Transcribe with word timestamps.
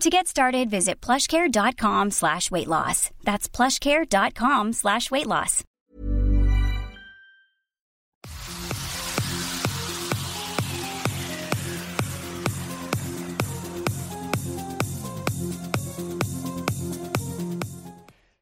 To 0.00 0.10
get 0.10 0.26
started, 0.26 0.70
visit 0.70 1.00
plushcare.com 1.00 2.10
slash 2.10 2.50
weight 2.50 2.68
loss. 2.68 3.10
That's 3.24 3.48
plushcare.com 3.48 4.72
slash 4.72 5.10
weight 5.10 5.26
loss. 5.26 5.62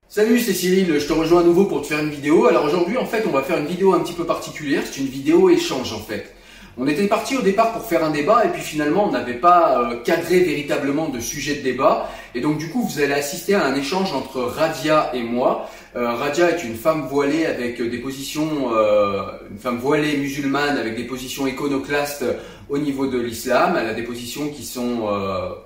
Salut, 0.09 0.41
c'est 0.41 0.53
Cyril, 0.53 0.99
je 0.99 1.07
te 1.07 1.13
rejoins 1.15 1.41
à 1.41 1.45
nouveau 1.45 1.65
pour 1.65 1.81
te 1.81 1.87
faire 1.87 2.01
une 2.01 2.11
vidéo. 2.11 2.47
Alors 2.47 2.67
aujourd'hui, 2.67 2.99
en 2.99 3.07
fait, 3.07 3.25
on 3.27 3.31
va 3.31 3.43
faire 3.43 3.57
une 3.57 3.67
vidéo 3.67 3.95
un 3.95 4.01
petit 4.01 4.13
peu 4.13 4.27
particulière. 4.27 4.83
C'est 4.85 5.01
une 5.01 5.07
vidéo 5.07 5.49
échange, 5.49 5.93
en 5.93 6.01
fait. 6.01 6.35
On 6.79 6.87
était 6.87 7.07
parti 7.07 7.37
au 7.37 7.43
départ 7.43 7.73
pour 7.73 7.83
faire 7.83 8.03
un 8.03 8.11
débat 8.11 8.47
et 8.47 8.49
puis 8.49 8.63
finalement, 8.63 9.07
on 9.07 9.13
n'avait 9.13 9.35
pas 9.35 9.79
euh, 9.79 9.97
cadré 10.03 10.41
véritablement 10.41 11.11
de 11.11 11.21
sujet 11.21 11.57
de 11.57 11.61
débat. 11.61 12.09
Et 12.35 12.41
donc 12.41 12.57
du 12.57 12.71
coup, 12.71 12.83
vous 12.83 13.01
allez 13.01 13.13
assister 13.13 13.55
à 13.55 13.67
un 13.67 13.75
échange 13.75 14.15
entre 14.15 14.41
Radia 14.41 15.11
et 15.13 15.23
moi. 15.23 15.69
Euh, 15.97 16.15
Radia 16.15 16.51
est 16.51 16.65
une 16.65 16.77
femme 16.77 17.09
voilée 17.09 17.45
avec 17.45 17.83
des 17.83 17.99
positions, 17.99 18.75
euh, 18.75 19.21
une 19.51 19.59
femme 19.59 19.77
voilée 19.77 20.17
musulmane 20.17 20.79
avec 20.79 20.97
des 20.97 21.05
positions 21.05 21.47
iconoclastes 21.47 22.25
au 22.71 22.79
niveau 22.79 23.07
de 23.07 23.21
l'islam. 23.21 23.77
Elle 23.79 23.91
a 23.91 23.95
des 23.95 24.05
positions 24.05 24.49
qui 24.49 24.65
sont 24.65 25.09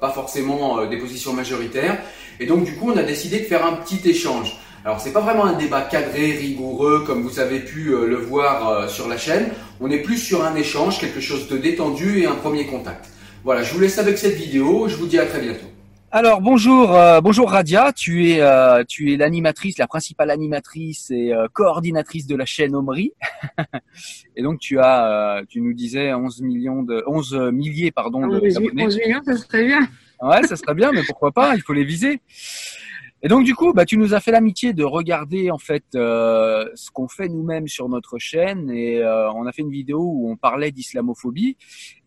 pas 0.00 0.10
forcément 0.10 0.84
des 0.86 0.96
positions 0.96 1.32
majoritaires. 1.32 1.98
Et 2.40 2.46
donc 2.46 2.64
du 2.64 2.74
coup, 2.74 2.90
on 2.92 2.96
a 2.96 3.04
décidé 3.04 3.38
de 3.38 3.44
faire 3.44 3.64
un 3.64 3.74
petit 3.74 4.00
échange. 4.08 4.56
Alors 4.86 5.00
c'est 5.00 5.12
pas 5.12 5.20
vraiment 5.20 5.46
un 5.46 5.54
débat 5.54 5.82
cadré, 5.82 6.30
rigoureux, 6.30 7.02
comme 7.04 7.22
vous 7.22 7.40
avez 7.40 7.58
pu 7.58 7.88
euh, 7.88 8.06
le 8.06 8.14
voir 8.14 8.68
euh, 8.68 8.86
sur 8.86 9.08
la 9.08 9.18
chaîne. 9.18 9.48
On 9.80 9.90
est 9.90 9.98
plus 9.98 10.16
sur 10.16 10.44
un 10.44 10.54
échange, 10.54 11.00
quelque 11.00 11.18
chose 11.18 11.48
de 11.48 11.56
détendu 11.56 12.20
et 12.20 12.26
un 12.26 12.36
premier 12.36 12.66
contact. 12.66 13.10
Voilà, 13.42 13.64
je 13.64 13.74
vous 13.74 13.80
laisse 13.80 13.98
avec 13.98 14.16
cette 14.16 14.36
vidéo. 14.36 14.86
Je 14.86 14.94
vous 14.94 15.06
dis 15.08 15.18
à 15.18 15.26
très 15.26 15.40
bientôt. 15.40 15.66
Alors 16.12 16.40
bonjour, 16.40 16.94
euh, 16.94 17.20
bonjour 17.20 17.50
Radia, 17.50 17.92
tu 17.92 18.30
es 18.30 18.40
euh, 18.40 18.84
tu 18.88 19.12
es 19.12 19.16
l'animatrice, 19.16 19.76
la 19.76 19.88
principale 19.88 20.30
animatrice 20.30 21.10
et 21.10 21.34
euh, 21.34 21.48
coordinatrice 21.52 22.28
de 22.28 22.36
la 22.36 22.46
chaîne 22.46 22.76
Omri. 22.76 23.12
et 24.36 24.42
donc 24.42 24.60
tu 24.60 24.78
as, 24.78 25.40
euh, 25.40 25.42
tu 25.48 25.60
nous 25.60 25.74
disais 25.74 26.14
11 26.14 26.42
millions 26.42 26.84
de 26.84 27.02
11 27.08 27.50
milliers 27.52 27.90
pardon 27.90 28.24
de 28.28 28.40
11, 28.40 28.56
abonnés. 28.56 28.86
11 28.86 28.96
millions, 28.98 29.22
ça 29.26 29.36
serait 29.36 29.66
bien. 29.66 29.80
Ouais, 30.22 30.42
ça 30.44 30.56
serait 30.56 30.74
bien, 30.74 30.92
mais 30.92 31.02
pourquoi 31.04 31.32
pas 31.32 31.56
Il 31.56 31.60
faut 31.60 31.74
les 31.74 31.84
viser. 31.84 32.20
Et 33.26 33.28
donc 33.28 33.42
du 33.42 33.56
coup, 33.56 33.72
bah, 33.72 33.84
tu 33.84 33.98
nous 33.98 34.14
as 34.14 34.20
fait 34.20 34.30
l'amitié 34.30 34.72
de 34.72 34.84
regarder 34.84 35.50
en 35.50 35.58
fait 35.58 35.82
euh, 35.96 36.64
ce 36.76 36.92
qu'on 36.92 37.08
fait 37.08 37.28
nous-mêmes 37.28 37.66
sur 37.66 37.88
notre 37.88 38.18
chaîne 38.18 38.70
et 38.70 39.02
euh, 39.02 39.28
on 39.32 39.46
a 39.46 39.52
fait 39.52 39.62
une 39.62 39.72
vidéo 39.72 39.98
où 39.98 40.30
on 40.30 40.36
parlait 40.36 40.70
d'islamophobie. 40.70 41.56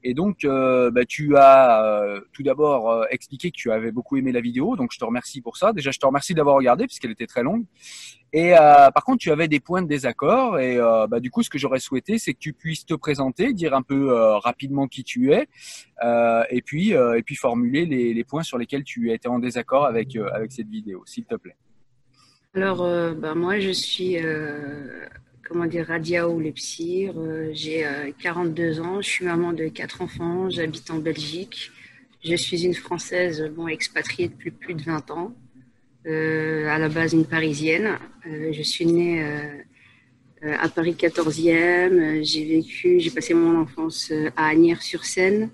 Et 0.04 0.14
donc 0.14 0.46
euh, 0.46 0.92
bah, 0.92 1.06
tu 1.06 1.36
as 1.36 1.84
euh, 1.84 2.22
tout 2.32 2.44
d'abord 2.44 2.90
euh, 2.90 3.04
expliqué 3.10 3.52
que 3.52 3.58
tu 3.58 3.72
avais 3.72 3.92
beaucoup 3.92 4.16
aimé 4.16 4.32
la 4.32 4.40
vidéo, 4.40 4.76
donc 4.76 4.92
je 4.94 4.98
te 4.98 5.04
remercie 5.04 5.42
pour 5.42 5.58
ça. 5.58 5.74
Déjà, 5.74 5.92
je 5.92 6.00
te 6.00 6.06
remercie 6.06 6.34
d'avoir 6.34 6.56
regardé 6.56 6.86
puisqu'elle 6.86 7.12
était 7.12 7.28
très 7.28 7.44
longue. 7.44 7.66
Et 8.32 8.54
euh, 8.54 8.92
par 8.92 9.04
contre, 9.04 9.20
tu 9.20 9.32
avais 9.32 9.48
des 9.48 9.60
points 9.60 9.82
de 9.82 9.88
désaccord 9.88 10.60
et 10.60 10.78
euh, 10.78 11.08
bah, 11.08 11.20
du 11.20 11.32
coup, 11.32 11.44
ce 11.44 11.50
que 11.50 11.58
j'aurais 11.58 11.80
souhaité, 11.80 12.18
c'est 12.18 12.34
que 12.34 12.40
tu 12.40 12.54
puisses 12.54 12.86
te 12.86 12.94
présenter, 12.94 13.54
dire 13.54 13.74
un 13.74 13.82
peu 13.82 14.14
rapidement 14.38 14.88
qui 14.88 15.04
tu 15.04 15.34
es, 15.34 15.48
et 16.50 16.62
puis 16.62 16.92
et 16.92 17.24
puis 17.24 17.36
formuler 17.36 17.86
les, 17.86 18.14
les 18.14 18.24
points 18.24 18.44
sur 18.44 18.58
lesquels 18.58 18.84
tu 18.84 19.12
étais 19.12 19.28
en 19.28 19.40
désaccord 19.40 19.86
avec 19.86 20.16
avec 20.16 20.52
cette 20.52 20.70
vidéo, 20.70 21.04
s'il 21.06 21.26
te 21.26 21.36
plaît. 21.36 21.58
Alors, 22.54 22.88
bah, 23.16 23.36
moi, 23.36 23.60
je 23.60 23.72
suis, 23.72 24.18
comment 25.50 25.66
dire, 25.66 25.88
Radia 25.88 26.30
ou 26.30 26.40
Lepsir. 26.40 27.14
Euh, 27.18 27.50
J'ai 27.54 27.86
euh, 27.86 28.12
42 28.22 28.80
ans, 28.80 29.02
je 29.02 29.10
suis 29.10 29.26
maman 29.26 29.52
de 29.52 29.68
quatre 29.68 30.02
enfants, 30.02 30.50
j'habite 30.50 30.90
en 30.92 31.00
Belgique. 31.00 31.72
Je 32.24 32.36
suis 32.36 32.66
une 32.66 32.74
Française, 32.74 33.50
bon, 33.56 33.68
expatriée 33.68 34.28
depuis 34.28 34.52
plus 34.52 34.76
de 34.76 34.84
20 34.84 35.10
ans. 35.12 35.34
Euh, 36.06 36.68
à 36.70 36.78
la 36.78 36.90
base, 36.90 37.14
une 37.14 37.26
Parisienne. 37.26 37.98
Euh, 38.28 38.52
je 38.54 38.62
suis 38.62 38.86
née 38.86 39.24
euh, 39.24 39.40
euh, 40.44 40.56
à 40.60 40.70
Paris 40.70 40.96
14e. 40.98 41.92
Euh, 41.94 42.20
J'ai 42.24 42.46
vécu, 42.46 43.00
j'ai 43.00 43.10
passé 43.10 43.34
mon 43.34 43.60
enfance 43.60 44.10
euh, 44.12 44.30
à 44.36 44.48
Agnières-sur-Seine. 44.50 45.50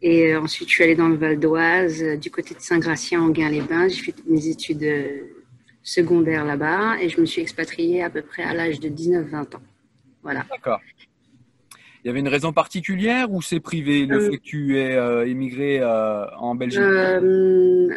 Et 0.00 0.32
euh, 0.32 0.40
ensuite, 0.40 0.68
je 0.68 0.74
suis 0.74 0.84
allée 0.84 0.96
dans 0.96 1.08
le 1.08 1.16
Val 1.16 1.38
d'Oise, 1.38 2.02
euh, 2.02 2.16
du 2.16 2.30
côté 2.30 2.54
de 2.54 2.60
Saint-Gratien, 2.60 3.20
en 3.22 3.30
Guin-les-Bains. 3.30 3.88
J'ai 3.88 4.02
fait 4.02 4.14
mes 4.26 4.46
études 4.48 4.82
secondaires 5.82 6.44
là-bas 6.44 6.96
et 7.00 7.08
je 7.08 7.20
me 7.20 7.26
suis 7.26 7.42
expatriée 7.42 8.02
à 8.02 8.10
peu 8.10 8.22
près 8.22 8.42
à 8.42 8.54
l'âge 8.54 8.80
de 8.80 8.88
19-20 8.88 9.56
ans. 9.56 9.62
Voilà. 10.22 10.44
D'accord. 10.50 10.80
Il 12.04 12.08
y 12.08 12.10
avait 12.10 12.20
une 12.20 12.28
raison 12.28 12.52
particulière 12.52 13.30
ou 13.30 13.40
c'est 13.42 13.60
privé 13.60 14.06
le 14.06 14.16
Euh, 14.16 14.30
fait 14.30 14.38
que 14.38 14.42
tu 14.42 14.76
es 14.76 14.96
euh, 14.96 15.24
émigré 15.24 15.78
euh, 15.80 16.26
en 16.36 16.56
Belgique? 16.56 16.80
Euh, 16.80 17.90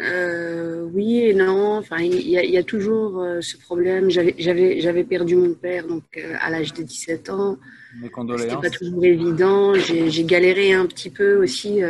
oui 0.92 1.22
et 1.22 1.34
non. 1.34 1.78
Enfin, 1.78 1.96
il 1.98 2.14
y, 2.14 2.34
y 2.34 2.56
a 2.56 2.62
toujours 2.62 3.26
ce 3.40 3.56
problème. 3.56 4.08
J'avais, 4.08 5.04
perdu 5.04 5.34
mon 5.34 5.54
père 5.54 5.88
donc 5.88 6.04
à 6.40 6.50
l'âge 6.50 6.72
de 6.72 6.84
17 6.84 7.30
ans. 7.30 7.56
Mes 7.96 8.02
C'était 8.02 8.12
condoléances. 8.14 8.62
pas 8.62 8.70
toujours 8.70 9.04
évident. 9.04 9.74
J'ai 9.74 10.24
galéré 10.24 10.72
un 10.72 10.86
petit 10.86 11.10
peu 11.10 11.42
aussi 11.42 11.80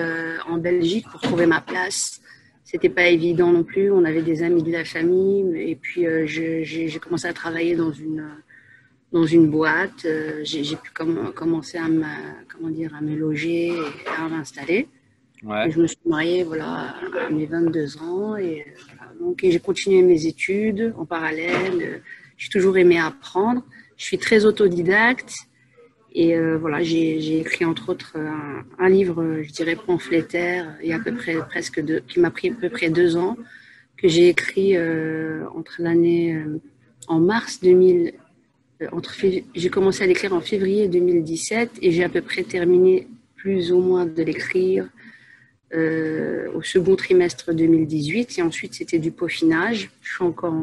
en 0.49 0.57
Belgique 0.57 1.05
pour 1.11 1.21
trouver 1.21 1.45
ma 1.45 1.61
place. 1.61 2.23
C'était 2.69 2.89
pas 3.01 3.07
évident 3.09 3.53
non 3.53 3.63
plus. 3.63 3.93
On 3.93 4.05
avait 4.05 4.23
des 4.23 4.43
amis 4.43 4.63
de 4.65 4.73
la 4.73 4.85
famille 4.85 5.45
et 5.71 5.77
puis 5.77 6.05
euh, 6.05 6.27
j'ai 6.27 6.99
commencé 7.01 7.27
à 7.29 7.33
travailler 7.33 7.77
dans 7.77 7.93
une 7.93 8.25
dans 9.13 9.25
une 9.25 9.47
boîte. 9.49 10.05
Euh, 10.05 10.41
J'ai 10.43 10.75
pu 10.85 10.91
comm- 10.99 11.33
commencer 11.33 11.79
à 11.79 11.89
me 11.89 12.03
comment 12.51 12.69
dire 12.71 12.93
à 12.99 13.01
me 13.01 13.15
loger 13.17 13.69
et 13.69 14.09
à 14.19 14.29
m'installer. 14.29 14.89
Ouais. 15.45 15.71
Je 15.71 15.81
me 15.81 15.87
suis 15.87 15.99
mariée 16.07 16.43
voilà 16.43 16.97
à 17.25 17.31
mes 17.31 17.47
22 17.47 17.99
ans 17.99 18.37
et 18.37 18.63
euh, 18.63 18.71
voilà. 18.99 19.13
donc 19.21 19.39
j'ai 19.43 19.61
continué 19.61 20.03
mes 20.03 20.27
études 20.27 20.93
en 20.99 21.05
parallèle. 21.07 22.03
J'ai 22.37 22.49
toujours 22.51 22.77
aimé 22.79 22.99
apprendre. 22.99 23.63
Je 23.97 24.05
suis 24.05 24.19
très 24.19 24.45
autodidacte. 24.45 25.33
Et 26.19 26.35
euh, 26.35 26.57
voilà, 26.57 26.83
j'ai 26.83 27.39
écrit 27.39 27.67
entre 27.67 27.91
autres 27.91 28.17
un, 28.79 28.89
livre, 28.89 29.43
je 29.43 29.53
dirais 29.53 29.77
pamphlétaire, 29.77 30.75
il 30.83 30.89
y 30.89 30.93
a 30.93 30.97
à 30.97 30.99
peu 30.99 31.15
près 31.15 31.37
presque 31.47 31.81
deux, 31.81 32.01
qui 32.09 32.21
m'a 32.21 32.31
pris 32.31 32.49
à 32.51 32.55
peu 32.55 32.71
près 32.71 32.89
deux 32.89 33.17
ans, 33.17 33.37
que 33.97 34.09
j'ai 34.09 34.29
écrit 34.29 34.77
euh, 34.77 35.45
entre 35.55 35.77
l'année 35.79 36.35
euh, 36.35 36.61
en 37.09 37.21
mars 37.21 37.61
2000, 37.61 38.13
euh, 38.83 38.87
entre 38.93 39.15
j'ai 39.55 39.71
commencé 39.71 40.05
à 40.05 40.07
l'écrire 40.07 40.33
en 40.35 40.41
février 40.41 40.89
2017 40.89 41.79
et 41.83 41.91
j'ai 41.91 42.05
à 42.05 42.09
peu 42.09 42.21
près 42.21 42.43
terminé 42.43 43.07
plus 43.37 43.73
ou 43.73 43.81
moins 43.81 44.07
de 44.07 44.23
l'écrire 44.23 44.89
au 46.55 46.63
second 46.63 46.97
trimestre 46.97 47.53
2018 47.53 48.39
et 48.39 48.43
ensuite 48.43 48.73
c'était 48.73 48.99
du 48.99 49.11
peaufinage. 49.11 49.91
Je 50.01 50.15
suis 50.15 50.25
encore 50.25 50.55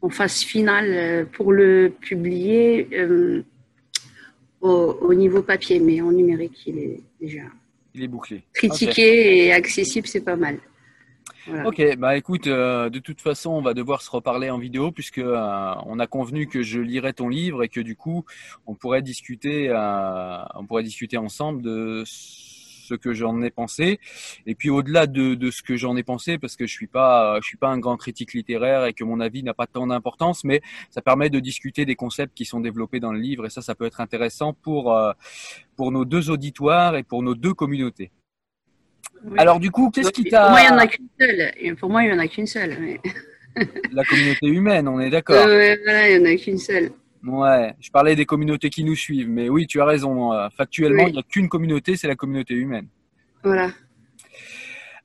en, 0.00 0.10
phase 0.10 0.42
finale 0.42 1.26
pour 1.32 1.52
le 1.52 1.90
publier 2.00 2.88
au, 4.66 4.98
au 5.00 5.14
niveau 5.14 5.42
papier, 5.42 5.78
mais 5.80 6.00
en 6.00 6.10
numérique, 6.12 6.62
il 6.66 6.78
est 6.78 7.00
déjà 7.20 7.42
Il 7.94 8.02
est 8.02 8.08
bouclé. 8.08 8.42
critiqué 8.52 9.46
et 9.46 9.52
accessible, 9.52 10.06
c'est 10.06 10.20
pas 10.24 10.36
mal. 10.36 10.58
Voilà. 11.48 11.68
Ok, 11.68 11.96
bah 11.96 12.16
écoute, 12.16 12.48
euh, 12.48 12.90
de 12.90 12.98
toute 12.98 13.20
façon, 13.20 13.50
on 13.50 13.62
va 13.62 13.72
devoir 13.72 14.02
se 14.02 14.10
reparler 14.10 14.50
en 14.50 14.58
vidéo 14.58 14.90
puisque 14.90 15.18
euh, 15.18 15.74
on 15.86 16.00
a 16.00 16.06
convenu 16.08 16.48
que 16.48 16.62
je 16.62 16.80
lirais 16.80 17.12
ton 17.12 17.28
livre 17.28 17.62
et 17.62 17.68
que 17.68 17.80
du 17.80 17.94
coup, 17.94 18.24
on 18.66 18.74
pourrait 18.74 19.02
discuter, 19.02 19.68
euh, 19.70 20.38
on 20.56 20.66
pourrait 20.66 20.82
discuter 20.82 21.16
ensemble 21.18 21.62
de 21.62 22.02
ce 22.86 22.94
que 22.94 23.12
j'en 23.12 23.42
ai 23.42 23.50
pensé. 23.50 23.98
Et 24.46 24.54
puis 24.54 24.70
au-delà 24.70 25.06
de, 25.06 25.34
de 25.34 25.50
ce 25.50 25.62
que 25.62 25.76
j'en 25.76 25.96
ai 25.96 26.02
pensé, 26.02 26.38
parce 26.38 26.56
que 26.56 26.66
je 26.66 26.72
suis 26.72 26.86
pas, 26.86 27.38
je 27.42 27.46
suis 27.46 27.56
pas 27.56 27.68
un 27.68 27.78
grand 27.78 27.96
critique 27.96 28.32
littéraire 28.32 28.84
et 28.86 28.92
que 28.92 29.04
mon 29.04 29.20
avis 29.20 29.42
n'a 29.42 29.54
pas 29.54 29.66
tant 29.66 29.86
d'importance, 29.86 30.44
mais 30.44 30.60
ça 30.90 31.02
permet 31.02 31.30
de 31.30 31.40
discuter 31.40 31.84
des 31.84 31.96
concepts 31.96 32.34
qui 32.34 32.44
sont 32.44 32.60
développés 32.60 33.00
dans 33.00 33.12
le 33.12 33.18
livre 33.20 33.46
et 33.46 33.50
ça, 33.50 33.62
ça 33.62 33.74
peut 33.74 33.86
être 33.86 34.00
intéressant 34.00 34.52
pour 34.54 34.96
euh, 34.96 35.12
pour 35.76 35.92
nos 35.92 36.04
deux 36.04 36.30
auditoires 36.30 36.96
et 36.96 37.02
pour 37.02 37.22
nos 37.22 37.34
deux 37.34 37.52
communautés. 37.54 38.10
Oui. 39.24 39.34
Alors 39.38 39.60
du 39.60 39.70
coup, 39.70 39.90
qu'est-ce 39.90 40.10
qui 40.10 40.24
Pour 40.24 40.50
moi, 40.50 40.60
il 40.60 40.66
n'y 40.66 40.70
en 40.72 40.76
t'a 40.76 40.82
a 40.82 40.86
qu'une 40.86 41.08
seule. 41.20 41.76
Pour 41.76 41.90
moi, 41.90 42.02
il 42.04 42.06
n'y 42.10 42.14
en 42.14 42.18
a 42.18 42.28
qu'une 42.28 42.46
seule. 42.46 42.76
mais- 42.80 43.00
la 43.92 44.04
communauté 44.04 44.46
humaine, 44.48 44.86
on 44.88 45.00
est 45.00 45.10
d'accord. 45.10 45.36
Euh, 45.46 45.76
voilà, 45.84 46.10
il 46.10 46.22
n'y 46.22 46.28
en 46.28 46.32
a 46.32 46.36
qu'une 46.36 46.58
seule. 46.58 46.90
Ouais, 47.26 47.74
je 47.80 47.90
parlais 47.90 48.14
des 48.14 48.24
communautés 48.24 48.70
qui 48.70 48.84
nous 48.84 48.94
suivent, 48.94 49.28
mais 49.28 49.48
oui, 49.48 49.66
tu 49.66 49.80
as 49.80 49.84
raison. 49.84 50.32
euh, 50.32 50.48
Factuellement, 50.56 51.04
Oui. 51.04 51.10
il 51.10 51.12
n'y 51.14 51.18
a 51.18 51.22
qu'une 51.22 51.48
communauté, 51.48 51.96
c'est 51.96 52.06
la 52.08 52.14
communauté 52.14 52.54
humaine. 52.54 52.86
Voilà. 53.42 53.70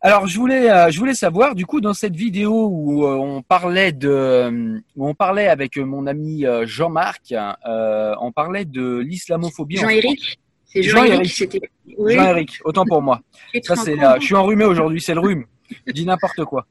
Alors, 0.04 0.26
je 0.28 0.38
voulais, 0.38 0.70
euh, 0.72 0.90
je 0.90 0.98
voulais 1.00 1.14
savoir, 1.14 1.54
du 1.54 1.66
coup, 1.66 1.80
dans 1.80 1.94
cette 1.94 2.16
vidéo 2.16 2.68
où 2.72 3.06
euh, 3.06 3.16
on 3.16 3.42
parlait 3.44 3.92
de, 3.92 4.82
où 4.96 5.08
on 5.08 5.14
parlait 5.14 5.48
avec 5.48 5.78
mon 5.78 6.08
ami 6.08 6.46
euh, 6.46 6.66
Jean-Marc, 6.66 7.32
euh, 7.34 8.14
on 8.20 8.32
parlait 8.32 8.66
de 8.66 8.98
l'islamophobie. 8.98 9.78
Jean-Éric 9.78 10.40
C'est 10.66 10.82
Jean-Éric. 10.84 11.12
Jean-Éric, 11.14 11.32
c'était. 11.32 11.62
Oui, 12.00 12.16
Jean-Éric, 12.16 12.60
autant 12.66 12.86
pour 12.86 13.02
moi. 13.04 13.22
Ça, 13.64 13.76
c'est, 13.76 14.00
euh, 14.04 14.16
je 14.20 14.26
suis 14.26 14.36
enrhumé 14.36 14.66
aujourd'hui, 14.66 15.02
c'est 15.02 15.14
le 15.14 15.20
rhume. 15.20 15.46
Je 15.86 15.94
dis 15.94 16.06
n'importe 16.06 16.46
quoi. 16.46 16.66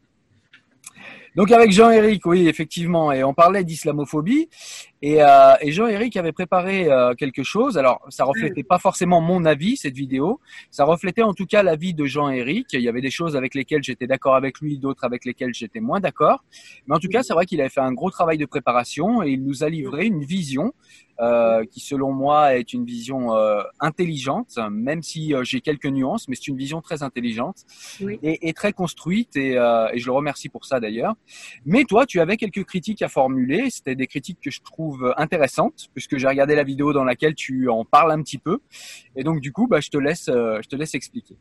Donc 1.37 1.53
avec 1.53 1.71
Jean-Éric, 1.71 2.27
oui, 2.27 2.49
effectivement, 2.49 3.13
et 3.13 3.23
on 3.23 3.35
parlait 3.35 3.63
d'islamophobie, 3.63 4.49
et, 5.01 5.23
euh, 5.23 5.55
et 5.61 5.71
Jean-Éric 5.71 6.17
avait 6.17 6.33
préparé 6.33 6.91
euh, 6.91 7.15
quelque 7.15 7.45
chose. 7.45 7.79
Alors, 7.79 8.05
ça 8.09 8.25
reflétait 8.25 8.65
pas 8.65 8.79
forcément 8.79 9.21
mon 9.21 9.45
avis 9.45 9.77
cette 9.77 9.95
vidéo, 9.95 10.41
ça 10.71 10.85
reflétait 10.85 11.23
en 11.23 11.33
tout 11.33 11.47
cas 11.47 11.63
l'avis 11.63 11.95
de 11.95 12.05
Jean-Éric. 12.05 12.67
Il 12.73 12.81
y 12.81 12.89
avait 12.89 13.01
des 13.01 13.11
choses 13.11 13.37
avec 13.37 13.55
lesquelles 13.55 13.85
j'étais 13.85 14.09
d'accord 14.09 14.35
avec 14.35 14.61
lui, 14.61 14.79
d'autres 14.79 15.05
avec 15.05 15.25
lesquelles 15.25 15.55
j'étais 15.55 15.81
moins 15.81 16.01
d'accord. 16.01 16.43
Mais 16.87 16.97
en 16.97 16.99
tout 16.99 17.09
cas, 17.09 17.23
c'est 17.23 17.33
vrai 17.33 17.47
qu'il 17.47 17.61
avait 17.61 17.71
fait 17.71 17.81
un 17.81 17.93
gros 17.93 18.11
travail 18.11 18.37
de 18.37 18.47
préparation 18.47 19.23
et 19.23 19.31
il 19.31 19.45
nous 19.45 19.63
a 19.63 19.69
livré 19.69 20.07
une 20.07 20.25
vision 20.25 20.75
euh, 21.21 21.65
qui, 21.67 21.81
selon 21.81 22.13
moi, 22.13 22.57
est 22.57 22.73
une 22.73 22.87
vision 22.87 23.35
euh, 23.35 23.63
intelligente, 23.79 24.59
même 24.71 25.03
si 25.03 25.35
euh, 25.35 25.45
j'ai 25.45 25.61
quelques 25.61 25.87
nuances, 25.87 26.29
mais 26.29 26.35
c'est 26.35 26.49
une 26.49 26.57
vision 26.57 26.81
très 26.81 27.03
intelligente 27.03 27.59
Oui. 28.01 28.19
et, 28.23 28.49
et 28.49 28.53
très 28.55 28.73
construite. 28.73 29.37
Et, 29.37 29.53
et 29.53 29.99
je 29.99 30.07
le 30.07 30.13
remercie 30.13 30.49
pour 30.49 30.65
ça 30.65 30.81
d'ailleurs. 30.81 31.15
Mais 31.67 31.85
toi, 31.85 32.07
tu 32.07 32.21
avais 32.21 32.37
quelques 32.37 32.65
critiques 32.65 33.03
à 33.03 33.09
formuler. 33.09 33.69
C'était 33.71 33.95
des 33.95 34.07
critiques 34.07 34.39
que 34.43 34.51
je 34.51 34.61
trouve 34.63 35.13
intéressantes, 35.17 35.89
puisque 35.95 36.17
j'ai 36.17 36.27
regardé 36.27 36.55
la 36.55 36.65
vidéo 36.65 36.93
dans 36.93 37.05
laquelle 37.05 37.35
tu 37.35 37.69
en 37.69 37.85
parles 37.85 38.13
un 38.13 38.23
petit 38.23 38.39
peu. 38.39 38.59
Et 39.17 39.23
donc, 39.23 39.41
du 39.41 39.53
coup, 39.53 39.67
bah, 39.67 39.81
je 39.81 39.91
te 39.91 39.99
laisse, 39.99 40.27
je 40.27 40.69
te 40.69 40.77
laisse 40.77 40.95
expliquer. 40.95 41.37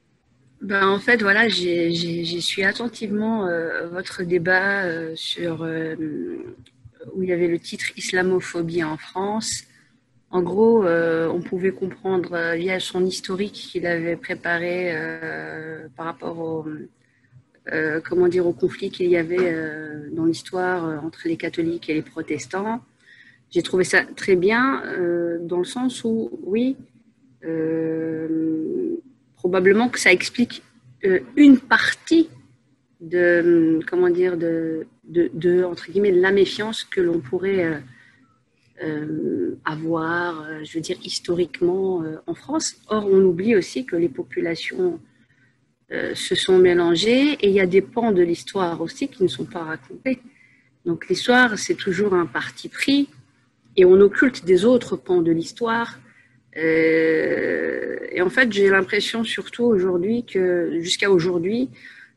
Ben, 0.61 0.87
en 0.87 0.99
fait, 0.99 1.21
voilà, 1.21 1.47
j'ai 1.47 2.41
suivi 2.41 2.67
attentivement 2.67 3.47
votre 3.91 4.23
débat 4.23 5.15
sur 5.15 5.65
où 7.13 7.23
il 7.23 7.29
y 7.29 7.33
avait 7.33 7.47
le 7.47 7.59
titre 7.59 7.85
Islamophobie 7.95 8.83
en 8.83 8.97
France. 8.97 9.63
En 10.31 10.41
gros, 10.43 10.85
euh, 10.85 11.27
on 11.27 11.41
pouvait 11.41 11.71
comprendre 11.71 12.33
euh, 12.33 12.55
via 12.55 12.79
son 12.79 13.03
historique 13.03 13.53
qu'il 13.53 13.87
avait 13.87 14.15
préparé 14.15 14.91
euh, 14.93 15.87
par 15.95 16.05
rapport 16.05 16.39
au 16.39 16.65
comment 18.03 18.27
dire 18.27 18.47
au 18.47 18.51
conflit 18.51 18.89
qu'il 18.89 19.11
y 19.11 19.15
avait 19.15 19.55
dans 20.11 20.25
l'histoire 20.25 21.03
entre 21.03 21.27
les 21.27 21.37
catholiques 21.37 21.87
et 21.87 21.93
les 21.93 22.01
protestants. 22.01 22.81
J'ai 23.51 23.61
trouvé 23.61 23.83
ça 23.83 24.01
très 24.15 24.35
bien 24.35 24.81
dans 25.41 25.59
le 25.59 25.65
sens 25.65 26.03
où 26.03 26.31
oui. 26.41 26.75
probablement 29.35 29.89
que 29.89 29.99
ça 29.99 30.11
explique 30.11 30.63
une 31.35 31.59
partie 31.59 32.31
de 33.01 33.75
hum, 33.75 33.83
comment 33.83 34.09
dire 34.09 34.35
de, 34.35 34.87
de, 35.03 35.29
de, 35.35 35.63
entre 35.63 35.91
guillemets 35.91 36.11
la 36.11 36.31
méfiance 36.31 36.83
que 36.83 37.01
l'on 37.01 37.19
pourrait 37.19 37.83
euh, 38.81 39.39
euh, 39.49 39.57
avoir, 39.65 40.41
euh, 40.41 40.63
je 40.63 40.73
veux 40.75 40.81
dire 40.81 40.97
historiquement 41.03 42.03
euh, 42.03 42.17
en 42.27 42.33
France. 42.33 42.75
Or, 42.87 43.05
on 43.07 43.21
oublie 43.21 43.55
aussi 43.55 43.85
que 43.85 43.95
les 43.95 44.09
populations 44.09 44.99
se 46.13 46.35
sont 46.35 46.59
mélangées 46.59 47.31
et 47.41 47.47
il 47.47 47.53
y 47.53 47.59
a 47.59 47.65
des 47.65 47.81
pans 47.81 48.11
de 48.11 48.21
l'histoire 48.21 48.79
aussi 48.79 49.07
qui 49.07 49.23
ne 49.23 49.27
sont 49.27 49.45
pas 49.45 49.63
racontés. 49.63 50.19
Donc, 50.85 51.09
l'histoire, 51.09 51.57
c'est 51.57 51.73
toujours 51.73 52.13
un 52.13 52.27
parti 52.27 52.69
pris 52.69 53.09
et 53.75 53.85
on 53.85 53.99
occulte 53.99 54.45
des 54.45 54.65
autres 54.65 54.97
pans 54.97 55.23
de 55.23 55.31
l'histoire. 55.31 55.97
Et 56.55 58.21
en 58.21 58.29
fait, 58.29 58.53
j'ai 58.53 58.69
l'impression 58.69 59.23
surtout 59.23 59.63
aujourd'hui 59.63 60.25
que, 60.25 60.79
jusqu'à 60.79 61.09
aujourd'hui, 61.09 61.71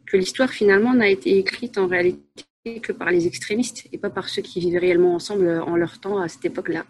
que 0.05 0.19
l'histoire 0.19 0.51
finalement 0.51 0.93
n'a 0.93 1.09
été 1.09 1.39
écrite 1.39 1.79
en 1.79 1.87
réalité 1.87 2.45
que 2.83 2.93
par 2.93 3.11
les 3.11 3.27
extrémistes 3.27 3.89
et 3.93 3.99
pas 3.99 4.11
par 4.11 4.29
ceux 4.29 4.41
qui 4.43 4.61
vivaient 4.61 4.79
réellement 4.79 5.15
ensemble 5.15 5.49
en 5.67 5.75
leur 5.75 5.99
temps 5.99 6.19
à 6.19 6.29
cette 6.29 6.45
époque-là. 6.45 6.85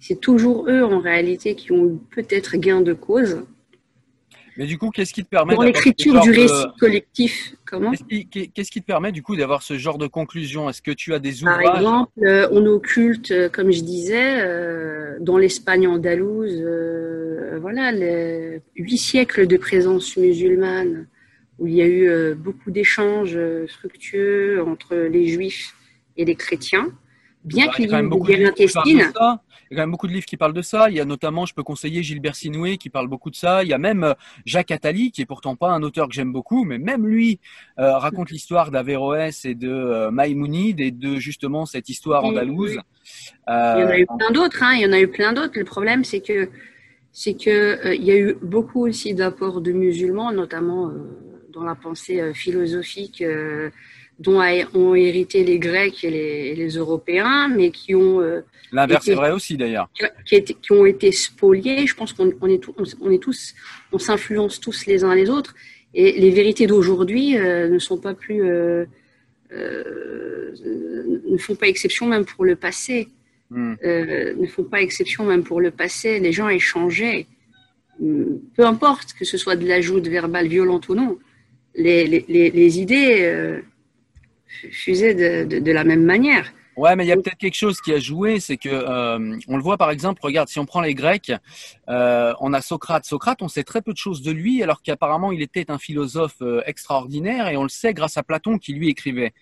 C'est 0.00 0.20
toujours 0.20 0.68
eux 0.68 0.82
en 0.82 0.98
réalité 0.98 1.54
qui 1.54 1.70
ont 1.70 1.86
eu 1.86 1.96
peut-être 2.10 2.56
gain 2.56 2.80
de 2.80 2.92
cause 2.92 3.44
Mais 4.56 4.66
du 4.66 4.78
coup, 4.78 4.90
qu'est-ce 4.90 5.12
qui 5.12 5.22
te 5.22 5.28
permet 5.28 5.54
dans 5.54 5.62
d'avoir 5.62 5.76
l'écriture 5.76 6.12
ce 6.12 6.16
genre 6.16 6.24
du 6.24 6.32
de- 6.32 6.40
récit 6.40 6.66
collectif. 6.80 7.54
Comment 7.64 7.92
Qu'est-ce 7.92 8.70
qui, 8.72 8.80
te 8.80 8.84
permet 8.86 9.12
du 9.12 9.22
coup 9.22 9.36
d'avoir 9.36 9.62
ce 9.62 9.78
genre 9.78 9.96
de 9.96 10.08
conclusion? 10.08 10.68
Est-ce 10.68 10.82
que 10.82 10.90
tu 10.90 11.14
as 11.14 11.20
des 11.20 11.44
Par 11.44 11.60
ouvrages? 11.60 11.76
exemple, 11.76 12.10
euh, 12.24 12.48
on 12.50 12.66
occulte, 12.66 13.30
euh, 13.30 13.48
comme 13.48 13.70
je 13.70 13.82
disais, 13.82 14.40
euh, 14.40 15.18
dans 15.20 15.38
l'Espagne 15.38 15.86
andalouse, 15.86 16.50
euh, 16.60 17.58
voilà, 17.60 17.92
les 17.92 18.60
huit 18.74 18.98
siècles 18.98 19.46
de 19.46 19.56
présence 19.56 20.16
musulmane, 20.16 21.06
où 21.58 21.66
il 21.66 21.74
y 21.74 21.82
a 21.82 21.86
eu 21.86 22.08
euh, 22.08 22.34
beaucoup 22.34 22.70
d'échanges 22.70 23.36
euh, 23.36 23.66
fructueux 23.68 24.62
entre 24.64 24.94
les 24.96 25.28
juifs 25.28 25.74
et 26.16 26.24
les 26.24 26.34
chrétiens, 26.34 26.88
bien 27.44 27.66
Bah, 27.66 27.72
qu'il 27.74 27.84
il 27.84 27.88
y 27.88 27.88
ait 27.88 27.90
quand 27.90 27.98
eu 27.98 28.02
même 28.02 28.10
des 28.10 28.10
beaucoup 28.10 28.26
de 28.26 28.36
guerres 28.36 28.38
livres 28.38 28.54
qui 28.54 28.66
parlent 28.68 28.84
de 28.92 29.00
intestines. 29.00 29.12
ça. 29.14 29.42
Il 29.70 29.74
y 29.74 29.78
a 29.78 29.78
quand 29.78 29.82
même 29.84 29.90
beaucoup 29.90 30.06
de 30.06 30.12
livres 30.12 30.26
qui 30.26 30.36
parlent 30.36 30.52
de 30.52 30.62
ça. 30.62 30.90
Il 30.90 30.96
y 30.96 31.00
a 31.00 31.04
notamment, 31.06 31.46
je 31.46 31.54
peux 31.54 31.62
conseiller 31.62 32.02
Gilbert 32.02 32.34
Sinoué 32.36 32.76
qui 32.76 32.90
parle 32.90 33.08
beaucoup 33.08 33.30
de 33.30 33.36
ça. 33.36 33.62
Il 33.62 33.70
y 33.70 33.72
a 33.72 33.78
même 33.78 34.04
euh, 34.04 34.12
Jacques 34.44 34.70
Attali, 34.70 35.10
qui 35.10 35.22
est 35.22 35.26
pourtant 35.26 35.56
pas 35.56 35.70
un 35.70 35.82
auteur 35.82 36.08
que 36.08 36.14
j'aime 36.14 36.30
beaucoup, 36.32 36.64
mais 36.64 36.78
même 36.78 37.06
lui 37.06 37.40
euh, 37.78 37.96
raconte 37.96 38.30
l'histoire 38.30 38.70
d'Averroès 38.70 39.46
et 39.46 39.54
de 39.54 39.70
euh, 39.70 40.10
Maïmonide 40.10 40.78
et 40.80 40.90
de 40.90 41.16
justement 41.16 41.64
cette 41.64 41.88
histoire 41.88 42.22
andalouse. 42.24 42.78
Il 43.48 43.52
y 43.52 43.54
en 43.54 43.88
a 43.88 43.98
eu 43.98 44.06
plein 44.06 44.30
d'autres, 44.30 44.62
hein, 44.62 44.72
il 44.74 44.82
y 44.82 44.86
en 44.86 44.92
a 44.92 45.00
eu 45.00 45.08
plein 45.08 45.32
d'autres. 45.32 45.58
Le 45.58 45.64
problème, 45.64 46.04
c'est 46.04 46.20
que 46.20 46.50
c'est 47.12 47.34
que 47.34 47.94
il 47.94 48.04
y 48.04 48.10
a 48.10 48.18
eu 48.18 48.36
beaucoup 48.42 48.86
aussi 48.86 49.14
d'apports 49.14 49.62
de 49.62 49.72
musulmans, 49.72 50.32
notamment 50.32 50.90
dans 51.52 51.64
la 51.64 51.74
pensée 51.74 52.20
euh, 52.20 52.32
philosophique 52.32 53.20
euh, 53.22 53.70
dont 54.18 54.40
a- 54.40 54.66
ont 54.74 54.94
hérité 54.94 55.44
les 55.44 55.58
Grecs 55.58 56.02
et 56.04 56.10
les, 56.10 56.50
et 56.50 56.54
les 56.54 56.70
Européens, 56.76 57.48
mais 57.48 57.70
qui 57.70 57.94
ont 57.94 58.20
euh, 58.20 58.40
L'inverse 58.72 59.06
est 59.08 59.14
vrai 59.14 59.32
aussi 59.32 59.56
d'ailleurs. 59.56 59.88
qui, 60.24 60.72
ont 60.72 60.86
été 60.86 61.12
spoliés. 61.12 61.86
Je 61.86 61.94
pense 61.94 62.12
qu'on 62.12 62.32
on 62.40 62.48
est, 62.48 62.58
tous- 62.58 62.96
on 63.00 63.10
est 63.10 63.22
tous, 63.22 63.54
on 63.92 63.98
s'influence 63.98 64.60
tous 64.60 64.86
les 64.86 65.04
uns 65.04 65.14
les 65.14 65.28
autres. 65.28 65.54
Et 65.94 66.12
les 66.18 66.30
vérités 66.30 66.66
d'aujourd'hui 66.66 67.34
ne 67.36 67.78
sont 67.78 67.98
pas 67.98 68.14
plus, 68.14 68.42
euh, 68.42 68.86
ne 71.30 71.36
font 71.36 71.54
pas 71.54 71.68
exception 71.68 72.06
même 72.06 72.24
pour 72.24 72.44
le 72.46 72.56
passé. 72.56 73.08
Hmm. 73.50 73.74
Euh, 73.84 74.32
ne 74.34 74.46
font 74.46 74.64
pas 74.64 74.80
exception 74.80 75.24
même 75.26 75.44
pour 75.44 75.60
le 75.60 75.70
passé. 75.70 76.18
Les 76.18 76.32
gens 76.32 76.48
échangeaient, 76.48 77.26
Hum, 78.00 78.40
peu 78.56 78.64
importe 78.64 79.12
que 79.12 79.26
ce 79.26 79.36
soit 79.36 79.54
de 79.54 79.66
l'ajout 79.68 80.00
verbal 80.02 80.46
violente 80.48 80.88
ou 80.88 80.94
non. 80.94 81.18
Les, 81.74 82.06
les, 82.06 82.50
les, 82.50 82.80
idées 82.80 83.22
euh, 83.22 83.62
fusaient 84.70 85.14
de, 85.14 85.48
de, 85.48 85.58
de 85.58 85.72
la 85.72 85.84
même 85.84 86.04
manière. 86.04 86.52
Ouais, 86.76 86.96
mais 86.96 87.04
il 87.04 87.08
y 87.08 87.12
a 87.12 87.16
peut-être 87.16 87.36
quelque 87.36 87.56
chose 87.56 87.80
qui 87.82 87.92
a 87.92 87.98
joué, 87.98 88.40
c'est 88.40 88.56
que 88.56 88.70
euh, 88.70 89.38
on 89.46 89.56
le 89.56 89.62
voit 89.62 89.76
par 89.76 89.90
exemple. 89.90 90.22
Regarde, 90.22 90.48
si 90.48 90.58
on 90.58 90.64
prend 90.64 90.80
les 90.80 90.94
Grecs, 90.94 91.30
euh, 91.90 92.32
on 92.40 92.54
a 92.54 92.62
Socrate. 92.62 93.04
Socrate, 93.04 93.42
on 93.42 93.48
sait 93.48 93.62
très 93.62 93.82
peu 93.82 93.92
de 93.92 93.98
choses 93.98 94.22
de 94.22 94.30
lui, 94.30 94.62
alors 94.62 94.80
qu'apparemment 94.80 95.32
il 95.32 95.42
était 95.42 95.70
un 95.70 95.78
philosophe 95.78 96.40
euh, 96.40 96.62
extraordinaire, 96.64 97.48
et 97.48 97.58
on 97.58 97.62
le 97.64 97.68
sait 97.68 97.92
grâce 97.92 98.16
à 98.16 98.22
Platon 98.22 98.56
qui 98.56 98.72
lui 98.72 98.88
écrivait. 98.88 99.34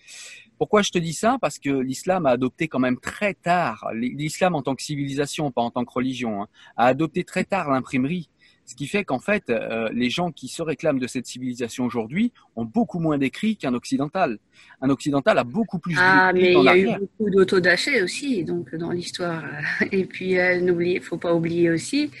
Pourquoi 0.57 0.81
je 0.81 0.91
te 0.91 0.99
dis 0.99 1.13
ça? 1.13 1.37
Parce 1.39 1.57
que 1.57 1.69
l'islam 1.69 2.25
a 2.25 2.31
adopté 2.31 2.67
quand 2.67 2.79
même 2.79 2.99
très 2.99 3.33
tard, 3.33 3.87
l'islam 3.93 4.53
en 4.53 4.61
tant 4.61 4.75
que 4.75 4.83
civilisation, 4.83 5.51
pas 5.51 5.61
en 5.61 5.71
tant 5.71 5.85
que 5.85 5.93
religion, 5.93 6.43
hein, 6.43 6.47
a 6.75 6.87
adopté 6.87 7.23
très 7.23 7.45
tard 7.45 7.71
l'imprimerie. 7.71 8.29
Ce 8.71 8.75
qui 8.77 8.87
fait 8.87 9.03
qu'en 9.03 9.19
fait, 9.19 9.49
euh, 9.49 9.89
les 9.91 10.09
gens 10.09 10.31
qui 10.31 10.47
se 10.47 10.61
réclament 10.61 10.97
de 10.97 11.05
cette 11.05 11.25
civilisation 11.25 11.83
aujourd'hui 11.83 12.31
ont 12.55 12.63
beaucoup 12.63 12.99
moins 12.99 13.17
d'écrits 13.17 13.57
qu'un 13.57 13.73
occidental. 13.73 14.39
Un 14.79 14.89
occidental 14.89 15.37
a 15.37 15.43
beaucoup 15.43 15.77
plus 15.77 15.93
Ah, 15.99 16.31
d'écrits 16.31 16.51
mais 16.51 16.55
en 16.55 16.61
il 16.61 16.65
y 16.65 16.69
a 16.69 16.77
eu 16.77 16.99
beaucoup 16.99 17.29
d'autodafés 17.29 18.01
aussi, 18.01 18.45
donc 18.45 18.73
dans 18.73 18.91
l'histoire. 18.91 19.43
Et 19.91 20.05
puis, 20.05 20.39
euh, 20.39 20.61
n'oubliez, 20.61 21.01
faut 21.01 21.17
pas 21.17 21.33
oublier 21.33 21.69
aussi. 21.69 22.11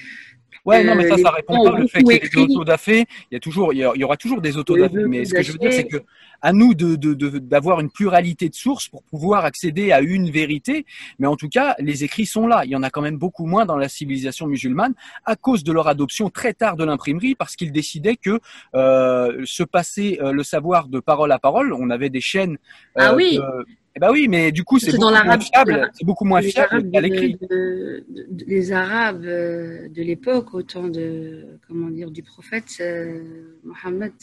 Ouais, 0.65 0.83
non, 0.83 0.95
mais 0.95 1.07
ça, 1.07 1.13
euh, 1.13 1.23
ça 1.23 1.29
répond 1.29 1.63
pas 1.63 1.79
le 1.79 1.87
fait 1.87 2.03
qu'il 2.03 2.11
y 2.11 2.15
ait 2.17 2.19
des 2.19 2.37
autodafés. 2.37 3.05
Il 3.31 3.35
y 3.35 3.37
a 3.37 3.39
toujours, 3.39 3.73
il 3.73 3.77
y, 3.77 3.87
il 3.95 4.03
aura 4.03 4.17
toujours 4.17 4.41
des 4.41 4.57
autodafés. 4.57 5.05
Mais 5.07 5.23
ce 5.23 5.33
que 5.33 5.43
je 5.43 5.53
veux 5.53 5.57
dire, 5.57 5.71
c'est 5.71 5.87
que 5.87 6.03
à 6.41 6.53
nous 6.53 6.73
de 6.73 6.95
de- 6.95 7.13
de- 7.13 7.39
d'avoir 7.39 7.79
une 7.79 7.89
pluralité 7.89 8.49
de 8.49 8.55
sources 8.55 8.87
pour 8.87 9.03
pouvoir 9.03 9.45
accéder 9.45 9.91
à 9.91 10.01
une 10.01 10.29
vérité. 10.29 10.85
Mais 11.19 11.27
en 11.27 11.35
tout 11.35 11.49
cas, 11.49 11.75
les 11.79 12.03
écrits 12.03 12.25
sont 12.25 12.47
là. 12.47 12.63
Il 12.65 12.71
y 12.71 12.75
en 12.75 12.83
a 12.83 12.89
quand 12.89 13.01
même 13.01 13.17
beaucoup 13.17 13.45
moins 13.45 13.65
dans 13.65 13.77
la 13.77 13.89
civilisation 13.89 14.47
musulmane 14.47 14.93
à 15.25 15.35
cause 15.35 15.63
de 15.63 15.71
leur 15.71 15.87
adoption 15.87 16.29
très 16.29 16.53
tard 16.53 16.75
de 16.77 16.83
l'imprimerie, 16.83 17.35
parce 17.35 17.55
qu'ils 17.55 17.71
décidaient 17.71 18.15
que 18.15 18.39
euh, 18.75 19.41
se 19.45 19.63
passer 19.63 20.19
euh, 20.21 20.31
le 20.31 20.43
savoir 20.43 20.87
de 20.87 20.99
parole 20.99 21.31
à 21.31 21.39
parole, 21.39 21.73
on 21.73 21.89
avait 21.89 22.09
des 22.09 22.21
chaînes. 22.21 22.53
euh, 22.97 23.05
Ah 23.05 23.15
oui. 23.15 23.37
de- 23.37 23.65
Eh 23.93 23.99
ben 23.99 24.09
oui, 24.09 24.27
mais 24.29 24.53
du 24.53 24.63
coup, 24.63 24.79
c'est 24.79 24.91
C'est 24.91 24.97
beaucoup 24.97 25.11
dans 25.13 25.25
moins 25.25 25.37
fiable. 25.39 25.91
C'est 25.93 26.05
beaucoup 26.05 26.23
moins 26.23 26.39
les 26.39 26.51
fiable 26.51 26.89
qu'à 26.91 27.01
l'écrit. 27.01 27.35
de- 27.41 28.05
de- 28.07 28.45
les 28.47 28.71
Arabes 28.71 29.25
euh, 29.25 29.89
de 29.89 30.01
l'époque, 30.01 30.53
au 30.53 30.61
temps 30.63 30.87
de, 30.87 31.59
comment 31.67 31.89
dire, 31.89 32.09
du 32.09 32.23
prophète 32.23 32.77
euh, 32.79 33.21
Mohammed 33.65 34.13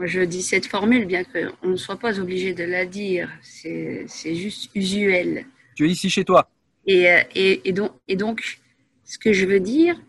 moi 0.00 0.06
je 0.06 0.22
dis 0.22 0.40
cette 0.40 0.64
formule, 0.64 1.04
bien 1.04 1.24
qu'on 1.24 1.68
ne 1.68 1.76
soit 1.76 1.98
pas 1.98 2.18
obligé 2.18 2.54
de 2.54 2.64
la 2.64 2.86
dire, 2.86 3.28
c'est 3.42 4.04
c'est 4.06 4.34
juste 4.34 4.70
usuel. 4.74 5.44
Tu 5.74 5.84
es 5.86 5.90
ici 5.90 6.08
chez 6.08 6.24
toi. 6.24 6.48
Et, 6.86 7.10
euh, 7.10 7.18
et, 7.34 7.68
et 7.68 7.72
donc, 7.72 7.92
et 8.08 8.16
donc, 8.16 8.60
ce 9.04 9.18
que 9.18 9.34
je 9.34 9.44
veux 9.44 9.60
dire, 9.60 10.00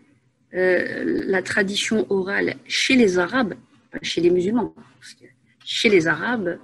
euh, 0.54 1.22
la 1.26 1.42
tradition 1.42 2.06
orale 2.08 2.54
chez 2.66 2.96
les 2.96 3.18
Arabes, 3.18 3.52
pas 3.90 3.98
chez 4.00 4.22
les 4.22 4.30
musulmans, 4.30 4.72
parce 4.98 5.12
que 5.12 5.26
chez 5.62 5.90
les 5.90 6.06
Arabes, 6.06 6.58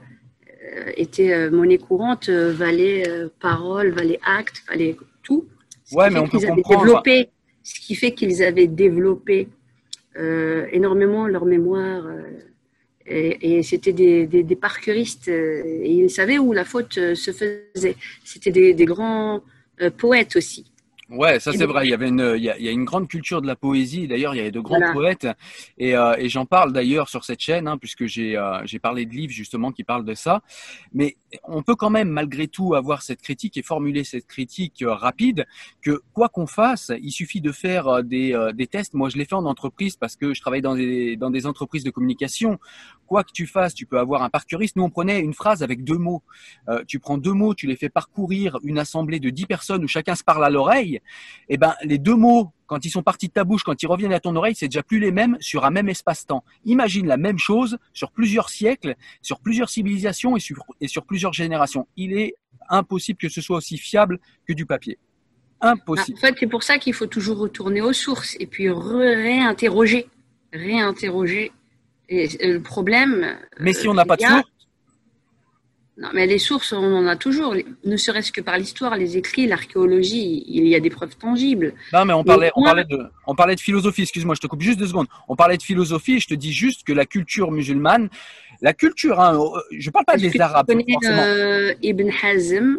euh, 0.65 0.93
était 0.97 1.35
euh, 1.35 1.51
monnaie 1.51 1.77
courante, 1.77 2.31
valait 2.31 3.05
parole, 3.41 3.91
valait 3.91 4.21
acte, 4.25 4.63
valait 4.67 4.97
tout. 5.23 5.47
Ce 5.85 5.95
Ouais, 5.95 6.09
mais 6.09 6.19
on 6.19 6.29
peut 6.29 6.41
comprendre. 6.41 6.81
développé, 6.81 7.29
ce 7.63 7.79
qui 7.79 7.95
fait 7.95 8.13
qu'ils 8.13 8.43
avaient 8.43 8.69
développé 8.69 9.49
énormément 10.73 11.27
leur 11.29 11.45
mémoire. 11.45 12.05
Et, 13.09 13.59
et 13.59 13.62
c'était 13.62 13.93
des, 13.93 14.27
des, 14.27 14.43
des 14.43 14.57
parcuristes, 14.57 15.29
euh, 15.29 15.62
et 15.83 15.93
ils 15.93 16.11
savaient 16.11 16.38
où 16.38 16.53
la 16.53 16.65
faute 16.65 16.99
euh, 16.99 17.15
se 17.15 17.33
faisait. 17.33 17.97
C'était 18.25 18.50
des, 18.50 18.75
des 18.75 18.85
grands 18.85 19.43
euh, 19.81 19.91
poètes 19.91 20.37
aussi. 20.37 20.65
Ouais, 21.11 21.41
ça 21.41 21.53
c'est 21.55 21.65
vrai. 21.65 21.87
Il 21.87 21.91
y 21.91 21.95
avait 21.95 22.09
une, 22.09 22.35
il 22.37 22.45
y 22.45 22.50
a, 22.50 22.59
il 22.59 22.65
y 22.67 22.69
a 22.69 22.71
une 22.71 22.85
grande 22.85 23.09
culture 23.09 23.41
de 23.41 23.47
la 23.47 23.57
poésie. 23.57 24.07
D'ailleurs, 24.07 24.35
il 24.35 24.38
y 24.38 24.41
avait 24.41 24.50
de 24.50 24.61
grands 24.61 24.77
Voilà. 24.77 24.93
poètes, 24.93 25.27
et, 25.79 25.97
euh, 25.97 26.15
et 26.19 26.29
j'en 26.29 26.45
parle 26.45 26.71
d'ailleurs 26.75 27.09
sur 27.09 27.25
cette 27.25 27.41
chaîne, 27.41 27.67
hein, 27.67 27.79
puisque 27.79 28.05
j'ai 28.05 28.37
euh, 28.37 28.61
j'ai 28.67 28.79
parlé 28.79 29.07
de 29.07 29.15
livres 29.15 29.33
justement 29.33 29.73
qui 29.73 29.85
parlent 29.85 30.05
de 30.05 30.12
ça. 30.12 30.43
Mais 30.93 31.17
on 31.45 31.63
peut 31.63 31.75
quand 31.75 31.91
même 31.91 32.09
malgré 32.09 32.49
tout 32.49 32.75
avoir 32.75 33.03
cette 33.03 33.21
critique 33.21 33.57
et 33.57 33.63
formuler 33.63 34.05
cette 34.05 34.27
critique 34.27 34.83
euh, 34.83 34.95
rapide 34.95 35.47
que 35.83 36.01
quoi 36.13 36.29
qu'on 36.29 36.47
fasse, 36.47 36.93
il 37.03 37.11
suffit 37.11 37.41
de 37.41 37.53
faire 37.53 37.89
euh, 37.89 38.03
des, 38.03 38.33
euh, 38.33 38.53
des 38.53 38.67
tests. 38.67 38.95
Moi, 38.95 39.09
je 39.09 39.17
l'ai 39.17 39.25
fait 39.25 39.35
en 39.35 39.45
entreprise 39.45 39.97
parce 39.97 40.17
que 40.17 40.35
je 40.35 40.41
travaille 40.41 40.63
dans 40.63 40.75
des 40.75 41.17
dans 41.17 41.31
des 41.31 41.47
entreprises 41.47 41.85
de 41.85 41.91
communication. 41.91 42.59
Quoi 43.07 43.25
que 43.25 43.33
tu 43.33 43.47
fasses, 43.47 43.75
tu 43.75 43.87
peux 43.87 43.99
avoir 43.99 44.23
un 44.23 44.31
parcuriste. 44.31 44.77
Nous, 44.77 44.85
on 44.85 44.91
prenait 44.91 45.21
une 45.21 45.35
phrase 45.35 45.63
avec 45.63 45.85
deux 45.85 45.99
mots. 45.99 46.23
Euh, 46.69 46.83
tu 46.87 46.99
prends 46.99 47.19
deux 47.19 47.33
mots, 47.33 47.55
tu 47.55 47.67
les 47.67 47.77
fais 47.77 47.89
parcourir 47.89 48.59
une 48.63 48.79
assemblée 48.79 49.21
de 49.21 49.31
dix 49.31 49.47
personnes 49.47 49.85
où 49.85 49.89
chacun 49.89 50.15
se 50.15 50.25
parle 50.25 50.45
à 50.45 50.51
l'oreille 50.51 51.01
eh 51.49 51.57
ben, 51.57 51.75
les 51.83 51.99
deux 51.99 52.15
mots, 52.15 52.53
quand 52.69 52.85
ils 52.85 52.91
sont 52.91 53.03
partis 53.03 53.27
de 53.27 53.33
ta 53.33 53.43
bouche, 53.43 53.65
quand 53.65 53.83
ils 53.83 53.87
reviennent 53.87 54.13
à 54.13 54.21
ton 54.21 54.37
oreille, 54.37 54.55
c'est 54.55 54.69
déjà 54.69 54.85
plus 54.85 55.01
les 55.01 55.11
mêmes 55.11 55.37
sur 55.41 55.65
un 55.65 55.71
même 55.71 55.89
espace-temps. 55.89 56.45
Imagine 56.65 57.07
la 57.09 57.17
même 57.17 57.39
chose 57.39 57.79
sur 57.93 58.13
plusieurs 58.13 58.51
siècles, 58.51 58.95
sur 59.23 59.41
plusieurs 59.41 59.71
civilisations 59.71 60.37
et 60.37 60.41
sur, 60.41 60.65
et 60.81 60.87
sur 60.87 61.05
plusieurs 61.05 61.33
générations. 61.33 61.89
Il 61.97 62.13
est 62.13 62.37
impossible 62.69 63.19
que 63.19 63.29
ce 63.29 63.41
soit 63.41 63.57
aussi 63.57 63.79
fiable 63.79 64.21
que 64.47 64.53
du 64.53 64.67
papier. 64.67 64.99
Impossible. 65.61 66.19
En 66.19 66.21
fait, 66.21 66.35
c'est 66.39 66.47
pour 66.47 66.63
ça 66.63 66.79
qu'il 66.79 66.95
faut 66.95 67.07
toujours 67.07 67.39
retourner 67.39 67.81
aux 67.81 67.95
sources 67.95 68.37
et 68.39 68.47
puis 68.47 68.69
réinterroger. 68.71 70.07
Réinterroger. 70.53 71.51
Et 72.11 72.29
euh, 72.43 72.55
le 72.55 72.63
problème. 72.63 73.37
Mais 73.61 73.73
si 73.73 73.87
euh, 73.87 73.91
on 73.91 73.95
n'a 73.95 74.05
pas 74.05 74.17
de 74.17 74.21
qu'il 74.21 74.31
y 74.31 74.33
a- 74.33 74.37
source, 74.39 74.51
Non, 76.00 76.09
mais 76.14 76.26
les 76.28 76.38
sources, 76.38 76.73
on 76.73 76.76
en 76.95 77.07
a 77.09 77.17
toujours. 77.17 77.57
Ne 77.85 77.97
serait-ce 77.97 78.31
que 78.31 78.40
par 78.40 78.57
l'histoire, 78.57 78.97
les 78.97 79.17
écrits, 79.17 79.49
l'archéologie, 79.49 80.45
il 80.47 80.69
y 80.69 80.76
a 80.76 80.81
des 80.81 80.90
preuves 80.90 81.17
tangibles. 81.17 81.75
non, 81.93 82.05
mais 82.05 82.12
on 82.12 82.23
parlait, 82.23 82.52
on 82.55 82.62
parlait 82.62 82.85
de, 82.85 83.00
on 83.26 83.35
parlait 83.35 83.57
de 83.57 83.61
philosophie. 83.61 84.02
Excuse-moi, 84.02 84.37
je 84.37 84.40
te 84.40 84.47
coupe 84.47 84.61
juste 84.62 84.78
deux 84.78 84.87
secondes. 84.87 85.09
On 85.26 85.35
parlait 85.35 85.57
de 85.57 85.62
philosophie 85.62 86.21
je 86.21 86.28
te 86.28 86.35
dis 86.35 86.52
juste 86.52 86.87
que 86.87 86.93
la 86.93 87.05
culture 87.05 87.50
musulmane, 87.50 88.09
la 88.62 88.75
culture, 88.75 89.19
hein, 89.21 89.37
euh, 89.40 89.59
je 89.76 89.90
parle 89.90 90.05
pas 90.05 90.14
Est-ce 90.14 90.23
que 90.23 90.28
des 90.28 90.35
tu 90.35 90.40
Arabes 90.40 90.67
connais 90.69 90.85
forcément. 90.93 91.21
euh, 91.23 91.75
Ibn 91.83 92.09
Hazm? 92.23 92.76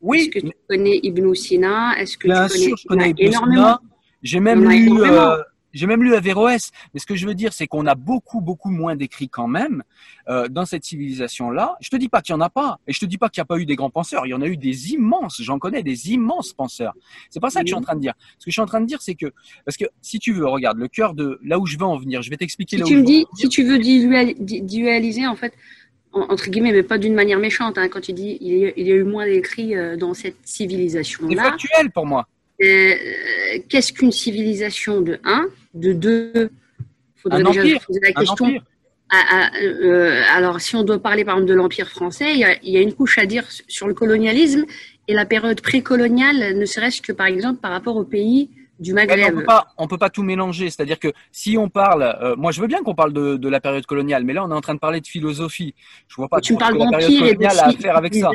Oui, 0.00 0.18
Est-ce 0.20 0.28
que 0.30 0.38
tu 0.46 0.52
connais 0.68 1.00
Ibn 1.02 1.34
Sina? 1.34 1.98
Est-ce 1.98 2.16
que 2.16 2.28
Bien 2.28 2.46
tu 2.46 2.52
connais, 2.52 2.64
sûr, 2.66 2.76
je 2.76 2.86
connais 2.86 3.10
Ibn 3.10 3.20
énormément. 3.22 3.62
Sina. 3.78 3.80
J'ai 4.22 4.38
même 4.40 4.68
lu, 4.68 5.00
euh, 5.02 5.36
j'ai 5.72 5.86
même 5.86 6.02
lu 6.02 6.14
Averroès. 6.14 6.70
Mais 6.94 7.00
ce 7.00 7.06
que 7.06 7.14
je 7.14 7.26
veux 7.26 7.34
dire, 7.34 7.52
c'est 7.52 7.66
qu'on 7.66 7.86
a 7.86 7.94
beaucoup, 7.94 8.40
beaucoup 8.40 8.70
moins 8.70 8.96
d'écrits 8.96 9.28
quand 9.28 9.48
même 9.48 9.82
euh, 10.28 10.48
dans 10.48 10.64
cette 10.66 10.84
civilisation-là. 10.84 11.76
Je 11.80 11.88
te 11.88 11.96
dis 11.96 12.08
pas 12.08 12.20
qu'il 12.22 12.32
y 12.34 12.36
en 12.36 12.40
a 12.40 12.50
pas, 12.50 12.78
et 12.86 12.92
je 12.92 13.00
te 13.00 13.06
dis 13.06 13.18
pas 13.18 13.28
qu'il 13.28 13.40
n'y 13.40 13.42
a 13.42 13.46
pas 13.46 13.58
eu 13.58 13.66
des 13.66 13.76
grands 13.76 13.90
penseurs. 13.90 14.26
Il 14.26 14.30
y 14.30 14.34
en 14.34 14.42
a 14.42 14.46
eu 14.46 14.56
des 14.56 14.92
immenses. 14.92 15.40
J'en 15.42 15.58
connais 15.58 15.82
des 15.82 16.12
immenses 16.12 16.52
penseurs. 16.52 16.94
C'est 17.30 17.40
pas 17.40 17.50
ça 17.50 17.60
que 17.60 17.66
je 17.66 17.70
suis 17.72 17.78
en 17.78 17.80
train 17.82 17.96
de 17.96 18.00
dire. 18.00 18.14
Ce 18.38 18.44
que 18.44 18.50
je 18.50 18.52
suis 18.52 18.60
en 18.60 18.66
train 18.66 18.80
de 18.80 18.86
dire, 18.86 19.00
c'est 19.02 19.14
que 19.14 19.32
parce 19.64 19.76
que 19.76 19.84
si 20.00 20.18
tu 20.18 20.32
veux, 20.32 20.46
regarde 20.46 20.78
le 20.78 20.88
cœur 20.88 21.14
de 21.14 21.38
là 21.44 21.58
où 21.58 21.66
je 21.66 21.76
veux 21.78 21.84
en 21.84 21.96
venir. 21.98 22.22
Je 22.22 22.30
vais 22.30 22.36
t'expliquer 22.36 22.76
Si 22.76 22.82
là 22.82 22.86
tu 22.86 22.96
où 22.96 23.00
me 23.00 23.04
dis, 23.06 23.26
si 23.34 23.48
tu 23.48 23.62
veux 23.64 23.78
dualiser, 23.78 25.26
en 25.26 25.36
fait, 25.36 25.52
en- 26.12 26.20
entre 26.22 26.50
guillemets, 26.50 26.72
mais 26.72 26.82
pas 26.82 26.98
d'une 26.98 27.14
manière 27.14 27.38
méchante, 27.38 27.78
hein, 27.78 27.88
quand 27.88 28.00
tu 28.00 28.12
dis 28.12 28.38
il 28.40 28.48
y 28.58 28.66
a, 28.66 28.72
il 28.76 28.86
y 28.86 28.92
a 28.92 28.94
eu 28.96 29.04
moins 29.04 29.24
d'écrits 29.26 29.74
euh, 29.76 29.96
dans 29.96 30.14
cette 30.14 30.36
C'est 30.44 30.64
civilisation-là, 30.64 31.42
factuel 31.42 31.90
pour 31.90 32.06
moi. 32.06 32.26
Euh, 32.62 33.58
qu'est-ce 33.68 33.92
qu'une 33.92 34.12
civilisation 34.12 35.00
de 35.00 35.18
1 35.24 35.46
De 35.74 35.92
2 35.92 36.50
faudrait 37.16 37.40
Un 37.40 37.44
déjà 37.44 37.60
empire, 37.60 37.80
se 37.80 37.86
poser 37.86 38.00
la 38.00 38.12
question. 38.12 38.60
Ah, 39.14 39.24
ah, 39.30 39.50
euh, 39.62 40.22
alors, 40.30 40.60
si 40.60 40.74
on 40.74 40.84
doit 40.84 40.98
parler 40.98 41.24
par 41.24 41.34
exemple 41.34 41.50
de 41.50 41.54
l'Empire 41.54 41.88
français, 41.88 42.32
il 42.32 42.38
y, 42.38 42.44
a, 42.44 42.56
il 42.62 42.72
y 42.72 42.78
a 42.78 42.80
une 42.80 42.94
couche 42.94 43.18
à 43.18 43.26
dire 43.26 43.44
sur 43.68 43.86
le 43.86 43.94
colonialisme 43.94 44.64
et 45.06 45.12
la 45.12 45.26
période 45.26 45.60
précoloniale, 45.60 46.56
ne 46.56 46.64
serait-ce 46.64 47.02
que 47.02 47.12
par 47.12 47.26
exemple 47.26 47.60
par 47.60 47.72
rapport 47.72 47.96
aux 47.96 48.04
pays 48.04 48.48
du 48.78 48.94
mais 48.94 49.02
on 49.02 49.06
Maghreb. 49.06 49.34
peut 49.36 49.44
pas, 49.44 49.66
on 49.78 49.86
peut 49.86 49.98
pas 49.98 50.10
tout 50.10 50.22
mélanger. 50.22 50.70
C'est-à-dire 50.70 50.98
que 50.98 51.12
si 51.30 51.56
on 51.56 51.68
parle, 51.68 52.02
euh, 52.22 52.36
moi 52.36 52.52
je 52.52 52.60
veux 52.60 52.66
bien 52.66 52.82
qu'on 52.82 52.94
parle 52.94 53.12
de, 53.12 53.36
de 53.36 53.48
la 53.48 53.60
période 53.60 53.86
coloniale, 53.86 54.24
mais 54.24 54.32
là 54.32 54.44
on 54.44 54.50
est 54.50 54.54
en 54.54 54.60
train 54.60 54.74
de 54.74 54.80
parler 54.80 55.00
de 55.00 55.06
philosophie. 55.06 55.74
Je 56.08 56.16
vois 56.16 56.28
pas 56.28 56.40
tu 56.40 56.54
me 56.54 56.58
trop 56.58 56.70
parles 56.70 56.78
que 56.78 56.84
la 56.84 56.98
période 56.98 57.10
d'empire 57.10 57.26
et 57.26 57.32
de 57.32 57.36
coloniale 57.36 57.58
a 57.58 57.68
à 57.68 57.72
faire 57.72 57.96
avec 57.96 58.14
ça. 58.14 58.30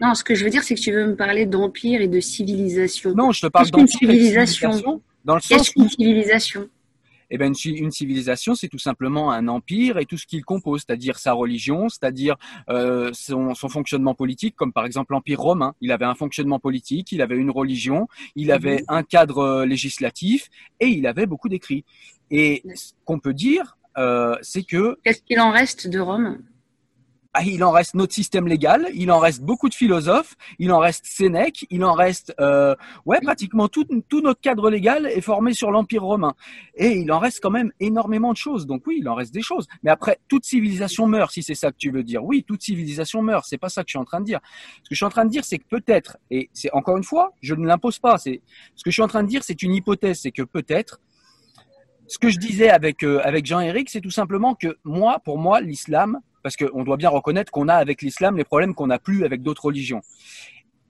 Civilisation. 0.00 0.06
Non, 0.08 0.14
ce 0.14 0.24
que 0.24 0.34
je 0.34 0.44
veux 0.44 0.50
dire, 0.50 0.62
c'est 0.62 0.74
que 0.74 0.80
tu 0.80 0.92
veux 0.92 1.06
me 1.06 1.16
parler 1.16 1.46
d'empire 1.46 2.00
et 2.00 2.08
de 2.08 2.20
civilisation. 2.20 3.14
Non, 3.14 3.32
je 3.32 3.42
te 3.42 3.46
parle 3.46 3.66
Qu'est-ce 3.66 3.72
qu'une 3.72 3.86
d'empire 3.86 4.10
et 4.10 4.12
de 4.14 4.18
civilisation 4.18 4.72
civilisation, 4.72 5.02
dans 5.24 5.34
le 5.34 5.40
Qu'est-ce 5.40 5.64
sens 5.64 5.70
qu'une 5.70 5.88
civilisation? 5.88 6.68
Eh 7.32 7.38
ben, 7.38 7.46
une, 7.46 7.54
ci- 7.54 7.70
une 7.70 7.92
civilisation, 7.92 8.56
c'est 8.56 8.66
tout 8.66 8.78
simplement 8.78 9.30
un 9.30 9.46
empire 9.46 9.98
et 9.98 10.04
tout 10.04 10.16
ce 10.16 10.26
qu'il 10.26 10.44
compose, 10.44 10.82
c'est-à-dire 10.84 11.16
sa 11.16 11.32
religion, 11.32 11.88
c'est-à-dire 11.88 12.34
euh, 12.68 13.10
son, 13.12 13.54
son 13.54 13.68
fonctionnement 13.68 14.16
politique, 14.16 14.56
comme 14.56 14.72
par 14.72 14.84
exemple 14.84 15.12
l'Empire 15.12 15.38
romain. 15.40 15.74
Il 15.80 15.92
avait 15.92 16.06
un 16.06 16.16
fonctionnement 16.16 16.58
politique, 16.58 17.12
il 17.12 17.22
avait 17.22 17.36
une 17.36 17.50
religion, 17.52 18.08
il 18.34 18.50
avait 18.50 18.82
un 18.88 19.04
cadre 19.04 19.38
euh, 19.38 19.64
législatif 19.64 20.48
et 20.80 20.88
il 20.88 21.06
avait 21.06 21.26
beaucoup 21.26 21.48
d'écrits. 21.48 21.84
Et 22.32 22.64
ce 22.74 22.94
qu'on 23.04 23.20
peut 23.20 23.34
dire, 23.34 23.76
euh, 23.96 24.36
c'est 24.42 24.64
que 24.64 24.98
Qu'est-ce 25.04 25.22
qu'il 25.22 25.38
en 25.38 25.52
reste 25.52 25.86
de 25.88 26.00
Rome? 26.00 26.38
Ah, 27.32 27.44
il 27.44 27.62
en 27.62 27.70
reste 27.70 27.94
notre 27.94 28.12
système 28.12 28.48
légal, 28.48 28.88
il 28.92 29.12
en 29.12 29.20
reste 29.20 29.42
beaucoup 29.42 29.68
de 29.68 29.74
philosophes, 29.74 30.34
il 30.58 30.72
en 30.72 30.80
reste 30.80 31.06
Sénèque, 31.06 31.64
il 31.70 31.84
en 31.84 31.92
reste 31.92 32.34
euh, 32.40 32.74
ouais 33.06 33.20
pratiquement 33.20 33.68
tout, 33.68 33.86
tout 34.08 34.20
notre 34.20 34.40
cadre 34.40 34.68
légal 34.68 35.06
est 35.06 35.20
formé 35.20 35.54
sur 35.54 35.70
l'Empire 35.70 36.02
romain 36.02 36.34
et 36.74 36.88
il 36.88 37.12
en 37.12 37.20
reste 37.20 37.38
quand 37.40 37.52
même 37.52 37.70
énormément 37.78 38.32
de 38.32 38.36
choses. 38.36 38.66
Donc 38.66 38.82
oui, 38.86 38.96
il 38.98 39.08
en 39.08 39.14
reste 39.14 39.32
des 39.32 39.42
choses. 39.42 39.68
Mais 39.84 39.92
après, 39.92 40.18
toute 40.26 40.44
civilisation 40.44 41.06
meurt, 41.06 41.30
si 41.30 41.44
c'est 41.44 41.54
ça 41.54 41.70
que 41.70 41.76
tu 41.76 41.92
veux 41.92 42.02
dire. 42.02 42.24
Oui, 42.24 42.42
toute 42.42 42.62
civilisation 42.62 43.22
meurt. 43.22 43.44
C'est 43.48 43.58
pas 43.58 43.68
ça 43.68 43.84
que 43.84 43.88
je 43.88 43.92
suis 43.92 43.98
en 43.98 44.04
train 44.04 44.20
de 44.20 44.26
dire. 44.26 44.40
Ce 44.82 44.88
que 44.88 44.94
je 44.94 44.96
suis 44.96 45.06
en 45.06 45.10
train 45.10 45.24
de 45.24 45.30
dire, 45.30 45.44
c'est 45.44 45.58
que 45.58 45.68
peut-être, 45.68 46.18
et 46.32 46.50
c'est 46.52 46.72
encore 46.72 46.96
une 46.96 47.04
fois, 47.04 47.32
je 47.42 47.54
ne 47.54 47.64
l'impose 47.64 48.00
pas. 48.00 48.18
C'est 48.18 48.40
ce 48.74 48.82
que 48.82 48.90
je 48.90 48.94
suis 48.94 49.02
en 49.02 49.08
train 49.08 49.22
de 49.22 49.28
dire, 49.28 49.44
c'est 49.44 49.62
une 49.62 49.74
hypothèse, 49.74 50.20
c'est 50.20 50.32
que 50.32 50.42
peut-être 50.42 51.00
ce 52.08 52.18
que 52.18 52.28
je 52.28 52.38
disais 52.38 52.70
avec 52.70 53.04
euh, 53.04 53.20
avec 53.22 53.46
Jean-Éric, 53.46 53.88
c'est 53.88 54.00
tout 54.00 54.10
simplement 54.10 54.56
que 54.56 54.78
moi, 54.82 55.20
pour 55.24 55.38
moi, 55.38 55.60
l'islam, 55.60 56.18
parce 56.42 56.56
qu'on 56.56 56.84
doit 56.84 56.96
bien 56.96 57.10
reconnaître 57.10 57.50
qu'on 57.52 57.68
a 57.68 57.74
avec 57.74 58.02
l'islam 58.02 58.36
les 58.36 58.44
problèmes 58.44 58.74
qu'on 58.74 58.86
n'a 58.86 58.98
plus 58.98 59.24
avec 59.24 59.42
d'autres 59.42 59.66
religions. 59.66 60.02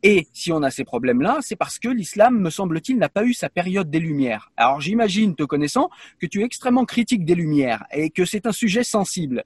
Et 0.02 0.28
si 0.33 0.52
on 0.52 0.62
a 0.62 0.71
ces 0.71 0.85
problèmes-là, 0.85 1.38
c'est 1.40 1.57
parce 1.57 1.78
que 1.78 1.88
l'islam, 1.88 2.38
me 2.38 2.50
semble-t-il, 2.50 2.99
n'a 2.99 3.09
pas 3.09 3.25
eu 3.25 3.35
sa 3.35 3.49
période 3.49 3.90
des 3.90 4.00
Lumières. 4.00 4.50
Alors 4.57 4.80
j'imagine, 4.80 5.35
te 5.35 5.42
connaissant, 5.42 5.90
que 6.19 6.26
tu 6.26 6.40
es 6.40 6.45
extrêmement 6.45 6.85
critique 6.85 7.25
des 7.25 7.35
Lumières 7.35 7.85
et 7.92 8.11
que 8.11 8.25
c'est 8.25 8.47
un 8.47 8.52
sujet 8.52 8.85
sensible. 8.85 9.45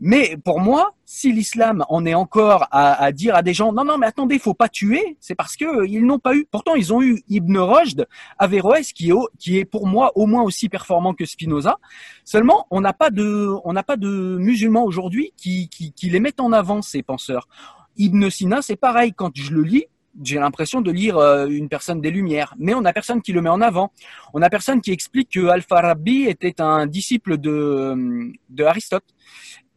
Mais 0.00 0.36
pour 0.44 0.60
moi, 0.60 0.94
si 1.04 1.32
l'islam 1.32 1.84
en 1.88 2.04
est 2.04 2.14
encore 2.14 2.66
à, 2.70 3.10
dire 3.12 3.34
à 3.34 3.42
des 3.42 3.54
gens 3.54 3.72
non 3.72 3.84
non 3.84 3.96
mais 3.96 4.06
attendez, 4.06 4.38
faut 4.38 4.52
pas 4.52 4.68
tuer, 4.68 5.16
c'est 5.20 5.34
parce 5.34 5.56
que 5.56 5.64
euh, 5.64 5.86
ils 5.86 6.04
n'ont 6.04 6.18
pas 6.18 6.34
eu. 6.34 6.46
Pourtant 6.50 6.74
ils 6.74 6.92
ont 6.92 7.00
eu 7.00 7.22
Ibn 7.30 7.56
Rushd, 7.56 8.06
Averroès 8.38 8.92
qui 8.92 9.10
est 9.10 9.14
qui 9.38 9.58
est 9.58 9.64
pour 9.64 9.86
moi 9.86 10.12
au 10.16 10.26
moins 10.26 10.42
aussi 10.42 10.68
performant 10.68 11.14
que 11.14 11.24
Spinoza. 11.24 11.78
Seulement 12.24 12.66
on 12.70 12.82
n'a 12.82 12.92
pas 12.92 13.08
de 13.10 13.50
on 13.64 13.72
n'a 13.72 13.82
pas 13.82 13.96
de 13.96 14.36
musulmans 14.38 14.84
aujourd'hui 14.84 15.32
qui, 15.38 15.70
qui 15.70 15.92
qui 15.92 16.10
les 16.10 16.20
mettent 16.20 16.40
en 16.40 16.52
avant 16.52 16.82
ces 16.82 17.02
penseurs. 17.02 17.48
Ibn 17.98 18.30
Sina, 18.30 18.62
c'est 18.62 18.76
pareil. 18.76 19.12
Quand 19.12 19.30
je 19.34 19.52
le 19.52 19.62
lis, 19.62 19.86
j'ai 20.22 20.38
l'impression 20.38 20.80
de 20.80 20.90
lire 20.90 21.18
euh, 21.18 21.46
une 21.46 21.68
personne 21.68 22.00
des 22.00 22.10
Lumières, 22.10 22.54
mais 22.58 22.74
on 22.74 22.80
n'a 22.80 22.92
personne 22.92 23.22
qui 23.22 23.32
le 23.32 23.42
met 23.42 23.50
en 23.50 23.60
avant. 23.60 23.92
On 24.34 24.40
n'a 24.40 24.50
personne 24.50 24.80
qui 24.80 24.90
explique 24.90 25.30
que 25.30 25.46
Al-Farabi 25.46 26.24
était 26.24 26.60
un 26.60 26.86
disciple 26.86 27.38
de, 27.38 28.32
de 28.48 28.64
Aristote. 28.64 29.04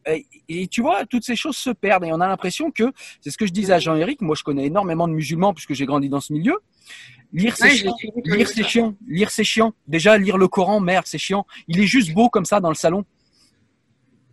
Et, 0.07 0.25
et, 0.49 0.67
tu 0.67 0.81
vois, 0.81 1.05
toutes 1.05 1.23
ces 1.23 1.35
choses 1.35 1.57
se 1.57 1.69
perdent 1.69 2.05
et 2.05 2.11
on 2.11 2.19
a 2.21 2.27
l'impression 2.27 2.71
que, 2.71 2.91
c'est 3.21 3.29
ce 3.29 3.37
que 3.37 3.45
je 3.45 3.51
disais 3.51 3.73
à 3.73 3.79
Jean-Éric, 3.79 4.21
moi 4.21 4.35
je 4.35 4.43
connais 4.43 4.65
énormément 4.65 5.07
de 5.07 5.13
musulmans 5.13 5.53
puisque 5.53 5.73
j'ai 5.73 5.85
grandi 5.85 6.09
dans 6.09 6.19
ce 6.19 6.33
milieu. 6.33 6.57
Lire 7.33 7.55
c'est 7.55 7.65
Ouais, 7.65 7.75
chiant, 7.75 7.93
lire 8.25 8.47
c'est 8.49 8.63
chiant, 8.63 8.95
lire 9.07 9.29
c'est 9.29 9.43
chiant. 9.43 9.73
Déjà 9.87 10.17
lire 10.17 10.37
le 10.37 10.47
Coran, 10.47 10.79
merde, 10.79 11.05
c'est 11.07 11.19
chiant. 11.19 11.45
Il 11.67 11.79
est 11.79 11.85
juste 11.85 12.13
beau 12.13 12.29
comme 12.29 12.45
ça 12.45 12.59
dans 12.59 12.69
le 12.69 12.75
salon. 12.75 13.05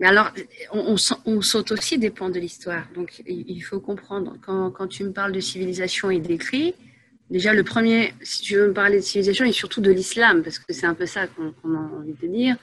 Mais 0.01 0.07
alors, 0.07 0.31
on, 0.73 0.79
on, 0.93 0.97
sa- 0.97 1.19
on 1.27 1.41
saute 1.41 1.73
aussi 1.73 1.99
des 1.99 2.11
pans 2.11 2.31
de 2.31 2.39
l'histoire. 2.39 2.87
Donc, 2.95 3.23
il 3.27 3.61
faut 3.63 3.81
comprendre, 3.81 4.37
quand, 4.43 4.71
quand 4.71 4.87
tu 4.87 5.05
me 5.05 5.13
parles 5.13 5.33
de 5.33 5.41
civilisation 5.41 6.11
et 6.11 6.21
d'écrit, 6.21 6.75
déjà, 7.31 7.53
le 7.53 7.65
premier, 7.65 8.15
si 8.23 8.43
tu 8.43 8.55
veux 8.57 8.69
me 8.69 8.73
parler 8.73 8.97
de 8.97 9.03
civilisation 9.03 9.45
et 9.45 9.53
surtout 9.53 9.81
de 9.81 9.91
l'islam, 9.91 10.43
parce 10.43 10.59
que 10.59 10.73
c'est 10.73 10.87
un 10.87 10.95
peu 10.95 11.07
ça 11.07 11.27
qu'on 11.27 11.53
qu'on 11.53 11.75
a 11.75 11.81
envie 11.99 12.15
de 12.15 12.27
dire, 12.29 12.57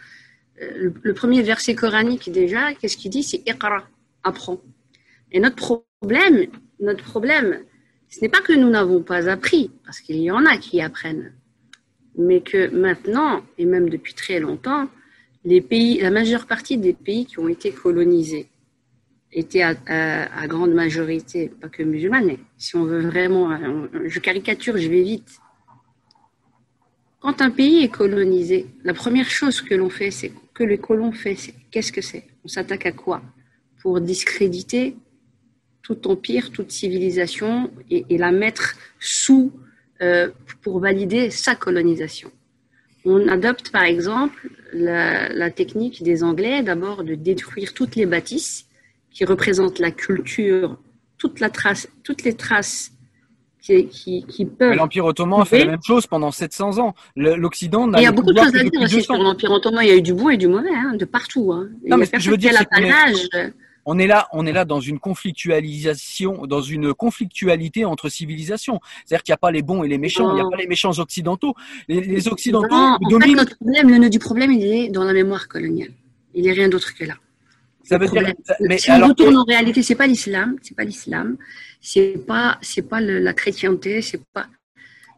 euh, 0.62 0.72
le, 0.78 0.94
le 1.02 1.14
premier 1.14 1.42
verset 1.42 1.76
coranique, 1.76 2.32
déjà, 2.32 2.74
qu'est-ce 2.76 2.98
qu'il 2.98 3.12
dit? 3.12 3.24
C'est 3.24 3.44
Iqra, 3.48 3.88
apprends. 4.24 4.62
Et 5.32 5.40
notre 5.42 5.58
problème, 5.58 6.46
notre 6.80 7.04
problème, 7.04 7.60
ce 8.10 8.22
n'est 8.22 8.30
pas 8.30 8.40
que 8.42 8.54
nous 8.54 8.70
n'avons 8.70 9.02
pas 9.04 9.28
appris, 9.30 9.72
parce 9.86 10.00
qu'il 10.00 10.18
y 10.18 10.32
en 10.32 10.46
a 10.46 10.58
qui 10.58 10.80
apprennent, 10.80 11.34
mais 12.18 12.40
que 12.42 12.70
maintenant, 12.70 13.44
et 13.58 13.66
même 13.66 13.90
depuis 13.90 14.14
très 14.14 14.40
longtemps, 14.40 14.88
la 15.46 16.12
majeure 16.12 16.48
partie 16.48 16.78
des 16.78 16.94
pays 16.94 17.26
qui 17.26 17.40
ont 17.40 17.48
été 17.48 17.72
colonisés 17.72 18.48
étaient 19.32 19.62
à, 19.62 20.48
grande 20.48 20.74
majorité, 20.74 21.52
pas 21.62 21.70
que 21.70 21.84
musulmans, 21.84 22.24
mais 22.24 22.40
si 22.58 22.76
on 22.76 22.86
veut 22.86 23.02
vraiment, 23.02 23.52
euh, 23.52 23.88
je 24.06 24.20
caricature, 24.20 24.78
je 24.78 24.88
vais 24.88 25.04
vite. 25.04 25.40
Quand 27.20 27.42
un 27.42 27.50
pays 27.50 27.84
est 27.84 27.90
colonisé, 27.90 28.68
la 28.84 28.94
première 28.94 29.30
chose 29.30 29.62
que 29.62 29.76
l'on 29.76 29.90
fait, 29.90 30.12
c'est 30.12 30.32
que 30.54 30.64
les 30.64 30.78
colons 30.78 31.12
fait, 31.12 31.36
c'est 31.36 31.54
qu'est-ce 31.70 31.92
que 31.92 32.02
c'est? 32.02 32.24
On 32.46 32.48
s'attaque 32.48 32.86
à 32.86 32.92
quoi? 32.92 33.22
Pour 33.82 34.00
discréditer 34.00 34.96
tout 35.82 36.08
empire, 36.08 36.52
toute 36.52 36.72
civilisation 36.72 37.72
et, 37.90 38.06
et 38.10 38.18
la 38.18 38.32
mettre 38.32 38.76
sous 39.00 39.52
euh, 40.02 40.30
pour 40.62 40.80
valider 40.80 41.30
sa 41.30 41.56
colonisation. 41.56 42.32
On 43.06 43.28
adopte 43.28 43.72
par 43.72 43.84
exemple 43.84 44.50
la, 44.74 45.30
la 45.30 45.52
technique 45.52 46.04
des 46.04 46.24
Anglais 46.24 46.64
d'abord 46.64 47.04
de 47.04 47.16
détruire 47.16 47.74
toutes 47.74 47.96
les 47.96 48.06
bâtisses 48.06 48.66
qui 49.12 49.26
représentent 49.26 49.80
la 49.80 49.92
culture, 49.92 50.78
toute 51.18 51.40
la 51.40 51.50
trace, 51.50 51.88
toutes 52.04 52.24
les 52.24 52.34
traces 52.34 52.92
qui, 53.62 53.88
qui, 53.88 54.26
qui 54.28 54.46
Mais 54.46 54.52
peuvent. 54.52 54.76
L'Empire 54.76 55.06
ottoman 55.06 55.42
a 55.42 55.46
fait 55.46 55.60
la 55.60 55.72
même 55.72 55.84
chose 55.84 56.06
pendant 56.08 56.32
700 56.32 56.80
ans. 56.80 56.96
L'Occident 57.16 57.88
n'a 57.88 58.00
Il 58.00 58.04
y 58.04 58.08
a 58.08 58.12
beaucoup 58.12 58.34
de 58.34 58.40
choses 58.40 58.56
à 58.56 58.64
dire 58.64 58.82
aussi 58.82 58.96
200. 58.96 59.14
sur 59.14 59.24
l'Empire 59.24 59.52
ottoman. 59.52 59.84
Il 59.84 59.90
y 59.90 59.92
a 59.92 59.96
eu 59.96 60.02
du 60.02 60.14
bon 60.14 60.30
et 60.30 60.38
du 60.38 60.48
mauvais, 60.48 60.70
hein, 60.74 60.96
de 60.96 61.06
partout. 61.06 61.52
Hein. 61.52 61.70
Non, 61.88 61.98
mais 61.98 62.08
je 62.18 62.30
veux 62.30 62.38
dire, 62.38 62.52
qui 62.52 62.58
a 62.58 63.50
On 63.86 64.00
est 64.00 64.08
là, 64.08 64.28
on 64.34 64.46
est 64.48 64.52
là 64.52 64.66
dans 64.66 64.80
une 64.80 65.00
conflictualisation, 65.00 66.48
dans 66.48 66.62
une 66.62 66.94
conflictualité 66.94 67.86
entre 67.86 68.10
civilisations. 68.10 68.80
C'est-à-dire 69.06 69.24
qu'il 69.24 69.32
n'y 69.32 69.36
a 69.36 69.38
pas 69.38 69.52
les 69.52 69.62
bons 69.62 69.84
et 69.84 69.88
les 69.88 69.98
méchants, 69.98 70.32
il 70.32 70.36
n'y 70.36 70.42
a 70.42 70.50
pas 70.50 70.58
les 70.58 70.68
méchants 70.68 70.98
occidentaux. 70.98 71.54
Les, 71.88 72.02
les 72.02 72.28
occidentaux 72.28 72.68
Non, 72.70 72.96
en 72.96 73.00
fait, 73.00 73.10
dominent. 73.10 73.36
notre 73.38 73.56
problème, 73.58 73.90
le 73.90 73.98
nœud 73.98 74.10
du 74.10 74.20
problème, 74.20 74.52
il 74.52 74.64
est 74.66 74.90
dans 74.90 75.04
la 75.04 75.14
mémoire 75.14 75.48
coloniale. 75.48 75.92
Il 76.34 76.44
n'est 76.46 76.52
rien 76.54 76.68
d'autre 76.70 76.94
que 76.96 77.06
là. 77.06 77.14
Ça 77.84 78.00
veut 78.00 78.08
dire, 78.08 78.24
ça- 78.44 78.56
mais 78.62 78.80
si 78.80 78.90
on 78.92 79.08
retourne 79.08 79.38
en 79.38 79.44
réalité, 79.44 79.84
c'est 79.84 79.94
pas 79.96 80.08
l'islam, 80.08 80.56
c'est 80.64 80.76
pas 80.76 80.84
l'islam, 80.84 81.38
c'est 81.80 82.26
pas, 82.26 82.58
c'est 82.62 82.82
pas 82.90 83.00
le- 83.00 83.20
la 83.20 83.34
chrétienté, 83.34 84.02
c'est 84.02 84.24
pas. 84.34 84.48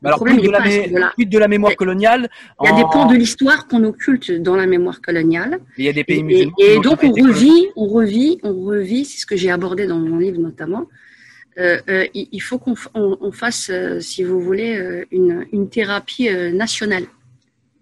Le 0.01 0.07
alors, 0.09 0.17
problème, 0.17 0.39
de, 0.41 0.49
la, 0.49 0.59
de 1.17 1.37
la 1.39 1.47
mémoire 1.47 1.75
coloniale 1.75 2.29
Il 2.63 2.69
y 2.69 2.71
a 2.71 2.75
des 2.75 2.83
pans 2.83 3.07
de 3.07 3.15
l'histoire 3.15 3.67
qu'on 3.67 3.83
occulte 3.83 4.31
dans 4.31 4.55
la 4.55 4.67
mémoire 4.67 5.01
coloniale. 5.01 5.59
Il 5.77 5.85
y 5.85 5.89
a 5.89 5.93
des 5.93 6.03
pays 6.03 6.19
Et, 6.19 6.23
musulmans. 6.23 6.55
et 6.59 6.79
donc 6.79 7.03
on 7.03 7.11
revit, 7.11 7.67
on 7.75 7.87
revit, 7.87 8.37
on 8.43 8.53
revit, 8.63 9.05
c'est 9.05 9.19
ce 9.19 9.25
que 9.25 9.35
j'ai 9.35 9.49
abordé 9.49 9.87
dans 9.87 9.97
mon 9.97 10.17
livre 10.19 10.39
notamment. 10.39 10.85
Euh, 11.57 11.79
euh, 11.89 12.05
il 12.13 12.39
faut 12.39 12.59
qu'on 12.59 12.73
f- 12.73 12.89
on, 12.93 13.17
on 13.19 13.31
fasse, 13.31 13.71
euh, 13.71 13.99
si 13.99 14.23
vous 14.23 14.39
voulez, 14.39 15.03
une, 15.11 15.47
une 15.51 15.67
thérapie 15.69 16.29
nationale. 16.53 17.05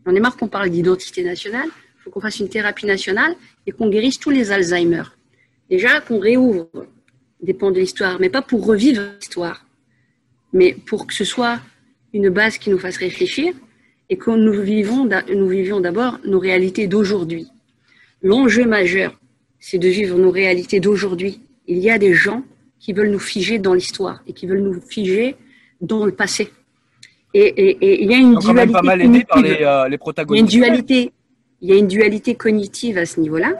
On 0.05 0.15
est 0.15 0.19
marre 0.21 0.37
qu'on 0.37 0.47
parle 0.47 0.69
d'identité 0.69 1.21
nationale. 1.23 1.67
Il 1.67 2.03
faut 2.03 2.11
qu'on 2.11 2.21
fasse 2.21 2.39
une 2.39 2.47
thérapie 2.47 2.85
nationale 2.85 3.35
et 3.67 3.71
qu'on 3.73 3.89
guérisse 3.89 4.19
tous 4.19 4.29
les 4.29 4.51
Alzheimer. 4.53 5.03
Déjà 5.69 5.99
qu'on 5.99 6.19
réouvre 6.19 6.69
des 7.41 7.53
pans 7.53 7.71
de 7.71 7.79
l'histoire, 7.79 8.17
mais 8.21 8.29
pas 8.29 8.41
pour 8.41 8.65
revivre 8.65 9.01
l'histoire, 9.19 9.65
mais 10.53 10.73
pour 10.87 11.05
que 11.07 11.13
ce 11.13 11.25
soit 11.25 11.59
une 12.15 12.29
base 12.29 12.57
qui 12.57 12.69
nous 12.69 12.79
fasse 12.79 12.97
réfléchir 12.97 13.53
et 14.09 14.15
que 14.15 14.31
nous 14.31 14.61
vivons, 14.61 15.07
nous 15.35 15.47
vivions 15.47 15.81
d'abord 15.81 16.17
nos 16.25 16.39
réalités 16.39 16.87
d'aujourd'hui. 16.87 17.47
L'enjeu 18.21 18.65
majeur, 18.65 19.19
c'est 19.59 19.79
de 19.79 19.89
vivre 19.89 20.17
nos 20.17 20.31
réalités 20.31 20.79
d'aujourd'hui. 20.79 21.41
Il 21.67 21.79
y 21.79 21.89
a 21.89 21.97
des 21.97 22.13
gens 22.13 22.43
qui 22.79 22.93
veulent 22.93 23.11
nous 23.11 23.19
figer 23.19 23.59
dans 23.59 23.73
l'histoire 23.73 24.23
et 24.27 24.33
qui 24.33 24.47
veulent 24.47 24.61
nous 24.61 24.79
figer 24.79 25.35
dans 25.81 26.05
le 26.05 26.13
passé. 26.13 26.51
Et, 27.33 28.03
il 28.03 28.09
y 28.09 28.13
a 28.13 28.17
une 28.17 28.35
quand 28.35 28.53
même 28.53 28.71
dualité 28.71 28.71
pas 28.71 28.81
mal 28.81 29.25
par 29.25 29.41
les, 29.41 29.49
euh, 29.49 29.55
les 29.57 29.59
Il 29.59 29.63
y 29.63 29.65
a 29.65 29.87
une 29.89 29.97
protagonistes. 29.97 30.47
dualité, 30.47 31.11
il 31.59 31.69
y 31.69 31.73
a 31.73 31.75
une 31.75 31.87
dualité 31.87 32.35
cognitive 32.35 32.97
à 32.97 33.05
ce 33.05 33.19
niveau-là 33.19 33.59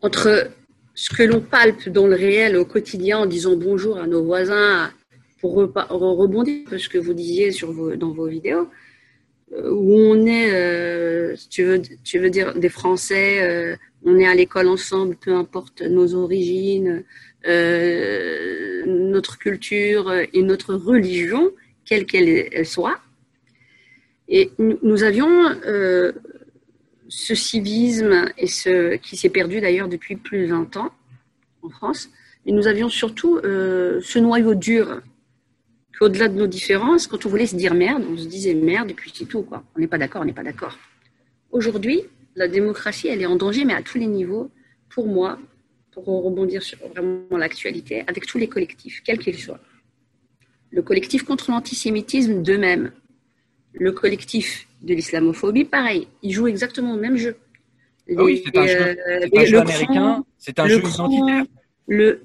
entre 0.00 0.48
ce 0.94 1.10
que 1.12 1.24
l'on 1.24 1.40
palpe 1.40 1.88
dans 1.88 2.06
le 2.06 2.14
réel 2.14 2.56
au 2.56 2.64
quotidien 2.64 3.18
en 3.18 3.26
disant 3.26 3.56
bonjour 3.56 3.98
à 3.98 4.06
nos 4.06 4.22
voisins 4.22 4.92
pour 5.40 5.54
rebondir 5.54 6.64
peu 6.68 6.78
ce 6.78 6.88
que 6.88 6.98
vous 6.98 7.14
disiez 7.14 7.52
sur 7.52 7.96
dans 7.96 8.12
vos 8.12 8.26
vidéos 8.26 8.68
euh, 9.52 9.70
où 9.70 9.92
on 9.94 10.26
est, 10.26 10.50
euh, 10.52 11.36
tu 11.50 11.62
veux, 11.62 11.80
tu 12.02 12.18
veux 12.18 12.30
dire 12.30 12.54
des 12.58 12.68
Français, 12.68 13.42
euh, 13.42 13.76
on 14.04 14.18
est 14.18 14.26
à 14.26 14.34
l'école 14.34 14.66
ensemble, 14.68 15.16
peu 15.16 15.34
importe 15.34 15.82
nos 15.82 16.14
origines, 16.14 17.04
notre 18.86 19.38
culture 19.38 20.12
et 20.12 20.42
notre 20.42 20.74
religion, 20.74 21.52
quelle 21.84 22.04
qu'elle 22.04 22.48
elle 22.52 22.66
soit. 22.66 22.98
Et 24.28 24.50
nous, 24.58 25.04
avions 25.04 25.54
ce 27.08 27.34
civisme 27.36 28.26
et 28.36 28.48
ce 28.48 28.96
qui 28.96 29.16
s'est 29.16 29.28
perdu 29.28 29.60
d'ailleurs 29.60 29.88
depuis 29.88 30.16
plus 30.16 30.40
de 30.40 30.46
20 30.46 30.76
ans 30.76 30.90
en 31.62 31.68
France. 31.68 32.10
Et 32.46 32.52
nous 32.52 32.66
avions 32.66 32.88
surtout 32.88 33.38
ce 33.44 34.18
noyau 34.18 34.56
dur 34.56 35.02
qu'au-delà 35.98 36.28
de 36.28 36.34
nos 36.34 36.46
différences, 36.46 37.06
quand 37.06 37.24
on 37.26 37.28
voulait 37.28 37.46
se 37.46 37.56
dire 37.56 37.74
merde, 37.74 38.04
on 38.10 38.16
se 38.16 38.26
disait 38.26 38.54
merde 38.54 38.90
et 38.90 38.94
puis 38.94 39.12
c'est 39.14 39.24
tout. 39.26 39.42
Quoi. 39.42 39.64
On 39.74 39.80
n'est 39.80 39.86
pas 39.86 39.98
d'accord, 39.98 40.22
on 40.22 40.24
n'est 40.24 40.32
pas 40.32 40.42
d'accord. 40.42 40.76
Aujourd'hui, 41.50 42.02
la 42.34 42.48
démocratie, 42.48 43.08
elle 43.08 43.22
est 43.22 43.26
en 43.26 43.36
danger, 43.36 43.64
mais 43.64 43.74
à 43.74 43.82
tous 43.82 43.98
les 43.98 44.06
niveaux, 44.06 44.50
pour 44.90 45.06
moi, 45.06 45.38
pour 45.92 46.04
rebondir 46.06 46.62
sur 46.62 46.78
vraiment 46.88 47.38
l'actualité, 47.38 48.04
avec 48.06 48.26
tous 48.26 48.36
les 48.38 48.48
collectifs, 48.48 49.02
quels 49.04 49.18
qu'ils 49.18 49.38
soient. 49.38 49.60
Le 50.70 50.82
collectif 50.82 51.22
contre 51.22 51.50
l'antisémitisme 51.50 52.42
d'eux-mêmes, 52.42 52.92
le 53.72 53.92
collectif 53.92 54.66
de 54.82 54.92
l'islamophobie, 54.94 55.64
pareil, 55.64 56.08
ils 56.22 56.32
jouent 56.32 56.48
exactement 56.48 56.94
le 56.94 57.00
même 57.00 57.16
jeu. 57.16 57.36
Ah 58.10 58.22
oui, 58.22 58.42
c'est 58.44 58.56
un 58.56 58.62
Les, 58.62 58.68
jeu, 58.68 58.78
euh, 58.80 58.94
c'est 59.22 59.36
un 59.36 59.40
les- 59.40 59.46
jeu 59.46 59.52
le 59.56 59.60
américain, 59.62 59.92
cran, 59.94 60.26
c'est 60.38 60.58
un 60.60 60.64
le 60.64 60.70
jeu 60.74 60.80
cran, 60.80 61.08
identitaire. 61.10 61.44
le... 61.88 62.20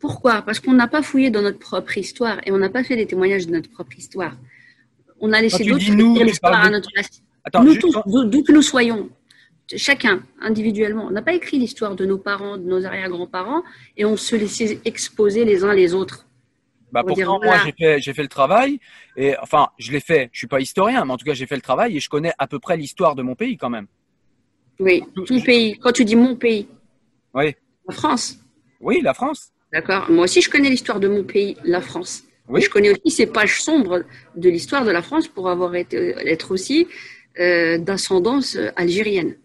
Pourquoi? 0.00 0.42
Parce 0.42 0.58
qu'on 0.60 0.72
n'a 0.72 0.88
pas 0.88 1.02
fouillé 1.02 1.30
dans 1.30 1.42
notre 1.42 1.58
propre 1.58 1.96
histoire 1.98 2.38
et 2.46 2.50
on 2.52 2.58
n'a 2.58 2.70
pas 2.70 2.82
fait 2.82 2.96
les 2.96 3.06
témoignages 3.06 3.46
de 3.46 3.52
notre 3.52 3.70
propre 3.70 3.96
histoire. 3.96 4.36
On 5.20 5.32
a 5.32 5.40
laissé 5.42 5.62
d'autres 5.64 5.82
écrire 5.84 6.24
l'histoire 6.24 6.64
à 6.64 6.70
notre 6.70 6.90
place. 6.92 7.22
Attends, 7.44 7.62
nous 7.62 7.72
juste- 7.74 7.82
tous, 7.82 8.24
d'où 8.24 8.42
que 8.42 8.52
nous 8.52 8.62
soyons, 8.62 9.10
chacun 9.76 10.22
individuellement, 10.40 11.06
on 11.06 11.10
n'a 11.10 11.22
pas 11.22 11.34
écrit 11.34 11.58
l'histoire 11.58 11.94
de 11.94 12.06
nos 12.06 12.16
parents, 12.18 12.56
de 12.56 12.64
nos 12.64 12.84
arrière-grands-parents 12.86 13.62
et 13.96 14.04
on 14.06 14.16
se 14.16 14.34
laissait 14.36 14.80
exposer 14.86 15.44
les 15.44 15.64
uns 15.64 15.74
les 15.74 15.92
autres. 15.94 16.26
Bah 16.92 17.04
dire, 17.14 17.28
voilà. 17.28 17.46
moi, 17.46 17.62
j'ai 17.64 17.72
fait, 17.72 18.00
j'ai 18.00 18.14
fait 18.14 18.22
le 18.22 18.28
travail. 18.28 18.80
Et 19.16 19.36
enfin, 19.38 19.68
je 19.78 19.92
l'ai 19.92 20.00
fait. 20.00 20.28
Je 20.32 20.38
suis 20.38 20.46
pas 20.48 20.60
historien, 20.60 21.04
mais 21.04 21.12
en 21.12 21.16
tout 21.18 21.24
cas, 21.24 21.34
j'ai 21.34 21.46
fait 21.46 21.54
le 21.54 21.60
travail 21.62 21.96
et 21.96 22.00
je 22.00 22.08
connais 22.08 22.32
à 22.38 22.48
peu 22.48 22.58
près 22.58 22.76
l'histoire 22.76 23.14
de 23.14 23.22
mon 23.22 23.36
pays 23.36 23.56
quand 23.56 23.70
même. 23.70 23.86
Oui, 24.80 25.04
Tout- 25.14 25.24
tout 25.24 25.40
pays. 25.42 25.78
Quand 25.78 25.92
tu 25.92 26.04
dis 26.04 26.16
mon 26.16 26.34
pays, 26.34 26.66
Oui, 27.34 27.54
la 27.88 27.94
France, 27.94 28.40
oui, 28.80 29.00
la 29.02 29.14
France. 29.14 29.52
D'accord 29.72 30.10
Moi 30.10 30.24
aussi, 30.24 30.40
je 30.40 30.50
connais 30.50 30.70
l'histoire 30.70 31.00
de 31.00 31.08
mon 31.08 31.22
pays, 31.24 31.56
la 31.64 31.80
France. 31.80 32.24
Oui. 32.48 32.60
Je 32.60 32.68
connais 32.68 32.90
aussi 32.90 33.10
ces 33.10 33.26
pages 33.26 33.62
sombres 33.62 34.02
de 34.34 34.48
l'histoire 34.50 34.84
de 34.84 34.90
la 34.90 35.02
France 35.02 35.28
pour 35.28 35.48
avoir 35.48 35.74
été, 35.76 36.14
être 36.26 36.50
aussi 36.50 36.88
euh, 37.38 37.78
d'ascendance 37.78 38.56
euh, 38.56 38.70
algérienne. 38.74 39.36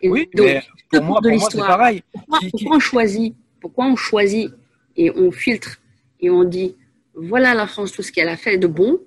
Et 0.00 0.08
Oui, 0.08 0.28
donc, 0.34 0.46
mais 0.46 0.62
pour 0.90 1.02
moi, 1.02 1.20
de 1.20 1.28
pour 1.28 1.38
moi 1.38 1.50
c'est 1.50 1.56
l'histoire. 1.56 1.66
pareil. 1.68 2.02
Pourquoi 2.12 2.76
on 2.76 2.80
choisit 2.80 3.34
Pourquoi 3.60 3.84
on 3.86 3.96
choisit 3.96 4.50
et 4.96 5.10
on 5.10 5.30
filtre 5.30 5.78
et 6.20 6.30
on 6.30 6.44
dit 6.44 6.74
voilà 7.14 7.52
la 7.52 7.66
France 7.66 7.92
tout 7.92 8.02
ce 8.02 8.12
qu'elle 8.12 8.28
a 8.28 8.36
fait 8.36 8.56
de 8.58 8.66
bon 8.66 8.98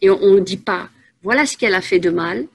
et 0.00 0.10
on 0.10 0.34
ne 0.34 0.40
dit 0.40 0.58
pas 0.58 0.88
voilà 1.22 1.46
ce 1.46 1.56
qu'elle 1.56 1.74
a 1.74 1.80
fait 1.80 1.98
de 1.98 2.10
mal. 2.10 2.46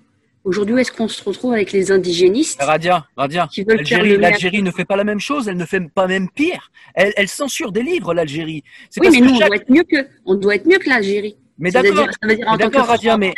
Aujourd'hui, 0.49 0.73
où 0.73 0.77
est-ce 0.79 0.91
qu'on 0.91 1.07
se 1.07 1.23
retrouve 1.23 1.53
avec 1.53 1.71
les 1.71 1.91
indigénistes 1.91 2.59
Radia, 2.59 3.05
Radia, 3.15 3.47
qui 3.51 3.63
veulent 3.63 3.85
faire 3.85 4.03
l'Algérie, 4.03 4.63
ne 4.63 4.71
fait 4.71 4.83
pas 4.83 4.95
la 4.95 5.03
même 5.03 5.19
chose, 5.19 5.47
elle 5.47 5.57
ne 5.57 5.65
fait 5.65 5.79
pas 5.93 6.07
même 6.07 6.27
pire. 6.27 6.71
Elle, 6.95 7.13
elle 7.17 7.27
censure 7.27 7.71
des 7.71 7.83
livres, 7.83 8.15
l'Algérie. 8.15 8.63
C'est 8.89 8.99
Oui, 8.99 9.07
parce 9.09 9.15
mais 9.19 9.21
que 9.21 9.25
nous, 9.31 9.35
on 9.35 9.47
doit 9.47 9.55
être 9.55 9.69
mieux 9.69 9.83
que, 9.83 10.07
on 10.25 10.33
doit 10.33 10.55
être 10.55 10.65
mieux 10.65 10.79
que 10.79 10.89
l'Algérie. 10.89 11.37
Mais 11.59 11.69
Ça 11.69 11.83
veut 11.83 11.89
d'accord, 11.89 12.05
dire- 12.05 12.13
ça 12.19 12.27
veut 12.27 12.35
dire 12.35 12.47
en 12.47 12.53
mais 12.53 12.57
tant 12.63 12.67
que 12.69 12.73
d'accord, 12.73 12.87
Radia, 12.87 13.17
mais 13.17 13.35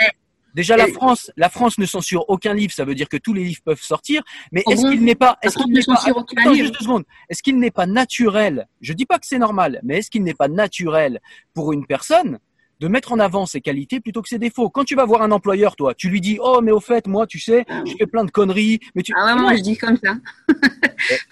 déjà 0.55 0.77
la 0.77 0.87
France, 0.87 1.31
la 1.35 1.49
France 1.49 1.77
ne 1.79 1.85
censure 1.85 2.23
aucun 2.29 2.53
livre, 2.53 2.71
ça 2.71 2.85
veut 2.85 2.95
dire 2.95 3.09
que 3.09 3.17
tous 3.17 3.33
les 3.33 3.43
livres 3.43 3.59
peuvent 3.65 3.81
sortir. 3.81 4.23
Mais 4.53 4.63
est-ce 4.69 4.81
bon 4.83 4.91
qu'il 4.91 5.03
n'est 5.03 5.15
pas, 5.15 5.37
est-ce 5.41 5.57
qu'il 5.57 5.67
ne 5.69 5.79
n'est 5.79 5.83
pas, 5.83 5.95
attends 6.37 6.53
juste 6.53 6.73
deux 6.79 6.85
secondes, 6.85 7.03
est-ce 7.29 7.43
qu'il 7.43 7.57
n'est 7.59 7.71
pas 7.71 7.87
naturel, 7.87 8.67
je 8.79 8.93
dis 8.93 9.05
pas 9.05 9.19
que 9.19 9.27
c'est 9.27 9.37
normal, 9.37 9.81
mais 9.83 9.97
est-ce 9.97 10.09
qu'il 10.09 10.23
n'est 10.23 10.33
pas 10.33 10.47
naturel 10.47 11.19
pour 11.53 11.73
une 11.73 11.85
personne 11.85 12.39
de 12.81 12.87
mettre 12.87 13.11
en 13.13 13.19
avant 13.19 13.45
ses 13.45 13.61
qualités 13.61 13.99
plutôt 13.99 14.23
que 14.23 14.27
ses 14.27 14.39
défauts. 14.39 14.69
Quand 14.71 14.83
tu 14.83 14.95
vas 14.95 15.05
voir 15.05 15.21
un 15.21 15.31
employeur, 15.31 15.75
toi, 15.75 15.93
tu 15.93 16.09
lui 16.09 16.19
dis, 16.19 16.39
oh, 16.41 16.61
mais 16.63 16.71
au 16.71 16.79
fait, 16.79 17.05
moi, 17.07 17.27
tu 17.27 17.39
sais, 17.39 17.63
je 17.85 17.93
fais 17.97 18.07
plein 18.07 18.25
de 18.25 18.31
conneries, 18.31 18.79
mais 18.95 19.03
tu, 19.03 19.13
Ah 19.15 19.35
ouais, 19.35 19.41
moi 19.41 19.55
je 19.55 19.61
dis 19.61 19.77
comme 19.77 19.97
ça. 20.03 20.15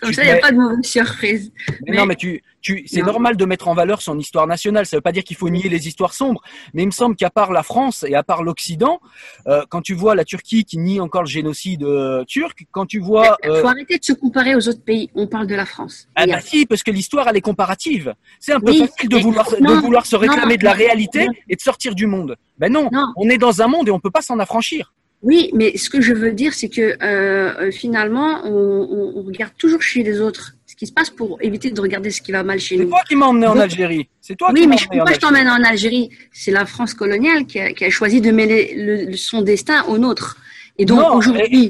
Comme 0.01 0.09
tu- 0.09 0.15
ça, 0.15 0.23
il 0.23 0.25
n'y 0.25 0.31
a 0.31 0.37
pas 0.37 0.51
de 0.51 0.57
mauvaise 0.57 0.83
surprise. 0.83 1.51
Mais 1.69 1.75
Mais- 1.91 1.97
non, 1.97 2.05
mais 2.07 2.15
tu, 2.15 2.41
tu, 2.59 2.83
c'est 2.87 3.03
normal 3.03 3.37
de 3.37 3.45
mettre 3.45 3.67
en 3.67 3.75
valeur 3.75 4.01
son 4.01 4.17
histoire 4.17 4.47
nationale. 4.47 4.85
Ça 4.87 4.97
veut 4.97 5.01
pas 5.01 5.11
dire 5.11 5.23
qu'il 5.23 5.37
faut 5.37 5.49
nier 5.49 5.69
les 5.69 5.87
histoires 5.87 6.13
sombres. 6.15 6.41
Mais 6.73 6.81
il 6.83 6.87
me 6.87 6.91
semble 6.91 7.15
qu'à 7.15 7.29
part 7.29 7.51
la 7.51 7.61
France 7.61 8.03
et 8.07 8.15
à 8.15 8.23
part 8.23 8.41
l'Occident, 8.43 8.99
euh, 9.47 9.63
quand 9.69 9.81
tu 9.81 9.93
vois 9.93 10.15
la 10.15 10.25
Turquie 10.25 10.65
qui 10.65 10.79
nie 10.79 10.99
encore 10.99 11.21
le 11.21 11.27
génocide 11.27 11.83
euh, 11.83 12.23
turc, 12.25 12.65
quand 12.71 12.87
tu 12.87 12.99
vois, 12.99 13.37
Il 13.43 13.49
euh, 13.51 13.61
faut 13.61 13.67
arrêter 13.67 13.99
de 13.99 14.03
se 14.05 14.13
comparer 14.13 14.55
aux 14.55 14.67
autres 14.67 14.81
pays. 14.83 15.11
On 15.13 15.27
parle 15.27 15.45
de 15.45 15.55
la 15.55 15.65
France. 15.67 16.07
ah 16.15 16.25
bah 16.25 16.37
a- 16.37 16.41
si, 16.41 16.65
parce 16.65 16.81
que 16.81 16.89
l'histoire 16.91 17.27
elle 17.27 17.37
est 17.37 17.41
comparative. 17.41 18.15
C'est 18.39 18.53
un 18.53 18.59
peu 18.59 18.71
Oui, 18.71 18.79
facile 18.79 19.09
de 19.09 19.17
vouloir, 19.17 19.47
non, 19.61 19.75
de 19.75 19.81
vouloir 19.81 20.05
se 20.07 20.15
réclamer 20.15 20.53
non, 20.55 20.59
de 20.59 20.63
la 20.65 20.71
non, 20.71 20.77
réalité. 20.77 21.27
Et 21.47 21.55
de 21.55 21.61
sortir 21.61 21.95
du 21.95 22.07
monde. 22.07 22.35
Ben 22.57 22.71
non, 22.71 22.89
Non. 22.91 23.13
on 23.15 23.29
est 23.29 23.37
dans 23.37 23.61
un 23.61 23.67
monde 23.67 23.87
et 23.87 23.91
on 23.91 23.99
peut 23.99 24.11
pas 24.11 24.21
s'en 24.21 24.39
affranchir. 24.39 24.93
Oui, 25.21 25.49
mais 25.53 25.75
ce 25.77 25.89
que 25.89 25.99
je 25.99 26.13
veux 26.13 26.31
dire, 26.31 26.53
c'est 26.53 26.69
que 26.69 26.81
euh, 26.81 26.95
euh, 27.03 27.71
finalement, 27.71 28.41
on, 28.45 29.21
regarde 29.23 29.51
toujours 29.57 29.81
chez 29.81 30.01
les 30.01 30.21
autres 30.21 30.53
ce 30.65 30.75
qui 30.77 30.87
se 30.87 30.93
passe 30.93 31.09
pour 31.09 31.37
éviter 31.41 31.71
de 31.71 31.81
regarder 31.81 32.09
ce 32.09 32.21
qui 32.21 32.31
va 32.31 32.41
mal 32.43 32.57
chez 32.59 32.77
C'est 32.77 32.83
nous. 32.83 32.89
toi 32.89 33.01
qui 33.07 33.15
m'as 33.17 33.25
emmené 33.25 33.47
en 33.47 33.59
Algérie. 33.59 34.07
C'est 34.21 34.37
toi 34.37 34.49
Oui, 34.53 34.61
qui 34.61 34.67
m'as 34.67 34.75
mais 34.75 34.97
pourquoi 34.97 35.13
je 35.13 35.19
t'emmène 35.19 35.49
en 35.49 35.61
Algérie? 35.63 36.09
C'est 36.31 36.51
la 36.51 36.65
France 36.65 36.93
coloniale 36.93 37.45
qui 37.45 37.59
a, 37.59 37.73
qui 37.73 37.83
a 37.83 37.89
choisi 37.89 38.21
de 38.21 38.31
mêler 38.31 38.73
le- 38.77 39.11
le- 39.11 39.17
son 39.17 39.41
destin 39.41 39.83
au 39.89 39.97
nôtre. 39.97 40.37
Et 40.77 40.85
donc 40.85 41.13
aujourd'hui, 41.13 41.69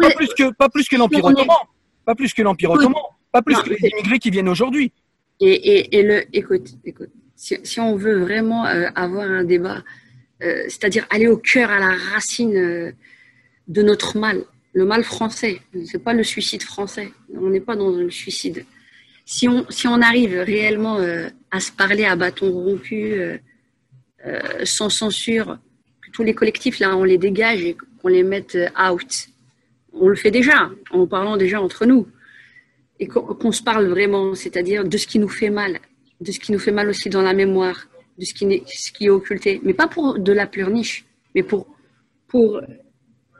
pas 0.00 0.10
plus 0.10 0.28
que 0.36 0.52
pas 0.54 0.68
plus 0.68 0.88
que 0.88 0.96
l'Empire 0.96 1.24
ottoman, 1.24 1.56
pas 2.04 2.16
plus 2.16 2.34
que 2.34 2.42
l'Empire 2.42 2.72
ottoman, 2.72 3.00
pas 3.30 3.42
plus 3.42 3.54
non, 3.54 3.62
que 3.62 3.70
les 3.70 3.90
immigrés 3.92 4.18
qui 4.18 4.30
viennent 4.30 4.48
aujourd'hui. 4.48 4.90
Et, 5.38 5.52
et, 5.52 5.98
et 5.98 6.02
le, 6.02 6.24
écoute, 6.36 6.70
écoute, 6.84 7.10
si, 7.38 7.80
on 7.80 7.94
veut 7.94 8.18
vraiment 8.18 8.66
euh, 8.66 8.88
avoir 8.96 9.30
un 9.30 9.44
débat, 9.44 9.84
euh, 10.42 10.64
c'est-à-dire 10.64 11.06
aller 11.08 11.28
au 11.28 11.36
cœur, 11.36 11.70
à 11.70 11.78
la 11.78 11.94
racine 11.94 12.56
euh, 12.56 12.92
de 13.68 13.82
notre 13.82 14.18
mal, 14.18 14.44
le 14.72 14.84
mal 14.84 15.04
français, 15.04 15.60
c'est 15.86 16.02
pas 16.02 16.14
le 16.14 16.24
suicide 16.24 16.62
français, 16.62 17.12
on 17.34 17.48
n'est 17.48 17.60
pas 17.60 17.76
dans 17.76 17.90
le 17.90 18.10
suicide. 18.10 18.64
Si 19.24 19.46
on, 19.48 19.66
si 19.70 19.86
on 19.86 20.00
arrive 20.00 20.34
réellement 20.38 20.98
à 21.50 21.60
se 21.60 21.70
parler 21.70 22.04
à 22.06 22.16
bâton 22.16 22.50
rompu, 22.50 23.20
sans 24.64 24.88
censure, 24.88 25.58
que 26.00 26.10
tous 26.12 26.22
les 26.22 26.34
collectifs 26.34 26.78
là, 26.78 26.96
on 26.96 27.04
les 27.04 27.18
dégage 27.18 27.60
et 27.60 27.76
qu'on 28.00 28.08
les 28.08 28.22
mette 28.22 28.56
out. 28.80 29.28
On 29.92 30.08
le 30.08 30.16
fait 30.16 30.30
déjà, 30.30 30.70
en 30.90 31.06
parlant 31.06 31.36
déjà 31.36 31.60
entre 31.60 31.84
nous 31.84 32.06
et 33.00 33.06
qu'on 33.06 33.52
se 33.52 33.62
parle 33.62 33.86
vraiment, 33.86 34.34
c'est-à-dire 34.34 34.84
de 34.84 34.96
ce 34.96 35.06
qui 35.06 35.18
nous 35.18 35.28
fait 35.28 35.50
mal, 35.50 35.78
de 36.20 36.32
ce 36.32 36.38
qui 36.40 36.52
nous 36.52 36.58
fait 36.58 36.72
mal 36.72 36.88
aussi 36.88 37.08
dans 37.10 37.22
la 37.22 37.32
mémoire, 37.34 37.88
de 38.18 38.24
ce 38.24 38.34
qui, 38.34 38.46
n'est- 38.46 38.62
ce 38.66 38.90
qui 38.92 39.06
est 39.06 39.10
occulté, 39.10 39.60
mais 39.62 39.74
pas 39.74 39.86
pour 39.88 40.18
de 40.18 40.32
la 40.32 40.46
pleurniche, 40.46 41.04
mais 41.34 41.42
pour, 41.42 41.66
pour, 42.26 42.60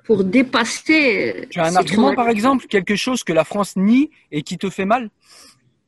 pour 0.05 0.25
dépasser. 0.25 1.47
Tu 1.51 1.59
as 1.61 1.67
un 1.67 1.77
argument, 1.77 2.15
par 2.15 2.29
exemple, 2.29 2.67
quelque 2.67 2.97
chose 2.97 3.25
que 3.25 3.33
la 3.33 3.45
France 3.45 3.77
nie 3.77 4.11
et 4.31 4.43
qui 4.43 4.57
te 4.59 4.71
fait 4.71 4.85
mal 4.85 5.11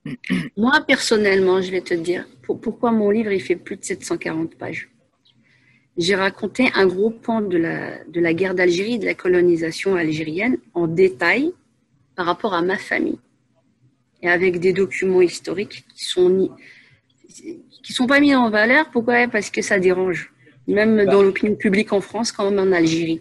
Moi, 0.57 0.73
personnellement, 0.87 1.61
je 1.61 1.71
vais 1.71 1.83
te 1.83 1.95
dire 1.95 2.27
pour- 2.43 2.61
pourquoi 2.61 2.91
mon 2.91 3.11
livre 3.11 3.33
il 3.33 3.41
fait 3.41 3.57
plus 3.57 3.77
de 3.77 3.85
740 3.85 4.55
pages? 4.57 4.89
J'ai 5.99 6.15
raconté 6.15 6.71
un 6.75 6.87
gros 6.87 7.11
pan 7.11 7.43
de 7.43 7.59
la, 7.59 8.03
de 8.05 8.21
la 8.21 8.33
guerre 8.33 8.55
d'Algérie, 8.55 8.99
de 8.99 9.05
la 9.05 9.15
colonisation 9.15 9.97
algérienne, 9.97 10.57
en 10.73 10.87
détail 10.87 11.53
par 12.17 12.25
rapport 12.27 12.55
à 12.55 12.63
ma 12.63 12.79
famille. 12.79 13.19
Et 14.23 14.29
avec 14.29 14.59
des 14.61 14.73
documents 14.73 15.21
historiques 15.21 15.85
qui 15.95 16.05
sont 16.05 16.51
qui 17.83 17.93
sont 17.93 18.07
pas 18.07 18.21
mis 18.21 18.35
en 18.35 18.51
valeur. 18.51 18.91
Pourquoi? 18.91 19.29
Parce 19.29 19.51
que 19.51 19.63
ça 19.63 19.79
dérange. 19.79 20.33
Même 20.69 20.97
Bah. 20.97 21.07
dans 21.07 21.23
l'opinion 21.23 21.55
publique 21.57 21.93
en 21.93 22.01
France, 22.01 22.33
comme 22.33 22.59
en 22.59 22.73
Algérie. 22.73 23.21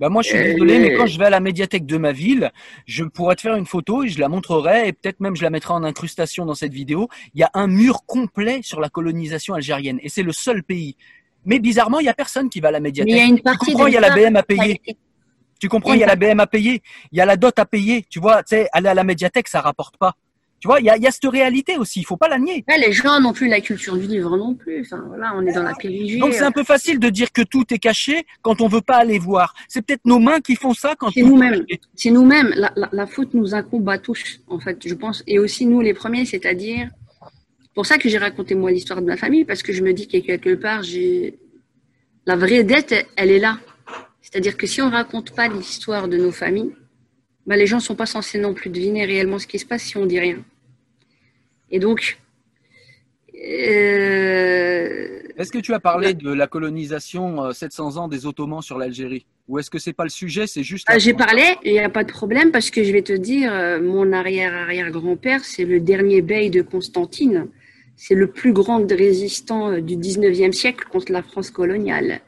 Bah 0.00 0.08
moi 0.08 0.22
je 0.22 0.28
suis 0.28 0.38
Euh, 0.38 0.52
désolé, 0.52 0.78
mais 0.78 0.88
mais- 0.90 0.94
quand 0.94 1.06
je 1.06 1.18
vais 1.18 1.24
à 1.24 1.30
la 1.30 1.40
médiathèque 1.40 1.84
de 1.84 1.96
ma 1.96 2.12
ville, 2.12 2.52
je 2.86 3.02
pourrais 3.02 3.34
te 3.34 3.40
faire 3.40 3.56
une 3.56 3.66
photo 3.66 4.04
et 4.04 4.08
je 4.08 4.20
la 4.20 4.28
montrerai 4.28 4.86
et 4.86 4.92
peut-être 4.92 5.18
même 5.18 5.34
je 5.34 5.42
la 5.42 5.50
mettrai 5.50 5.72
en 5.74 5.82
incrustation 5.82 6.44
dans 6.46 6.54
cette 6.54 6.72
vidéo. 6.72 7.08
Il 7.34 7.40
y 7.40 7.42
a 7.42 7.50
un 7.54 7.66
mur 7.66 8.04
complet 8.06 8.60
sur 8.62 8.80
la 8.80 8.88
colonisation 8.90 9.54
algérienne 9.54 9.98
et 10.02 10.08
c'est 10.08 10.22
le 10.22 10.30
seul 10.32 10.62
pays. 10.62 10.94
Mais 11.44 11.58
bizarrement, 11.58 11.98
il 11.98 12.06
y 12.06 12.08
a 12.08 12.14
personne 12.14 12.48
qui 12.48 12.60
va 12.60 12.68
à 12.68 12.70
la 12.70 12.78
Mais 12.78 12.88
médiathèque. 12.90 13.12
il 13.12 13.16
y 13.16 13.20
a 13.20 13.24
une 13.26 13.38
Tu 13.38 13.42
comprends, 13.72 13.86
il 13.88 13.94
y 13.94 13.96
a 13.96 14.00
la 14.00 14.10
BM 14.14 14.36
à 14.36 14.42
payer. 14.44 14.80
Tu 15.60 15.68
comprends, 15.68 15.94
il 15.94 16.00
y 16.00 16.04
a 16.04 16.06
la 16.06 16.14
BM 16.16 16.38
à 16.38 16.46
payer, 16.46 16.80
il 17.10 17.18
y 17.18 17.20
a 17.20 17.26
la 17.26 17.36
dot 17.36 17.58
à 17.58 17.64
payer. 17.66 18.04
Tu 18.08 18.20
vois, 18.20 18.44
tu 18.44 18.50
sais, 18.54 18.68
aller 18.72 18.88
à 18.88 18.94
la 18.94 19.02
médiathèque, 19.02 19.48
ça 19.48 19.60
rapporte 19.60 19.96
pas. 19.96 20.14
Tu 20.60 20.66
vois, 20.66 20.80
il 20.80 20.86
y 20.86 20.90
a, 20.90 20.96
il 20.96 21.02
y 21.02 21.06
a 21.06 21.10
cette 21.12 21.30
réalité 21.30 21.76
aussi, 21.76 22.00
il 22.00 22.04
faut 22.04 22.16
pas 22.16 22.28
la 22.28 22.38
nier. 22.38 22.64
Ouais, 22.68 22.78
les 22.78 22.92
gens 22.92 23.20
n'ont 23.20 23.32
plus 23.32 23.46
la 23.48 23.60
culture 23.60 23.96
du 23.96 24.06
livre 24.08 24.36
non 24.36 24.54
plus. 24.54 24.80
Enfin, 24.80 25.04
voilà, 25.06 25.32
on 25.36 25.46
est 25.46 25.52
dans 25.52 25.62
la 25.62 25.74
périgie. 25.74 26.18
Donc 26.18 26.32
c'est 26.34 26.42
un 26.42 26.50
peu 26.50 26.64
facile 26.64 26.98
de 26.98 27.08
dire 27.10 27.30
que 27.32 27.42
tout 27.42 27.64
est 27.72 27.78
caché 27.78 28.26
quand 28.42 28.60
on 28.60 28.66
veut 28.66 28.80
pas 28.80 28.96
aller 28.96 29.20
voir. 29.20 29.54
C'est 29.68 29.82
peut-être 29.82 30.04
nos 30.04 30.18
mains 30.18 30.40
qui 30.40 30.56
font 30.56 30.74
ça 30.74 30.96
quand 30.98 31.10
C'est 31.12 31.22
nous-mêmes. 31.22 31.64
c'est 31.94 32.10
nous-mêmes. 32.10 32.52
La, 32.56 32.72
la, 32.74 32.88
la 32.92 33.06
faute 33.06 33.34
nous 33.34 33.54
incombe 33.54 33.88
à 33.88 33.98
tous, 33.98 34.40
en 34.48 34.58
fait, 34.58 34.78
je 34.84 34.94
pense. 34.94 35.22
Et 35.28 35.38
aussi 35.38 35.64
nous, 35.64 35.80
les 35.80 35.94
premiers, 35.94 36.24
c'est-à-dire. 36.24 36.88
pour 37.74 37.86
ça 37.86 37.96
que 37.98 38.08
j'ai 38.08 38.18
raconté 38.18 38.56
moi 38.56 38.72
l'histoire 38.72 39.00
de 39.00 39.06
ma 39.06 39.16
famille, 39.16 39.44
parce 39.44 39.62
que 39.62 39.72
je 39.72 39.82
me 39.84 39.92
dis 39.92 40.08
que 40.08 40.18
quelque 40.18 40.54
part, 40.56 40.82
j'ai. 40.82 41.38
La 42.26 42.34
vraie 42.36 42.64
dette, 42.64 43.06
elle 43.16 43.30
est 43.30 43.38
là. 43.38 43.58
C'est-à-dire 44.22 44.56
que 44.56 44.66
si 44.66 44.82
on 44.82 44.90
raconte 44.90 45.30
pas 45.34 45.46
l'histoire 45.48 46.08
de 46.08 46.16
nos 46.18 46.32
familles, 46.32 46.72
bah, 47.48 47.56
les 47.56 47.66
gens 47.66 47.80
sont 47.80 47.94
pas 47.96 48.06
censés 48.06 48.38
non 48.38 48.52
plus 48.54 48.70
deviner 48.70 49.04
réellement 49.06 49.38
ce 49.38 49.46
qui 49.46 49.58
se 49.58 49.64
passe 49.66 49.82
si 49.82 49.96
on 49.96 50.06
dit 50.06 50.20
rien. 50.20 50.44
Et 51.70 51.78
donc. 51.80 52.18
euh, 53.34 55.20
Est-ce 55.36 55.50
que 55.50 55.58
tu 55.58 55.72
as 55.72 55.80
parlé 55.80 56.14
de 56.14 56.30
la 56.32 56.46
colonisation 56.46 57.44
euh, 57.46 57.52
700 57.52 57.96
ans 57.96 58.08
des 58.08 58.26
Ottomans 58.26 58.62
sur 58.62 58.78
l'Algérie? 58.78 59.24
Ou 59.48 59.58
est-ce 59.58 59.70
que 59.70 59.78
c'est 59.78 59.94
pas 59.94 60.04
le 60.04 60.10
sujet, 60.10 60.46
c'est 60.46 60.62
juste... 60.62 60.86
Ah, 60.90 60.98
J'ai 60.98 61.14
parlé, 61.14 61.42
il 61.64 61.72
n'y 61.72 61.78
a 61.78 61.88
pas 61.88 62.04
de 62.04 62.12
problème 62.12 62.52
parce 62.52 62.68
que 62.70 62.84
je 62.84 62.92
vais 62.92 63.00
te 63.02 63.14
dire, 63.14 63.50
euh, 63.52 63.80
mon 63.80 64.12
arrière-arrière-grand-père, 64.12 65.42
c'est 65.44 65.64
le 65.64 65.80
dernier 65.80 66.20
bey 66.20 66.50
de 66.50 66.60
Constantine. 66.60 67.48
C'est 67.96 68.14
le 68.14 68.26
plus 68.30 68.52
grand 68.52 68.86
résistant 68.90 69.70
euh, 69.72 69.80
du 69.80 69.96
19e 69.96 70.52
siècle 70.52 70.84
contre 70.92 71.12
la 71.12 71.22
France 71.22 71.50
coloniale. 71.50 72.20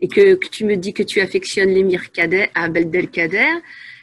Et 0.00 0.06
que, 0.08 0.34
que 0.34 0.48
tu 0.48 0.64
me 0.64 0.76
dis 0.76 0.92
que 0.94 1.02
tu 1.02 1.20
affectionnes 1.20 1.70
l'émir 1.70 2.12
Kader, 2.12 2.46
Abdelkader, 2.54 3.48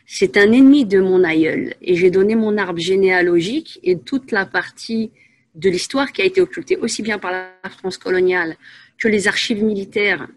c'est 0.10 0.38
un 0.38 0.54
ennemi 0.54 0.86
de 0.86 1.00
mon 1.02 1.24
aïeul. 1.26 1.76
Et 1.82 1.96
j'ai 1.96 2.10
donné 2.10 2.36
mon 2.36 2.58
arbre 2.58 2.80
généalogique 2.80 3.80
et 3.84 4.00
toute 4.00 4.32
la 4.32 4.46
partie 4.46 5.12
de 5.54 5.70
l'histoire 5.70 6.14
qui 6.14 6.22
a 6.22 6.26
été 6.26 6.40
occultée 6.40 6.78
aussi 6.78 7.02
bien 7.04 7.20
par 7.20 7.32
la 7.32 7.70
France 7.70 7.98
coloniale 7.98 8.56
que 8.98 9.10
les 9.10 9.28
archives 9.28 9.64
militaires 9.64 10.28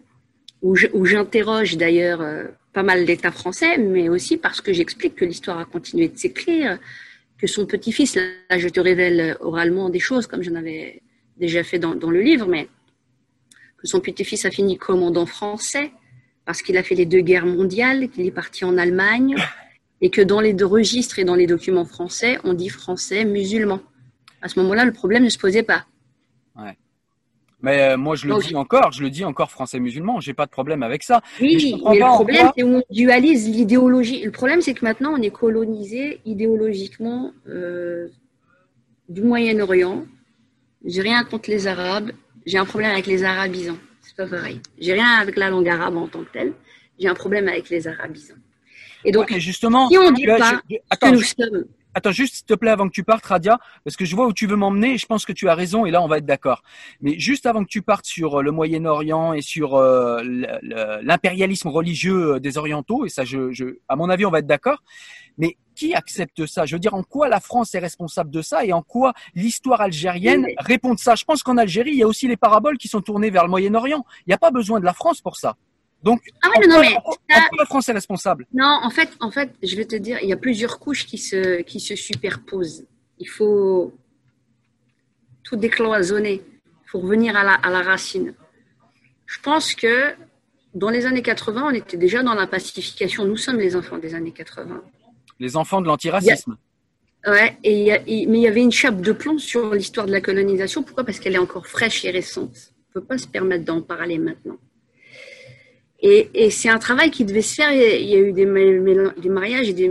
où 0.61 1.05
j'interroge 1.05 1.75
d'ailleurs 1.77 2.21
euh, 2.21 2.43
pas 2.71 2.83
mal 2.83 3.05
d'États 3.05 3.31
français, 3.31 3.79
mais 3.79 4.09
aussi 4.09 4.37
parce 4.37 4.61
que 4.61 4.73
j'explique 4.73 5.15
que 5.15 5.25
l'histoire 5.25 5.57
a 5.57 5.65
continué 5.65 6.07
de 6.07 6.17
s'écrire, 6.17 6.77
que 7.39 7.47
son 7.47 7.65
petit-fils, 7.65 8.15
là 8.15 8.57
je 8.59 8.69
te 8.69 8.79
révèle 8.79 9.37
oralement 9.39 9.89
des 9.89 9.99
choses 9.99 10.27
comme 10.27 10.43
j'en 10.43 10.53
avais 10.53 11.01
déjà 11.37 11.63
fait 11.63 11.79
dans, 11.79 11.95
dans 11.95 12.11
le 12.11 12.21
livre, 12.21 12.45
mais 12.45 12.67
que 13.79 13.87
son 13.87 14.01
petit-fils 14.01 14.45
a 14.45 14.51
fini 14.51 14.77
commandant 14.77 15.25
français 15.25 15.91
parce 16.45 16.61
qu'il 16.61 16.77
a 16.77 16.83
fait 16.83 16.95
les 16.95 17.05
deux 17.05 17.21
guerres 17.21 17.45
mondiales, 17.45 18.09
qu'il 18.09 18.25
est 18.25 18.31
parti 18.31 18.65
en 18.65 18.77
Allemagne, 18.77 19.35
et 20.01 20.09
que 20.09 20.21
dans 20.21 20.41
les 20.41 20.53
deux 20.53 20.65
registres 20.65 21.19
et 21.19 21.23
dans 21.23 21.35
les 21.35 21.47
documents 21.47 21.85
français, 21.85 22.39
on 22.43 22.53
dit 22.53 22.69
français 22.69 23.25
musulman. 23.25 23.79
À 24.41 24.47
ce 24.47 24.59
moment-là, 24.59 24.85
le 24.85 24.91
problème 24.91 25.23
ne 25.23 25.29
se 25.29 25.37
posait 25.37 25.63
pas. 25.63 25.85
Mais 27.63 27.79
euh, 27.91 27.95
moi 27.97 28.15
je 28.15 28.25
le 28.25 28.33
Donc- 28.33 28.47
dis 28.47 28.55
encore, 28.55 28.91
je 28.91 29.03
le 29.03 29.11
dis 29.11 29.23
encore 29.23 29.51
français 29.51 29.79
musulman, 29.79 30.19
j'ai 30.19 30.33
pas 30.33 30.47
de 30.47 30.51
problème 30.51 30.81
avec 30.81 31.03
ça. 31.03 31.21
Mais 31.39 31.59
je 31.59 31.67
Oui, 31.67 31.81
mais 31.91 31.99
le 31.99 32.05
problème, 32.05 32.51
c'est 32.57 32.63
où 32.63 32.77
on 32.77 32.83
dualise 32.89 33.47
l'idéologie. 33.47 34.23
Le 34.23 34.31
problème, 34.31 34.61
c'est 34.61 34.73
que 34.73 34.83
maintenant, 34.83 35.13
on 35.13 35.21
est 35.21 35.29
colonisé 35.29 36.21
idéologiquement 36.25 37.31
euh, 37.47 38.07
du 39.09 39.21
Moyen-Orient. 39.21 40.05
J'ai 40.85 41.01
rien 41.03 41.23
contre 41.23 41.51
les 41.51 41.67
Arabes. 41.67 42.11
J'ai 42.47 42.57
un 42.57 42.65
problème 42.65 42.89
avec 42.91 43.05
les 43.05 43.23
arabisants. 43.23 43.77
C'est 44.15 44.29
pas 44.29 44.37
pareil. 44.37 44.59
J'ai 44.79 44.93
rien 44.93 45.07
avec 45.21 45.37
la 45.37 45.49
langue 45.49 45.67
arabe 45.69 45.95
en 45.97 46.07
tant 46.07 46.23
que 46.23 46.31
telle. 46.31 46.53
J'ai 46.99 47.07
un 47.07 47.13
problème 47.13 47.47
avec 47.47 47.69
les 47.69 47.87
arabisants. 47.87 48.35
Et 49.05 49.11
donc, 49.11 49.29
Ouais, 49.31 49.39
justement, 49.39 49.89
si 49.89 49.97
on 49.97 50.11
dit 50.11 50.25
pas 50.25 50.37
je- 50.69 50.75
que 50.75 50.81
attends, 50.89 51.11
nous 51.13 51.21
je- 51.21 51.27
sommes 51.27 51.65
Attends, 51.93 52.11
juste 52.13 52.35
s'il 52.35 52.45
te 52.45 52.53
plaît, 52.53 52.69
avant 52.69 52.87
que 52.87 52.93
tu 52.93 53.03
partes, 53.03 53.25
Radia, 53.25 53.59
parce 53.83 53.97
que 53.97 54.05
je 54.05 54.15
vois 54.15 54.25
où 54.25 54.31
tu 54.31 54.47
veux 54.47 54.55
m'emmener 54.55 54.93
et 54.93 54.97
je 54.97 55.05
pense 55.05 55.25
que 55.25 55.33
tu 55.33 55.49
as 55.49 55.55
raison 55.55 55.85
et 55.85 55.91
là, 55.91 56.01
on 56.01 56.07
va 56.07 56.19
être 56.19 56.25
d'accord. 56.25 56.63
Mais 57.01 57.19
juste 57.19 57.45
avant 57.45 57.65
que 57.65 57.69
tu 57.69 57.81
partes 57.81 58.05
sur 58.05 58.39
euh, 58.39 58.41
le 58.43 58.51
Moyen-Orient 58.51 59.33
et 59.33 59.41
sur 59.41 59.75
euh, 59.75 60.21
l'impérialisme 61.01 61.67
religieux 61.67 62.35
euh, 62.35 62.39
des 62.39 62.57
Orientaux, 62.57 63.05
et 63.05 63.09
ça, 63.09 63.25
je, 63.25 63.75
à 63.89 63.97
mon 63.97 64.09
avis, 64.09 64.25
on 64.25 64.31
va 64.31 64.39
être 64.39 64.47
d'accord. 64.47 64.83
Mais 65.37 65.57
qui 65.75 65.93
accepte 65.93 66.45
ça? 66.45 66.65
Je 66.65 66.75
veux 66.75 66.79
dire, 66.79 66.93
en 66.93 67.03
quoi 67.03 67.29
la 67.29 67.39
France 67.39 67.73
est 67.75 67.79
responsable 67.79 68.29
de 68.31 68.41
ça 68.41 68.65
et 68.65 68.73
en 68.73 68.81
quoi 68.81 69.13
l'histoire 69.35 69.81
algérienne 69.81 70.45
Oui, 70.45 70.55
répond 70.59 70.93
de 70.93 70.99
ça? 70.99 71.15
Je 71.15 71.23
pense 71.25 71.43
qu'en 71.43 71.57
Algérie, 71.57 71.91
il 71.91 71.97
y 71.97 72.03
a 72.03 72.07
aussi 72.07 72.27
les 72.27 72.37
paraboles 72.37 72.77
qui 72.77 72.87
sont 72.87 73.01
tournées 73.01 73.29
vers 73.29 73.43
le 73.43 73.49
Moyen-Orient. 73.49 74.05
Il 74.21 74.29
n'y 74.29 74.33
a 74.33 74.37
pas 74.37 74.51
besoin 74.51 74.79
de 74.79 74.85
la 74.85 74.93
France 74.93 75.21
pour 75.21 75.35
ça. 75.37 75.55
Donc, 76.03 76.21
Ah 76.41 76.49
oui, 76.59 76.67
non, 76.67 76.75
quoi- 76.75 76.81
mais 76.81 76.95
en 76.95 77.11
ça- 77.11 77.47
quoi 77.49 77.57
la 77.59 77.65
France 77.65 77.89
est 77.89 77.93
responsable? 77.93 78.47
Non, 78.53 78.79
en 78.83 78.89
fait, 78.89 79.09
en 79.19 79.29
fait, 79.31 79.51
je 79.61 79.75
vais 79.75 79.85
te 79.85 79.95
dire, 79.95 80.17
il 80.21 80.29
y 80.29 80.33
a 80.33 80.37
plusieurs 80.37 80.79
couches 80.79 81.05
qui 81.05 81.17
se, 81.19 81.61
qui 81.61 81.79
se 81.79 81.95
superposent. 81.95 82.85
Il 83.19 83.29
faut 83.29 83.93
tout 85.43 85.55
décloisonner. 85.55 86.41
Il 86.65 86.89
faut 86.89 86.99
revenir 86.99 87.35
à 87.35 87.43
la, 87.43 87.53
à 87.53 87.69
la 87.69 87.81
racine. 87.81 88.33
Je 89.27 89.39
pense 89.41 89.73
que 89.75 90.13
dans 90.73 90.89
les 90.89 91.05
années 91.05 91.21
80, 91.21 91.63
on 91.67 91.71
était 91.71 91.97
déjà 91.97 92.23
dans 92.23 92.33
la 92.33 92.47
pacification. 92.47 93.25
Nous 93.25 93.37
sommes 93.37 93.59
les 93.59 93.75
enfants 93.75 93.97
des 93.97 94.15
années 94.15 94.31
80. 94.31 94.81
Les 95.41 95.57
enfants 95.57 95.81
de 95.81 95.87
l'antiracisme. 95.87 96.55
Ouais, 97.25 97.57
a- 97.63 97.63
il- 97.63 98.29
mais 98.29 98.37
il 98.37 98.41
y 98.41 98.47
avait 98.47 98.61
une 98.61 98.71
chape 98.71 99.01
de 99.01 99.11
plomb 99.11 99.39
sur 99.39 99.73
l'histoire 99.73 100.05
de 100.05 100.11
la 100.11 100.21
colonisation. 100.21 100.83
Pourquoi? 100.83 101.03
Parce 101.03 101.19
qu'elle 101.19 101.33
est 101.33 101.45
encore 101.49 101.65
fraîche 101.65 102.05
et 102.05 102.11
récente. 102.11 102.73
On 102.75 102.99
ne 102.99 103.01
peut 103.01 103.07
pas 103.07 103.17
se 103.17 103.27
permettre 103.27 103.65
d'en 103.65 103.81
parler 103.81 104.19
maintenant. 104.19 104.59
Et, 106.03 106.49
c'est 106.51 106.69
un 106.69 106.77
travail 106.77 107.09
qui 107.09 107.25
devait 107.25 107.41
se 107.41 107.55
faire. 107.55 107.71
Il 107.71 108.07
y 108.07 108.15
a 108.15 108.19
eu 108.19 108.33
des, 108.33 108.45
mariages 108.45 109.69
et 109.69 109.73
des 109.73 109.87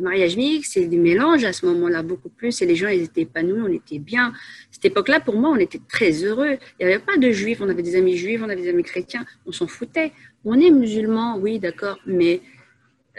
mariages 0.00 0.36
mixtes 0.36 0.76
et 0.76 0.86
des 0.86 0.96
mélanges 0.96 1.44
à 1.44 1.52
ce 1.52 1.66
moment-là 1.66 2.02
beaucoup 2.02 2.28
plus. 2.28 2.62
Et 2.62 2.66
les 2.66 2.76
gens, 2.76 2.88
ils 2.88 3.02
étaient 3.02 3.22
épanouis, 3.22 3.60
on 3.60 3.72
était 3.72 3.98
bien. 3.98 4.32
Cette 4.70 4.84
époque-là, 4.84 5.20
pour 5.20 5.36
moi, 5.36 5.50
on 5.50 5.56
était 5.56 5.80
très 5.88 6.12
heureux. 6.24 6.58
Il 6.78 6.86
n'y 6.86 6.92
avait 6.92 7.02
pas 7.02 7.16
de 7.16 7.30
juifs. 7.30 7.60
On 7.60 7.68
avait 7.68 7.82
des 7.82 7.96
amis 7.96 8.16
juifs, 8.16 8.40
on 8.44 8.48
avait 8.48 8.62
des 8.62 8.70
amis 8.70 8.84
chrétiens. 8.84 9.24
On 9.46 9.52
s'en 9.52 9.66
foutait. 9.66 10.12
On 10.44 10.60
est 10.60 10.70
musulmans, 10.70 11.38
oui, 11.38 11.58
d'accord, 11.58 11.98
mais 12.06 12.40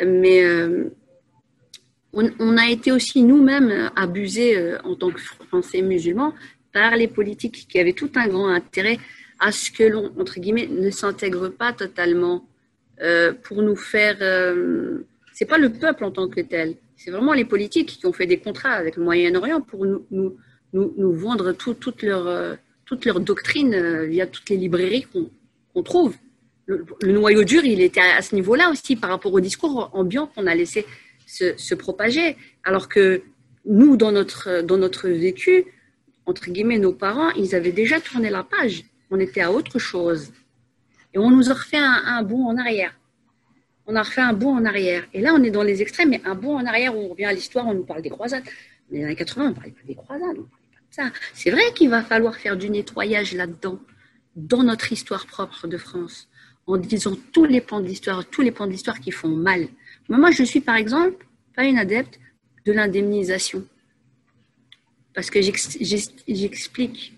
mais 0.06 0.44
euh, 0.44 0.90
on, 2.14 2.58
a 2.58 2.70
été 2.70 2.92
aussi 2.92 3.24
nous-mêmes 3.24 3.92
abusés 3.96 4.58
euh, 4.58 4.78
en 4.84 4.96
tant 4.96 5.12
que 5.12 5.20
Français 5.20 5.82
musulmans 5.82 6.34
par 6.74 6.96
les 6.96 7.08
politiques 7.08 7.68
qui 7.68 7.80
avaient 7.80 7.94
tout 7.94 8.12
un 8.16 8.28
grand 8.28 8.50
intérêt 8.50 8.98
à 9.40 9.52
ce 9.52 9.72
que 9.72 9.84
l'on, 9.84 10.12
entre 10.20 10.40
guillemets, 10.40 10.68
ne 10.68 10.90
s'intègre 10.90 11.50
pas 11.50 11.74
totalement 11.74 12.48
euh, 13.02 13.34
pour 13.34 13.62
nous 13.62 13.76
faire. 13.76 14.18
C'est 15.34 15.46
pas 15.46 15.58
le 15.58 15.72
peuple 15.72 16.04
en 16.04 16.12
tant 16.12 16.28
que 16.28 16.42
tel, 16.42 16.76
c'est 16.98 17.12
vraiment 17.12 17.34
les 17.34 17.46
politiques 17.46 17.98
qui 18.00 18.06
ont 18.06 18.14
fait 18.14 18.26
des 18.26 18.40
contrats 18.40 18.74
avec 18.74 18.98
le 18.98 19.04
Moyen-Orient 19.04 19.62
pour 19.62 19.86
nous, 19.86 20.06
nous, 20.12 20.38
nous, 20.74 21.14
vendre 21.14 21.54
tout, 21.54 21.74
toute, 21.74 22.04
leur, 22.04 22.58
toute 22.86 23.06
leur 23.06 23.22
doctrine 23.22 24.04
via 24.06 24.28
toutes 24.28 24.50
les 24.50 24.58
librairies 24.58 25.08
qu'on 25.74 25.84
trouve. 25.84 26.16
Le, 26.70 27.12
noyau 27.12 27.44
dur, 27.44 27.66
il 27.66 27.82
était 27.82 28.00
à, 28.00 28.22
ce 28.22 28.36
niveau-là 28.36 28.70
aussi 28.70 28.96
par 28.96 29.10
rapport 29.10 29.34
au 29.34 29.40
discours 29.40 29.90
ambiant 29.94 30.28
qu'on 30.28 30.46
a 30.46 30.54
laissé 30.54 30.86
se, 31.26 31.74
propager. 31.74 32.38
Alors 32.64 32.88
que 32.88 33.24
nous, 33.66 33.98
dans 33.98 34.12
notre, 34.12 34.62
dans 34.62 34.78
notre 34.78 35.10
vécu, 35.10 35.66
entre 36.28 36.52
guillemets, 36.52 36.78
nos 36.78 36.94
parents, 36.94 37.32
ils 37.32 37.56
avaient 37.56 37.72
déjà 37.72 38.00
tourné 38.00 38.30
la 38.30 38.44
page. 38.44 38.84
On 39.10 39.20
était 39.20 39.42
à 39.42 39.52
autre 39.52 39.80
chose. 39.80 40.32
Et 41.16 41.18
on 41.18 41.32
nous 41.32 41.50
a 41.50 41.56
refait 41.56 41.78
un, 41.78 42.04
un 42.06 42.22
bond 42.22 42.46
en 42.46 42.58
arrière. 42.58 42.94
On 43.88 43.96
a 43.96 44.04
refait 44.04 44.22
un 44.22 44.34
bond 44.34 44.56
en 44.56 44.66
arrière. 44.66 45.04
Et 45.14 45.22
là, 45.22 45.34
on 45.34 45.44
est 45.44 45.50
dans 45.50 45.64
les 45.64 45.82
extrêmes, 45.82 46.10
mais 46.10 46.22
un 46.24 46.36
bond 46.36 46.56
en 46.56 46.66
arrière 46.68 46.96
on 46.96 47.08
revient 47.08 47.26
à 47.26 47.34
l'histoire, 47.34 47.66
on 47.66 47.74
nous 47.74 47.86
parle 47.86 48.04
des 48.04 48.12
croisades. 48.12 48.44
Dans 48.44 48.98
les 48.98 49.04
années 49.04 49.16
80, 49.16 49.46
on 49.46 49.50
ne 49.50 49.54
parlait 49.54 49.72
pas 49.72 49.88
des 49.88 49.96
croisades, 49.96 50.38
on 50.38 50.44
parlait 50.44 50.70
pas 50.72 51.06
de 51.08 51.12
ça. 51.12 51.20
C'est 51.34 51.50
vrai 51.50 51.74
qu'il 51.74 51.90
va 51.90 52.04
falloir 52.04 52.36
faire 52.36 52.56
du 52.56 52.70
nettoyage 52.70 53.34
là-dedans, 53.34 53.80
dans 54.36 54.62
notre 54.62 54.92
histoire 54.92 55.26
propre 55.26 55.66
de 55.68 55.78
France, 55.78 56.30
en 56.74 56.78
disant 56.78 57.16
tous 57.34 57.46
les 57.46 57.62
pans 57.62 57.80
de 57.82 57.88
l'histoire, 57.88 58.24
tous 58.30 58.42
les 58.42 58.52
pans 58.52 58.68
de 58.68 58.72
l'histoire 58.72 59.00
qui 59.00 59.12
font 59.12 59.30
mal. 59.30 59.68
Moi, 60.08 60.32
je 60.32 60.44
suis, 60.44 60.62
par 60.62 60.76
exemple, 60.76 61.26
pas 61.56 61.66
une 61.66 61.78
adepte 61.78 62.20
de 62.66 62.72
l'indemnisation. 62.72 63.66
Parce 65.14 65.30
que 65.32 65.42
j'ex- 65.42 65.78
j'ex- 65.82 66.14
j'explique, 66.28 67.14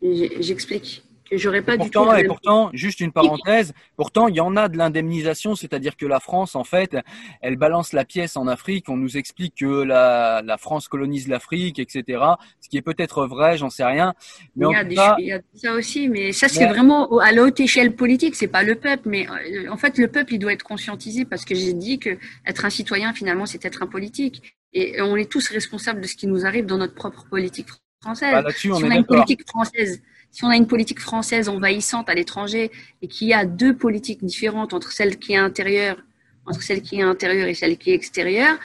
j'explique 0.00 1.02
j'aurais 1.32 1.62
pas 1.62 1.76
du 1.76 1.90
tout. 1.90 1.90
Pourtant, 1.92 2.14
et 2.14 2.18
même- 2.18 2.26
pourtant, 2.28 2.70
juste 2.72 3.00
une 3.00 3.12
parenthèse, 3.12 3.72
pourtant, 3.96 4.28
il 4.28 4.36
y 4.36 4.40
en 4.40 4.56
a 4.56 4.68
de 4.68 4.76
l'indemnisation, 4.76 5.54
c'est-à-dire 5.54 5.96
que 5.96 6.06
la 6.06 6.20
France, 6.20 6.54
en 6.54 6.64
fait, 6.64 6.96
elle 7.40 7.56
balance 7.56 7.92
la 7.92 8.04
pièce 8.04 8.36
en 8.36 8.46
Afrique, 8.46 8.88
on 8.88 8.96
nous 8.96 9.16
explique 9.16 9.56
que 9.56 9.82
la, 9.82 10.42
la 10.44 10.58
France 10.58 10.88
colonise 10.88 11.28
l'Afrique, 11.28 11.78
etc., 11.78 12.22
ce 12.60 12.68
qui 12.68 12.76
est 12.76 12.82
peut-être 12.82 13.26
vrai, 13.26 13.56
j'en 13.58 13.70
sais 13.70 13.84
rien, 13.84 14.14
mais 14.56 14.66
il 14.68 14.72
y, 14.72 14.76
a 14.76 14.84
des, 14.84 14.94
cas, 14.94 15.16
il 15.18 15.26
y 15.26 15.32
a 15.32 15.40
ça 15.54 15.72
aussi, 15.74 16.08
mais 16.08 16.32
ça 16.32 16.48
c'est 16.48 16.66
Mais- 16.66 16.72
vraiment 16.72 17.18
à 17.18 17.32
la 17.32 17.42
haute 17.42 17.60
échelle 17.60 17.94
politique, 17.94 18.34
c'est 18.34 18.48
pas 18.48 18.62
le 18.62 18.74
peuple, 18.74 19.08
mais 19.08 19.26
euh, 19.28 19.70
en 19.70 19.76
fait 19.76 19.98
le 19.98 20.08
peuple 20.08 20.34
il 20.34 20.38
doit 20.38 20.52
être 20.52 20.62
conscientisé 20.62 21.24
parce 21.24 21.44
que 21.44 21.54
j'ai 21.54 21.72
dit 21.72 21.98
que 21.98 22.18
être 22.46 22.64
un 22.64 22.70
citoyen 22.70 23.12
finalement 23.12 23.46
c'est 23.46 23.64
être 23.64 23.82
un 23.82 23.86
politique 23.86 24.56
et 24.72 25.00
on 25.00 25.16
est 25.16 25.30
tous 25.30 25.48
responsables 25.48 26.00
de 26.00 26.06
ce 26.06 26.16
qui 26.16 26.26
nous 26.26 26.44
arrive 26.44 26.66
dans 26.66 26.78
notre 26.78 26.94
propre 26.94 27.24
politique 27.28 27.68
française. 28.02 28.32
bah, 28.32 28.42
on 28.46 28.50
si 28.50 28.70
on 28.70 28.90
a 28.90 28.94
une 28.96 29.04
politique 29.04 29.46
française, 29.48 30.02
si 30.36 30.44
on 30.44 30.50
a 30.50 30.56
une 30.56 30.66
politique 30.66 31.00
française 31.00 31.48
envahissante 31.48 32.10
à 32.10 32.14
l'étranger 32.14 32.70
et 33.00 33.08
qu'il 33.08 33.26
y 33.26 33.32
a 33.32 33.46
deux 33.46 33.74
politiques 33.74 34.22
différentes 34.22 34.74
entre 34.74 34.92
celle 34.92 35.18
qui 35.18 35.32
est 35.32 35.38
intérieure, 35.38 35.96
entre 36.44 36.60
celle 36.60 36.82
qui 36.82 36.96
est 36.96 37.02
intérieure 37.02 37.48
et 37.48 37.54
celle 37.54 37.78
qui 37.78 37.92
est 37.92 37.94
extérieure, 37.94 38.58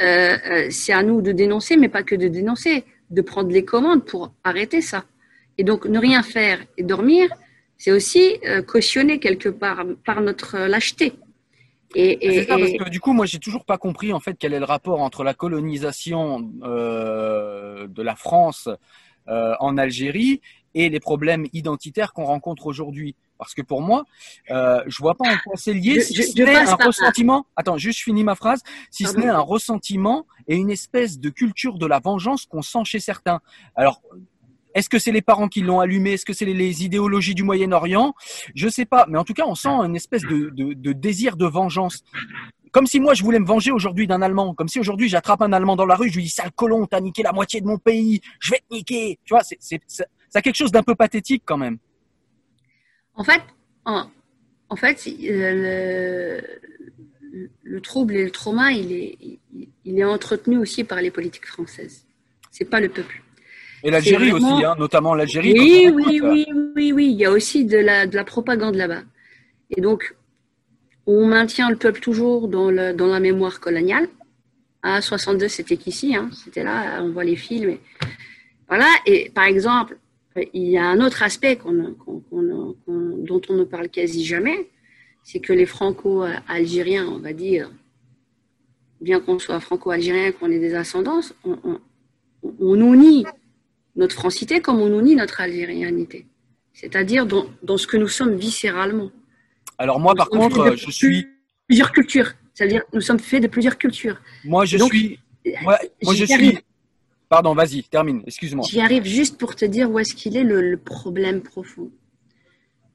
euh, 0.00 0.36
euh, 0.50 0.66
c'est 0.70 0.92
à 0.92 1.04
nous 1.04 1.22
de 1.22 1.30
dénoncer, 1.30 1.76
mais 1.76 1.88
pas 1.88 2.02
que 2.02 2.16
de 2.16 2.26
dénoncer, 2.26 2.82
de 3.10 3.22
prendre 3.22 3.50
les 3.50 3.64
commandes 3.64 4.04
pour 4.04 4.34
arrêter 4.42 4.80
ça. 4.80 5.04
Et 5.56 5.62
donc 5.62 5.86
ne 5.86 6.00
rien 6.00 6.24
faire 6.24 6.58
et 6.76 6.82
dormir, 6.82 7.28
c'est 7.78 7.92
aussi 7.92 8.40
euh, 8.44 8.62
cautionner 8.62 9.20
quelque 9.20 9.50
part 9.50 9.84
par 10.04 10.20
notre 10.20 10.56
euh, 10.56 10.66
lâcheté. 10.66 11.12
Et, 11.94 12.18
C'est 12.22 12.46
ça, 12.48 12.58
parce 12.58 12.72
que 12.72 12.90
du 12.90 12.98
coup, 12.98 13.12
moi, 13.12 13.24
j'ai 13.24 13.38
toujours 13.38 13.64
pas 13.64 13.78
compris 13.78 14.12
en 14.12 14.18
fait 14.18 14.34
quel 14.36 14.52
est 14.52 14.58
le 14.58 14.64
rapport 14.64 15.00
entre 15.00 15.22
la 15.22 15.32
colonisation 15.32 16.40
de 16.40 18.02
la 18.02 18.16
France 18.16 18.68
euh, 19.26 19.54
en 19.58 19.78
Algérie 19.78 20.42
et 20.74 20.88
les 20.88 21.00
problèmes 21.00 21.46
identitaires 21.52 22.12
qu'on 22.12 22.24
rencontre 22.24 22.66
aujourd'hui. 22.66 23.14
Parce 23.38 23.52
que 23.54 23.62
pour 23.62 23.82
moi, 23.82 24.04
euh, 24.50 24.80
je 24.86 24.98
vois 24.98 25.14
pas 25.14 25.28
en 25.28 25.36
quoi 25.44 25.54
c'est 25.56 25.74
lié, 25.74 26.00
si 26.00 26.14
je- 26.14 26.22
ce 26.22 26.36
n'est 26.42 26.54
un 26.54 26.64
là. 26.64 26.76
ressentiment. 26.86 27.46
Attends, 27.56 27.76
juste 27.78 28.00
finis 28.00 28.22
ma 28.24 28.34
phrase. 28.36 28.62
Si 28.90 29.04
ce 29.04 29.12
Pardon. 29.12 29.26
n'est 29.26 29.32
un 29.32 29.40
ressentiment 29.40 30.24
et 30.46 30.56
une 30.56 30.70
espèce 30.70 31.18
de 31.18 31.30
culture 31.30 31.78
de 31.78 31.86
la 31.86 31.98
vengeance 31.98 32.46
qu'on 32.46 32.62
sent 32.62 32.84
chez 32.84 33.00
certains. 33.00 33.40
Alors. 33.74 34.00
Est-ce 34.76 34.88
que 34.88 34.98
c'est 34.98 35.12
les 35.12 35.22
parents 35.22 35.46
qui 35.46 35.60
l'ont 35.60 35.78
allumé? 35.78 36.14
Est-ce 36.14 36.24
que 36.24 36.32
c'est 36.32 36.44
les, 36.44 36.52
les 36.52 36.84
idéologies 36.84 37.36
du 37.36 37.44
Moyen-Orient? 37.44 38.12
Je 38.56 38.68
sais 38.68 38.84
pas, 38.84 39.06
mais 39.08 39.16
en 39.16 39.22
tout 39.22 39.32
cas, 39.32 39.44
on 39.46 39.54
sent 39.54 39.68
une 39.68 39.94
espèce 39.94 40.22
de, 40.22 40.50
de, 40.50 40.72
de 40.72 40.92
désir 40.92 41.36
de 41.36 41.46
vengeance 41.46 42.02
comme 42.72 42.88
si 42.88 42.98
moi 42.98 43.14
je 43.14 43.22
voulais 43.22 43.38
me 43.38 43.46
venger 43.46 43.70
aujourd'hui 43.70 44.08
d'un 44.08 44.20
Allemand, 44.20 44.52
comme 44.52 44.66
si 44.66 44.80
aujourd'hui 44.80 45.08
j'attrape 45.08 45.42
un 45.42 45.52
Allemand 45.52 45.76
dans 45.76 45.86
la 45.86 45.94
rue, 45.94 46.08
je 46.08 46.16
lui 46.16 46.24
dis 46.24 46.28
sale 46.28 46.50
colon, 46.50 46.86
t'as 46.86 46.98
niqué 47.00 47.22
la 47.22 47.30
moitié 47.32 47.60
de 47.60 47.66
mon 47.68 47.78
pays, 47.78 48.20
je 48.40 48.50
vais 48.50 48.58
te 48.68 48.74
niquer. 48.74 49.20
Tu 49.24 49.32
vois, 49.32 49.44
c'est 49.44 49.56
c'est 49.60 49.80
c'est- 49.86 50.08
ça 50.34 50.40
a 50.40 50.42
quelque 50.42 50.56
chose 50.56 50.72
d'un 50.72 50.82
peu 50.82 50.96
pathétique 50.96 51.44
quand 51.46 51.56
même. 51.56 51.78
En 53.14 53.22
fait, 53.22 53.40
en, 53.84 54.10
en 54.68 54.74
fait, 54.74 54.96
euh, 55.30 56.40
le, 57.32 57.50
le 57.62 57.80
trouble 57.80 58.16
et 58.16 58.24
le 58.24 58.32
trauma, 58.32 58.72
il 58.72 58.90
est, 58.90 59.16
il, 59.20 59.68
il 59.84 59.96
est 59.96 60.02
entretenu 60.04 60.58
aussi 60.58 60.82
par 60.82 61.00
les 61.00 61.12
politiques 61.12 61.46
françaises. 61.46 62.04
C'est 62.50 62.64
pas 62.68 62.80
le 62.80 62.88
peuple. 62.88 63.22
Et 63.84 63.92
l'Algérie 63.92 64.30
vraiment- 64.32 64.56
aussi, 64.56 64.64
hein, 64.64 64.74
notamment 64.76 65.14
l'Algérie. 65.14 65.52
Oui, 65.56 65.88
oui, 65.94 66.20
oui, 66.20 66.46
oui, 66.74 66.92
oui. 66.92 67.06
Il 67.12 67.16
y 67.16 67.24
a 67.26 67.30
aussi 67.30 67.64
de 67.64 67.78
la, 67.78 68.08
de 68.08 68.16
la 68.16 68.24
propagande 68.24 68.74
là-bas. 68.74 69.02
Et 69.70 69.80
donc, 69.80 70.16
on 71.06 71.26
maintient 71.28 71.70
le 71.70 71.76
peuple 71.76 72.00
toujours 72.00 72.48
dans, 72.48 72.72
le, 72.72 72.92
dans 72.92 73.06
la 73.06 73.20
mémoire 73.20 73.60
coloniale. 73.60 74.08
À 74.82 75.00
62, 75.00 75.46
c'était 75.46 75.76
qu'ici, 75.76 76.16
hein, 76.16 76.28
c'était 76.32 76.64
là, 76.64 77.00
on 77.04 77.10
voit 77.12 77.22
les 77.24 77.36
films. 77.36 77.70
et- 77.70 77.80
Voilà. 78.66 78.88
Et 79.06 79.30
par 79.32 79.44
exemple, 79.44 79.96
il 80.52 80.68
y 80.68 80.76
a 80.78 80.84
un 80.86 81.00
autre 81.00 81.22
aspect 81.22 81.58
dont 81.64 83.40
on 83.48 83.54
ne 83.54 83.64
parle 83.64 83.88
quasi 83.88 84.24
jamais, 84.24 84.68
c'est 85.22 85.40
que 85.40 85.52
les 85.52 85.66
franco-algériens, 85.66 87.06
on 87.06 87.18
va 87.18 87.32
dire, 87.32 87.70
bien 89.00 89.20
qu'on 89.20 89.38
soit 89.38 89.60
franco-algérien, 89.60 90.32
qu'on 90.32 90.50
ait 90.50 90.58
des 90.58 90.74
ascendances, 90.74 91.34
on, 91.44 92.76
nie 92.96 93.24
notre 93.96 94.14
francité 94.16 94.60
comme 94.60 94.80
on 94.80 94.88
nous 94.88 95.00
nie 95.02 95.14
notre 95.14 95.40
algérianité. 95.40 96.26
C'est-à-dire 96.72 97.26
dans, 97.26 97.46
dans 97.62 97.76
ce 97.78 97.86
que 97.86 97.96
nous 97.96 98.08
sommes 98.08 98.34
viscéralement. 98.34 99.10
Alors 99.78 100.00
moi, 100.00 100.14
par 100.14 100.28
On 100.32 100.38
contre, 100.38 100.76
je 100.76 100.90
suis, 100.90 101.26
Plusieurs 101.68 101.92
cultures. 101.92 102.32
C'est-à-dire 102.52 102.82
nous 102.92 103.00
sommes 103.00 103.20
faits 103.20 103.42
de 103.42 103.46
plusieurs 103.48 103.78
cultures. 103.78 104.20
moi 104.44 104.64
je 104.64 104.76
Donc- 104.78 104.92
suis, 104.92 105.18
moi, 105.62 105.78
moi 106.02 106.14
je 106.14 106.24
suis. 106.24 106.58
Pardon, 107.34 107.52
vas-y, 107.52 107.82
termine, 107.82 108.22
excuse-moi. 108.28 108.64
J'y 108.70 108.78
arrive 108.80 109.02
juste 109.02 109.38
pour 109.38 109.56
te 109.56 109.64
dire 109.64 109.90
où 109.90 109.98
est-ce 109.98 110.14
qu'il 110.14 110.36
est 110.36 110.44
le, 110.44 110.76
problème 110.76 111.42
profond. 111.42 111.90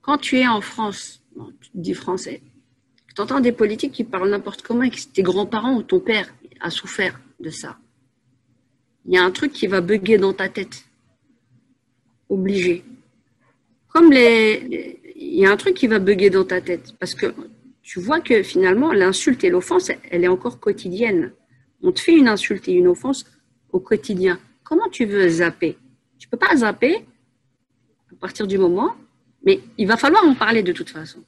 Quand 0.01 0.17
tu 0.17 0.37
es 0.37 0.47
en 0.47 0.61
France, 0.61 1.21
tu 1.59 1.71
te 1.71 1.77
dis 1.77 1.93
français, 1.93 2.41
tu 3.13 3.21
entends 3.21 3.41
des 3.41 3.51
politiques 3.51 3.91
qui 3.91 4.05
parlent 4.05 4.29
n'importe 4.29 4.61
comment 4.61 4.83
et 4.83 4.91
que 4.91 5.01
tes 5.13 5.23
grands-parents 5.23 5.75
ou 5.75 5.83
ton 5.83 5.99
père 5.99 6.33
a 6.61 6.69
souffert 6.69 7.19
de 7.41 7.49
ça. 7.49 7.79
Il 9.05 9.13
y 9.13 9.17
a 9.17 9.23
un 9.25 9.31
truc 9.31 9.51
qui 9.51 9.67
va 9.67 9.81
bugger 9.81 10.17
dans 10.17 10.31
ta 10.31 10.47
tête. 10.47 10.85
Obligé. 12.29 12.85
Comme 13.89 14.09
les- 14.09 15.01
il 15.17 15.35
y 15.35 15.45
a 15.45 15.51
un 15.51 15.57
truc 15.57 15.73
qui 15.73 15.87
va 15.87 15.99
bugger 15.99 16.29
dans 16.29 16.45
ta 16.45 16.61
tête 16.61 16.93
parce 16.97 17.13
que 17.13 17.25
tu 17.81 17.99
vois 17.99 18.21
que 18.21 18.41
finalement 18.41 18.93
l'insulte 18.93 19.43
et 19.43 19.49
l'offense, 19.49 19.91
elle 20.09 20.23
est 20.23 20.29
encore 20.29 20.61
quotidienne. 20.61 21.33
On 21.83 21.91
te 21.91 21.99
fait 21.99 22.15
une 22.15 22.29
insulte 22.29 22.69
et 22.69 22.71
une 22.71 22.87
offense 22.87 23.25
au 23.71 23.79
quotidien. 23.79 24.39
Comment 24.63 24.89
tu 24.89 25.05
veux 25.05 25.27
zapper? 25.27 25.77
Tu 26.17 26.27
peux 26.27 26.37
pas 26.37 26.55
zapper 26.55 27.05
à 28.11 28.15
partir 28.19 28.47
du 28.47 28.57
moment, 28.57 28.95
mais 29.43 29.61
il 29.77 29.87
va 29.87 29.97
falloir 29.97 30.25
en 30.25 30.35
parler 30.35 30.63
de 30.63 30.71
toute 30.71 30.89
façon. 30.89 31.19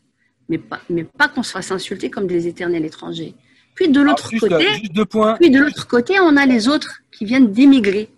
Mais 0.50 0.58
pas, 0.58 0.82
mais 0.90 1.04
pas 1.04 1.30
qu'on 1.30 1.44
se 1.44 1.52
fasse 1.52 1.72
insulter 1.72 2.10
comme 2.10 2.28
des 2.28 2.48
éternels 2.48 2.86
étrangers. 2.86 3.34
Puis 3.76 3.90
de 3.90 4.02
l'autre 4.02 4.30
juste, 4.30 4.48
côté, 4.48 4.68
juste 4.74 4.94
deux 4.94 5.06
points. 5.06 5.36
puis 5.40 5.50
de 5.50 5.60
l'autre 5.60 5.88
côté, 5.88 6.20
on 6.20 6.36
a 6.36 6.46
les 6.46 6.68
autres 6.68 7.02
qui 7.12 7.26
viennent 7.26 7.52
d'émigrer, 7.52 8.10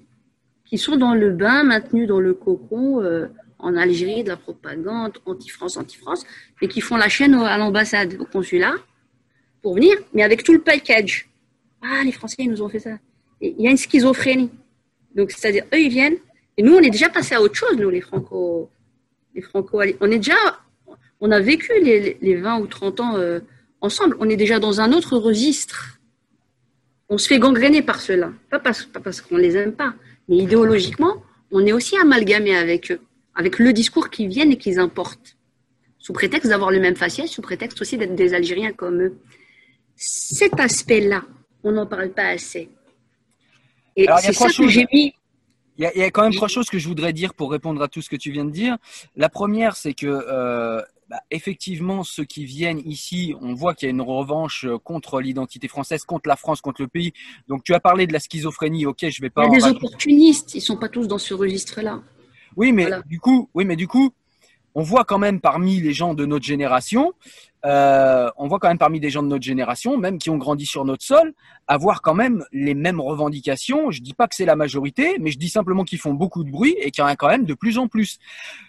qui 0.66 0.78
sont 0.78 0.96
dans 0.96 1.14
le 1.14 1.32
bain, 1.32 1.64
maintenus 1.64 2.08
dans 2.08 2.20
le 2.20 2.34
cocon 2.34 3.02
euh, 3.02 3.28
en 3.60 3.76
Algérie, 3.76 4.24
de 4.24 4.30
la 4.30 4.38
propagande 4.38 5.20
anti-France, 5.26 5.78
anti-France, 5.78 6.26
et 6.62 6.68
qui 6.68 6.82
font 6.82 6.98
la 6.98 7.08
chaîne 7.08 7.36
à 7.36 7.58
l'ambassade, 7.58 8.18
au 8.20 8.26
consulat, 8.26 8.74
pour 9.62 9.76
venir, 9.76 9.96
mais 10.14 10.24
avec 10.24 10.44
tout 10.44 10.54
le 10.54 10.60
package. 10.60 11.30
Ah, 11.82 12.02
les 12.04 12.12
Français, 12.12 12.38
ils 12.40 12.50
nous 12.50 12.62
ont 12.62 12.70
fait 12.70 12.80
ça. 12.80 12.98
Il 13.46 13.62
y 13.62 13.68
a 13.68 13.72
une 13.72 13.78
schizophrénie. 13.78 14.50
Donc, 15.16 15.32
c'est-à-dire, 15.32 15.66
eux, 15.74 15.80
ils 15.80 15.90
viennent, 15.90 16.18
et 16.58 16.64
nous, 16.64 16.74
on 16.74 16.80
est 16.80 16.90
déjà 16.90 17.10
passé 17.10 17.36
à 17.36 17.42
autre 17.42 17.56
chose, 17.56 17.78
nous, 17.78 17.90
les 17.90 18.02
Franco, 18.02 18.70
les 19.36 19.42
Franco, 19.42 19.82
on 20.02 20.12
est 20.12 20.18
déjà, 20.18 20.36
on 21.20 21.30
a 21.32 21.40
vécu 21.40 21.72
les, 21.84 22.00
les- 22.00 22.18
les 22.22 22.36
20 22.36 22.60
ou 22.60 22.68
30 22.68 23.00
ans 23.00 23.18
euh, 23.18 23.40
ensemble. 23.82 24.16
On 24.20 24.30
est 24.30 24.36
déjà 24.38 24.60
dans 24.60 24.80
un 24.82 24.92
autre 24.94 25.18
registre 25.18 26.00
on 27.10 27.18
se 27.20 27.28
fait 27.28 27.38
gangréner 27.38 27.84
par 27.84 28.02
cela. 28.02 28.32
Pas 28.50 28.58
parce, 28.60 28.86
pas 28.86 29.00
parce 29.00 29.22
qu'on 29.22 29.38
les 29.38 29.56
aime 29.56 29.74
pas, 29.74 29.94
mais 30.28 30.38
idéologiquement, 30.38 31.22
on 31.52 31.64
est 31.64 31.72
aussi 31.74 31.96
amalgamé 31.98 32.56
avec 32.56 32.92
eux, 32.92 33.02
avec 33.36 33.60
le 33.60 33.72
discours 33.72 34.10
qu'ils 34.10 34.30
viennent 34.30 34.52
et 34.52 34.58
qu'ils 34.58 34.80
importent, 34.80 35.38
sous 36.00 36.14
prétexte 36.14 36.50
d'avoir 36.50 36.72
le 36.72 36.80
même 36.80 36.96
faciès, 36.96 37.30
sous 37.30 37.42
prétexte 37.44 37.80
aussi 37.82 37.98
d'être 38.00 38.16
des 38.16 38.34
Algériens 38.34 38.72
comme 38.72 39.00
eux. 39.02 39.14
Cet 39.96 40.60
aspect-là, 40.60 41.24
on 41.64 41.74
n'en 41.74 41.86
parle 41.86 42.10
pas 42.10 42.30
assez. 42.30 42.70
Et 43.96 44.04
il 44.06 44.10
y 44.10 44.22
c'est 44.22 44.34
ça 44.34 44.48
que 44.50 44.68
j'ai 44.68 44.86
mis. 44.92 45.14
Il 45.78 45.84
y, 45.84 45.88
a, 45.88 45.94
il 45.96 46.00
y 46.00 46.04
a 46.04 46.12
quand 46.12 46.22
même 46.22 46.34
trois 46.36 46.48
choses 46.48 46.70
que 46.70 46.78
je 46.78 46.88
voudrais 46.88 47.14
dire 47.14 47.34
pour 47.34 47.52
répondre 47.52 47.82
à 47.82 47.88
tout 47.88 48.02
ce 48.02 48.10
que 48.10 48.16
tu 48.16 48.32
viens 48.32 48.46
de 48.46 48.52
dire. 48.52 48.78
La 49.16 49.28
première, 49.28 49.76
c'est 49.76 49.96
que 49.96 50.06
euh, 50.06 50.80
bah, 51.10 51.20
effectivement, 51.32 52.04
ceux 52.04 52.26
qui 52.26 52.46
viennent 52.46 52.82
ici, 52.86 53.34
on 53.42 53.56
voit 53.56 53.74
qu'il 53.74 53.88
y 53.88 53.90
a 53.90 53.92
une 53.92 54.02
revanche 54.02 54.66
euh, 54.66 54.78
contre 54.78 55.20
l'identité 55.20 55.68
française, 55.68 56.04
contre 56.04 56.30
la 56.30 56.36
France, 56.36 56.62
contre 56.62 56.84
le 56.84 56.88
pays. 56.88 57.12
Donc, 57.48 57.64
tu 57.64 57.74
as 57.74 57.80
parlé 57.80 58.06
de 58.06 58.14
la 58.14 58.20
schizophrénie. 58.20 58.86
Ok, 58.86 59.00
je 59.02 59.20
vais 59.22 59.28
Il 59.28 59.32
pas. 59.32 59.44
y 59.44 59.46
a 59.46 59.50
en 59.50 59.54
des 59.54 59.64
opportunistes, 59.66 60.54
ils 60.54 60.62
sont 60.62 60.78
pas 60.78 60.90
tous 60.90 61.08
dans 61.08 61.18
ce 61.18 61.34
registre-là. 61.34 62.02
Oui, 62.56 62.72
mais 62.72 62.84
Voilà. 62.84 63.02
du 63.08 63.20
coup, 63.20 63.50
oui, 63.56 63.66
mais 63.66 63.76
du 63.76 63.88
coup, 63.88 64.12
on 64.76 64.84
voit 64.84 65.06
quand 65.06 65.18
même 65.20 65.40
parmi 65.42 65.80
les 65.82 65.94
gens 65.94 66.14
de 66.14 66.26
notre 66.26 66.46
génération, 66.46 67.14
euh, 67.66 68.30
on 68.38 68.48
voit 68.48 68.60
quand 68.60 68.68
même 68.68 68.78
parmi 68.78 69.00
des 69.00 69.10
gens 69.10 69.24
de 69.24 69.28
notre 69.28 69.44
génération, 69.44 69.98
même 69.98 70.18
qui 70.18 70.30
ont 70.30 70.38
grandi 70.38 70.66
sur 70.66 70.84
notre 70.84 71.04
sol, 71.04 71.34
avoir 71.68 72.02
quand 72.02 72.14
même 72.14 72.44
les 72.52 72.74
mêmes 72.74 73.00
revendications. 73.00 73.90
Je 73.90 74.02
dis 74.02 74.14
pas 74.14 74.28
que 74.28 74.36
c'est 74.36 74.46
la 74.46 74.56
majorité, 74.56 75.18
mais 75.20 75.32
je 75.32 75.38
dis 75.38 75.50
simplement 75.50 75.84
qu'ils 75.84 76.00
font 76.00 76.14
beaucoup 76.14 76.44
de 76.44 76.52
bruit 76.52 76.76
et 76.80 76.92
qu'il 76.92 77.02
y 77.02 77.06
en 77.06 77.10
a 77.10 77.16
quand 77.16 77.30
même 77.30 77.46
de 77.46 77.54
plus 77.54 77.78
en 77.78 77.88
plus. 77.88 78.20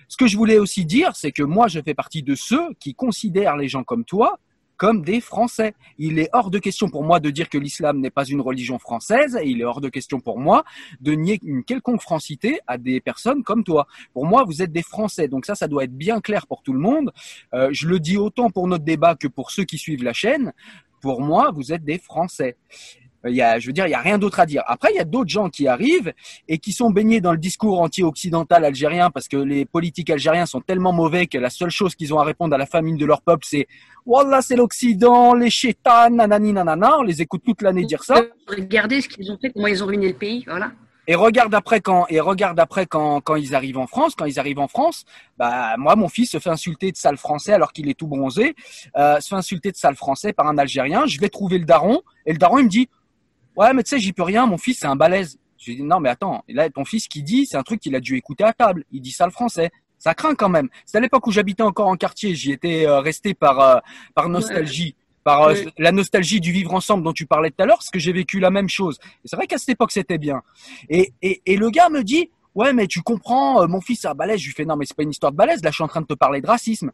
Ce 0.08 0.16
que 0.16 0.26
je 0.26 0.36
voulais 0.36 0.58
aussi 0.58 0.84
dire, 0.84 1.16
c'est 1.16 1.32
que 1.32 1.42
moi, 1.42 1.66
je 1.66 1.80
fais 1.80 1.94
partie 1.94 2.22
de 2.22 2.34
ceux 2.34 2.72
qui 2.78 2.94
considèrent 2.94 3.56
les 3.56 3.68
gens 3.68 3.82
comme 3.82 4.04
toi 4.04 4.38
comme 4.76 5.02
des 5.02 5.20
Français. 5.20 5.74
Il 5.98 6.18
est 6.18 6.28
hors 6.32 6.50
de 6.50 6.58
question 6.58 6.88
pour 6.88 7.04
moi 7.04 7.20
de 7.20 7.30
dire 7.30 7.48
que 7.48 7.58
l'islam 7.58 8.00
n'est 8.00 8.10
pas 8.10 8.24
une 8.24 8.40
religion 8.40 8.78
française 8.78 9.38
et 9.40 9.46
il 9.46 9.60
est 9.60 9.64
hors 9.64 9.80
de 9.80 9.88
question 9.88 10.20
pour 10.20 10.38
moi 10.38 10.64
de 11.00 11.12
nier 11.12 11.38
une 11.42 11.64
quelconque 11.64 12.02
francité 12.02 12.60
à 12.66 12.78
des 12.78 13.00
personnes 13.00 13.42
comme 13.42 13.64
toi. 13.64 13.86
Pour 14.12 14.26
moi, 14.26 14.44
vous 14.44 14.62
êtes 14.62 14.72
des 14.72 14.82
Français, 14.82 15.28
donc 15.28 15.46
ça, 15.46 15.54
ça 15.54 15.68
doit 15.68 15.84
être 15.84 15.96
bien 15.96 16.20
clair 16.20 16.46
pour 16.46 16.62
tout 16.62 16.72
le 16.72 16.80
monde. 16.80 17.12
Euh, 17.54 17.68
je 17.72 17.88
le 17.88 18.00
dis 18.00 18.16
autant 18.16 18.50
pour 18.50 18.66
notre 18.66 18.84
débat 18.84 19.14
que 19.14 19.28
pour 19.28 19.50
ceux 19.50 19.64
qui 19.64 19.78
suivent 19.78 20.04
la 20.04 20.12
chaîne. 20.12 20.52
Pour 21.00 21.20
moi, 21.20 21.50
vous 21.54 21.72
êtes 21.72 21.84
des 21.84 21.98
Français. 21.98 22.56
Euh, 23.24 23.30
Il 23.30 23.36
y 23.36 23.42
a, 23.42 23.58
je 23.58 23.66
veux 23.66 23.72
dire, 23.72 23.86
il 23.86 23.90
y 23.90 23.94
a 23.94 24.00
rien 24.00 24.18
d'autre 24.18 24.40
à 24.40 24.46
dire. 24.46 24.62
Après, 24.66 24.90
il 24.92 24.96
y 24.96 25.00
a 25.00 25.04
d'autres 25.04 25.30
gens 25.30 25.48
qui 25.48 25.68
arrivent 25.68 26.12
et 26.48 26.58
qui 26.58 26.72
sont 26.72 26.90
baignés 26.90 27.20
dans 27.20 27.32
le 27.32 27.38
discours 27.38 27.80
anti-occidental 27.80 28.64
algérien 28.64 29.10
parce 29.10 29.28
que 29.28 29.36
les 29.36 29.64
politiques 29.64 30.10
algériens 30.10 30.46
sont 30.46 30.60
tellement 30.60 30.92
mauvais 30.92 31.26
que 31.26 31.38
la 31.38 31.50
seule 31.50 31.70
chose 31.70 31.94
qu'ils 31.94 32.12
ont 32.14 32.18
à 32.18 32.24
répondre 32.24 32.54
à 32.54 32.58
la 32.58 32.66
famine 32.66 32.96
de 32.96 33.06
leur 33.06 33.22
peuple, 33.22 33.44
c'est 33.48 33.66
Wallah, 34.06 34.42
c'est 34.42 34.56
l'Occident, 34.56 35.34
les 35.34 35.50
chétans, 35.50 36.10
nanani, 36.10 36.52
nanana. 36.52 36.98
On 36.98 37.02
les 37.02 37.22
écoute 37.22 37.42
toute 37.44 37.62
l'année 37.62 37.84
dire 37.84 38.02
ça. 38.04 38.20
Regardez 38.46 39.00
ce 39.00 39.08
qu'ils 39.08 39.30
ont 39.32 39.38
fait, 39.40 39.50
comment 39.50 39.66
ils 39.66 39.82
ont 39.82 39.86
ruiné 39.86 40.08
le 40.08 40.14
pays. 40.14 40.44
Voilà. 40.46 40.72
Et 41.06 41.14
regarde 41.14 41.54
après 41.54 41.80
quand 41.80 42.06
et 42.08 42.18
regarde 42.18 42.58
après 42.58 42.86
quand 42.86 43.20
quand 43.20 43.36
ils 43.36 43.54
arrivent 43.54 43.76
en 43.76 43.86
France, 43.86 44.14
quand 44.14 44.24
ils 44.24 44.38
arrivent 44.38 44.58
en 44.58 44.68
France, 44.68 45.04
bah 45.36 45.74
moi 45.76 45.96
mon 45.96 46.08
fils 46.08 46.30
se 46.30 46.38
fait 46.38 46.48
insulter 46.48 46.92
de 46.92 46.96
sale 46.96 47.18
français 47.18 47.52
alors 47.52 47.72
qu'il 47.72 47.90
est 47.90 47.94
tout 47.94 48.06
bronzé, 48.06 48.54
euh, 48.96 49.20
se 49.20 49.28
fait 49.28 49.34
insulter 49.34 49.70
de 49.70 49.76
sale 49.76 49.96
français 49.96 50.32
par 50.32 50.46
un 50.46 50.56
Algérien. 50.56 51.04
Je 51.06 51.20
vais 51.20 51.28
trouver 51.28 51.58
le 51.58 51.66
daron 51.66 52.00
et 52.24 52.32
le 52.32 52.38
daron 52.38 52.58
il 52.58 52.64
me 52.64 52.70
dit 52.70 52.88
ouais 53.56 53.72
mais 53.72 53.82
tu 53.82 53.90
sais 53.90 53.98
j'y 53.98 54.12
peux 54.12 54.22
rien, 54.22 54.46
mon 54.46 54.58
fils 54.58 54.78
c'est 54.80 54.86
un 54.86 54.96
balèze. 54.96 55.38
Je 55.58 55.70
lui 55.70 55.76
dis 55.76 55.82
non 55.82 56.00
mais 56.00 56.08
attends, 56.08 56.44
et 56.48 56.52
là 56.52 56.68
ton 56.70 56.84
fils 56.84 57.08
qui 57.08 57.22
dit 57.22 57.46
c'est 57.46 57.56
un 57.56 57.62
truc 57.62 57.80
qu'il 57.80 57.94
a 57.94 58.00
dû 58.00 58.16
écouter 58.16 58.44
à 58.44 58.52
table. 58.52 58.84
Il 58.92 59.00
dit 59.00 59.12
sale 59.12 59.30
français. 59.30 59.70
Ça 59.98 60.12
craint 60.12 60.34
quand 60.34 60.50
même. 60.50 60.68
C'est 60.84 60.98
à 60.98 61.00
l'époque 61.00 61.26
où 61.26 61.30
j'habitais 61.30 61.62
encore 61.62 61.88
en 61.88 61.96
quartier, 61.96 62.34
j'y 62.34 62.52
étais 62.52 62.86
euh, 62.86 63.00
resté 63.00 63.32
par 63.32 63.60
euh, 63.60 63.78
par 64.14 64.28
nostalgie. 64.28 64.96
Par 65.22 65.44
euh, 65.44 65.54
la 65.78 65.90
nostalgie 65.90 66.38
du 66.38 66.52
vivre 66.52 66.74
ensemble 66.74 67.02
dont 67.02 67.14
tu 67.14 67.24
parlais 67.24 67.50
tout 67.50 67.62
à 67.62 67.64
l'heure, 67.64 67.78
parce 67.78 67.88
que 67.88 67.98
j'ai 67.98 68.12
vécu 68.12 68.40
la 68.40 68.50
même 68.50 68.68
chose. 68.68 68.98
Et 69.24 69.28
c'est 69.28 69.36
vrai 69.36 69.46
qu'à 69.46 69.56
cette 69.56 69.70
époque, 69.70 69.90
c'était 69.90 70.18
bien. 70.18 70.42
Et, 70.90 71.14
et, 71.22 71.40
et 71.46 71.56
le 71.56 71.70
gars 71.70 71.88
me 71.88 72.04
dit, 72.04 72.28
ouais, 72.54 72.74
mais 72.74 72.86
tu 72.86 73.00
comprends, 73.00 73.62
euh, 73.62 73.66
mon 73.66 73.80
fils 73.80 74.04
un 74.04 74.14
balèze. 74.14 74.40
Je 74.40 74.48
lui 74.48 74.52
fais, 74.52 74.66
non, 74.66 74.76
mais 74.76 74.84
c'est 74.84 74.94
pas 74.94 75.02
une 75.02 75.08
histoire 75.08 75.32
de 75.32 75.38
balèze. 75.38 75.62
Là, 75.62 75.70
je 75.70 75.76
suis 75.76 75.82
en 75.82 75.88
train 75.88 76.02
de 76.02 76.06
te 76.06 76.12
parler 76.12 76.42
de 76.42 76.46
racisme. 76.46 76.92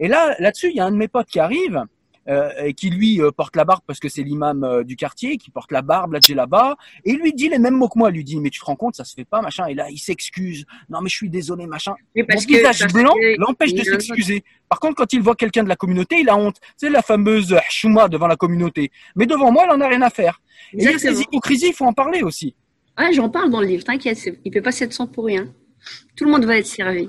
Et 0.00 0.08
là, 0.08 0.34
là-dessus, 0.40 0.70
il 0.70 0.76
y 0.76 0.80
a 0.80 0.86
un 0.86 0.90
de 0.90 0.96
mes 0.96 1.06
potes 1.06 1.28
qui 1.28 1.38
arrive, 1.38 1.84
euh, 2.28 2.50
et 2.64 2.74
qui 2.74 2.90
lui 2.90 3.22
euh, 3.22 3.30
porte 3.30 3.56
la 3.56 3.64
barbe 3.64 3.82
parce 3.86 4.00
que 4.00 4.08
c'est 4.08 4.22
l'imam 4.22 4.62
euh, 4.62 4.84
du 4.84 4.96
quartier, 4.96 5.38
qui 5.38 5.50
porte 5.50 5.72
la 5.72 5.82
barbe, 5.82 6.12
là, 6.12 6.20
là-bas. 6.28 6.76
Et 7.04 7.12
il 7.12 7.20
lui 7.20 7.32
dit 7.32 7.48
les 7.48 7.58
mêmes 7.58 7.74
mots 7.74 7.88
que 7.88 7.98
moi. 7.98 8.10
Il 8.10 8.16
lui 8.16 8.24
dit, 8.24 8.38
mais 8.38 8.50
tu 8.50 8.60
te 8.60 8.64
rends 8.64 8.76
compte, 8.76 8.96
ça 8.96 9.04
se 9.04 9.14
fait 9.14 9.24
pas, 9.24 9.40
machin. 9.40 9.66
Et 9.66 9.74
là, 9.74 9.88
il 9.90 9.98
s'excuse. 9.98 10.66
Non, 10.90 11.00
mais 11.00 11.08
je 11.08 11.16
suis 11.16 11.30
désolé, 11.30 11.66
machin. 11.66 11.94
Mais 12.14 12.24
Mon 12.28 12.38
visage 12.38 12.86
blanc 12.92 13.14
l'empêche 13.38 13.72
de 13.72 13.82
s'excuser. 13.82 14.44
Par 14.68 14.80
contre, 14.80 14.96
quand 14.96 15.12
il 15.12 15.22
voit 15.22 15.36
quelqu'un 15.36 15.62
de 15.62 15.68
la 15.68 15.76
communauté, 15.76 16.20
il 16.20 16.28
a 16.28 16.36
honte. 16.36 16.56
C'est 16.76 16.90
la 16.90 17.02
fameuse 17.02 17.56
chouma 17.70 18.08
devant 18.08 18.26
la 18.26 18.36
communauté. 18.36 18.90
Mais 19.16 19.26
devant 19.26 19.50
moi, 19.50 19.64
il 19.66 19.72
en 19.72 19.80
a 19.80 19.88
rien 19.88 20.02
à 20.02 20.10
faire. 20.10 20.42
Et 20.74 20.78
il 20.78 20.82
y 20.82 20.88
a 20.88 20.90
ces 20.90 20.94
Exactement. 20.94 21.20
hypocrisies, 21.22 21.68
il 21.68 21.74
faut 21.74 21.86
en 21.86 21.92
parler 21.92 22.22
aussi. 22.22 22.54
Ouais, 22.98 23.12
j'en 23.12 23.30
parle 23.30 23.50
dans 23.50 23.60
le 23.60 23.66
livre, 23.66 23.84
t'inquiète, 23.84 24.18
il 24.26 24.40
ne 24.44 24.52
peut 24.52 24.62
pas 24.62 24.72
700 24.72 25.06
pour 25.06 25.26
rien. 25.26 25.48
Tout 26.16 26.24
le 26.24 26.32
monde 26.32 26.44
va 26.44 26.58
être 26.58 26.66
servi. 26.66 27.08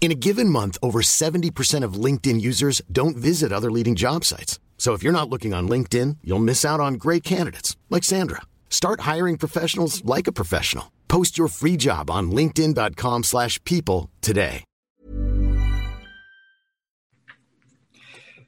In 0.00 0.10
a 0.10 0.14
given 0.14 0.48
month, 0.48 0.78
over 0.82 1.02
70% 1.02 1.84
of 1.84 1.94
LinkedIn 2.04 2.40
users 2.40 2.80
don't 2.90 3.16
visit 3.18 3.52
other 3.52 3.70
leading 3.70 3.94
job 3.96 4.24
sites. 4.24 4.58
So 4.78 4.94
if 4.94 5.02
you're 5.02 5.12
not 5.12 5.28
looking 5.28 5.52
on 5.52 5.68
LinkedIn, 5.68 6.16
you'll 6.24 6.38
miss 6.38 6.64
out 6.64 6.80
on 6.80 6.94
great 6.94 7.22
candidates 7.22 7.76
like 7.90 8.02
Sandra. 8.02 8.40
Start 8.70 9.00
hiring 9.00 9.36
professionals 9.36 10.02
like 10.06 10.26
a 10.26 10.32
professional. 10.32 10.90
Post 11.08 11.36
your 11.36 11.48
free 11.48 11.76
job 11.76 12.08
on 12.10 12.30
linkedin.com/people 12.30 13.22
slash 13.24 13.62
people 13.64 14.08
today. 14.22 14.64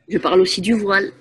Je 0.09 0.19
parle 0.19 0.41
aussi 0.41 0.61
du 0.63 0.75
voile. 0.75 1.13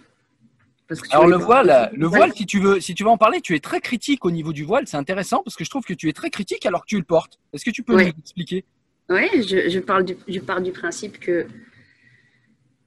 Parce 0.87 1.01
que 1.01 1.07
tu 1.07 1.15
Alors 1.15 1.27
le 1.27 1.37
il 1.37 1.43
voile, 1.43 1.89
le 1.93 2.07
voile, 2.07 2.33
si 2.35 2.45
tu 2.45 2.59
veux, 2.59 2.79
si 2.81 2.93
tu 2.93 3.03
veux 3.03 3.09
en 3.09 3.17
parler, 3.17 3.39
tu 3.41 3.55
es 3.55 3.59
très 3.59 3.79
critique 3.79 4.25
au 4.25 4.31
niveau 4.31 4.51
du 4.53 4.63
voile. 4.65 4.85
C'est 4.87 4.97
intéressant 4.97 5.41
parce 5.43 5.55
que 5.55 5.63
je 5.63 5.69
trouve 5.69 5.83
que 5.83 5.93
tu 5.93 6.09
es 6.09 6.13
très 6.13 6.29
critique 6.29 6.65
alors 6.65 6.81
que 6.81 6.87
tu 6.87 6.97
le 6.97 7.03
portes. 7.03 7.39
Est-ce 7.53 7.63
que 7.65 7.71
tu 7.71 7.81
peux 7.83 7.95
Ouais. 7.95 8.05
nous 8.05 8.19
expliquer? 8.21 8.65
Ouais, 9.11 9.29
je, 9.41 9.69
je 9.69 9.79
parle 9.79 10.05
du, 10.05 10.15
je 10.27 10.39
pars 10.39 10.61
du 10.61 10.71
principe 10.71 11.19
que 11.19 11.45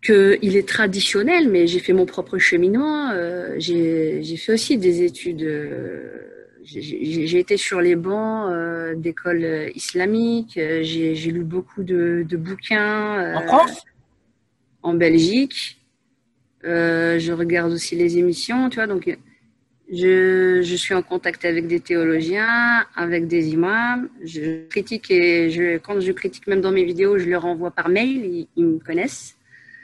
qu'il 0.04 0.56
est 0.56 0.68
traditionnel, 0.68 1.48
mais 1.48 1.66
j'ai 1.66 1.78
fait 1.78 1.94
mon 1.94 2.06
propre 2.06 2.38
cheminement. 2.38 3.10
Euh, 3.10 3.54
j'ai 3.58 4.36
fait 4.36 4.52
aussi 4.52 4.76
des 4.76 5.02
études. 5.02 5.42
Euh, 5.42 6.20
j'ai 6.62 7.38
été 7.38 7.56
sur 7.56 7.80
les 7.80 7.96
bancs 7.96 8.50
euh, 8.50 8.94
d'écoles 8.94 9.70
islamiques. 9.74 10.58
J'ai 10.82 11.30
lu 11.30 11.42
beaucoup 11.44 11.82
de, 11.82 12.24
de 12.28 12.36
bouquins. 12.36 13.34
en 13.36 13.42
France? 13.46 13.82
En 14.82 14.94
Belgique. 14.94 15.80
je 16.62 17.32
regarde 17.32 17.72
aussi 17.72 17.96
les 17.96 18.18
émissions, 18.18 18.68
tu 18.68 18.76
vois. 18.76 18.86
Donc, 18.86 19.14
je, 19.92 20.62
je, 20.62 20.76
suis 20.76 20.94
en 20.94 21.02
contact 21.02 21.44
avec 21.44 21.66
des 21.66 21.80
théologiens, 21.80 22.84
avec 22.96 23.26
des 23.26 23.48
imams. 23.48 24.08
Je 24.24 24.66
critique 24.68 25.10
et 25.10 25.50
je, 25.50 25.78
quand 25.78 26.00
je 26.00 26.12
critique 26.12 26.46
même 26.46 26.60
dans 26.60 26.72
mes 26.72 26.84
vidéos, 26.84 27.18
je 27.18 27.28
leur 27.28 27.44
envoie 27.44 27.70
par 27.70 27.88
mail. 27.88 28.46
ils 28.56 28.64
me 28.64 28.78
connaissent. 28.78 29.36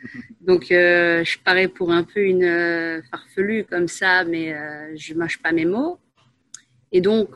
Donc, 0.41 0.71
euh, 0.73 1.25
je 1.25 1.39
parais 1.39 1.69
pour 1.69 1.93
un 1.93 2.05
peu 2.05 2.21
une 2.21 2.45
euh, 2.45 3.03
farfelue 3.11 3.65
comme 3.65 3.89
ça, 3.89 4.25
mais 4.25 4.55
euh, 4.55 4.97
je 4.97 5.15
mâche 5.15 5.39
pas 5.39 5.53
mes 5.53 5.67
mots. 5.67 5.99
Et 6.93 7.01
donc. 7.01 7.31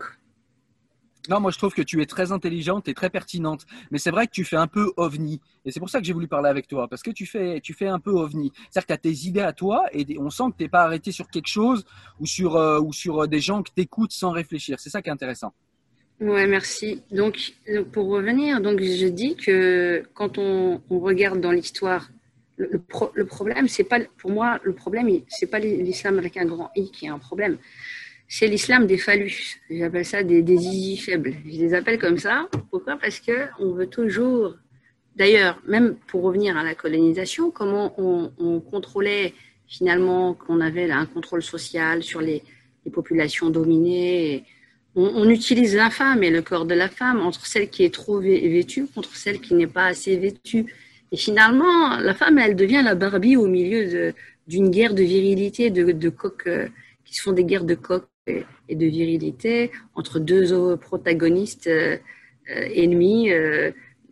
Non, 1.28 1.40
moi 1.40 1.50
je 1.50 1.58
trouve 1.58 1.72
que 1.72 1.82
tu 1.82 2.02
es 2.02 2.06
très 2.06 2.32
intelligente 2.32 2.88
et 2.88 2.94
très 2.94 3.10
pertinente. 3.10 3.66
Mais 3.90 3.98
c'est 3.98 4.10
vrai 4.10 4.26
que 4.26 4.32
tu 4.32 4.44
fais 4.44 4.56
un 4.56 4.66
peu 4.66 4.92
ovni. 4.96 5.40
Et 5.64 5.70
c'est 5.70 5.80
pour 5.80 5.88
ça 5.90 6.00
que 6.00 6.04
j'ai 6.04 6.12
voulu 6.12 6.28
parler 6.28 6.48
avec 6.48 6.66
toi. 6.68 6.88
Parce 6.88 7.02
que 7.02 7.10
tu 7.10 7.26
fais, 7.26 7.60
tu 7.60 7.72
fais 7.72 7.86
un 7.86 7.98
peu 7.98 8.10
ovni. 8.10 8.52
C'est-à-dire 8.70 8.82
que 8.82 8.86
tu 8.86 9.08
as 9.08 9.12
tes 9.12 9.26
idées 9.28 9.40
à 9.40 9.52
toi 9.52 9.84
et 9.92 10.18
on 10.18 10.30
sent 10.30 10.44
que 10.52 10.58
tu 10.58 10.64
n'es 10.64 10.68
pas 10.68 10.82
arrêté 10.82 11.12
sur 11.12 11.28
quelque 11.28 11.48
chose 11.48 11.84
ou 12.20 12.26
sur, 12.26 12.54
ou 12.54 12.92
sur 12.92 13.26
des 13.26 13.40
gens 13.40 13.62
que 13.62 13.70
tu 13.74 13.82
écoutes 13.82 14.12
sans 14.12 14.30
réfléchir. 14.30 14.78
C'est 14.80 14.90
ça 14.90 15.02
qui 15.02 15.08
est 15.08 15.12
intéressant. 15.12 15.54
Ouais, 16.20 16.46
merci. 16.46 17.02
Donc, 17.10 17.54
pour 17.92 18.08
revenir, 18.08 18.60
donc 18.60 18.80
je 18.80 19.06
dis 19.06 19.34
que 19.34 20.04
quand 20.14 20.38
on 20.38 20.80
regarde 20.88 21.40
dans 21.40 21.50
l'histoire 21.50 22.08
le, 22.56 22.80
le, 23.14 23.26
problème, 23.26 23.68
c'est 23.68 23.84
pas, 23.84 23.98
pour 24.18 24.30
moi, 24.30 24.60
le 24.62 24.72
problème, 24.72 25.08
c'est 25.28 25.46
pas 25.46 25.58
l'islam 25.58 26.18
avec 26.18 26.36
un 26.36 26.44
grand 26.44 26.70
I 26.76 26.90
qui 26.90 27.06
est 27.06 27.08
un 27.08 27.18
problème. 27.18 27.58
C'est 28.26 28.46
l'islam 28.46 28.86
des 28.86 28.98
phallus. 28.98 29.60
J'appelle 29.70 30.04
ça 30.04 30.22
des, 30.22 30.42
des 30.42 30.96
faibles. 30.96 31.34
Je 31.44 31.58
les 31.58 31.74
appelle 31.74 31.98
comme 31.98 32.18
ça. 32.18 32.48
Pourquoi? 32.70 32.96
Parce 32.96 33.20
que 33.20 33.48
on 33.58 33.72
veut 33.72 33.86
toujours. 33.86 34.56
D'ailleurs, 35.14 35.60
même 35.66 35.96
pour 36.08 36.22
revenir 36.22 36.56
à 36.56 36.64
la 36.64 36.74
colonisation, 36.74 37.50
comment 37.50 37.94
on, 37.98 38.32
on 38.38 38.60
contrôlait 38.60 39.32
finalement 39.66 40.34
qu'on 40.34 40.60
avait 40.60 40.90
un 40.90 41.06
contrôle 41.06 41.42
social 41.42 42.02
sur 42.02 42.20
les, 42.20 42.42
populations 42.92 43.48
dominées. 43.48 44.44
On, 44.94 45.26
utilise 45.30 45.74
la 45.74 45.88
femme 45.88 46.22
et 46.22 46.28
le 46.28 46.42
corps 46.42 46.66
de 46.66 46.74
la 46.74 46.90
femme 46.90 47.20
entre 47.22 47.46
celle 47.46 47.70
qui 47.70 47.82
est 47.82 47.94
trop 47.94 48.20
vêtue 48.20 48.86
contre 48.94 49.16
celle 49.16 49.40
qui 49.40 49.54
n'est 49.54 49.66
pas 49.66 49.86
assez 49.86 50.18
vêtue. 50.18 50.66
Et 51.10 51.16
finalement, 51.16 51.96
la 51.96 52.12
femme, 52.12 52.38
elle 52.38 52.54
devient 52.54 52.82
la 52.84 52.94
Barbie 52.94 53.36
au 53.36 53.46
milieu 53.46 54.12
d'une 54.46 54.70
guerre 54.70 54.92
de 54.92 55.02
virilité, 55.02 55.70
de, 55.70 55.92
de 55.92 56.12
euh, 56.46 56.68
qui 57.06 57.14
se 57.14 57.22
font 57.22 57.32
des 57.32 57.44
guerres 57.44 57.64
de 57.64 57.74
coq 57.74 58.04
et, 58.26 58.74
de 58.74 58.86
virilité 58.86 59.70
entre 59.94 60.18
deux 60.18 60.76
protagonistes 60.76 61.66
euh, 61.66 61.96
euh, 62.50 62.68
ennemis. 62.74 63.30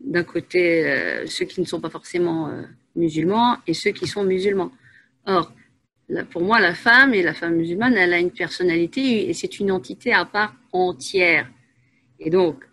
D'un 0.01 0.25
côté, 0.25 1.23
ceux 1.27 1.45
qui 1.45 1.61
ne 1.61 1.67
sont 1.67 1.81
pas 1.81 1.89
forcément 1.89 2.51
musulmans 2.97 3.59
et 3.69 3.73
ceux 3.73 3.93
qui 3.93 4.09
sont 4.09 4.25
musulmans. 4.25 4.73
Or, 5.27 5.53
pour 6.31 6.43
moi, 6.43 6.59
la 6.59 6.75
femme 6.75 7.15
et 7.15 7.23
la 7.23 7.35
femme 7.35 7.55
musulmane, 7.55 7.97
elle 7.97 8.13
a 8.13 8.19
une 8.19 8.33
personnalité 8.33 9.29
et 9.29 9.33
c'est 9.33 9.61
une 9.61 9.71
entité 9.71 10.13
à 10.13 10.25
part 10.25 10.57
entière. 10.73 11.47
Et 12.19 12.31
donc, 12.31 12.65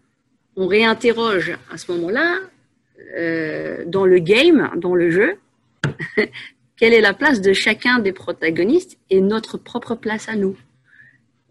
on 0.55 0.65
réinterroge 0.65 1.55
à 1.71 1.77
ce 1.77 1.91
moment-là 1.91 2.39
euh, 3.15 3.83
dans 3.85 4.05
le 4.07 4.17
game, 4.17 4.71
dans 4.75 4.95
le 4.95 5.11
jeu, 5.11 5.35
quelle 6.77 6.93
est 6.93 7.01
la 7.01 7.13
place 7.13 7.41
de 7.41 7.53
chacun 7.53 7.99
des 7.99 8.11
protagonistes 8.11 8.97
et 9.11 9.21
notre 9.21 9.59
propre 9.59 9.93
place 9.93 10.29
à 10.29 10.35
nous. 10.35 10.57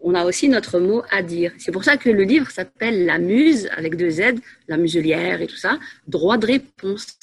On 0.01 0.15
a 0.15 0.25
aussi 0.25 0.47
notre 0.47 0.79
mot 0.79 1.03
à 1.09 1.21
dire. 1.21 1.51
C'est 1.57 1.71
pour 1.71 1.83
ça 1.83 1.97
que 1.97 2.09
le 2.09 2.23
livre 2.23 2.49
s'appelle 2.51 3.05
La 3.05 3.19
Muse, 3.19 3.69
avec 3.75 3.95
deux 3.97 4.09
Z, 4.09 4.35
la 4.67 4.77
muselière 4.77 5.41
et 5.41 5.47
tout 5.47 5.57
ça, 5.57 5.77
droit 6.07 6.37
de 6.37 6.45
réponse. 6.45 7.17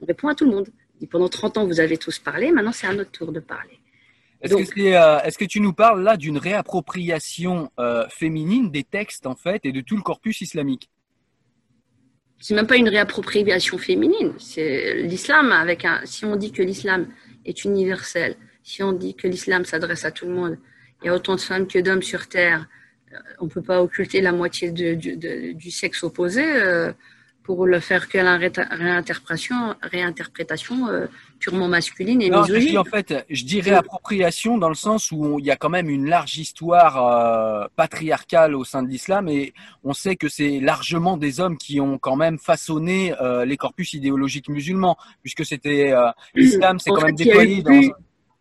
On 0.00 0.06
répond 0.06 0.28
à 0.28 0.34
tout 0.34 0.44
le 0.44 0.52
monde. 0.52 0.68
Et 1.00 1.06
pendant 1.06 1.28
30 1.28 1.58
ans, 1.58 1.66
vous 1.66 1.80
avez 1.80 1.96
tous 1.96 2.18
parlé, 2.18 2.50
maintenant 2.52 2.72
c'est 2.72 2.86
à 2.86 2.94
notre 2.94 3.10
tour 3.10 3.32
de 3.32 3.40
parler. 3.40 3.78
Est-ce 4.40 4.54
que, 4.54 4.80
euh, 4.80 5.18
est, 5.20 5.36
que, 5.36 5.44
tu 5.44 5.60
nous 5.60 5.72
parles 5.72 6.02
là 6.02 6.16
d'une 6.16 6.38
réappropriation 6.38 7.70
euh, 7.80 8.06
féminine 8.08 8.70
des 8.70 8.84
textes 8.84 9.26
en 9.26 9.34
fait 9.34 9.64
et 9.64 9.72
de 9.72 9.80
tout 9.80 9.96
le 9.96 10.02
corpus 10.02 10.40
islamique? 10.40 10.88
C'est 12.38 12.54
même 12.54 12.68
pas 12.68 12.76
une 12.76 12.88
réappropriation 12.88 13.78
féminine. 13.78 14.32
C'est 14.38 15.02
l'islam 15.02 15.50
avec 15.50 15.84
un. 15.84 16.00
Si 16.04 16.24
on 16.24 16.36
dit 16.36 16.52
que 16.52 16.62
l'islam 16.62 17.08
est 17.44 17.64
universel, 17.64 18.36
si 18.62 18.80
on 18.84 18.92
dit 18.92 19.16
que 19.16 19.26
l'islam 19.26 19.64
s'adresse 19.64 20.04
à 20.04 20.12
tout 20.12 20.26
le 20.26 20.34
monde, 20.34 20.58
il 21.02 21.06
y 21.06 21.08
a 21.08 21.14
autant 21.14 21.36
de 21.36 21.40
femmes 21.40 21.66
que 21.66 21.78
d'hommes 21.78 22.02
sur 22.02 22.28
terre. 22.28 22.66
Euh, 23.12 23.16
on 23.40 23.48
peut 23.48 23.62
pas 23.62 23.82
occulter 23.82 24.20
la 24.20 24.32
moitié 24.32 24.70
de, 24.70 25.52
du 25.52 25.70
sexe 25.70 26.02
opposé. 26.02 26.44
Euh, 26.44 26.92
pour 27.48 27.64
le 27.64 27.80
faire 27.80 28.10
que 28.10 28.18
la 28.18 28.36
réinterprétation, 28.36 29.74
réinterprétation 29.80 30.86
euh, 30.88 31.06
purement 31.38 31.66
masculine 31.66 32.20
et 32.20 32.28
misogyne. 32.28 32.60
Je 32.60 32.66
dis, 32.68 32.76
en 32.76 32.84
fait, 32.84 33.24
je 33.30 33.44
dis 33.46 33.62
réappropriation 33.62 34.58
dans 34.58 34.68
le 34.68 34.74
sens 34.74 35.10
où 35.12 35.38
il 35.38 35.46
y 35.46 35.50
a 35.50 35.56
quand 35.56 35.70
même 35.70 35.88
une 35.88 36.10
large 36.10 36.36
histoire 36.36 36.94
euh, 36.98 37.66
patriarcale 37.74 38.54
au 38.54 38.64
sein 38.64 38.82
de 38.82 38.88
l'islam 38.88 39.28
et 39.28 39.54
on 39.82 39.94
sait 39.94 40.16
que 40.16 40.28
c'est 40.28 40.60
largement 40.60 41.16
des 41.16 41.40
hommes 41.40 41.56
qui 41.56 41.80
ont 41.80 41.96
quand 41.96 42.16
même 42.16 42.38
façonné 42.38 43.14
euh, 43.22 43.46
les 43.46 43.56
corpus 43.56 43.94
idéologiques 43.94 44.50
musulmans, 44.50 44.98
puisque 45.22 45.46
c'était 45.46 45.94
l'islam, 46.34 46.78
c'est 46.78 46.90
quand 46.90 47.06
même 47.06 47.16
déployé 47.16 47.62
dans. 47.62 47.80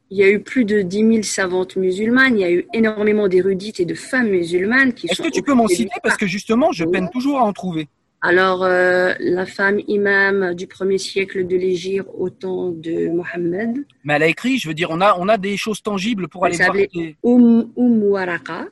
Il 0.10 0.18
y 0.18 0.24
a 0.24 0.30
eu 0.30 0.42
plus 0.42 0.64
de 0.64 0.82
10 0.82 0.98
000 0.98 1.24
savantes 1.24 1.76
musulmanes, 1.76 2.38
il 2.38 2.42
y 2.42 2.46
a 2.46 2.52
eu 2.52 2.66
énormément 2.74 3.28
d'érudites 3.28 3.80
et 3.80 3.86
de 3.86 3.94
femmes 3.94 4.30
musulmanes 4.30 4.94
qui 4.94 5.08
Est-ce 5.08 5.22
que 5.22 5.30
tu 5.30 5.42
peux 5.42 5.54
m'en 5.54 5.68
citer? 5.68 5.92
Parce 6.02 6.18
que 6.18 6.28
justement, 6.28 6.72
je 6.72 6.86
peine 6.86 7.10
toujours 7.10 7.40
à 7.40 7.44
en 7.44 7.54
trouver. 7.54 7.90
Alors, 8.22 8.64
euh, 8.64 9.14
la 9.20 9.46
femme 9.46 9.80
imam 9.88 10.56
du 10.56 10.66
premier 10.66 10.98
siècle 10.98 11.46
de 11.46 11.56
l'Égypte 11.56 12.08
au 12.18 12.30
temps 12.30 12.72
de 12.72 13.10
Mohammed. 13.10 13.86
Mais 14.04 14.16
elle 14.16 14.24
a 14.24 14.28
écrit, 14.28 14.58
je 14.58 14.68
veux 14.68 14.74
dire, 14.74 14.90
on 14.90 15.02
a, 15.02 15.16
on 15.20 15.28
a 15.28 15.38
des 15.38 15.56
choses 15.56 15.84
tangibles 15.84 16.28
pour 16.28 16.46
aller 16.46 16.58
voir. 16.58 16.76
Elle 16.76 17.16
Oum, 17.22 17.72
Oum 17.76 18.04
Waraka. 18.04 18.66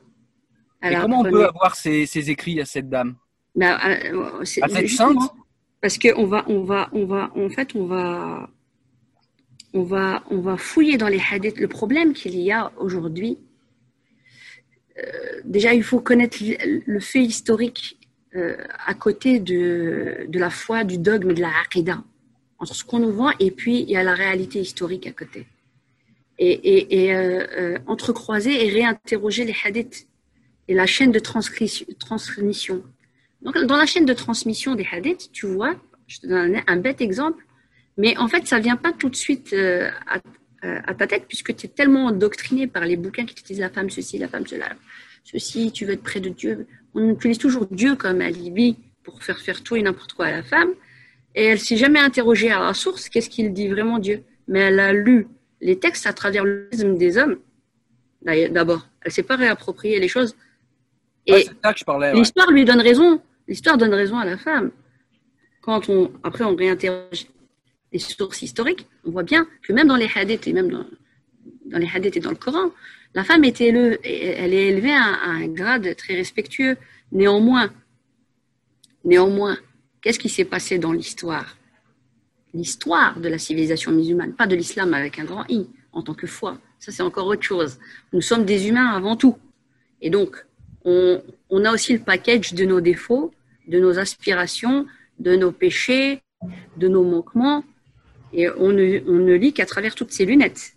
Et 0.82 0.94
comment 0.96 1.20
on 1.20 1.24
peut 1.24 1.46
avoir 1.46 1.76
ces, 1.76 2.06
ces, 2.06 2.30
écrits 2.30 2.60
à 2.60 2.64
cette 2.64 2.88
dame? 2.88 3.14
Ben, 3.54 3.78
euh, 4.12 4.40
À 4.62 4.68
cette 4.68 4.88
sainte? 4.88 5.18
Parce 5.80 5.98
qu'on 5.98 6.26
va, 6.26 6.44
on 6.48 6.64
va, 6.64 6.88
on 6.92 7.06
va, 7.06 7.30
en 7.36 7.48
fait, 7.48 7.74
on 7.76 7.86
va, 7.86 8.48
on 9.76 9.82
va, 9.82 10.24
on 10.30 10.40
va 10.40 10.56
fouiller 10.56 10.96
dans 10.96 11.08
les 11.08 11.20
hadiths. 11.30 11.58
Le 11.58 11.68
problème 11.68 12.14
qu'il 12.14 12.38
y 12.40 12.50
a 12.50 12.72
aujourd'hui, 12.78 13.38
euh, 14.98 15.02
déjà, 15.44 15.74
il 15.74 15.82
faut 15.82 16.00
connaître 16.00 16.38
le 16.40 17.00
fait 17.00 17.22
historique 17.22 17.98
euh, 18.34 18.56
à 18.86 18.94
côté 18.94 19.38
de, 19.38 20.26
de, 20.28 20.38
la 20.38 20.50
foi, 20.50 20.84
du 20.84 20.96
dogme, 20.98 21.34
de 21.34 21.42
la 21.42 21.52
aqidah, 21.62 22.02
entre 22.58 22.74
ce 22.74 22.84
qu'on 22.84 23.00
nous 23.00 23.12
vend 23.12 23.30
et 23.38 23.50
puis 23.50 23.82
il 23.82 23.90
y 23.90 23.96
a 23.96 24.02
la 24.02 24.14
réalité 24.14 24.60
historique 24.60 25.06
à 25.06 25.12
côté. 25.12 25.46
Et, 26.38 26.52
et, 26.52 27.04
et 27.04 27.14
euh, 27.14 27.78
entrecroiser 27.86 28.66
et 28.66 28.70
réinterroger 28.70 29.44
les 29.44 29.56
hadiths 29.64 30.08
et 30.68 30.74
la 30.74 30.86
chaîne 30.86 31.12
de 31.12 31.18
transmission. 31.18 32.82
Donc, 33.42 33.58
dans 33.58 33.76
la 33.76 33.86
chaîne 33.86 34.06
de 34.06 34.12
transmission 34.12 34.74
des 34.74 34.86
hadiths, 34.90 35.30
tu 35.32 35.46
vois, 35.46 35.76
je 36.06 36.20
te 36.20 36.26
donne 36.26 36.62
un, 36.66 36.76
bête 36.76 37.00
exemple, 37.00 37.45
mais 37.96 38.16
en 38.18 38.28
fait, 38.28 38.46
ça 38.46 38.58
vient 38.58 38.76
pas 38.76 38.92
tout 38.92 39.08
de 39.08 39.16
suite 39.16 39.54
à, 39.54 40.20
à, 40.62 40.94
ta 40.94 41.06
tête 41.06 41.24
puisque 41.28 41.54
tu 41.56 41.66
es 41.66 41.68
tellement 41.68 42.06
endoctriné 42.06 42.66
par 42.66 42.84
les 42.84 42.96
bouquins 42.96 43.24
qui 43.24 43.34
te 43.34 43.46
disent 43.46 43.60
la 43.60 43.70
femme 43.70 43.90
ceci, 43.90 44.18
la 44.18 44.28
femme 44.28 44.46
cela, 44.46 44.68
ceci, 45.24 45.72
tu 45.72 45.84
veux 45.86 45.92
être 45.92 46.02
près 46.02 46.20
de 46.20 46.28
Dieu 46.28 46.66
on 46.96 47.10
utilise 47.10 47.38
toujours 47.38 47.66
Dieu 47.66 47.94
comme 47.94 48.20
alibi 48.20 48.76
pour 49.02 49.22
faire 49.22 49.38
faire 49.38 49.62
tout 49.62 49.76
et 49.76 49.82
n'importe 49.82 50.14
quoi 50.14 50.26
à 50.26 50.30
la 50.30 50.42
femme. 50.42 50.70
Et 51.34 51.44
elle 51.44 51.60
s'est 51.60 51.76
jamais 51.76 52.00
interrogée 52.00 52.50
à 52.50 52.58
la 52.58 52.74
source, 52.74 53.08
qu'est-ce 53.08 53.28
qu'il 53.28 53.52
dit 53.52 53.68
vraiment 53.68 53.98
Dieu? 53.98 54.22
Mais 54.48 54.60
elle 54.60 54.80
a 54.80 54.92
lu 54.92 55.28
les 55.60 55.78
textes 55.78 56.06
à 56.06 56.12
travers 56.12 56.44
le 56.44 56.68
prisme 56.68 56.96
des 56.96 57.18
hommes. 57.18 57.36
D'abord, 58.22 58.88
elle 59.02 59.12
s'est 59.12 59.22
pas 59.22 59.36
réapproprié 59.36 60.00
les 60.00 60.08
choses. 60.08 60.34
Et 61.26 61.46
l'histoire 62.14 62.50
lui 62.50 62.64
donne 62.64 62.80
raison. 62.80 63.20
L'histoire 63.46 63.76
donne 63.76 63.94
raison 63.94 64.16
à 64.16 64.24
la 64.24 64.38
femme. 64.38 64.70
Quand 65.60 65.88
on, 65.88 66.10
après, 66.24 66.44
on 66.44 66.56
réinterroge 66.56 67.26
les 67.96 68.14
sources 68.16 68.42
historiques, 68.42 68.86
on 69.06 69.10
voit 69.10 69.22
bien 69.22 69.46
que 69.62 69.72
même 69.72 69.88
dans 69.88 69.96
les 69.96 70.10
hadiths 70.14 70.46
et 70.46 70.52
même 70.52 70.70
dans, 70.70 70.86
les 71.78 71.88
hadiths 71.92 72.18
et 72.18 72.20
dans 72.20 72.30
le 72.30 72.36
Coran, 72.36 72.70
la 73.14 73.24
femme 73.24 73.44
est 73.44 73.58
élevée, 73.62 73.98
elle 74.04 74.52
est 74.52 74.66
élevée 74.68 74.92
à, 74.92 75.30
un 75.42 75.48
grade 75.48 75.96
très 75.96 76.14
respectueux. 76.14 76.76
Néanmoins, 77.10 77.72
néanmoins, 79.04 79.56
qu'est-ce 80.02 80.18
qui 80.18 80.28
s'est 80.28 80.44
passé 80.44 80.78
dans 80.78 80.92
l'histoire? 80.92 81.56
L'histoire 82.52 83.18
de 83.18 83.28
la 83.28 83.38
civilisation 83.38 83.92
musulmane, 83.92 84.34
pas 84.34 84.46
de 84.46 84.54
l'islam 84.54 84.92
avec 84.92 85.18
un 85.18 85.24
grand 85.24 85.44
I, 85.48 85.66
en 85.92 86.02
tant 86.02 86.14
que 86.14 86.26
foi. 86.26 86.58
Ça, 86.78 86.92
c'est 86.92 87.02
encore 87.02 87.26
autre 87.26 87.42
chose. 87.42 87.78
Nous 88.12 88.20
sommes 88.20 88.44
des 88.44 88.68
humains 88.68 88.90
avant 88.90 89.16
tout. 89.16 89.38
Et 90.02 90.10
donc, 90.10 90.44
on, 90.84 91.22
on 91.48 91.64
a 91.64 91.72
aussi 91.72 91.94
le 91.94 92.00
package 92.00 92.52
de 92.52 92.66
nos 92.66 92.82
défauts, 92.82 93.32
de 93.66 93.80
nos 93.80 93.98
aspirations, 93.98 94.86
de 95.18 95.34
nos 95.34 95.52
péchés, 95.52 96.20
de 96.76 96.88
nos 96.88 97.04
manquements. 97.04 97.64
Et 98.32 98.48
on 98.50 98.70
ne, 98.70 99.00
on 99.08 99.18
ne 99.18 99.34
lit 99.34 99.52
qu'à 99.52 99.66
travers 99.66 99.94
toutes 99.94 100.12
ces 100.12 100.24
lunettes. 100.24 100.72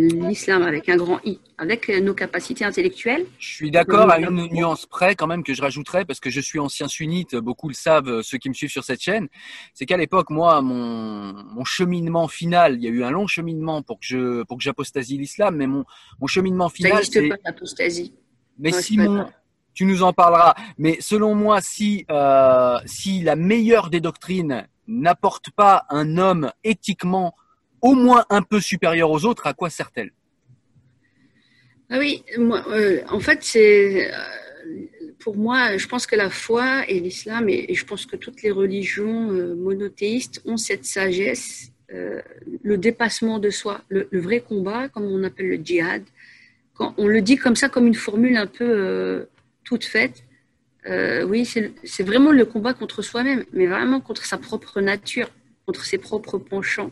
L'islam 0.00 0.62
avec 0.62 0.88
un 0.88 0.96
grand 0.96 1.18
I, 1.24 1.40
avec 1.56 1.88
nos 1.88 2.14
capacités 2.14 2.64
intellectuelles. 2.64 3.26
Je 3.40 3.48
suis 3.48 3.70
d'accord 3.72 4.08
à 4.08 4.20
une 4.20 4.46
nuance 4.52 4.86
près 4.86 5.16
quand 5.16 5.26
même 5.26 5.42
que 5.42 5.54
je 5.54 5.60
rajouterais 5.60 6.04
parce 6.04 6.20
que 6.20 6.30
je 6.30 6.40
suis 6.40 6.60
ancien 6.60 6.86
sunnite, 6.86 7.34
beaucoup 7.34 7.66
le 7.66 7.74
savent 7.74 8.22
ceux 8.22 8.38
qui 8.38 8.48
me 8.48 8.54
suivent 8.54 8.70
sur 8.70 8.84
cette 8.84 9.02
chaîne. 9.02 9.26
C'est 9.74 9.86
qu'à 9.86 9.96
l'époque, 9.96 10.30
moi, 10.30 10.62
mon, 10.62 11.32
mon 11.32 11.64
cheminement 11.64 12.28
final, 12.28 12.76
il 12.76 12.84
y 12.84 12.86
a 12.86 12.90
eu 12.90 13.02
un 13.02 13.10
long 13.10 13.26
cheminement 13.26 13.82
pour 13.82 13.98
que 13.98 14.06
je 14.06 14.44
pour 14.44 14.58
que 14.58 14.62
j'apostasie 14.62 15.18
l'islam, 15.18 15.56
mais 15.56 15.66
mon, 15.66 15.84
mon 16.20 16.28
cheminement 16.28 16.68
final. 16.68 16.92
Ça 16.92 16.98
n'existe 16.98 17.28
pas 17.30 17.36
l'apostasie. 17.44 18.14
Mais 18.60 18.70
Simon, 18.70 19.26
tu 19.74 19.84
nous 19.84 20.04
en 20.04 20.12
parleras. 20.12 20.54
Mais 20.78 20.98
selon 21.00 21.34
moi, 21.34 21.60
si 21.60 22.06
euh, 22.08 22.78
si 22.86 23.22
la 23.22 23.34
meilleure 23.34 23.90
des 23.90 24.00
doctrines 24.00 24.68
n'apporte 24.88 25.50
pas 25.50 25.86
un 25.90 26.16
homme 26.16 26.50
éthiquement 26.64 27.36
au 27.80 27.94
moins 27.94 28.24
un 28.30 28.42
peu 28.42 28.60
supérieure 28.60 29.10
aux 29.10 29.24
autres, 29.24 29.46
à 29.46 29.52
quoi 29.52 29.70
sert-elle? 29.70 30.10
Ah 31.90 31.98
oui, 31.98 32.24
euh, 32.38 33.00
en 33.08 33.20
fait, 33.20 33.42
c'est 33.42 34.12
euh, 34.12 34.16
pour 35.18 35.36
moi, 35.36 35.76
je 35.76 35.86
pense 35.86 36.06
que 36.06 36.16
la 36.16 36.28
foi 36.28 36.84
et 36.88 37.00
l'islam, 37.00 37.48
et, 37.48 37.72
je 37.72 37.84
pense 37.84 38.04
que 38.04 38.16
toutes 38.16 38.42
les 38.42 38.50
religions 38.50 39.30
euh, 39.30 39.54
monothéistes 39.54 40.42
ont 40.44 40.56
cette 40.56 40.84
sagesse, 40.84 41.70
le 41.90 42.76
dépassement 42.76 43.38
de 43.38 43.48
soi, 43.48 43.80
le, 43.88 44.06
vrai 44.12 44.40
combat, 44.40 44.90
comme 44.90 45.04
on 45.04 45.24
appelle 45.24 45.48
le 45.48 45.56
djihad. 45.56 46.02
Quand 46.74 46.92
on 46.98 47.06
le 47.06 47.22
dit 47.22 47.36
comme 47.36 47.56
ça, 47.56 47.70
comme 47.70 47.86
une 47.86 47.94
formule 47.94 48.36
un 48.36 48.46
peu 48.46 49.26
toute 49.64 49.84
faite. 49.84 50.24
Oui, 50.86 51.44
c'est 51.44 52.02
vraiment 52.02 52.32
le 52.32 52.44
combat 52.44 52.74
contre 52.74 53.02
soi-même, 53.02 53.44
mais 53.52 53.66
vraiment 53.66 54.00
contre 54.00 54.24
sa 54.24 54.38
propre 54.38 54.80
nature, 54.80 55.28
contre 55.66 55.84
ses 55.84 55.98
propres 55.98 56.38
penchants. 56.38 56.90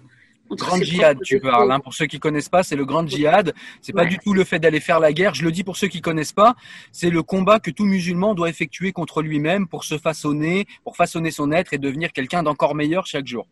Grand 0.51 0.81
djihad, 0.81 1.19
tu 1.23 1.41
parles. 1.41 1.73
Hein. 1.73 1.81
Pour 1.81 1.95
ceux 1.95 2.07
qui 2.07 2.21
connaissent 2.21 2.49
pas, 2.49 2.63
c'est 2.63 2.77
le 2.77 2.85
grand 2.85 3.07
djihad. 3.07 3.53
C'est 3.83 3.93
pas 3.93 4.05
du 4.05 4.19
tout 4.19 4.33
le 4.33 4.45
fait 4.45 4.59
d'aller 4.59 4.81
faire 4.81 5.01
la 5.01 5.13
guerre. 5.13 5.35
Je 5.35 5.43
le 5.43 5.51
dis 5.51 5.65
pour 5.65 5.77
ceux 5.77 5.89
qui 5.89 6.01
connaissent 6.01 6.33
pas. 6.33 6.55
C'est 6.93 7.11
le 7.11 7.23
combat 7.23 7.59
que 7.59 7.71
tout 7.71 7.85
musulman 7.85 8.35
doit 8.35 8.49
effectuer 8.49 8.93
contre 8.93 9.23
lui-même 9.23 9.67
pour 9.67 9.85
se 9.85 9.99
façonner, 9.99 10.67
pour 10.85 10.97
façonner 10.97 11.31
son 11.31 11.51
être 11.51 11.73
et 11.73 11.79
devenir 11.79 12.13
quelqu'un 12.13 12.43
d'encore 12.43 12.75
meilleur 12.75 13.07
chaque 13.07 13.27
jour. 13.27 13.49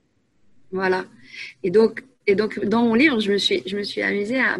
Voilà. 0.70 1.04
Et 1.62 1.70
donc, 1.70 2.04
et 2.26 2.34
donc, 2.34 2.64
dans 2.64 2.82
mon 2.82 2.94
livre, 2.94 3.20
je 3.20 3.32
me 3.32 3.38
suis, 3.38 3.62
je 3.66 3.76
me 3.76 3.82
suis 3.82 4.00
amusée 4.00 4.40
à, 4.40 4.56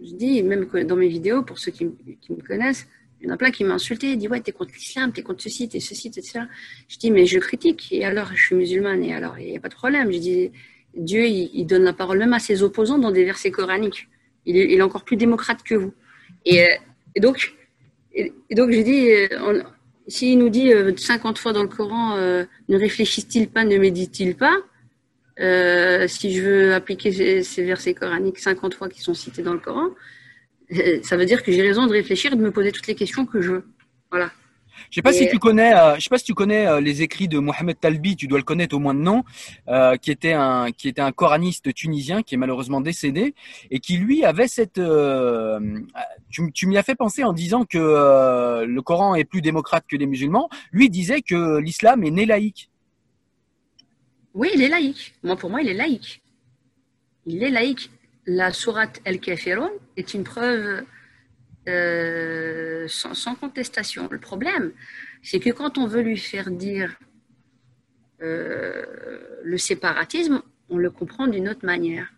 je 0.00 0.14
dis, 0.14 0.42
même 0.42 0.66
que 0.66 0.78
dans 0.78 0.96
mes 0.96 1.08
vidéos, 1.08 1.42
pour 1.42 1.58
ceux 1.58 1.72
qui, 1.72 1.86
me 1.86 2.46
connaissent, 2.46 2.86
il 3.24 3.28
y 3.28 3.30
en 3.30 3.34
a 3.34 3.38
plein 3.38 3.50
qui 3.50 3.64
insulté, 3.64 4.12
ils 4.12 4.18
disent, 4.18 4.28
ouais, 4.28 4.40
t'es 4.40 4.52
contre 4.52 4.74
l'islam, 4.74 5.10
t'es 5.10 5.22
contre 5.22 5.42
ceci, 5.42 5.66
t'es 5.66 5.80
ceci, 5.80 6.10
t'es 6.10 6.20
cela. 6.20 6.46
Je 6.88 6.98
dis, 6.98 7.10
mais 7.10 7.24
je 7.24 7.38
critique. 7.38 7.88
Et 7.90 8.04
alors, 8.04 8.28
je 8.34 8.42
suis 8.44 8.54
musulmane. 8.54 9.02
Et 9.02 9.14
alors, 9.14 9.38
il 9.38 9.50
n'y 9.50 9.56
a 9.56 9.60
pas 9.60 9.70
de 9.70 9.74
problème. 9.74 10.12
Je 10.12 10.18
dis, 10.18 10.50
Dieu, 10.94 11.24
il, 11.26 11.64
donne 11.64 11.84
la 11.84 11.94
parole 11.94 12.18
même 12.18 12.34
à 12.34 12.38
ses 12.38 12.62
opposants 12.62 12.98
dans 12.98 13.10
des 13.10 13.24
versets 13.24 13.50
coraniques. 13.50 14.08
Il 14.44 14.58
est, 14.58 14.82
encore 14.82 15.04
plus 15.04 15.16
démocrate 15.16 15.62
que 15.62 15.74
vous. 15.74 15.94
Et, 16.44 16.62
euh, 16.62 16.68
donc, 17.18 17.54
donc 18.50 18.70
j'ai 18.70 18.84
dit, 18.84 19.10
euh, 19.10 19.62
s'il 20.06 20.38
nous 20.38 20.50
dit 20.50 20.70
50 20.94 21.38
euh, 21.38 21.40
fois 21.40 21.54
dans 21.54 21.62
le 21.62 21.68
Coran, 21.68 22.18
ne 22.18 22.78
réfléchit-il 22.78 23.48
pas, 23.48 23.64
ne 23.64 23.78
médite-t-il 23.78 24.36
pas 24.36 24.54
Si 26.08 26.34
je 26.34 26.42
veux 26.42 26.74
appliquer 26.74 27.42
ces, 27.42 27.62
versets 27.64 27.94
coraniques 27.94 28.38
50 28.38 28.74
fois 28.74 28.90
qui 28.90 29.00
sont 29.00 29.14
cités 29.14 29.42
dans 29.42 29.54
le 29.54 29.60
Coran, 29.60 29.88
ça 31.02 31.16
veut 31.16 31.26
dire 31.26 31.42
que 31.42 31.52
j'ai 31.52 31.62
raison 31.62 31.86
de 31.86 31.92
réfléchir 31.92 32.32
et 32.32 32.36
de 32.36 32.42
me 32.42 32.50
poser 32.50 32.72
toutes 32.72 32.86
les 32.86 32.94
questions 32.94 33.26
que 33.26 33.40
je 33.40 33.52
veux. 33.52 33.64
Voilà. 34.10 34.30
Je 34.90 34.96
sais 34.96 35.02
pas 35.02 35.12
si 35.12 35.28
tu 35.28 35.38
connais, 35.38 35.74
euh, 35.74 35.96
je 35.96 36.00
sais 36.00 36.08
pas 36.08 36.18
si 36.18 36.24
tu 36.24 36.34
connais 36.34 36.66
euh, 36.66 36.80
les 36.80 37.02
écrits 37.02 37.28
de 37.28 37.38
Mohamed 37.38 37.78
Talbi, 37.78 38.16
tu 38.16 38.26
dois 38.26 38.38
le 38.38 38.44
connaître 38.44 38.76
au 38.76 38.78
moins 38.78 38.94
de 38.94 39.00
nom, 39.00 39.24
euh, 39.68 39.96
qui 39.96 40.10
était 40.10 40.32
un 40.32 40.70
qui 40.72 40.88
était 40.88 41.00
un 41.00 41.12
coraniste 41.12 41.72
tunisien 41.74 42.22
qui 42.22 42.34
est 42.34 42.38
malheureusement 42.38 42.80
décédé 42.80 43.34
et 43.70 43.80
qui 43.80 43.96
lui 43.96 44.24
avait 44.24 44.48
cette 44.48 44.80
tu, 46.30 46.52
tu 46.52 46.66
m'y 46.66 46.76
as 46.76 46.82
fait 46.82 46.94
penser 46.94 47.24
en 47.24 47.32
disant 47.32 47.64
que 47.64 48.64
le 48.64 48.82
Coran 48.82 49.14
est 49.14 49.24
plus 49.24 49.40
démocrate 49.40 49.84
que 49.88 49.96
les 49.96 50.06
musulmans. 50.06 50.48
Lui 50.72 50.90
disait 50.90 51.22
que 51.22 51.58
l'islam 51.58 52.04
est 52.04 52.10
né 52.10 52.26
laïque. 52.26 52.70
Oui, 54.34 54.50
il 54.54 54.62
est 54.62 54.68
laïque. 54.68 55.14
Moi, 55.22 55.36
pour 55.36 55.48
moi, 55.48 55.62
il 55.62 55.68
est 55.68 55.74
laïque. 55.74 56.22
Il 57.26 57.42
est 57.42 57.50
laïque. 57.50 57.90
La 58.26 58.52
sourate 58.52 59.00
El-Kafirun 59.04 59.70
est 59.96 60.14
une 60.14 60.24
preuve 60.24 60.84
euh, 61.68 62.86
sans, 62.88 63.34
contestation. 63.34 64.08
Le 64.10 64.18
problème, 64.18 64.72
c'est 65.22 65.40
que 65.40 65.50
quand 65.50 65.78
on 65.78 65.86
veut 65.86 66.02
lui 66.02 66.18
faire 66.18 66.50
dire 66.50 66.98
euh, 68.22 68.84
le 69.42 69.58
séparatisme, 69.58 70.42
on 70.68 70.78
le 70.78 70.90
comprend 70.90 71.26
d'une 71.26 71.48
autre 71.48 71.64
manière. 71.64 72.12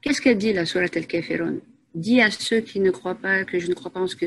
Qu'est-ce 0.00 0.20
qu'elle 0.20 0.38
dit 0.38 0.52
la 0.52 0.66
Surat 0.66 0.86
al-Kafirun 0.94 1.56
Dis 1.94 2.20
à 2.20 2.30
ceux 2.30 2.60
qui 2.60 2.80
ne 2.80 2.90
croient 2.90 3.14
pas 3.14 3.44
que 3.44 3.58
je 3.58 3.68
ne 3.68 3.74
crois 3.74 3.90
pas 3.90 4.00
en 4.00 4.06
ce 4.06 4.16
que. 4.16 4.26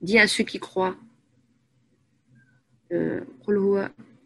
Dis 0.00 0.18
à 0.18 0.28
ceux 0.28 0.44
qui 0.44 0.58
croient. 0.58 0.96
Euh, 2.92 3.20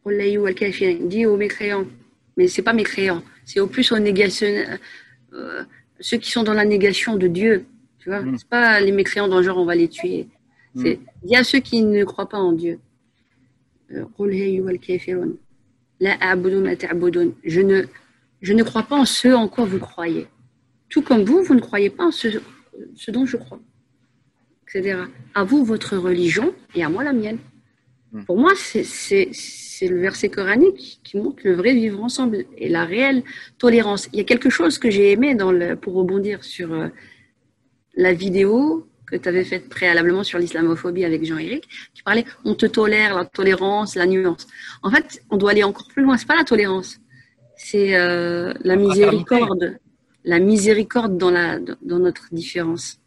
dis 0.07 1.27
aux 1.27 1.37
mécréants. 1.37 1.87
Mais 2.37 2.49
c'est 2.49 2.63
pas 2.63 2.73
mécréants, 2.73 3.23
c'est 3.45 3.61
au 3.61 3.67
plus 3.67 3.91
aux 3.93 3.99
négationnistes, 3.99 4.81
ceux 6.01 6.17
qui 6.17 6.31
sont 6.31 6.43
dans 6.43 6.55
la 6.55 6.65
négation 6.65 7.17
de 7.17 7.27
Dieu, 7.27 7.67
tu 7.99 8.09
vois, 8.09 8.21
mm. 8.21 8.39
c'est 8.39 8.49
pas 8.49 8.81
les 8.81 8.93
mécréants 8.93 9.29
dans 9.29 9.39
le 9.39 9.43
genre 9.43 9.59
on 9.59 9.65
va 9.65 9.75
les 9.75 9.89
tuer. 9.89 10.29
Mm. 10.75 10.83
C'est 10.83 11.01
il 11.25 11.31
y 11.31 11.37
a 11.37 11.45
ceux 11.45 11.61
qui 11.61 11.83
ne 11.83 12.05
croient 12.05 12.29
pas 12.29 12.39
en 12.39 12.53
Dieu. 12.53 12.81
Euh, 13.93 14.05
je 17.45 17.61
ne 17.61 17.83
je 18.41 18.53
ne 18.53 18.63
crois 18.63 18.83
pas 18.85 18.97
en 18.97 19.05
ce 19.05 19.29
en 19.29 19.49
quoi 19.49 19.65
vous 19.65 19.79
croyez. 19.79 20.27
Tout 20.89 21.03
comme 21.03 21.25
vous, 21.25 21.43
vous 21.43 21.55
ne 21.55 21.61
croyez 21.61 21.91
pas 21.91 22.05
en 22.07 22.11
ce, 22.11 22.29
ce 22.95 23.11
dont 23.11 23.27
je 23.27 23.37
crois. 23.37 23.61
Etc. 24.67 24.99
À 25.35 25.45
vous 25.45 25.65
votre 25.65 25.97
religion 25.97 26.55
et 26.75 26.83
à 26.83 26.89
moi 26.89 27.05
la 27.05 27.13
mienne. 27.13 27.39
Mm. 28.13 28.25
Pour 28.25 28.39
moi, 28.39 28.53
c'est 28.57 28.85
le 29.89 30.01
verset 30.01 30.29
coranique 30.29 31.01
qui 31.05 31.17
montre 31.17 31.43
le 31.45 31.55
vrai 31.55 31.75
vivre 31.75 32.03
ensemble 32.03 32.45
et 32.57 32.69
la 32.69 32.85
réelle 32.85 33.23
tolérance. 33.59 34.09
Il 34.13 34.19
y 34.19 34.23
a 34.23 34.25
quelque 34.25 34.51
chose 34.51 34.79
que 34.79 34.91
j'ai 34.91 35.13
aimé 35.13 35.35
dans 35.35 35.53
le, 35.53 35.77
pour 35.77 35.95
rebondir 35.95 36.45
sur 36.45 36.73
euh, 36.73 36.89
la 37.95 38.13
vidéo 38.13 38.87
que 39.07 39.17
tu 39.17 39.29
avais 39.29 39.45
faite 39.45 39.69
préalablement 39.69 40.23
sur 40.23 40.39
l'islamophobie 40.39 41.05
avec 41.05 41.25
Jean-Éric, 41.25 41.69
qui 41.95 42.03
parlait 42.03 42.25
on 42.45 42.55
te 42.55 42.67
tolère, 42.67 43.17
la 43.17 43.25
tolérance, 43.25 43.97
la 43.97 44.07
nuance. 44.07 44.47
En 44.83 44.91
fait, 44.91 45.23
on 45.31 45.37
doit 45.37 45.51
aller 45.51 45.65
encore 45.65 45.89
plus 45.89 46.05
loin. 46.05 46.17
C'est 46.17 46.29
pas 46.29 46.37
la 46.37 46.45
tolérance, 46.45 46.99
c'est 47.57 47.97
euh, 47.97 48.55
la 48.63 48.77
miséricorde, 48.77 49.79
la 50.25 50.39
miséricorde 50.39 51.19
dans, 51.19 51.31
la, 51.31 51.59
dans 51.59 51.99
notre 51.99 52.29
différence. 52.33 53.00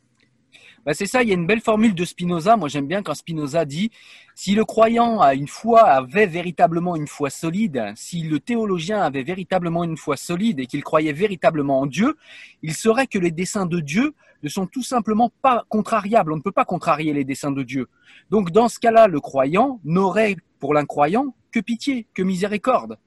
Bah 0.86 0.94
c'est 0.94 1.06
ça, 1.06 1.24
il 1.24 1.30
y 1.30 1.32
a 1.32 1.36
une 1.36 1.48
belle 1.48 1.62
formule 1.62 1.96
de 1.96 2.04
Spinoza. 2.04 2.58
Moi, 2.58 2.68
j'aime 2.68 2.88
bien 2.88 3.02
quand 3.04 3.14
Spinoza 3.14 3.64
dit 3.64 3.90
si 4.36 4.54
le 4.54 4.66
croyant 4.66 5.22
a 5.22 5.34
une 5.34 5.48
foi, 5.48 5.84
avait 5.84 6.26
véritablement 6.26 6.98
une 6.98 7.08
foi 7.08 7.30
solide, 7.30 7.94
si 7.96 8.24
le 8.24 8.40
théologien 8.40 9.02
avait 9.02 9.24
véritablement 9.24 9.86
une 9.86 9.96
foi 9.96 10.18
solide 10.18 10.60
et 10.60 10.66
qu'il 10.66 10.84
croyait 10.84 11.14
véritablement 11.14 11.80
en 11.80 11.86
Dieu, 11.86 12.18
il 12.64 12.74
saurait 12.74 13.08
que 13.08 13.18
les 13.18 13.32
desseins 13.32 13.66
de 13.66 13.80
Dieu 13.80 14.14
ne 14.44 14.50
sont 14.50 14.68
tout 14.68 14.84
simplement 14.84 15.32
pas 15.42 15.64
contrariables. 15.70 16.34
On 16.34 16.38
ne 16.38 16.42
peut 16.42 16.52
pas 16.52 16.66
contrarier 16.66 17.14
les 17.14 17.24
desseins 17.24 17.52
de 17.52 17.64
Dieu. 17.64 17.88
Donc, 18.30 18.52
dans 18.52 18.68
ce 18.68 18.78
cas-là, 18.80 19.08
le 19.08 19.22
croyant 19.22 19.80
n'aurait 19.86 20.36
pour 20.60 20.74
l'incroyant 20.74 21.34
que 21.52 21.62
pitié, 21.62 22.08
que 22.14 22.24
miséricorde. 22.24 22.98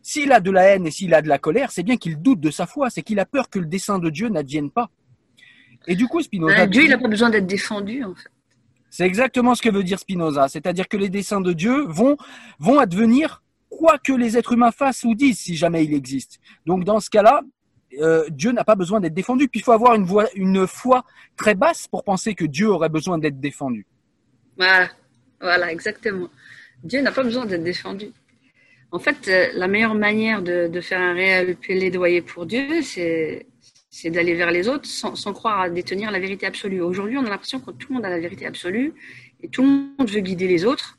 S'il 0.00 0.32
a 0.32 0.40
de 0.40 0.50
la 0.50 0.62
haine 0.62 0.86
et 0.86 0.90
s'il 0.90 1.12
a 1.12 1.20
de 1.20 1.28
la 1.28 1.38
colère, 1.38 1.70
c'est 1.72 1.82
bien 1.82 1.96
qu'il 1.96 2.22
doute 2.22 2.40
de 2.40 2.50
sa 2.50 2.66
foi, 2.66 2.88
c'est 2.88 3.02
qu'il 3.02 3.18
a 3.18 3.26
peur 3.26 3.50
que 3.50 3.58
le 3.58 3.66
dessein 3.66 3.98
de 3.98 4.08
Dieu 4.08 4.28
n'advienne 4.28 4.70
pas. 4.70 4.88
Et 5.86 5.94
du 5.94 6.06
coup, 6.06 6.20
Spinoza. 6.20 6.62
Euh, 6.62 6.66
Dieu, 6.66 6.84
il 6.84 6.90
n'a 6.90 6.98
pas 6.98 7.08
besoin 7.08 7.30
d'être 7.30 7.46
défendu, 7.46 8.04
en 8.04 8.14
fait. 8.14 8.28
C'est 8.90 9.04
exactement 9.04 9.54
ce 9.54 9.62
que 9.62 9.68
veut 9.68 9.82
dire 9.82 9.98
Spinoza. 9.98 10.48
C'est-à-dire 10.48 10.88
que 10.88 10.96
les 10.96 11.08
desseins 11.08 11.40
de 11.40 11.52
Dieu 11.52 11.84
vont, 11.86 12.16
vont 12.58 12.78
advenir 12.78 13.42
quoi 13.68 13.98
que 13.98 14.12
les 14.12 14.38
êtres 14.38 14.52
humains 14.52 14.72
fassent 14.72 15.04
ou 15.04 15.14
disent, 15.14 15.38
si 15.38 15.54
jamais 15.54 15.84
il 15.84 15.92
existe. 15.92 16.38
Donc, 16.64 16.84
dans 16.84 17.00
ce 17.00 17.10
cas-là, 17.10 17.42
euh, 18.00 18.24
Dieu 18.30 18.52
n'a 18.52 18.64
pas 18.64 18.74
besoin 18.74 19.00
d'être 19.00 19.14
défendu. 19.14 19.48
Puis 19.48 19.60
il 19.60 19.62
faut 19.62 19.72
avoir 19.72 19.94
une, 19.94 20.04
voix, 20.04 20.26
une 20.34 20.66
foi 20.66 21.04
très 21.36 21.54
basse 21.54 21.86
pour 21.88 22.04
penser 22.04 22.34
que 22.34 22.44
Dieu 22.44 22.68
aurait 22.68 22.88
besoin 22.88 23.18
d'être 23.18 23.40
défendu. 23.40 23.86
Voilà, 24.56 24.88
voilà, 25.40 25.72
exactement. 25.72 26.28
Dieu 26.82 27.02
n'a 27.02 27.12
pas 27.12 27.22
besoin 27.22 27.46
d'être 27.46 27.64
défendu. 27.64 28.12
En 28.92 28.98
fait, 28.98 29.28
euh, 29.28 29.48
la 29.54 29.68
meilleure 29.68 29.94
manière 29.94 30.42
de, 30.42 30.68
de 30.68 30.80
faire 30.80 31.00
un 31.00 31.12
réel 31.12 31.56
plaidoyer 31.56 32.22
pour 32.22 32.46
Dieu, 32.46 32.82
c'est 32.82 33.46
c'est 33.98 34.10
d'aller 34.10 34.34
vers 34.34 34.50
les 34.50 34.68
autres 34.68 34.84
sans, 34.84 35.32
croire 35.32 35.58
à 35.58 35.70
détenir 35.70 36.10
la 36.10 36.18
vérité 36.18 36.44
absolue. 36.44 36.82
Aujourd'hui, 36.82 37.16
on 37.16 37.24
a 37.24 37.30
l'impression 37.30 37.60
que 37.60 37.70
tout 37.70 37.88
le 37.88 37.94
monde 37.94 38.04
a 38.04 38.10
la 38.10 38.18
vérité 38.18 38.44
absolue 38.44 38.92
et 39.42 39.48
tout 39.48 39.62
le 39.62 39.68
monde 39.68 40.10
veut 40.10 40.20
guider 40.20 40.46
les 40.46 40.66
autres, 40.66 40.98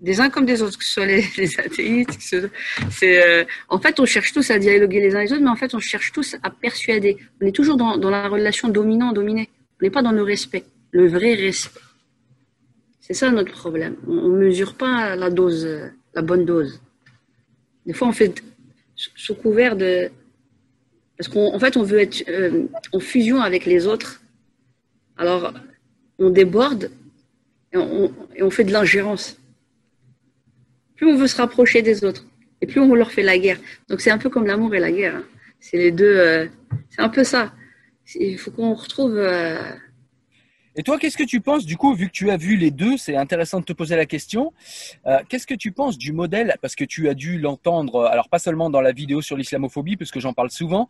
des 0.00 0.20
uns 0.20 0.30
comme 0.30 0.44
des 0.44 0.60
autres, 0.60 0.76
que 0.76 0.84
ce 0.84 0.94
soit 0.94 1.06
les, 1.06 1.22
athéistes. 1.58 2.36
c'est, 2.90 3.24
euh, 3.24 3.44
en 3.68 3.78
fait, 3.78 4.00
on 4.00 4.04
cherche 4.04 4.32
tous 4.32 4.50
à 4.50 4.58
dialoguer 4.58 4.98
les 4.98 5.14
uns 5.14 5.20
les 5.20 5.32
autres, 5.32 5.42
mais 5.42 5.48
en 5.48 5.54
fait, 5.54 5.76
on 5.76 5.78
cherche 5.78 6.10
tous 6.10 6.34
à 6.42 6.50
persuader. 6.50 7.18
On 7.40 7.46
est 7.46 7.52
toujours 7.52 7.76
dans, 7.76 7.96
la 8.10 8.26
relation 8.26 8.68
dominant-dominé. 8.68 9.48
On 9.80 9.84
n'est 9.84 9.90
pas 9.90 10.02
dans 10.02 10.10
le 10.10 10.24
respect, 10.24 10.64
le 10.90 11.06
vrai 11.06 11.34
respect. 11.34 11.78
C'est 13.00 13.14
ça 13.14 13.30
notre 13.30 13.52
problème. 13.52 13.94
On 14.08 14.28
ne 14.30 14.38
mesure 14.46 14.74
pas 14.74 15.14
la 15.14 15.30
dose, 15.30 15.68
la 16.14 16.22
bonne 16.22 16.44
dose. 16.44 16.80
Des 17.86 17.92
fois, 17.92 18.08
on 18.08 18.12
fait 18.12 18.42
sous 18.96 19.36
couvert 19.36 19.76
de. 19.76 20.10
Parce 21.16 21.28
qu'en 21.28 21.54
en 21.54 21.58
fait, 21.58 21.76
on 21.76 21.82
veut 21.82 22.00
être 22.00 22.24
euh, 22.28 22.66
en 22.92 23.00
fusion 23.00 23.40
avec 23.40 23.66
les 23.66 23.86
autres. 23.86 24.22
Alors, 25.16 25.52
on 26.18 26.30
déborde 26.30 26.90
et 27.72 27.76
on, 27.76 28.50
fait 28.50 28.64
de 28.64 28.72
l'ingérence. 28.72 29.36
Plus 30.96 31.06
on 31.06 31.16
veut 31.16 31.26
se 31.26 31.36
rapprocher 31.36 31.82
des 31.82 32.04
autres, 32.04 32.24
et 32.60 32.66
plus 32.66 32.80
on 32.80 32.94
leur 32.94 33.10
fait 33.10 33.22
la 33.22 33.38
guerre. 33.38 33.58
Donc, 33.88 34.00
c'est 34.00 34.10
un 34.10 34.18
peu 34.18 34.30
comme 34.30 34.46
l'amour 34.46 34.74
et 34.74 34.80
la 34.80 34.92
guerre. 34.92 35.16
hein. 35.16 35.24
C'est 35.60 35.76
les 35.78 35.90
deux. 35.90 36.16
euh, 36.16 36.46
c'est 36.90 37.00
un 37.00 37.08
peu 37.08 37.24
ça. 37.24 37.52
Il 38.14 38.38
faut 38.38 38.50
qu'on 38.50 38.74
retrouve. 38.74 39.16
euh, 39.16 39.58
Et 40.76 40.82
toi, 40.82 40.98
qu'est-ce 40.98 41.16
que 41.16 41.22
tu 41.22 41.40
penses, 41.40 41.64
du 41.64 41.76
coup, 41.76 41.94
vu 41.94 42.08
que 42.08 42.12
tu 42.12 42.30
as 42.32 42.36
vu 42.36 42.56
les 42.56 42.72
deux, 42.72 42.96
c'est 42.96 43.14
intéressant 43.14 43.60
de 43.60 43.64
te 43.64 43.72
poser 43.72 43.94
la 43.94 44.06
question, 44.06 44.52
euh, 45.06 45.20
qu'est-ce 45.28 45.46
que 45.46 45.54
tu 45.54 45.70
penses 45.70 45.96
du 45.96 46.12
modèle, 46.12 46.56
parce 46.62 46.74
que 46.74 46.84
tu 46.84 47.08
as 47.08 47.14
dû 47.14 47.38
l'entendre, 47.38 48.06
alors 48.06 48.28
pas 48.28 48.40
seulement 48.40 48.70
dans 48.70 48.80
la 48.80 48.90
vidéo 48.90 49.22
sur 49.22 49.36
l'islamophobie, 49.36 49.96
parce 49.96 50.10
que 50.10 50.18
j'en 50.18 50.32
parle 50.32 50.50
souvent, 50.50 50.88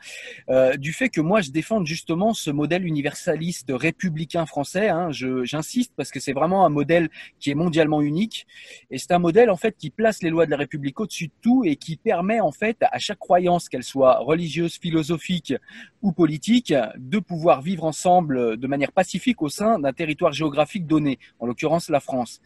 euh, 0.48 0.78
du 0.78 0.94
fait 0.94 1.10
que 1.10 1.20
moi, 1.20 1.42
je 1.42 1.50
défends 1.50 1.84
justement 1.84 2.32
ce 2.32 2.50
modèle 2.50 2.86
universaliste 2.86 3.66
républicain 3.74 4.46
français, 4.46 4.88
hein, 4.88 5.10
j'insiste, 5.10 5.92
parce 5.94 6.10
que 6.10 6.18
c'est 6.18 6.32
vraiment 6.32 6.64
un 6.64 6.70
modèle 6.70 7.10
qui 7.38 7.50
est 7.50 7.54
mondialement 7.54 8.00
unique, 8.00 8.46
et 8.90 8.96
c'est 8.96 9.12
un 9.12 9.18
modèle, 9.18 9.50
en 9.50 9.56
fait, 9.56 9.76
qui 9.76 9.90
place 9.90 10.22
les 10.22 10.30
lois 10.30 10.46
de 10.46 10.50
la 10.50 10.56
République 10.56 10.98
au-dessus 10.98 11.26
de 11.26 11.32
tout, 11.42 11.62
et 11.66 11.76
qui 11.76 11.96
permet, 11.98 12.40
en 12.40 12.52
fait, 12.52 12.78
à 12.80 12.98
chaque 12.98 13.18
croyance, 13.18 13.68
qu'elle 13.68 13.84
soit 13.84 14.18
religieuse, 14.20 14.78
philosophique 14.78 15.52
ou 16.00 16.12
politique, 16.12 16.72
de 16.96 17.18
pouvoir 17.18 17.60
vivre 17.60 17.84
ensemble 17.84 18.56
de 18.56 18.66
manière 18.66 18.92
pacifique 18.92 19.42
au 19.42 19.50
sein 19.50 19.73
d'un 19.78 19.92
territoire 19.92 20.32
géographique 20.32 20.86
donné, 20.86 21.18
en 21.38 21.46
l'occurrence 21.46 21.88
la 21.88 22.00
France. 22.00 22.40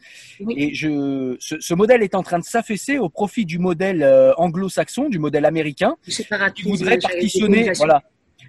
Et 0.49 0.73
je, 0.73 1.35
ce, 1.39 1.59
ce 1.59 1.73
modèle 1.73 2.03
est 2.03 2.15
en 2.15 2.23
train 2.23 2.39
de 2.39 2.43
s'affaisser 2.43 2.97
au 2.97 3.09
profit 3.09 3.45
du 3.45 3.59
modèle 3.59 4.03
euh, 4.03 4.33
anglo-saxon, 4.37 5.09
du 5.09 5.19
modèle 5.19 5.45
américain, 5.45 5.95
qui 6.55 6.63
voudrait 6.63 6.97
partitionner, 6.99 7.71
voilà, 7.77 8.03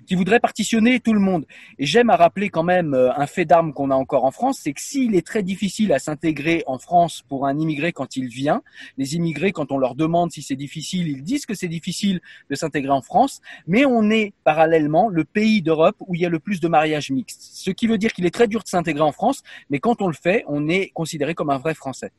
qui 0.07 0.15
voudrait 0.15 0.41
partitionner 0.41 1.01
tout 1.01 1.13
le 1.13 1.21
monde. 1.21 1.47
Et 1.79 1.87
j'aime 1.87 2.11
à 2.11 2.17
rappeler 2.17 2.49
quand 2.49 2.63
même 2.63 2.95
euh, 2.95 3.13
un 3.15 3.27
fait 3.27 3.45
d'armes 3.45 3.73
qu'on 3.73 3.91
a 3.91 3.95
encore 3.95 4.25
en 4.25 4.31
France, 4.31 4.61
c'est 4.63 4.73
que 4.73 4.81
s'il 4.81 5.15
est 5.15 5.27
très 5.27 5.43
difficile 5.43 5.93
à 5.93 5.99
s'intégrer 5.99 6.63
en 6.67 6.79
France 6.79 7.23
pour 7.29 7.47
un 7.47 7.59
immigré 7.59 7.93
quand 7.93 8.17
il 8.17 8.29
vient, 8.29 8.63
les 8.99 9.17
immigrés, 9.17 9.53
quand 9.53 9.73
on 9.73 9.79
leur 9.79 9.95
demande 9.95 10.33
si 10.33 10.43
c'est 10.43 10.57
difficile, 10.57 11.09
ils 11.09 11.23
disent 11.23 11.47
que 11.47 11.55
c'est 11.55 11.69
difficile 11.69 12.21
de 12.49 12.55
s'intégrer 12.55 12.93
en 12.93 13.03
France, 13.03 13.41
mais 13.67 13.85
on 13.85 14.11
est 14.11 14.33
parallèlement 14.45 15.09
le 15.09 15.25
pays 15.25 15.63
d'Europe 15.63 15.97
où 16.01 16.15
il 16.15 16.21
y 16.21 16.27
a 16.27 16.29
le 16.29 16.39
plus 16.39 16.61
de 16.61 16.69
mariages 16.69 17.11
mixtes. 17.11 17.41
Ce 17.43 17.71
qui 17.71 17.87
veut 17.87 17.99
dire 17.99 18.13
qu'il 18.13 18.27
est 18.27 18.35
très 18.35 18.49
dur 18.49 18.63
de 18.63 18.69
s'intégrer 18.69 19.03
en 19.03 19.13
France, 19.13 19.43
mais 19.71 19.79
quand 19.79 20.03
on 20.03 20.07
le 20.09 20.15
fait, 20.15 20.45
on 20.49 20.69
est 20.69 20.91
considéré 20.95 21.35
comme 21.35 21.51
un 21.51 21.59
vrai 21.59 21.75
Français. 21.75 22.13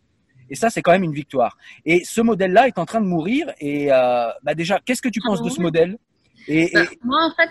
Et 0.49 0.55
ça, 0.55 0.69
c'est 0.69 0.82
quand 0.82 0.91
même 0.91 1.03
une 1.03 1.13
victoire. 1.13 1.57
Et 1.86 2.03
ce 2.03 2.19
modèle-là 2.19 2.67
est 2.67 2.77
en 2.77 2.86
train 2.86 2.99
de 2.99 3.05
mourir. 3.05 3.51
Et 3.61 3.91
euh, 3.91 4.27
bah 4.43 4.53
déjà, 4.53 4.79
qu'est-ce 4.86 5.01
que 5.01 5.07
tu 5.07 5.21
penses 5.21 5.41
de 5.41 5.49
ce 5.49 5.61
modèle? 5.61 5.97
Et, 6.47 6.69
Bah, 6.73 6.84
et- 6.84 6.99
moi, 7.03 7.25
en 7.25 7.32
fait, 7.36 7.49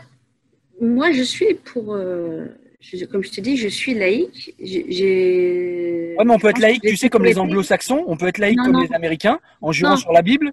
moi, 0.81 1.13
je 1.13 1.23
suis 1.23 1.55
pour. 1.55 1.95
euh, 1.95 2.47
je- 2.81 3.05
comme 3.05 3.23
je 3.23 3.31
te 3.31 3.41
dis, 3.41 3.57
je 3.57 3.69
suis 3.69 3.95
laïque. 3.95 4.55
J'ai-. 4.63 6.15
Ouais, 6.19 6.25
mais 6.25 6.33
on 6.35 6.39
peut 6.39 6.49
être 6.49 6.59
laïque, 6.59 6.83
que 6.83 6.89
tu 6.89 6.97
sais, 6.97 7.09
comme 7.09 7.25
les 7.25 7.39
anglo-saxons, 7.39 8.05
on 8.07 8.17
peut 8.17 8.27
être 8.29 8.39
laïque 8.39 8.59
Non, 8.59 8.65
comme 8.65 8.73
non. 8.75 8.81
les 8.83 8.93
Américains, 8.95 9.39
en 9.61 9.73
jurant 9.73 9.91
Non. 9.93 9.97
sur 9.97 10.13
la 10.13 10.23
Bible. 10.23 10.53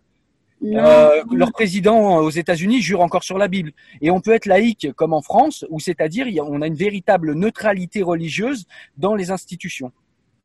Non, 0.62 0.80
Euh, 0.84 1.22
leur 1.34 1.52
président 1.52 2.18
aux 2.18 2.32
États-Unis 2.32 2.82
jure 2.82 3.02
encore 3.02 3.24
sur 3.24 3.38
la 3.38 3.48
Bible. 3.48 3.72
Et 4.02 4.10
on 4.10 4.22
peut 4.22 4.32
être 4.32 4.48
laïque 4.48 4.88
comme 4.96 5.14
en 5.14 5.22
France, 5.22 5.66
où 5.70 5.80
c'est-à-dire 5.80 6.26
on 6.48 6.62
a 6.64 6.68
une 6.68 6.74
véritable 6.76 7.34
neutralité 7.34 8.02
religieuse 8.02 8.66
dans 8.98 9.14
les 9.14 9.30
institutions. 9.30 9.92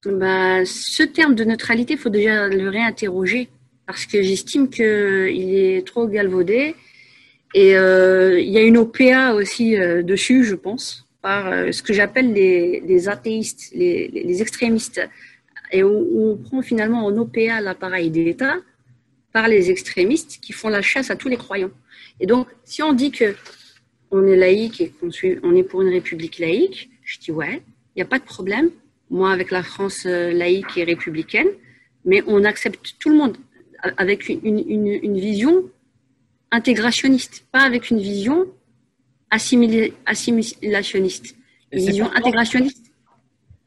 Bah, 0.05 0.65
ce 0.67 1.03
terme 1.03 1.35
de 1.35 1.45
neutralité, 1.45 1.95
il 1.95 1.99
faut 1.99 2.11
déjà 2.11 2.49
le 2.49 2.69
réinterroger 2.69 3.49
parce 3.87 4.05
que 4.05 4.21
j'estime 4.21 4.69
qu'il 4.69 4.85
est 5.55 5.87
trop 5.87 6.07
galvaudé. 6.07 6.75
Et 7.55 7.77
euh, 7.77 8.41
il 8.41 8.49
y 8.49 8.59
a 8.59 8.63
une 8.63 8.79
OPA 8.79 9.35
aussi 9.35 9.77
euh, 9.77 10.03
dessus, 10.03 10.45
je 10.45 10.55
pense, 10.55 11.07
par 11.21 11.49
euh, 11.49 11.71
ce 11.73 11.83
que 11.83 11.93
j'appelle 11.93 12.33
les, 12.33 13.09
athéistes, 13.09 13.71
les, 13.75 14.41
extrémistes. 14.41 15.01
Et 15.71 15.83
où 15.83 16.33
on 16.33 16.37
prend 16.37 16.63
finalement 16.63 17.07
en 17.07 17.17
OPA 17.17 17.61
l'appareil 17.61 18.11
d'État 18.11 18.57
par 19.33 19.49
les 19.49 19.71
extrémistes 19.71 20.39
qui 20.43 20.53
font 20.53 20.69
la 20.69 20.83
chasse 20.83 21.11
à 21.11 21.17
tous 21.17 21.29
les 21.29 21.39
croyants. 21.39 21.71
Et 22.21 22.27
donc, 22.27 22.49
si 22.65 22.83
on 22.83 22.93
dit 22.93 23.11
que 23.11 23.35
on 24.11 24.27
est 24.27 24.37
laïque 24.37 24.83
et 24.83 24.91
qu'on 24.91 25.09
on 25.43 25.57
est 25.57 25.63
pour 25.63 25.81
une 25.81 25.89
république 25.89 26.39
laïque, 26.39 26.91
je 27.05 27.19
dis 27.19 27.33
ouais, 27.33 27.63
il 27.65 27.99
n'y 27.99 28.03
a 28.03 28.07
pas 28.07 28.19
de 28.19 28.25
problème. 28.25 28.71
Moi, 29.11 29.33
avec 29.33 29.51
la 29.51 29.63
France 29.63 30.05
laïque 30.05 30.77
et 30.77 30.85
républicaine, 30.85 31.49
mais 32.05 32.23
on 32.27 32.45
accepte 32.45 32.97
tout 32.99 33.09
le 33.09 33.17
monde 33.17 33.37
avec 33.97 34.29
une 34.29 35.19
vision 35.19 35.65
intégrationniste, 36.53 37.47
pas 37.51 37.63
avec 37.63 37.91
une 37.91 37.99
vision 37.99 38.47
assimilé- 39.31 39.95
assimilationniste. 40.07 41.35
Une 41.73 41.85
vision 41.87 42.11
intégrationniste. 42.15 42.93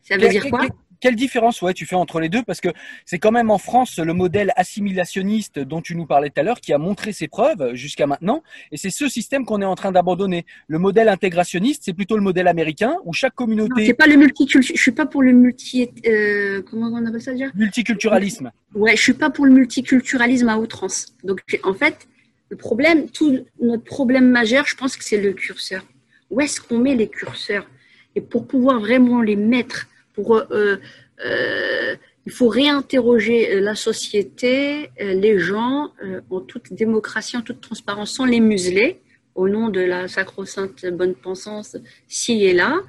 Ça 0.03 0.15
veut 0.15 0.21
Quelle- 0.21 0.31
dire 0.31 0.49
quoi? 0.49 0.61
quelle- 0.61 0.69
Quelle 1.01 1.15
différence 1.17 1.61
ouais, 1.61 1.73
tu 1.73 1.85
fais 1.85 1.95
entre 1.97 2.19
les 2.19 2.29
deux? 2.29 2.41
Parce 2.41 2.61
que 2.61 2.69
c'est 3.05 3.19
quand 3.19 3.31
même 3.31 3.51
en 3.51 3.57
France 3.59 3.99
le 3.99 4.13
modèle 4.13 4.53
assimilationniste 4.55 5.59
dont 5.59 5.81
tu 5.81 5.95
nous 5.95 6.05
parlais 6.07 6.29
tout 6.29 6.39
à 6.39 6.43
l'heure 6.43 6.59
qui 6.61 6.73
a 6.73 6.77
montré 6.79 7.11
ses 7.11 7.27
preuves 7.27 7.73
jusqu'à 7.75 8.07
maintenant. 8.07 8.41
Et 8.71 8.77
c'est 8.77 8.89
ce 8.89 9.07
système 9.09 9.45
qu'on 9.45 9.61
est 9.61 9.65
en 9.65 9.75
train 9.75 9.91
d'abandonner. 9.91 10.45
Le 10.67 10.79
modèle 10.79 11.09
intégrationniste, 11.09 11.83
c'est 11.85 11.93
plutôt 11.93 12.15
le 12.15 12.23
modèle 12.23 12.47
américain 12.47 12.95
où 13.03 13.13
chaque 13.13 13.35
communauté... 13.35 13.85
c'est 13.85 13.93
pas 13.93 14.07
le 14.07 14.15
multiculturalisme. 14.15 14.73
Je 14.77 14.81
suis 14.81 14.91
pas 14.93 15.05
pour 15.05 15.21
le 15.21 15.33
multi. 15.33 15.89
euh, 16.07 16.61
comment 16.63 16.87
on 16.87 17.05
appelle 17.05 17.21
ça 17.21 17.33
déjà? 17.33 17.47
Multiculturalisme. 17.53 18.51
Ouais, 18.73 18.95
je 18.95 19.01
suis 19.01 19.13
pas 19.13 19.29
pour 19.29 19.45
le 19.45 19.51
multiculturalisme 19.51 20.49
à 20.49 20.57
outrance. 20.57 21.13
Donc, 21.23 21.41
en 21.63 21.73
fait, 21.73 22.07
le 22.49 22.57
problème, 22.57 23.09
tout 23.09 23.45
notre 23.59 23.83
problème 23.83 24.29
majeur, 24.29 24.65
je 24.65 24.75
pense 24.75 24.97
que 24.97 25.03
c'est 25.03 25.21
le 25.21 25.33
curseur. 25.33 25.83
Où 26.29 26.41
est-ce 26.41 26.61
qu'on 26.61 26.77
met 26.77 26.95
les 26.95 27.07
curseurs? 27.07 27.67
Et 28.15 28.21
pour 28.21 28.47
pouvoir 28.47 28.79
vraiment 28.79 29.21
les 29.21 29.35
mettre, 29.35 29.87
pour, 30.13 30.35
euh, 30.35 30.77
euh, 31.25 31.95
il 32.25 32.31
faut 32.31 32.47
réinterroger 32.47 33.59
la 33.59 33.75
société, 33.75 34.89
euh, 35.01 35.13
les 35.13 35.39
gens, 35.39 35.91
en 36.29 36.39
toute 36.39 36.73
démocratie, 36.73 37.37
en 37.37 37.41
toute 37.41 37.61
transparence, 37.61 38.13
sans 38.13 38.25
les 38.25 38.39
museler, 38.39 38.99
au 39.33 39.49
nom 39.49 39.69
de 39.69 39.81
la 39.81 40.07
sacro-sainte 40.07 40.85
bonne 40.85 41.15
pensance, 41.15 41.77
ci 42.07 42.45
et 42.45 42.53
là, 42.53 42.81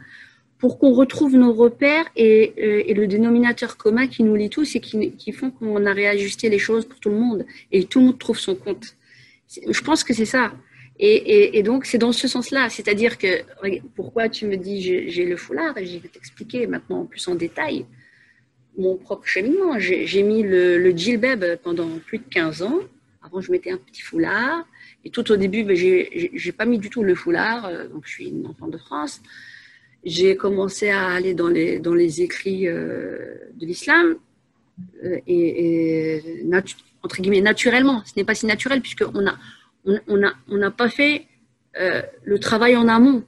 pour 0.59 0.79
qu'on 0.79 0.93
retrouve 0.93 1.35
nos 1.35 1.53
repères 1.53 2.07
et, 2.15 2.95
le 2.95 3.07
dénominateur 3.07 3.77
commun 3.77 4.07
qui 4.07 4.23
nous 4.23 4.37
lie 4.37 4.49
tous 4.49 4.77
et 4.77 4.81
qui 4.81 5.33
font 5.33 5.51
qu'on 5.51 5.85
a 5.85 5.93
réajusté 5.93 6.49
les 6.49 6.59
choses 6.59 6.87
pour 6.87 7.01
tout 7.01 7.11
le 7.11 7.17
monde 7.17 7.45
et 7.73 7.85
tout 7.85 7.99
le 7.99 8.07
monde 8.07 8.19
trouve 8.19 8.39
son 8.39 8.55
compte. 8.55 8.96
Je 9.49 9.81
pense 9.83 10.05
que 10.05 10.13
c'est 10.15 10.25
ça. 10.25 10.53
Et, 10.99 11.63
donc, 11.63 11.85
c'est 11.85 11.99
dans 11.99 12.13
ce 12.13 12.27
sens-là. 12.27 12.69
C'est-à-dire 12.71 13.19
que, 13.19 13.43
pourquoi 13.95 14.29
tu 14.29 14.47
me 14.47 14.57
dis 14.57 14.81
j'ai 14.83 15.25
le 15.25 15.37
foulard, 15.37 15.75
je 15.77 15.99
vais 15.99 16.09
t'expliquer 16.09 16.67
maintenant 16.67 17.05
plus 17.05 17.27
en 17.29 17.35
détail 17.35 17.87
mon 18.79 18.97
propre 18.97 19.27
cheminement. 19.27 19.79
J'ai 19.79 20.23
mis 20.23 20.43
le, 20.43 20.79
le 20.79 21.57
pendant 21.57 21.89
plus 21.99 22.19
de 22.19 22.25
15 22.31 22.63
ans. 22.63 22.81
Avant, 23.23 23.41
je 23.41 23.51
mettais 23.51 23.71
un 23.71 23.79
petit 23.79 24.03
foulard. 24.03 24.67
Et 25.05 25.11
tout 25.11 25.31
au 25.33 25.37
début, 25.37 25.65
ben, 25.65 25.77
j'ai- 25.77 26.31
j'ai 26.35 26.53
pas 26.53 26.65
mis 26.67 26.79
du 26.79 26.91
tout 26.91 27.03
le 27.03 27.15
foulard. 27.15 27.67
euh, 27.67 27.89
Donc, 27.89 28.03
je 28.07 28.11
suis 28.11 28.29
une 28.29 28.47
enfant 28.47 28.69
de 28.69 28.79
France. 28.79 29.21
J'ai 30.05 30.37
commencé 30.37 30.91
à 30.91 31.07
aller 31.09 31.35
dans 31.35 31.49
les, 31.49 31.79
écrits 32.23 32.69
euh, 32.69 33.35
de 33.55 33.67
l'islam. 33.67 34.17
euh, 35.05 35.19
et, 35.27 36.17
et 36.17 36.45
entre 37.07 37.23
guillemets 37.23 37.41
naturellement. 37.41 38.03
Ce 38.05 38.13
n'est 38.17 38.25
pas 38.25 38.35
si 38.35 38.47
naturel 38.47 38.81
puisqu'on 38.83 39.27
a, 39.27 39.35
on, 39.85 39.99
on 40.09 40.23
a, 40.27 40.33
on 40.49 40.59
n'a 40.59 40.71
pas 40.71 40.91
fait 40.91 41.27
euh, 41.79 42.03
le 42.25 42.39
travail 42.39 42.77
en 42.77 42.89
amont 42.89 43.25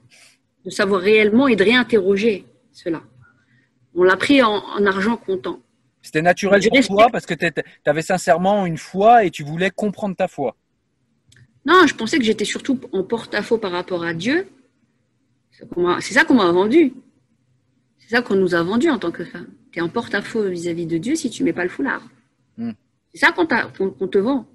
de 0.64 0.70
savoir 0.70 1.00
réellement 1.00 1.48
et 1.48 1.56
de 1.56 1.64
réinterroger 1.64 2.44
cela. 2.72 3.02
On 3.94 4.02
l'a 4.02 4.16
pris 4.16 4.42
en, 4.42 4.56
en 4.56 4.86
argent 4.86 5.16
comptant. 5.16 5.60
C'était 6.02 6.22
naturel 6.22 6.62
pour 6.68 6.86
toi 6.86 7.08
parce 7.10 7.26
que 7.26 7.34
tu 7.34 7.50
avais 7.86 8.02
sincèrement 8.02 8.66
une 8.66 8.78
foi 8.78 9.24
et 9.24 9.30
tu 9.30 9.42
voulais 9.42 9.70
comprendre 9.70 10.16
ta 10.16 10.28
foi. 10.28 10.56
Non, 11.66 11.86
je 11.86 11.94
pensais 11.94 12.18
que 12.18 12.24
j'étais 12.24 12.44
surtout 12.44 12.80
en 12.92 13.02
porte-à-faux 13.02 13.58
par 13.58 13.72
rapport 13.72 14.04
à 14.04 14.14
Dieu. 14.14 14.48
C'est 15.50 16.14
ça 16.14 16.24
qu'on 16.24 16.34
m'a 16.34 16.50
vendu. 16.50 16.94
C'est 17.98 18.10
ça 18.16 18.22
qu'on 18.22 18.36
nous 18.36 18.54
a 18.54 18.62
vendu 18.62 18.88
en 18.88 18.98
tant 18.98 19.10
que 19.10 19.24
femme. 19.24 19.48
Tu 19.72 19.80
es 19.80 19.82
en 19.82 19.88
porte-à-faux 19.88 20.48
vis-à-vis 20.48 20.86
de 20.86 20.96
Dieu 20.96 21.14
si 21.14 21.28
tu 21.28 21.44
mets 21.44 21.52
pas 21.52 21.64
le 21.64 21.68
foulard. 21.68 22.02
Hmm. 22.56 22.72
C'est 23.12 23.20
ça 23.20 23.32
qu'on 23.32 23.46
te 23.46 24.18
vend. 24.18 24.46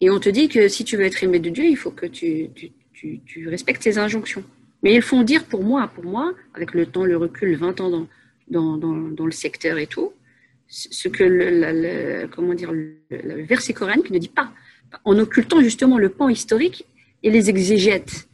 Et 0.00 0.10
on 0.10 0.20
te 0.20 0.28
dit 0.28 0.48
que 0.48 0.68
si 0.68 0.84
tu 0.84 0.96
veux 0.96 1.04
être 1.04 1.22
aimé 1.24 1.38
de 1.38 1.50
Dieu, 1.50 1.64
il 1.64 1.76
faut 1.76 1.90
que 1.90 2.06
tu, 2.06 2.50
respectes 3.46 3.82
ses 3.82 3.98
injonctions. 3.98 4.44
Mais 4.82 4.94
ils 4.94 5.02
font 5.02 5.22
dire 5.22 5.44
pour 5.44 5.64
moi, 5.64 5.90
pour 5.94 6.04
moi, 6.04 6.34
avec 6.54 6.74
le 6.74 6.86
temps, 6.86 7.04
le 7.04 7.16
recul, 7.16 7.56
20 7.56 7.80
ans 7.80 8.06
dans, 8.48 9.26
le 9.26 9.30
secteur 9.30 9.78
et 9.78 9.86
tout, 9.86 10.12
ce 10.68 11.08
que 11.08 11.24
le, 11.24 12.26
comment 12.26 12.54
dire, 12.54 12.72
le, 12.72 13.42
verset 13.44 13.72
coranique 13.72 14.10
ne 14.10 14.18
dit 14.18 14.28
pas, 14.28 14.52
en 15.04 15.18
occultant 15.18 15.60
justement 15.60 15.98
le 15.98 16.10
pan 16.10 16.28
historique 16.28 16.84
et 17.22 17.30
les 17.30 17.48
exégètes. 17.48 18.28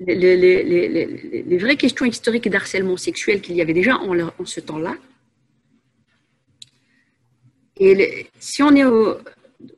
Les, 0.00 1.58
vraies 1.58 1.76
questions 1.76 2.04
historiques 2.04 2.48
d'harcèlement 2.48 2.96
sexuel 2.96 3.40
qu'il 3.40 3.54
y 3.54 3.62
avait 3.62 3.72
déjà 3.72 3.96
en 3.96 4.44
ce 4.44 4.60
temps-là. 4.60 4.96
Et 7.78 8.26
si 8.38 8.62
on 8.62 8.74
est 8.74 8.84
au, 8.84 9.16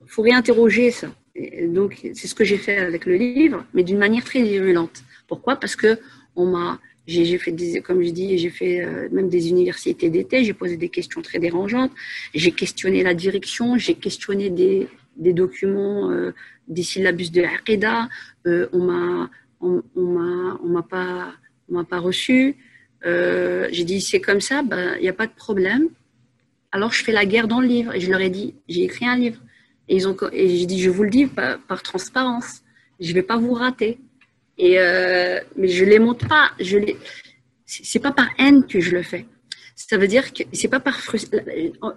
faut 0.07 0.23
réinterroger 0.23 0.91
ça. 0.91 1.09
Donc, 1.69 2.01
c'est 2.15 2.27
ce 2.27 2.35
que 2.35 2.45
j'ai 2.45 2.57
fait 2.57 2.79
avec 2.79 3.05
le 3.05 3.17
livre, 3.17 3.65
mais 3.75 3.83
d'une 3.83 3.99
manière 3.99 4.25
très 4.25 4.43
virulente. 4.43 5.03
Pourquoi? 5.27 5.57
Parce 5.57 5.77
que 5.77 5.99
on 6.35 6.47
m'a, 6.47 6.79
j'ai 7.07 7.39
fait 7.39 7.53
des, 7.53 7.81
comme 7.81 8.03
je 8.03 8.11
dis, 8.11 8.39
j'ai 8.39 8.51
fait 8.51 8.83
euh, 8.83 9.09
même 9.13 9.29
des 9.29 9.49
universités 9.49 10.09
d'été. 10.11 10.45
J'ai 10.45 10.55
posé 10.55 10.77
des 10.77 10.89
questions 10.89 11.23
très 11.23 11.39
dérangeantes. 11.39 11.93
J'ai 12.35 12.53
questionné 12.53 13.03
la 13.03 13.15
direction. 13.15 13.77
J'ai 13.77 13.95
questionné 13.95 14.51
des, 14.51 14.89
des 15.17 15.33
documents, 15.33 16.11
euh, 16.11 16.33
des 16.69 16.83
syllabus 16.83 17.31
de 17.31 17.43
Aqida. 17.43 18.09
Euh, 18.47 18.69
on 18.73 18.79
m'a, 18.79 19.31
on, 19.61 19.83
on 19.95 20.03
m'a, 20.03 20.61
on 20.63 20.69
m'a 20.69 20.83
pas, 20.83 21.33
on 21.69 21.75
m'a 21.75 21.85
pas 21.85 21.99
reçu. 21.99 22.57
J'ai 23.05 23.85
dit 23.85 24.01
c'est 24.01 24.21
comme 24.21 24.41
ça, 24.41 24.63
il 24.65 24.69
ben, 24.69 24.99
n'y 25.01 25.09
a 25.09 25.13
pas 25.13 25.29
de 25.29 25.35
problème. 25.35 25.91
Alors 26.77 26.93
je 26.93 27.03
fais 27.03 27.13
la 27.13 27.25
guerre 27.25 27.49
dans 27.49 27.61
le 27.61 27.67
livre 27.67 27.95
et 27.95 28.01
je 28.01 28.11
leur 28.11 28.21
ai 28.21 28.29
dit 28.29 28.55
j'ai 28.69 28.83
écrit 28.83 29.07
un 29.07 29.17
livre. 29.17 29.41
Et, 29.89 29.97
et 29.97 30.49
j'ai 30.59 30.67
dit, 30.67 30.79
je 30.83 30.91
vous 30.91 31.05
le 31.05 31.11
dis 31.11 31.25
par, 31.25 31.59
par 31.61 31.83
transparence, 31.83 32.61
je 33.01 33.15
vais 33.15 33.23
pas 33.23 33.39
vous 33.39 33.55
rater. 33.55 33.99
Et 34.59 34.79
euh, 34.79 35.41
mais 35.57 35.69
je 35.69 35.87
les 35.87 35.99
monte 35.99 36.29
pas. 36.29 36.51
Je 36.61 36.77
les, 36.77 36.99
c'est 37.65 37.99
pas 37.99 38.13
par 38.13 38.29
haine 38.39 38.67
que 38.67 38.79
je 38.81 38.91
le 38.91 39.03
fais. 39.03 39.25
Ça 39.75 39.97
veut 39.97 40.07
dire 40.07 40.35
que 40.35 40.43
c'est 40.53 40.69
pas 40.69 40.81
par 40.81 41.01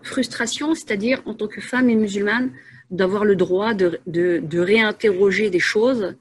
frustration, 0.01 0.73
c'est-à-dire 0.75 1.21
en 1.25 1.33
tant 1.33 1.47
que 1.47 1.59
femme 1.59 1.89
et 1.89 1.95
musulmane 1.95 2.51
d'avoir 2.89 3.25
le 3.25 3.35
droit 3.35 3.73
de, 3.73 3.99
de, 4.07 4.39
de, 4.41 4.59
réinterroger 4.59 5.49
des 5.49 5.59
choses 5.59 6.15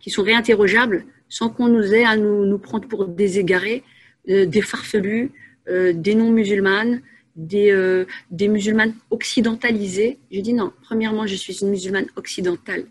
qui 0.00 0.10
sont 0.10 0.24
réinterrogeables 0.24 1.04
sans 1.28 1.50
qu'on 1.50 1.68
nous 1.68 1.94
ait 1.94 2.04
à 2.04 2.16
nous, 2.16 2.46
nous 2.46 2.58
prendre 2.58 2.88
pour 2.88 3.06
des 3.06 3.38
égarés, 3.38 3.84
euh, 4.28 4.44
des 4.46 4.60
farfelus, 4.60 5.30
euh, 5.68 5.92
des 5.92 6.14
non-musulmanes, 6.14 7.00
des, 7.36 7.70
euh, 7.70 8.04
des 8.30 8.48
musulmanes 8.48 8.94
occidentalisées. 9.10 10.18
Je 10.30 10.40
dis 10.40 10.52
non, 10.52 10.72
premièrement, 10.82 11.26
je 11.26 11.34
suis 11.34 11.60
une 11.62 11.70
musulmane 11.70 12.06
occidentale. 12.16 12.86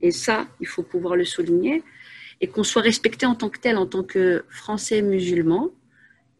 Et 0.00 0.10
ça, 0.10 0.46
il 0.60 0.66
faut 0.66 0.82
pouvoir 0.82 1.16
le 1.16 1.24
souligner. 1.24 1.82
Et 2.40 2.48
qu'on 2.48 2.64
soit 2.64 2.82
respecté 2.82 3.24
en 3.26 3.34
tant 3.34 3.48
que 3.48 3.58
tel, 3.58 3.76
en 3.78 3.86
tant 3.86 4.02
que 4.02 4.44
français 4.50 5.00
musulman, 5.00 5.70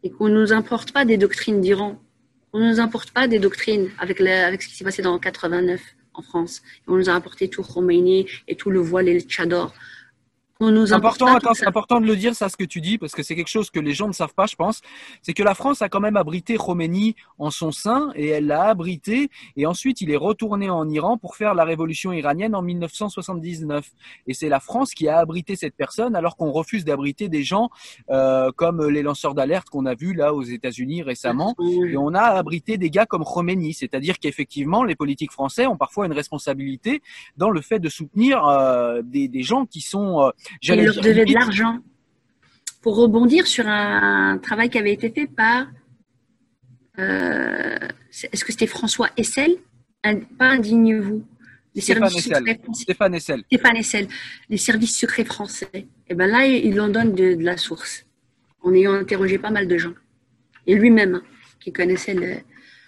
et 0.03 0.11
qu'on 0.11 0.29
ne 0.29 0.39
nous 0.39 0.53
importe 0.53 0.91
pas 0.91 1.05
des 1.05 1.17
doctrines 1.17 1.59
d'Iran. 1.59 1.99
On 2.53 2.59
ne 2.59 2.69
nous 2.69 2.79
importe 2.79 3.11
pas 3.11 3.27
des 3.27 3.39
doctrines 3.39 3.89
avec, 3.97 4.21
avec 4.21 4.61
ce 4.61 4.67
qui 4.67 4.75
s'est 4.75 4.83
passé 4.83 5.01
dans 5.01 5.17
89 5.17 5.81
en 6.13 6.21
France. 6.21 6.61
on 6.87 6.95
nous 6.95 7.09
a 7.09 7.13
apporté 7.13 7.49
tout 7.49 7.63
Khomeini 7.63 8.27
et 8.47 8.55
tout 8.55 8.69
le 8.69 8.79
voile 8.79 9.07
et 9.07 9.13
le 9.13 9.19
tchador. 9.21 9.73
C'est 10.59 10.93
important, 10.93 11.27
attends, 11.27 11.53
c'est 11.53 11.67
important 11.67 12.01
de 12.01 12.07
le 12.07 12.15
dire, 12.15 12.35
ça, 12.35 12.49
ce 12.49 12.57
que 12.57 12.63
tu 12.63 12.81
dis, 12.81 12.97
parce 12.97 13.13
que 13.13 13.21
c'est 13.21 13.35
quelque 13.35 13.49
chose 13.49 13.69
que 13.69 13.79
les 13.79 13.93
gens 13.93 14.07
ne 14.07 14.13
savent 14.13 14.33
pas, 14.33 14.47
je 14.47 14.55
pense. 14.55 14.81
C'est 15.21 15.33
que 15.33 15.43
la 15.43 15.53
France 15.53 15.81
a 15.81 15.89
quand 15.89 15.99
même 15.99 16.17
abrité 16.17 16.57
Khomeini 16.57 17.15
en 17.37 17.51
son 17.51 17.71
sein, 17.71 18.11
et 18.15 18.27
elle 18.27 18.47
l'a 18.47 18.63
abrité, 18.63 19.29
et 19.55 19.65
ensuite 19.65 20.01
il 20.01 20.09
est 20.11 20.17
retourné 20.17 20.69
en 20.69 20.89
Iran 20.89 21.17
pour 21.17 21.35
faire 21.35 21.53
la 21.53 21.63
révolution 21.63 22.11
iranienne 22.11 22.55
en 22.55 22.61
1979. 22.61 23.89
Et 24.25 24.33
c'est 24.33 24.49
la 24.49 24.59
France 24.59 24.93
qui 24.93 25.07
a 25.07 25.19
abrité 25.19 25.55
cette 25.55 25.75
personne, 25.75 26.15
alors 26.15 26.35
qu'on 26.35 26.51
refuse 26.51 26.85
d'abriter 26.85 27.29
des 27.29 27.43
gens 27.43 27.69
euh, 28.09 28.51
comme 28.55 28.87
les 28.87 29.03
lanceurs 29.03 29.35
d'alerte 29.35 29.69
qu'on 29.69 29.85
a 29.85 29.93
vus 29.93 30.13
là 30.13 30.33
aux 30.33 30.43
États-Unis 30.43 31.03
récemment. 31.03 31.55
Et 31.87 31.97
on 31.97 32.13
a 32.13 32.21
abrité 32.21 32.77
des 32.77 32.89
gars 32.89 33.05
comme 33.05 33.23
Khomeini, 33.23 33.73
c'est-à-dire 33.73 34.19
qu'effectivement, 34.19 34.83
les 34.83 34.95
politiques 34.95 35.31
français 35.31 35.67
ont 35.67 35.77
parfois 35.77 36.05
une 36.05 36.13
responsabilité 36.13 37.01
dans 37.37 37.49
le 37.49 37.61
fait 37.61 37.79
de 37.79 37.89
soutenir 37.89 38.45
euh, 38.45 39.01
des, 39.03 39.27
des, 39.27 39.43
gens 39.43 39.65
qui 39.65 39.81
sont 39.81 40.21
euh, 40.21 40.29
il 40.61 40.83
leur 40.83 41.01
devait 41.01 41.25
de 41.25 41.33
l'argent. 41.33 41.79
Pour 42.81 42.95
rebondir 42.95 43.47
sur 43.47 43.67
un 43.67 44.37
travail 44.37 44.69
qui 44.69 44.77
avait 44.77 44.93
été 44.93 45.09
fait 45.09 45.27
par, 45.27 45.67
euh, 46.99 47.77
est-ce 48.31 48.45
que 48.45 48.51
c'était 48.51 48.67
François 48.67 49.09
Essel? 49.17 49.57
Pas 50.37 50.49
indignez-vous. 50.49 51.25
Les 51.75 51.81
Stéphane 51.81 52.09
services 52.09 52.25
Essel. 52.25 52.37
secrets 52.37 52.59
français. 52.63 52.83
Stéphane 52.83 53.15
Essel. 53.15 53.43
Stéphane 53.45 53.77
Essel. 53.77 54.07
Les 54.49 54.57
services 54.57 54.97
secrets 54.97 55.25
français. 55.25 55.69
Et 55.73 55.87
eh 56.09 56.15
ben 56.15 56.27
là, 56.27 56.45
il 56.45 56.79
en 56.79 56.87
donne 56.87 57.13
de, 57.13 57.35
la 57.39 57.57
source, 57.57 58.05
en 58.61 58.73
ayant 58.73 58.93
interrogé 58.93 59.37
pas 59.37 59.51
mal 59.51 59.67
de 59.67 59.77
gens. 59.77 59.93
Et 60.65 60.75
lui-même, 60.75 61.15
hein, 61.15 61.23
qui 61.59 61.71
connaissait 61.73 62.13
le, 62.13 62.37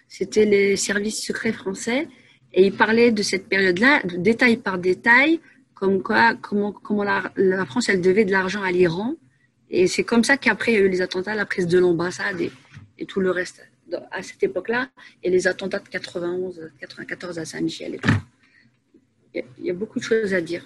c'était 0.08 0.46
les 0.46 0.76
services 0.76 1.24
secrets 1.24 1.52
français. 1.52 2.08
Et 2.52 2.66
il 2.66 2.74
parlait 2.74 3.12
de 3.12 3.22
cette 3.22 3.48
période-là, 3.48 4.02
de 4.04 4.18
détail 4.18 4.58
par 4.58 4.80
détail, 4.80 5.40
comme 5.80 6.04
quoi, 6.04 6.36
comment, 6.36 7.04
la, 7.04 7.66
France, 7.66 7.88
elle 7.88 8.02
devait 8.02 8.26
de 8.26 8.32
l'argent 8.32 8.62
à 8.62 8.72
l'Iran. 8.72 9.16
Et 9.70 9.88
c'est 9.88 10.04
comme 10.04 10.26
ça 10.26 10.36
qu'après, 10.36 10.74
il 10.74 10.76
y 10.76 10.78
a 10.78 10.82
eu 10.82 10.90
les 10.90 11.02
attentats, 11.02 11.36
la 11.36 11.46
prise 11.46 11.68
de 11.68 11.80
l'ambassade 11.80 12.42
et, 12.42 13.06
tout 13.06 13.22
le 13.22 13.32
reste 13.32 13.66
à 14.12 14.22
cette 14.22 14.44
époque-là, 14.44 14.90
et 15.24 15.30
les 15.30 15.48
attentats 15.48 15.80
de 15.80 15.88
91, 15.88 16.70
94 16.80 17.40
à 17.40 17.46
Saint-Michel. 17.46 17.98
Il 19.34 19.44
y, 19.60 19.70
a, 19.70 19.74
beaucoup 19.74 20.00
de 20.00 20.04
choses 20.04 20.34
à 20.34 20.42
dire. 20.42 20.66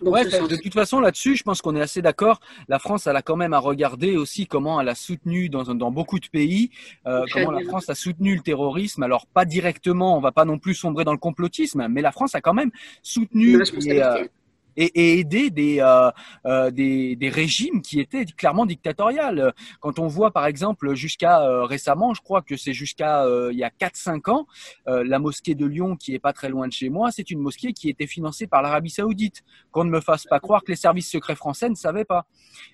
Ouais, 0.00 0.24
de 0.24 0.56
toute 0.56 0.74
façon, 0.74 1.00
là-dessus, 1.00 1.36
je 1.36 1.42
pense 1.42 1.62
qu'on 1.62 1.76
est 1.76 1.80
assez 1.80 2.02
d'accord. 2.02 2.40
La 2.68 2.78
France, 2.78 3.06
elle 3.06 3.16
a 3.16 3.22
quand 3.22 3.36
même 3.36 3.52
à 3.52 3.58
regarder 3.58 4.16
aussi 4.16 4.46
comment 4.46 4.80
elle 4.80 4.88
a 4.88 4.94
soutenu 4.94 5.48
dans, 5.48 5.62
dans 5.74 5.90
beaucoup 5.90 6.18
de 6.18 6.26
pays, 6.28 6.70
euh, 7.06 7.24
comment 7.32 7.50
la 7.50 7.64
France 7.64 7.88
a 7.88 7.94
soutenu 7.94 8.34
le 8.34 8.42
terrorisme. 8.42 9.02
Alors, 9.02 9.26
pas 9.26 9.44
directement, 9.44 10.16
on 10.16 10.20
va 10.20 10.32
pas 10.32 10.44
non 10.44 10.58
plus 10.58 10.74
sombrer 10.74 11.04
dans 11.04 11.12
le 11.12 11.18
complotisme, 11.18 11.86
mais 11.88 12.02
la 12.02 12.12
France 12.12 12.34
a 12.34 12.40
quand 12.40 12.54
même 12.54 12.70
soutenu 13.02 13.60
et, 13.86 14.30
et 14.76 15.18
aider 15.18 15.50
des, 15.50 15.80
euh, 15.80 16.10
euh, 16.46 16.70
des, 16.70 17.16
des, 17.16 17.28
régimes 17.28 17.82
qui 17.82 18.00
étaient 18.00 18.24
clairement 18.24 18.66
dictatoriales. 18.66 19.52
Quand 19.80 19.98
on 19.98 20.06
voit 20.06 20.30
par 20.30 20.46
exemple 20.46 20.94
jusqu'à 20.94 21.42
euh, 21.42 21.64
récemment, 21.64 22.14
je 22.14 22.22
crois 22.22 22.42
que 22.42 22.56
c'est 22.56 22.72
jusqu'à 22.72 23.24
il 23.50 23.56
y 23.56 23.64
a 23.64 23.70
4-5 23.70 24.30
ans, 24.30 24.46
la 24.86 25.18
mosquée 25.18 25.54
de 25.54 25.66
Lyon 25.66 25.96
qui 25.96 26.14
est 26.14 26.18
pas 26.18 26.32
très 26.32 26.48
loin 26.48 26.68
de 26.68 26.72
chez 26.72 26.88
moi, 26.88 27.10
c'est 27.10 27.30
une 27.30 27.40
mosquée 27.40 27.72
qui 27.72 27.88
était 27.88 28.06
financée 28.06 28.46
par 28.46 28.62
l'Arabie 28.62 28.90
Saoudite. 28.90 29.42
Qu'on 29.70 29.84
ne 29.84 29.90
me 29.90 30.00
fasse 30.00 30.24
pas 30.24 30.40
croire 30.40 30.62
que 30.62 30.70
les 30.70 30.76
services 30.76 31.10
secrets 31.10 31.36
français 31.36 31.68
ne 31.68 31.74
savaient 31.74 32.04
pas. 32.04 32.26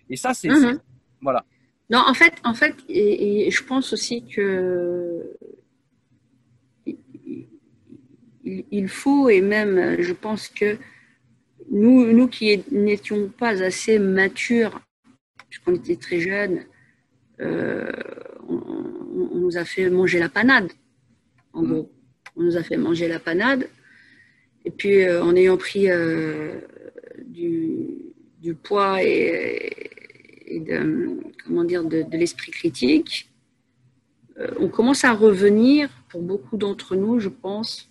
Et 0.09 0.16
ça, 0.16 0.34
c'est 0.34 0.48
mhm. 0.48 0.80
voilà. 1.20 1.44
Non, 1.88 2.03
en 2.07 2.14
fait, 2.14 2.34
en 2.44 2.55
fait, 2.55 2.76
et, 2.88 3.46
et 3.46 3.51
je 3.51 3.64
pense 3.64 3.92
aussi 3.92 4.24
que 4.24 5.36
il 8.44 8.88
faut 8.88 9.28
et 9.28 9.40
même, 9.40 10.01
je 10.01 10.12
pense 10.12 10.48
que 10.48 10.78
nous, 11.71 12.12
nous 12.12 12.27
qui 12.29 12.62
n'étions 12.71 13.29
pas 13.29 13.62
assez 13.62 13.99
matures, 13.99 14.81
puisqu'on 15.49 15.75
était 15.75 15.97
très 15.97 16.21
jeunes, 16.21 16.64
euh, 17.41 17.91
on, 18.49 19.37
nous 19.37 19.57
a 19.57 19.64
fait 19.64 19.89
manger 19.89 20.18
la 20.18 20.29
panade, 20.29 20.71
en 21.53 21.62
gros. 21.62 21.91
On 22.37 22.43
nous 22.43 22.57
a 22.57 22.62
fait 22.62 22.77
manger 22.77 23.09
la 23.09 23.18
panade. 23.18 23.68
Et 24.64 24.71
puis, 24.71 25.03
euh, 25.03 25.23
en 25.23 25.35
ayant 25.35 25.57
pris 25.57 25.91
euh, 25.91 26.61
du, 27.25 27.89
du, 28.41 28.55
poids 28.55 29.03
et, 29.03 29.71
de, 30.51 31.21
comment 31.45 31.64
dire, 31.64 31.85
de, 31.85 32.03
de 32.03 32.16
l'esprit 32.16 32.53
critique, 32.53 33.29
on 34.59 34.68
commence 34.68 35.05
à 35.05 35.12
revenir, 35.12 35.91
pour 36.09 36.23
beaucoup 36.23 36.57
d'entre 36.57 36.97
nous, 36.97 37.21
je 37.21 37.29
pense, 37.29 37.89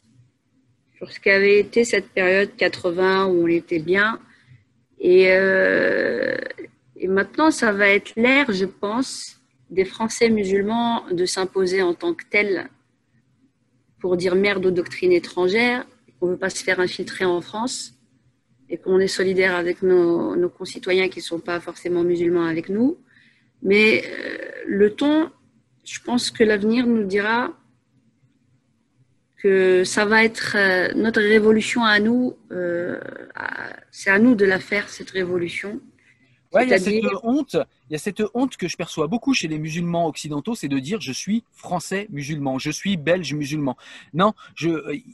sur 1.00 1.14
ce 1.14 1.20
qu'avait 1.22 1.60
été 1.60 1.86
cette 1.86 2.10
période 2.10 2.54
80 2.58 3.28
où 3.28 3.46
on 3.46 3.48
était 3.48 3.80
bien. 3.80 4.20
Et, 5.00 5.28
euh, 5.30 6.36
et 6.98 7.08
maintenant, 7.08 7.52
ça 7.52 7.72
va 7.72 7.88
être 7.88 8.12
l'ère, 8.18 8.52
je 8.52 8.66
pense, 8.66 9.40
des 9.70 9.86
Français 9.86 10.30
musulmans 10.30 11.06
de 11.10 11.26
s'imposer 11.26 11.82
en 11.82 11.94
tant 11.94 12.14
que 12.14 12.26
tels 12.30 12.70
pour 14.00 14.18
dire 14.18 14.36
merde 14.36 14.66
aux 14.66 14.72
doctrines 14.72 15.14
étrangères, 15.14 15.86
qu'on 16.20 16.28
ne 16.28 16.32
veut 16.34 16.38
pas 16.38 16.50
se 16.50 16.64
faire 16.66 16.82
infiltrer 16.82 17.24
en 17.24 17.40
France 17.40 17.94
et 18.70 18.78
qu'on 18.78 19.00
est 19.00 19.08
solidaire 19.08 19.56
avec 19.56 19.82
nos, 19.82 20.36
nos 20.36 20.50
concitoyens 20.50 21.08
qui 21.08 21.20
ne 21.20 21.24
sont 21.24 21.40
pas 21.40 21.62
forcément 21.62 22.04
musulmans 22.04 22.46
avec 22.46 22.68
nous. 22.68 22.98
Mais 23.64 24.04
euh, 24.06 24.38
le 24.68 24.94
ton, 24.94 25.32
je 25.86 26.00
pense 26.02 26.30
que 26.30 26.44
l'avenir 26.44 26.86
nous 26.88 27.06
dira 27.06 27.54
que 29.42 29.84
ça 29.86 30.06
va 30.06 30.24
être 30.24 30.56
euh, 30.56 30.90
notre 30.96 31.22
révolution 31.22 31.84
à 31.84 32.00
nous. 32.00 32.36
Euh, 32.52 33.00
c'est 33.92 34.10
à 34.10 34.20
nous 34.20 34.36
de 34.36 34.46
la 34.46 34.60
faire 34.60 34.90
cette 34.90 35.12
révolution. 35.12 35.80
Ouais, 36.52 36.64
il 36.64 36.70
y 36.70 36.74
a 36.74 36.80
cette 36.80 37.04
honte. 37.24 37.58
Il 37.90 37.94
y 37.94 37.96
a 37.96 38.00
cette 38.00 38.24
honte 38.34 38.58
que 38.58 38.68
je 38.68 38.76
perçois 38.76 39.08
beaucoup 39.08 39.34
chez 39.34 39.48
les 39.48 39.60
musulmans 39.60 40.08
occidentaux, 40.08 40.56
c'est 40.56 40.68
de 40.68 40.80
dire 40.80 41.00
je 41.00 41.12
suis 41.12 41.44
français 41.54 42.08
musulman, 42.10 42.58
je 42.58 42.72
suis 42.72 42.98
belge 42.98 43.34
musulman. 43.34 43.78
Non, 44.14 44.34
je, 44.56 44.70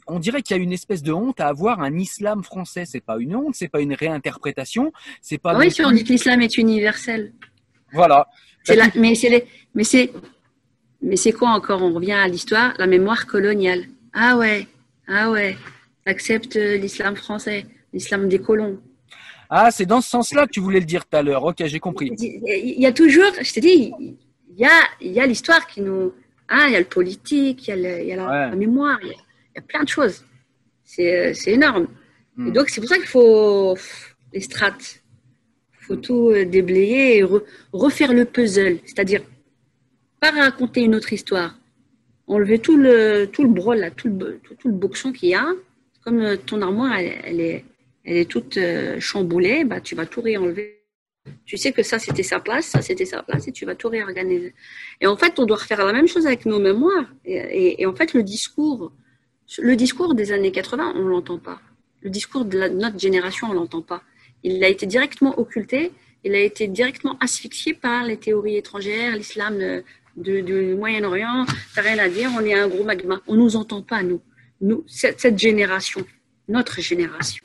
on 0.06 0.18
dirait 0.18 0.42
qu'il 0.42 0.56
y 0.56 0.60
a 0.60 0.62
une 0.62 0.72
espèce 0.72 1.02
de 1.02 1.12
honte 1.12 1.40
à 1.40 1.48
avoir 1.48 1.80
un 1.80 1.96
islam 1.98 2.42
français. 2.42 2.84
C'est 2.86 3.00
pas 3.00 3.18
une 3.18 3.36
honte, 3.36 3.54
c'est 3.54 3.68
pas 3.68 3.80
une 3.80 3.94
réinterprétation, 3.94 4.92
c'est 5.20 5.38
pas. 5.38 5.56
Oui, 5.58 5.70
si 5.70 5.84
on 5.84 5.90
dit 5.90 6.04
que 6.04 6.12
l'islam 6.12 6.40
est 6.40 6.56
universel. 6.56 7.34
Voilà. 7.92 8.28
La, 8.68 8.88
mais 8.96 9.14
c'est, 9.14 9.46
mais 9.74 9.84
c'est, 9.84 10.12
mais 11.02 11.16
c'est 11.16 11.32
quoi 11.32 11.50
encore? 11.50 11.82
On 11.82 11.92
revient 11.92 12.12
à 12.12 12.26
l'histoire, 12.28 12.74
la 12.78 12.86
mémoire 12.86 13.26
coloniale. 13.26 13.84
Ah 14.18 14.38
ouais, 14.38 14.66
ah 15.08 15.30
ouais, 15.30 15.58
accepte 16.06 16.54
l'islam 16.54 17.16
français, 17.16 17.66
l'islam 17.92 18.30
des 18.30 18.38
colons. 18.38 18.80
Ah, 19.50 19.70
c'est 19.70 19.84
dans 19.84 20.00
ce 20.00 20.08
sens-là 20.08 20.46
que 20.46 20.52
tu 20.52 20.60
voulais 20.60 20.80
le 20.80 20.86
dire 20.86 21.04
tout 21.04 21.18
à 21.18 21.22
l'heure. 21.22 21.44
Ok, 21.44 21.62
j'ai 21.66 21.78
compris. 21.80 22.10
Il 22.18 22.80
y 22.80 22.86
a 22.86 22.92
toujours, 22.92 23.30
je 23.38 23.52
te 23.52 23.60
dis, 23.60 23.92
il 24.00 24.56
y 24.56 24.64
a, 24.64 24.80
il 25.02 25.12
y 25.12 25.20
a 25.20 25.26
l'histoire 25.26 25.66
qui 25.66 25.82
nous. 25.82 26.14
Ah, 26.48 26.64
il 26.66 26.72
y 26.72 26.76
a 26.76 26.78
le 26.78 26.86
politique, 26.86 27.68
il 27.68 27.76
y 27.78 27.86
a, 27.86 28.00
il 28.00 28.08
y 28.08 28.12
a 28.14 28.16
la, 28.16 28.56
mémoire, 28.56 28.98
il 29.02 29.08
y, 29.08 29.58
a, 29.58 29.60
plein 29.60 29.82
de 29.82 29.88
choses. 29.88 30.24
C'est 30.82 31.34
énorme. 31.48 31.86
Et 32.38 32.52
donc, 32.52 32.70
c'est 32.70 32.80
pour 32.80 32.88
ça 32.88 32.96
qu'il 32.96 33.08
faut 33.08 33.76
les 34.32 34.40
strates. 34.40 35.02
Il 35.80 35.84
faut 35.84 35.96
tout 35.96 36.30
euh, 36.30 36.46
déblayer 36.46 37.18
et 37.18 37.24
refaire 37.72 38.14
le 38.14 38.24
puzzle. 38.24 38.78
C'est-à-dire, 38.86 39.20
pas 40.20 40.30
raconter 40.30 40.80
une 40.82 40.94
autre 40.94 41.12
histoire. 41.12 41.54
Enlever 42.28 42.58
tout 42.58 42.76
le, 42.76 43.26
tout 43.26 43.42
le 43.42 43.48
brol, 43.48 43.78
là, 43.78 43.90
tout, 43.90 44.08
le, 44.08 44.40
tout, 44.42 44.68
le 44.68 44.74
boxon 44.74 45.12
qu'il 45.12 45.28
y 45.30 45.34
a. 45.34 45.46
Comme 46.04 46.20
euh, 46.20 46.36
ton 46.36 46.60
armoire, 46.62 46.96
elle, 46.98 47.40
est, 47.40 47.64
elle 48.04 48.16
est 48.16 48.30
toute 48.30 48.56
euh, 48.56 48.98
chamboulée, 49.00 49.64
bah, 49.64 49.80
tu 49.80 49.94
vas 49.94 50.06
tout 50.06 50.20
réenlever. 50.20 50.76
Tu 51.44 51.56
sais 51.56 51.72
que 51.72 51.82
ça, 51.82 51.98
c'était 51.98 52.22
sa 52.22 52.40
place, 52.40 52.66
ça, 52.66 52.82
c'était 52.82 53.04
sa 53.04 53.22
place, 53.22 53.48
et 53.48 53.52
tu 53.52 53.64
vas 53.64 53.74
tout 53.74 53.88
réorganiser. 53.88 54.54
Et 55.00 55.06
en 55.06 55.16
fait, 55.16 55.38
on 55.38 55.46
doit 55.46 55.56
refaire 55.56 55.84
la 55.84 55.92
même 55.92 56.08
chose 56.08 56.26
avec 56.26 56.46
nos 56.46 56.58
mémoires. 56.58 57.06
Et, 57.24 57.84
en 57.86 57.94
fait, 57.94 58.14
le 58.14 58.22
discours, 58.22 58.92
le 59.58 59.76
discours 59.76 60.14
des 60.14 60.32
années 60.32 60.52
80, 60.52 60.94
on 60.96 61.02
ne 61.02 61.08
l'entend 61.08 61.38
pas. 61.38 61.60
Le 62.02 62.10
discours 62.10 62.44
de, 62.44 62.68
notre 62.68 62.98
génération, 62.98 63.48
on 63.48 63.54
ne 63.54 63.56
l'entend 63.56 63.82
pas. 63.82 64.02
Il 64.42 64.62
a 64.62 64.68
été 64.68 64.86
directement 64.86 65.38
occulté, 65.38 65.92
il 66.24 66.34
a 66.34 66.40
été 66.40 66.68
directement 66.68 67.16
asphyxié 67.20 67.74
par 67.74 68.04
les 68.04 68.16
théories 68.16 68.56
étrangères, 68.56 69.16
l'islam 69.16 69.82
du 70.16 70.74
Moyen-Orient. 70.74 71.46
T'as 71.74 71.82
rien 71.82 71.98
à 71.98 72.08
dire, 72.08 72.30
on 72.36 72.44
est 72.44 72.54
un 72.54 72.68
gros 72.68 72.84
magma. 72.84 73.20
On 73.26 73.34
ne 73.34 73.40
nous 73.40 73.56
entend 73.56 73.82
pas, 73.82 74.02
nous. 74.02 74.20
nous 74.60 74.84
cette, 74.86 75.38
génération, 75.38 76.04
notre 76.48 76.80
génération. 76.80 77.44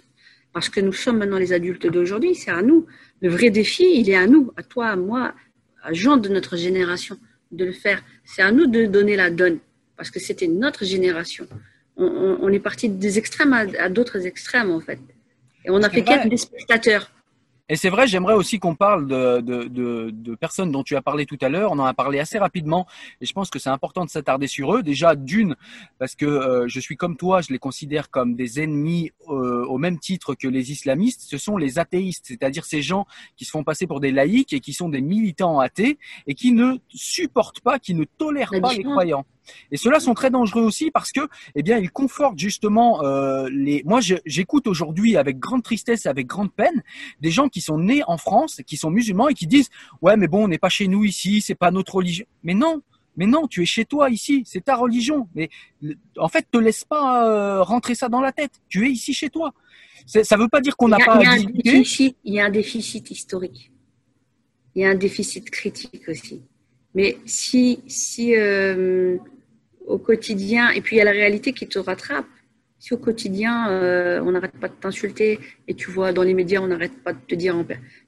Parce 0.54 0.70
que 0.70 0.80
nous 0.82 0.94
sommes 0.94 1.18
maintenant 1.18 1.38
les 1.38 1.54
adultes 1.54 1.88
d'aujourd'hui, 1.88 2.36
c'est 2.36 2.52
à 2.52 2.62
nous. 2.62 2.86
Le 3.22 3.30
vrai 3.30 3.50
défi, 3.50 3.86
il 3.96 4.10
est 4.10 4.16
à 4.16 4.28
nous, 4.28 4.52
à 4.58 4.64
toi, 4.64 4.88
à 4.88 4.96
moi, 4.96 5.34
à 5.84 5.94
gens 5.94 6.18
de 6.18 6.30
notre 6.30 6.58
génération, 6.58 7.18
de 7.52 7.66
le 7.66 7.74
faire. 7.74 8.04
C'est 8.26 8.42
à 8.42 8.52
nous 8.52 8.68
de 8.68 8.86
donner 8.86 9.16
la 9.16 9.30
donne, 9.30 9.60
parce 9.96 10.10
que 10.10 10.20
c'était 10.20 10.48
notre 10.48 10.84
génération 10.84 11.48
on, 11.98 12.50
est 12.50 12.60
parti 12.60 12.90
des 12.90 13.18
extrêmes 13.18 13.54
à, 13.54 13.90
d'autres 13.90 14.26
extrêmes, 14.26 14.72
en 14.72 14.80
fait. 14.80 15.00
Et 15.66 15.70
on 15.70 15.82
a 15.84 15.90
fait 15.90 16.04
qu'être 16.04 16.28
des 16.28 16.38
spectateurs. 16.38 17.12
Et 17.70 17.76
c'est 17.76 17.90
vrai, 17.90 18.08
j'aimerais 18.08 18.34
aussi 18.34 18.60
qu'on 18.60 18.76
parle 18.76 19.08
de, 19.08 19.40
de, 19.42 20.36
personnes 20.36 20.72
dont 20.72 20.84
tu 20.84 20.96
as 20.96 21.02
parlé 21.02 21.26
tout 21.26 21.38
à 21.42 21.50
l'heure. 21.50 21.72
On 21.72 21.80
en 21.80 21.86
a 21.86 21.94
parlé 21.94 22.20
assez 22.20 22.38
rapidement 22.38 22.88
et 23.22 23.26
je 23.26 23.34
pense 23.34 23.50
que 23.50 23.60
c'est 23.60 23.70
important 23.70 24.06
de 24.06 24.10
s'attarder 24.10 24.48
sur 24.48 24.76
eux. 24.76 24.84
Déjà, 24.84 25.16
d'une, 25.16 25.56
parce 26.00 26.16
que 26.16 26.26
euh, 26.26 26.68
je 26.68 26.80
suis 26.80 26.98
comme 26.98 27.18
toi, 27.18 27.42
je 27.42 27.52
les 27.52 27.60
considère 27.60 28.10
comme 28.10 28.36
des 28.36 28.62
ennemis 28.62 29.12
euh, 29.30 29.66
au 29.66 29.78
même 29.78 30.00
titre 30.00 30.36
que 30.36 30.48
les 30.48 30.72
islamistes. 30.72 31.22
Ce 31.22 31.38
sont 31.38 31.58
les 31.58 31.80
athéistes, 31.80 32.26
c'est-à-dire 32.28 32.66
ces 32.66 32.82
gens 32.82 33.06
qui 33.38 33.46
se 33.46 33.52
font 33.52 33.64
passer 33.64 33.88
pour 33.88 34.00
des 34.00 34.12
laïcs 34.12 34.54
et 34.54 34.60
qui 34.60 34.74
sont 34.74 34.90
des 34.90 35.02
militants 35.02 35.60
athées 35.60 35.98
et 36.28 36.36
qui 36.36 36.52
ne 36.52 36.78
supportent 36.90 37.62
pas, 37.62 37.80
qui 37.80 37.94
ne 37.94 38.04
tolèrent 38.04 38.54
pas 38.62 38.74
les 38.74 38.84
croyants. 38.84 39.26
Et 39.72 39.78
ceux-là 39.78 40.00
sont 40.00 40.14
très 40.14 40.30
dangereux 40.30 40.64
aussi 40.64 40.92
parce 40.92 41.12
que, 41.12 41.22
eh 41.56 41.64
bien, 41.64 41.78
ils 41.78 41.92
confortent 41.92 42.40
justement 42.40 43.04
euh, 43.04 43.50
les. 43.52 43.84
Moi, 43.86 44.00
j'écoute 44.26 44.68
aujourd'hui 44.68 45.18
avec 45.18 45.40
grande 45.40 45.64
tristesse 45.64 46.06
et 46.06 46.10
avec 46.10 46.28
grande 46.28 46.52
peine 46.54 46.84
des 47.20 47.32
gens 47.32 47.50
qui 47.50 47.62
sont 47.62 47.78
nés 47.78 48.04
en 48.08 48.18
France, 48.18 48.62
qui 48.66 48.78
sont 48.78 48.90
musulmans 48.90 49.30
et 49.30 49.34
qui 49.34 49.48
disent 49.48 49.70
ouais, 50.02 50.18
mais 50.18 50.28
bon, 50.28 50.46
on 50.46 50.48
n'est 50.48 50.58
pas 50.58 50.70
chez 50.70 50.88
nous 50.88 51.04
ici, 51.04 51.42
c'est 51.42 51.56
pas 51.56 51.72
notre 51.72 51.96
religion. 51.96 52.26
Mais 52.44 52.54
non, 52.54 52.82
mais 53.18 53.26
non, 53.26 53.48
tu 53.48 53.62
es 53.62 53.66
chez 53.66 53.86
toi 53.86 54.10
ici, 54.10 54.44
c'est 54.46 54.66
ta 54.66 54.76
religion. 54.76 55.28
Mais 55.36 55.50
en 56.18 56.28
fait, 56.28 56.48
te 56.50 56.58
laisse 56.58 56.86
pas 56.86 57.28
euh, 57.28 57.64
rentrer 57.64 57.96
ça 57.96 58.10
dans 58.10 58.22
la 58.22 58.32
tête. 58.32 58.52
Tu 58.70 58.88
es 58.88 58.92
ici 58.92 59.14
chez 59.14 59.30
toi. 59.30 59.54
Ça 60.06 60.36
ne 60.36 60.42
veut 60.42 60.50
pas 60.50 60.62
dire 60.62 60.76
qu'on 60.78 60.88
n'a 60.88 60.98
pas. 60.98 61.20
Il 61.22 61.24
y, 61.24 61.28
a 61.28 61.32
un 61.32 61.46
déficit, 61.46 62.18
il 62.24 62.34
y 62.34 62.40
a 62.40 62.46
un 62.46 62.50
déficit 62.50 63.12
historique. 63.12 63.72
Il 64.76 64.82
y 64.82 64.86
a 64.86 64.90
un 64.90 64.96
déficit 64.96 65.50
critique 65.50 66.08
aussi. 66.08 66.42
Mais 66.94 67.18
si, 67.26 67.80
si 67.88 68.36
euh, 68.36 69.18
au 69.86 69.98
quotidien, 69.98 70.70
et 70.70 70.82
puis 70.82 70.96
il 70.96 71.00
y 71.00 71.02
a 71.02 71.06
la 71.06 71.12
réalité 71.12 71.54
qui 71.54 71.68
te 71.68 71.80
rattrape. 71.80 72.26
Si 72.80 72.94
au 72.94 72.98
quotidien, 72.98 73.70
euh, 73.70 74.22
on 74.26 74.32
n'arrête 74.32 74.58
pas 74.60 74.68
de 74.68 74.74
t'insulter 74.74 75.40
et 75.68 75.76
tu 75.76 75.92
vois 75.92 76.14
dans 76.14 76.24
les 76.24 76.34
médias, 76.34 76.62
on 76.62 76.68
n'arrête 76.68 76.98
pas 77.04 77.14
de 77.14 77.20
te 77.28 77.36
dire 77.36 77.56
en 77.56 77.64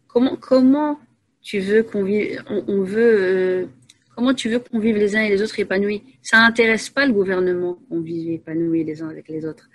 comment, 0.07 0.35
comment 0.35 0.99
tu 1.41 1.59
veux 1.59 1.83
qu'on 1.83 2.03
vive, 2.03 2.41
on, 2.47 2.81
veut, 2.81 3.15
euh, 3.19 3.65
comment 4.15 4.33
tu 4.33 4.49
veux 4.49 4.59
qu'on 4.59 4.79
vive 4.79 4.97
les 4.97 5.15
uns 5.15 5.21
et 5.21 5.29
les 5.29 5.41
autres 5.43 5.59
épanouis? 5.59 6.01
Ça 6.23 6.37
n'intéresse 6.37 6.89
pas 6.89 7.05
le 7.05 7.13
gouvernement 7.13 7.77
qu'on 7.87 8.01
vive 8.01 8.31
épanouis 8.31 8.83
les 8.83 9.03
uns 9.03 9.09
avec 9.09 9.27
les 9.29 9.45
autres. 9.45 9.69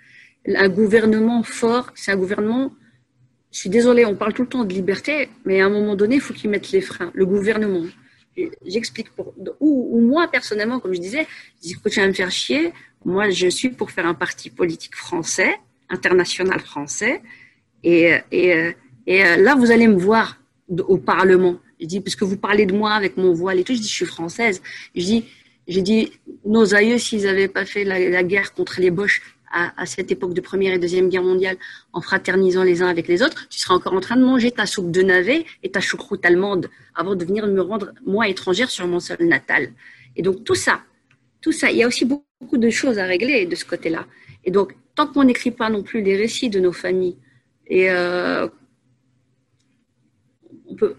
Un 0.47 0.67
gouvernement 0.67 1.43
fort, 1.43 1.91
c'est 1.95 2.11
un 2.11 2.17
gouvernement. 2.17 2.73
Je 3.51 3.59
suis 3.59 3.69
désolée, 3.69 4.03
on 4.05 4.15
parle 4.15 4.33
tout 4.33 4.41
le 4.41 4.49
temps 4.49 4.65
de 4.65 4.73
liberté, 4.73 5.29
mais 5.45 5.61
à 5.61 5.67
un 5.67 5.69
moment 5.69 5.95
donné, 5.95 6.15
il 6.15 6.21
faut 6.21 6.33
qu'ils 6.33 6.49
mettent 6.49 6.71
les 6.71 6.81
freins. 6.81 7.11
Le 7.13 7.25
gouvernement 7.25 7.85
j'explique 8.65 9.09
pour, 9.11 9.33
ou, 9.59 9.99
moi 10.01 10.27
personnellement, 10.27 10.79
comme 10.79 10.93
je 10.93 10.99
disais, 10.99 11.27
je 11.57 11.69
dis 11.69 11.75
que 11.75 11.89
tu 11.89 11.99
vas 11.99 12.07
me 12.07 12.13
faire 12.13 12.31
chier. 12.31 12.71
Moi, 13.05 13.29
je 13.29 13.47
suis 13.47 13.69
pour 13.69 13.91
faire 13.91 14.05
un 14.05 14.13
parti 14.13 14.49
politique 14.49 14.95
français, 14.95 15.55
international 15.89 16.59
français, 16.59 17.21
et, 17.83 18.13
euh, 18.33 18.73
là, 19.07 19.55
vous 19.55 19.71
allez 19.71 19.87
me 19.87 19.97
voir 19.97 20.37
au 20.69 20.97
Parlement. 20.97 21.59
Je 21.79 21.85
dis, 21.85 22.01
parce 22.01 22.15
que 22.15 22.25
vous 22.25 22.37
parlez 22.37 22.65
de 22.65 22.73
moi 22.73 22.91
avec 22.91 23.17
mon 23.17 23.33
voile 23.33 23.59
et 23.59 23.63
tout, 23.63 23.73
je 23.73 23.79
dis, 23.79 23.87
je 23.87 23.93
suis 23.93 24.05
française. 24.05 24.61
Je 24.95 25.79
dis, 25.79 26.11
nos 26.45 26.75
aïeux, 26.75 26.97
s'ils 26.97 27.23
n'avaient 27.23 27.47
pas 27.47 27.65
fait 27.65 27.83
la, 27.83 28.23
guerre 28.23 28.53
contre 28.53 28.81
les 28.81 28.91
Boches, 28.91 29.21
à, 29.51 29.85
cette 29.85 30.11
époque 30.11 30.33
de 30.33 30.41
Première 30.41 30.73
et 30.73 30.79
Deuxième 30.79 31.09
Guerre 31.09 31.23
mondiale 31.23 31.57
en 31.93 32.01
fraternisant 32.01 32.63
les 32.63 32.81
uns 32.81 32.87
avec 32.87 33.07
les 33.07 33.21
autres, 33.21 33.47
tu 33.49 33.59
seras 33.59 33.73
encore 33.75 33.93
en 33.93 33.99
train 33.99 34.15
de 34.15 34.23
manger 34.23 34.51
ta 34.51 34.65
soupe 34.65 34.91
de 34.91 35.01
navet 35.01 35.45
et 35.63 35.71
ta 35.71 35.79
choucroute 35.79 36.25
allemande 36.25 36.69
avant 36.95 37.15
de 37.15 37.25
venir 37.25 37.47
me 37.47 37.61
rendre, 37.61 37.93
moi, 38.05 38.27
étrangère 38.27 38.69
sur 38.69 38.87
mon 38.87 38.99
sol 38.99 39.17
natal. 39.21 39.71
Et 40.15 40.21
donc, 40.21 40.43
tout 40.43 40.55
ça, 40.55 40.81
tout 41.41 41.51
ça, 41.51 41.71
il 41.71 41.77
y 41.77 41.83
a 41.83 41.87
aussi 41.87 42.05
beaucoup 42.05 42.57
de 42.57 42.69
choses 42.69 42.99
à 42.99 43.05
régler 43.05 43.45
de 43.45 43.55
ce 43.55 43.65
côté-là. 43.65 44.05
Et 44.43 44.51
donc, 44.51 44.75
tant 44.95 45.07
qu'on 45.07 45.23
n'écrit 45.23 45.51
pas 45.51 45.69
non 45.69 45.83
plus 45.83 46.01
les 46.01 46.15
récits 46.15 46.49
de 46.49 46.59
nos 46.59 46.73
familles, 46.73 47.17
et 47.67 47.89
euh, 47.89 48.47
on 50.67 50.75
peut. 50.75 50.95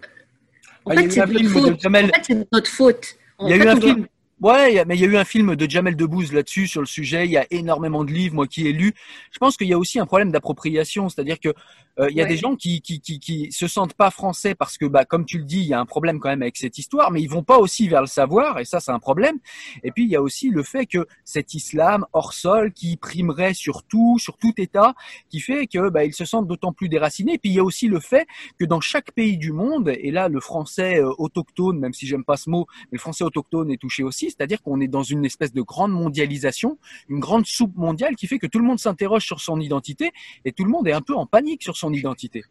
En 0.84 0.92
fait, 0.92 1.10
c'est 1.10 1.26
notre, 1.26 1.48
faute. 1.48 1.86
En 1.86 1.92
fait, 1.92 2.12
c'est 2.22 2.52
notre 2.52 2.70
faute. 2.70 3.16
il 3.40 3.50
y 3.50 3.52
a 3.52 3.56
eu 3.56 3.68
un 3.68 3.80
film. 3.80 4.06
Ouais, 4.40 4.82
mais 4.86 4.96
il 4.96 5.00
y 5.02 5.04
a 5.04 5.06
eu 5.06 5.18
un 5.18 5.24
film 5.26 5.54
de 5.54 5.68
Jamel 5.68 5.96
Debbouze 5.96 6.32
là-dessus 6.32 6.66
sur 6.66 6.80
le 6.80 6.86
sujet. 6.86 7.26
Il 7.26 7.30
y 7.30 7.36
a 7.36 7.46
énormément 7.50 8.04
de 8.04 8.10
livres, 8.10 8.34
moi 8.34 8.46
qui 8.46 8.66
ai 8.66 8.72
lu. 8.72 8.94
Je 9.32 9.38
pense 9.38 9.58
qu'il 9.58 9.68
y 9.68 9.74
a 9.74 9.78
aussi 9.78 9.98
un 9.98 10.06
problème 10.06 10.32
d'appropriation, 10.32 11.10
c'est-à-dire 11.10 11.38
que 11.38 11.50
euh, 11.98 12.08
il 12.10 12.16
y 12.16 12.22
a 12.22 12.24
des 12.24 12.38
gens 12.38 12.56
qui, 12.56 12.80
qui, 12.80 13.00
qui, 13.00 13.18
qui, 13.18 13.52
se 13.52 13.66
sentent 13.66 13.92
pas 13.92 14.10
français 14.10 14.54
parce 14.54 14.78
que, 14.78 14.86
bah, 14.86 15.04
comme 15.04 15.26
tu 15.26 15.36
le 15.36 15.44
dis, 15.44 15.58
il 15.58 15.66
y 15.66 15.74
a 15.74 15.80
un 15.80 15.84
problème 15.84 16.20
quand 16.20 16.30
même 16.30 16.40
avec 16.40 16.56
cette 16.56 16.78
histoire, 16.78 17.10
mais 17.10 17.20
ils 17.20 17.28
vont 17.28 17.42
pas 17.42 17.58
aussi 17.58 17.88
vers 17.88 18.00
le 18.00 18.06
savoir, 18.06 18.58
et 18.58 18.64
ça, 18.64 18.80
c'est 18.80 18.92
un 18.92 18.98
problème. 18.98 19.36
Et 19.82 19.90
puis, 19.90 20.04
il 20.04 20.10
y 20.10 20.16
a 20.16 20.22
aussi 20.22 20.48
le 20.48 20.62
fait 20.62 20.86
que 20.86 21.06
cet 21.24 21.52
islam 21.52 22.06
hors 22.14 22.32
sol 22.32 22.72
qui 22.72 22.96
primerait 22.96 23.52
sur 23.52 23.82
tout, 23.82 24.18
sur 24.18 24.38
tout 24.38 24.54
État, 24.56 24.94
qui 25.28 25.40
fait 25.40 25.66
que, 25.66 25.90
bah, 25.90 26.04
ils 26.06 26.14
se 26.14 26.24
sentent 26.24 26.46
d'autant 26.46 26.72
plus 26.72 26.88
déracinés. 26.88 27.34
Et 27.34 27.38
puis, 27.38 27.50
il 27.50 27.56
y 27.56 27.60
a 27.60 27.64
aussi 27.64 27.88
le 27.88 28.00
fait 28.00 28.26
que 28.58 28.64
dans 28.64 28.80
chaque 28.80 29.12
pays 29.12 29.36
du 29.36 29.52
monde, 29.52 29.90
et 29.90 30.10
là, 30.10 30.28
le 30.28 30.40
français 30.40 31.02
euh, 31.02 31.12
autochtone, 31.18 31.78
même 31.78 31.92
si 31.92 32.06
j'aime 32.06 32.24
pas 32.24 32.38
ce 32.38 32.48
mot, 32.48 32.66
mais 32.84 32.96
le 32.96 33.00
français 33.00 33.24
autochtone 33.24 33.70
est 33.70 33.76
touché 33.76 34.02
aussi, 34.04 34.29
c'est-à-dire 34.30 34.62
qu'on 34.62 34.80
est 34.80 34.88
dans 34.88 35.02
une 35.02 35.24
espèce 35.24 35.52
de 35.52 35.62
grande 35.62 35.92
mondialisation, 35.92 36.78
une 37.08 37.20
grande 37.20 37.46
soupe 37.46 37.76
mondiale 37.76 38.16
qui 38.16 38.26
fait 38.26 38.38
que 38.38 38.46
tout 38.46 38.58
le 38.58 38.64
monde 38.64 38.78
s'interroge 38.78 39.24
sur 39.24 39.40
son 39.40 39.60
identité 39.60 40.12
et 40.44 40.52
tout 40.52 40.64
le 40.64 40.70
monde 40.70 40.88
est 40.88 40.92
un 40.92 41.02
peu 41.02 41.14
en 41.14 41.26
panique 41.26 41.62
sur 41.62 41.76
son 41.76 41.92
identité. 41.92 42.42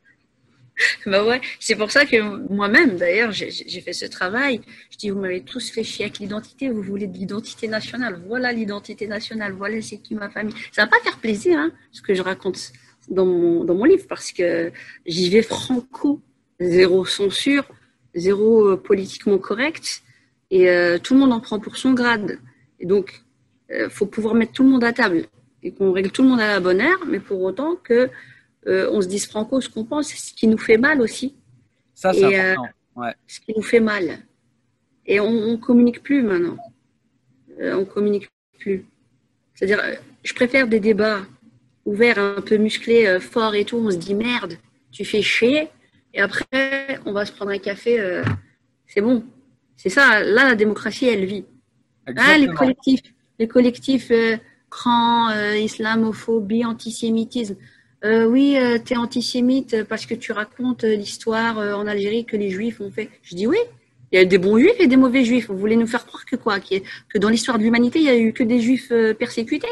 Bah 1.05 1.25
ouais, 1.25 1.41
c'est 1.59 1.75
pour 1.75 1.91
ça 1.91 2.05
que 2.05 2.17
moi-même, 2.51 2.97
d'ailleurs, 2.97 3.31
j'ai 3.31 3.81
fait 3.81 3.93
ce 3.93 4.05
travail. 4.05 4.61
Je 4.91 4.97
dis, 4.97 5.09
vous 5.09 5.19
m'avez 5.19 5.41
tous 5.41 5.71
fait 5.71 5.83
chier 5.83 6.05
avec 6.05 6.19
l'identité, 6.19 6.69
vous 6.69 6.81
voulez 6.81 7.07
de 7.07 7.17
l'identité 7.17 7.67
nationale. 7.67 8.21
Voilà 8.27 8.53
l'identité 8.53 9.07
nationale, 9.07 9.53
voilà 9.53 9.81
c'est 9.81 9.97
qui 9.97 10.15
ma 10.15 10.29
famille. 10.29 10.55
Ça 10.71 10.83
va 10.83 10.87
pas 10.87 10.99
faire 11.03 11.17
plaisir, 11.17 11.59
hein, 11.59 11.71
ce 11.91 12.01
que 12.01 12.13
je 12.13 12.21
raconte 12.21 12.71
dans 13.09 13.25
mon, 13.25 13.63
dans 13.63 13.75
mon 13.75 13.85
livre, 13.85 14.05
parce 14.07 14.31
que 14.31 14.71
j'y 15.05 15.29
vais 15.29 15.41
franco, 15.41 16.21
zéro 16.59 17.05
censure, 17.05 17.65
zéro 18.15 18.69
euh, 18.69 18.77
politiquement 18.77 19.37
correct, 19.37 20.03
et 20.51 20.69
euh, 20.69 20.97
tout 20.97 21.13
le 21.13 21.19
monde 21.19 21.33
en 21.33 21.39
prend 21.39 21.59
pour 21.59 21.77
son 21.77 21.93
grade. 21.93 22.39
Et 22.79 22.85
donc, 22.85 23.23
il 23.69 23.75
euh, 23.75 23.89
faut 23.89 24.05
pouvoir 24.05 24.33
mettre 24.33 24.53
tout 24.53 24.63
le 24.63 24.69
monde 24.69 24.83
à 24.83 24.93
table 24.93 25.25
et 25.61 25.71
qu'on 25.71 25.91
règle 25.91 26.11
tout 26.11 26.23
le 26.23 26.29
monde 26.29 26.39
à 26.39 26.47
la 26.47 26.59
bonne 26.59 26.81
heure, 26.81 27.05
mais 27.07 27.19
pour 27.19 27.41
autant 27.41 27.75
que 27.75 28.09
euh, 28.67 28.89
on 28.91 29.01
se 29.01 29.07
dise 29.07 29.27
franco 29.27 29.61
ce 29.61 29.69
qu'on 29.69 29.85
pense, 29.85 30.09
ce 30.09 30.33
qui 30.33 30.47
nous 30.47 30.57
fait 30.57 30.77
mal 30.77 31.01
aussi. 31.01 31.35
Ça, 31.93 32.13
c'est 32.13 32.39
euh, 32.39 32.53
important. 32.53 32.73
Ouais. 32.95 33.13
Ce 33.27 33.39
qui 33.39 33.53
nous 33.55 33.61
fait 33.61 33.79
mal. 33.79 34.19
Et 35.05 35.19
on, 35.19 35.31
ne 35.31 35.55
communique 35.55 36.03
plus 36.03 36.21
maintenant. 36.21 36.57
On 37.59 37.83
communique 37.83 38.29
plus. 38.59 38.85
C'est-à-dire, 39.53 39.81
je 40.23 40.33
préfère 40.33 40.67
des 40.67 40.79
débats 40.79 41.21
ouverts, 41.85 42.19
un 42.19 42.41
peu 42.41 42.57
musclés, 42.57 43.19
forts 43.19 43.55
et 43.55 43.65
tout. 43.65 43.77
On 43.77 43.91
se 43.91 43.97
dit 43.97 44.13
merde, 44.13 44.57
tu 44.91 45.03
fais 45.03 45.21
chier. 45.21 45.69
Et 46.13 46.21
après, 46.21 46.99
on 47.05 47.11
va 47.11 47.25
se 47.25 47.31
prendre 47.31 47.51
un 47.51 47.57
café. 47.57 48.21
c'est 48.87 49.01
bon. 49.01 49.25
C'est 49.81 49.89
ça. 49.89 50.21
Là, 50.21 50.43
la 50.49 50.55
démocratie, 50.55 51.07
elle 51.07 51.25
vit. 51.25 51.45
Ah, 52.17 52.37
les 52.37 52.47
collectifs, 52.47 53.01
les 53.39 53.47
collectifs 53.47 54.11
cran, 54.69 55.29
islamophobie, 55.53 56.65
antisémitisme. 56.65 57.55
Euh, 58.05 58.25
oui, 58.25 58.57
euh, 58.57 58.77
tu 58.83 58.93
es 58.93 58.97
antisémite 58.97 59.83
parce 59.83 60.05
que 60.05 60.15
tu 60.15 60.31
racontes 60.31 60.85
euh, 60.85 60.95
l'histoire 60.95 61.57
en 61.57 61.85
Algérie 61.85 62.25
que 62.25 62.37
les 62.37 62.49
juifs 62.49 62.79
ont 62.79 62.91
fait. 62.91 63.09
Je 63.23 63.35
dis 63.35 63.45
oui, 63.45 63.57
il 64.11 64.19
y 64.19 64.21
a 64.21 64.25
des 64.25 64.37
bons 64.37 64.57
juifs 64.57 64.79
et 64.79 64.87
des 64.87 64.95
mauvais 64.95 65.25
juifs. 65.25 65.47
Vous 65.49 65.57
voulez 65.57 65.75
nous 65.75 65.87
faire 65.87 66.05
croire 66.05 66.25
que 66.25 66.35
quoi? 66.35 66.59
Que 66.59 67.17
dans 67.17 67.29
l'histoire 67.29 67.57
de 67.57 67.63
l'humanité, 67.63 67.99
il 67.99 68.05
n'y 68.05 68.09
a 68.09 68.17
eu 68.17 68.31
que 68.31 68.43
des 68.43 68.61
juifs 68.61 68.91
persécutés 69.17 69.67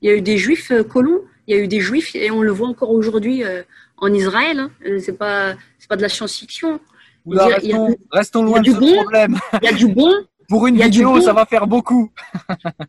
Il 0.00 0.08
y 0.08 0.12
a 0.12 0.16
eu 0.16 0.22
des 0.22 0.38
juifs 0.38 0.70
euh, 0.70 0.82
colons, 0.82 1.22
il 1.46 1.56
y 1.56 1.58
a 1.58 1.62
eu 1.62 1.68
des 1.68 1.80
juifs, 1.80 2.14
et 2.14 2.30
on 2.30 2.42
le 2.42 2.52
voit 2.52 2.68
encore 2.68 2.90
aujourd'hui 2.90 3.44
euh, 3.44 3.62
en 3.98 4.12
Israël. 4.12 4.58
Hein. 4.60 4.70
Euh, 4.86 4.98
C'est 5.00 5.18
pas, 5.18 5.54
c'est 5.78 5.88
pas 5.88 5.96
de 5.96 6.02
la 6.02 6.08
science-fiction. 6.08 6.80
Oula, 7.28 7.44
a- 7.44 7.48
a- 7.48 7.94
restons, 8.12 8.42
loin 8.42 8.60
de 8.60 8.70
ce 8.72 8.78
bon. 8.78 8.94
problème. 8.94 9.38
Il 9.62 9.66
y 9.66 9.68
a 9.68 9.72
du 9.72 9.86
bon, 9.88 10.12
Pour 10.48 10.66
une 10.66 10.80
vidéo, 10.80 11.12
bon. 11.14 11.20
ça 11.20 11.32
va 11.32 11.44
faire 11.44 11.66
beaucoup. 11.66 12.10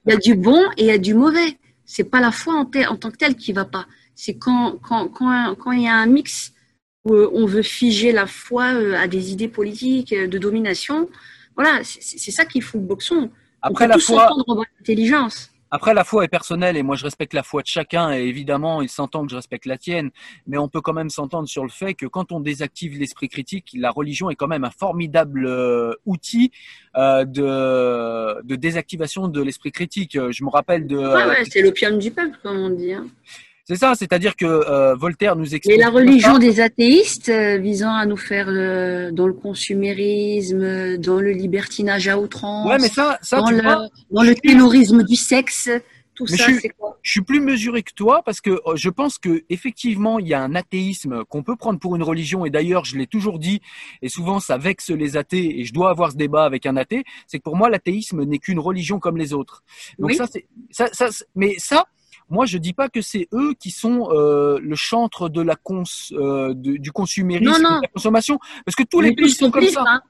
il 0.06 0.14
y 0.14 0.16
a 0.16 0.18
du 0.18 0.36
bon 0.36 0.62
et 0.78 0.84
il 0.84 0.86
y 0.86 0.92
a 0.92 0.98
du 0.98 1.14
mauvais. 1.14 1.58
C'est 1.86 2.06
pas 2.06 2.22
la 2.22 2.32
foi 2.32 2.54
en, 2.56 2.66
tant 2.66 3.12
que 3.12 3.18
telle 3.18 3.36
qui 3.36 3.52
va 3.52 3.66
pas. 3.66 3.86
C'est 4.16 4.36
quand, 4.38 4.78
quand, 4.82 5.08
quand, 5.10 5.56
quand 5.56 5.72
il 5.72 5.84
y 5.84 5.88
a 5.88 5.96
un 5.96 6.06
mix 6.06 6.54
où 7.06 7.14
euh, 7.14 7.30
on 7.34 7.46
veut 7.46 7.62
figer 7.62 8.12
la 8.12 8.28
foi 8.28 8.74
euh, 8.74 8.96
à 8.96 9.08
des 9.08 9.32
idées 9.32 9.48
politiques 9.48 10.14
euh, 10.14 10.28
de 10.28 10.38
domination. 10.38 11.10
Voilà, 11.56 11.82
c'est 11.84 12.32
ça 12.32 12.46
qui 12.46 12.62
fout 12.62 12.80
le 12.80 12.88
boxon. 12.88 13.30
Après 13.62 13.86
on 13.86 13.88
peut 13.88 13.90
la 13.90 13.96
tous 13.96 14.06
foi, 14.06 14.30
intelligence. 14.80 15.49
Après, 15.72 15.94
la 15.94 16.04
foi 16.04 16.24
est 16.24 16.28
personnelle 16.28 16.78
et 16.78 16.84
moi 16.84 16.96
je 16.96 17.04
respecte 17.04 17.34
la 17.34 17.44
foi 17.44 17.62
de 17.62 17.68
chacun 17.68 18.12
et 18.12 18.24
évidemment 18.24 18.82
il 18.82 18.90
s'entend 18.90 19.24
que 19.24 19.32
je 19.32 19.36
respecte 19.36 19.66
la 19.66 19.78
tienne, 19.78 20.10
mais 20.48 20.58
on 20.58 20.68
peut 20.68 20.82
quand 20.82 20.94
même 20.94 21.10
s'entendre 21.10 21.48
sur 21.48 21.64
le 21.64 21.70
fait 21.70 21.94
que 21.94 22.06
quand 22.08 22.32
on 22.32 22.40
désactive 22.40 22.98
l'esprit 22.98 23.30
critique, 23.30 23.70
la 23.76 23.92
religion 23.92 24.30
est 24.30 24.36
quand 24.36 24.48
même 24.48 24.64
un 24.64 24.72
formidable 24.72 25.46
euh, 25.46 25.94
outil 26.06 26.52
euh, 26.96 27.24
de, 27.24 28.42
de 28.44 28.56
désactivation 28.56 29.28
de 29.28 29.42
l'esprit 29.42 29.72
critique. 29.72 30.14
Je 30.32 30.44
me 30.44 30.50
rappelle 30.50 30.88
de... 30.88 30.98
Ouais, 30.98 31.26
ouais, 31.26 31.46
c'est 31.46 31.62
l'opium 31.62 32.00
du 32.00 32.12
peuple, 32.12 32.38
comme 32.42 32.58
on 32.58 32.70
dit. 32.72 32.94
hein. 32.94 33.06
C'est 33.70 33.76
ça, 33.76 33.94
c'est-à-dire 33.94 34.36
que 34.36 34.48
euh, 34.48 34.96
Voltaire 34.96 35.36
nous 35.36 35.54
Et 35.54 35.58
explique... 35.58 35.80
la 35.80 35.92
religion 35.92 36.40
des 36.40 36.60
athéistes 36.60 37.30
euh, 37.30 37.58
visant 37.60 37.94
à 37.94 38.08
nous 38.08 38.18
faire 38.18 38.48
dans 39.14 39.28
le 39.28 39.34
consumérisme, 39.34 40.98
dans 40.98 41.20
le 41.20 41.32
libertinage 41.32 42.08
à 42.08 42.18
outrance, 42.18 42.68
Ouais, 42.68 42.80
mais 42.82 42.90
ça, 42.90 43.20
ça 43.22 43.38
dans, 43.42 43.52
le, 43.52 43.62
vois, 43.62 43.88
dans 44.10 44.24
le 44.24 44.34
terrorisme 44.34 45.04
du 45.04 45.16
sexe, 45.16 45.70
tout 46.16 46.26
Mais 46.32 46.38
ça, 46.38 46.46
je 46.48 46.52
suis- 46.54 46.62
c'est 46.62 46.70
quoi? 46.70 46.98
je 47.04 47.12
suis 47.12 47.22
plus 47.22 47.40
mesuré 47.40 47.84
que 47.84 47.94
toi 47.94 48.24
parce 48.26 48.42
que 48.42 48.50
euh, 48.50 48.76
je 48.76 48.90
pense 48.90 49.18
que 49.20 49.44
effectivement 49.50 50.20
il 50.20 50.28
y 50.28 50.34
a 50.34 50.42
un 50.42 50.54
athéisme 50.56 51.24
qu'on 51.26 51.44
peut 51.44 51.56
prendre 51.56 51.80
pour 51.80 51.96
une 51.96 52.04
religion 52.04 52.46
et 52.46 52.50
d'ailleurs 52.50 52.84
je 52.84 52.98
l'ai 52.98 53.08
toujours 53.08 53.40
dit 53.40 53.62
et 54.02 54.10
souvent 54.10 54.42
ça 54.42 54.58
vexe 54.58 54.90
les 54.90 55.16
athées 55.16 55.62
et 55.62 55.64
je 55.64 55.74
dois 55.74 55.90
avoir 55.92 56.12
ce 56.12 56.18
débat 56.18 56.44
avec 56.44 56.66
un 56.66 56.76
athée 56.76 57.06
c'est 57.26 57.38
que 57.38 57.44
pour 57.44 57.56
moi 57.56 57.70
l'athéisme 57.70 58.24
n'est 58.24 58.40
qu'une 58.40 58.60
religion 58.60 59.00
comme 59.00 59.16
les 59.16 59.32
autres 59.32 59.64
donc 59.98 60.10
Oui. 60.10 60.16
ça 60.18 60.26
c'est 60.30 60.46
ça, 60.72 60.88
ça 60.92 61.10
c'est- 61.10 61.26
mais 61.36 61.54
ça 61.58 61.86
moi 62.30 62.46
je 62.46 62.58
dis 62.58 62.74
pas 62.74 62.90
que 62.90 63.02
c'est 63.02 63.28
eux 63.34 63.54
qui 63.60 63.72
sont 63.72 64.10
euh, 64.12 64.60
le 64.62 64.76
chantre 64.76 65.30
de 65.30 65.42
la 65.42 65.56
cons 65.56 65.84
euh, 66.12 66.54
de- 66.54 66.78
du 66.78 66.92
consumérisme 66.92 67.52
Non, 67.52 67.58
non. 67.70 67.78
de 67.78 67.82
la 67.84 67.88
consommation 67.90 68.40
parce 68.66 68.76
que 68.76 68.84
tous 68.84 68.98
On 69.00 69.02
les 69.02 69.14
pays 69.16 69.32
sont 69.32 69.50
comme 69.52 69.66
ça 69.66 69.84
hein. 69.88 70.02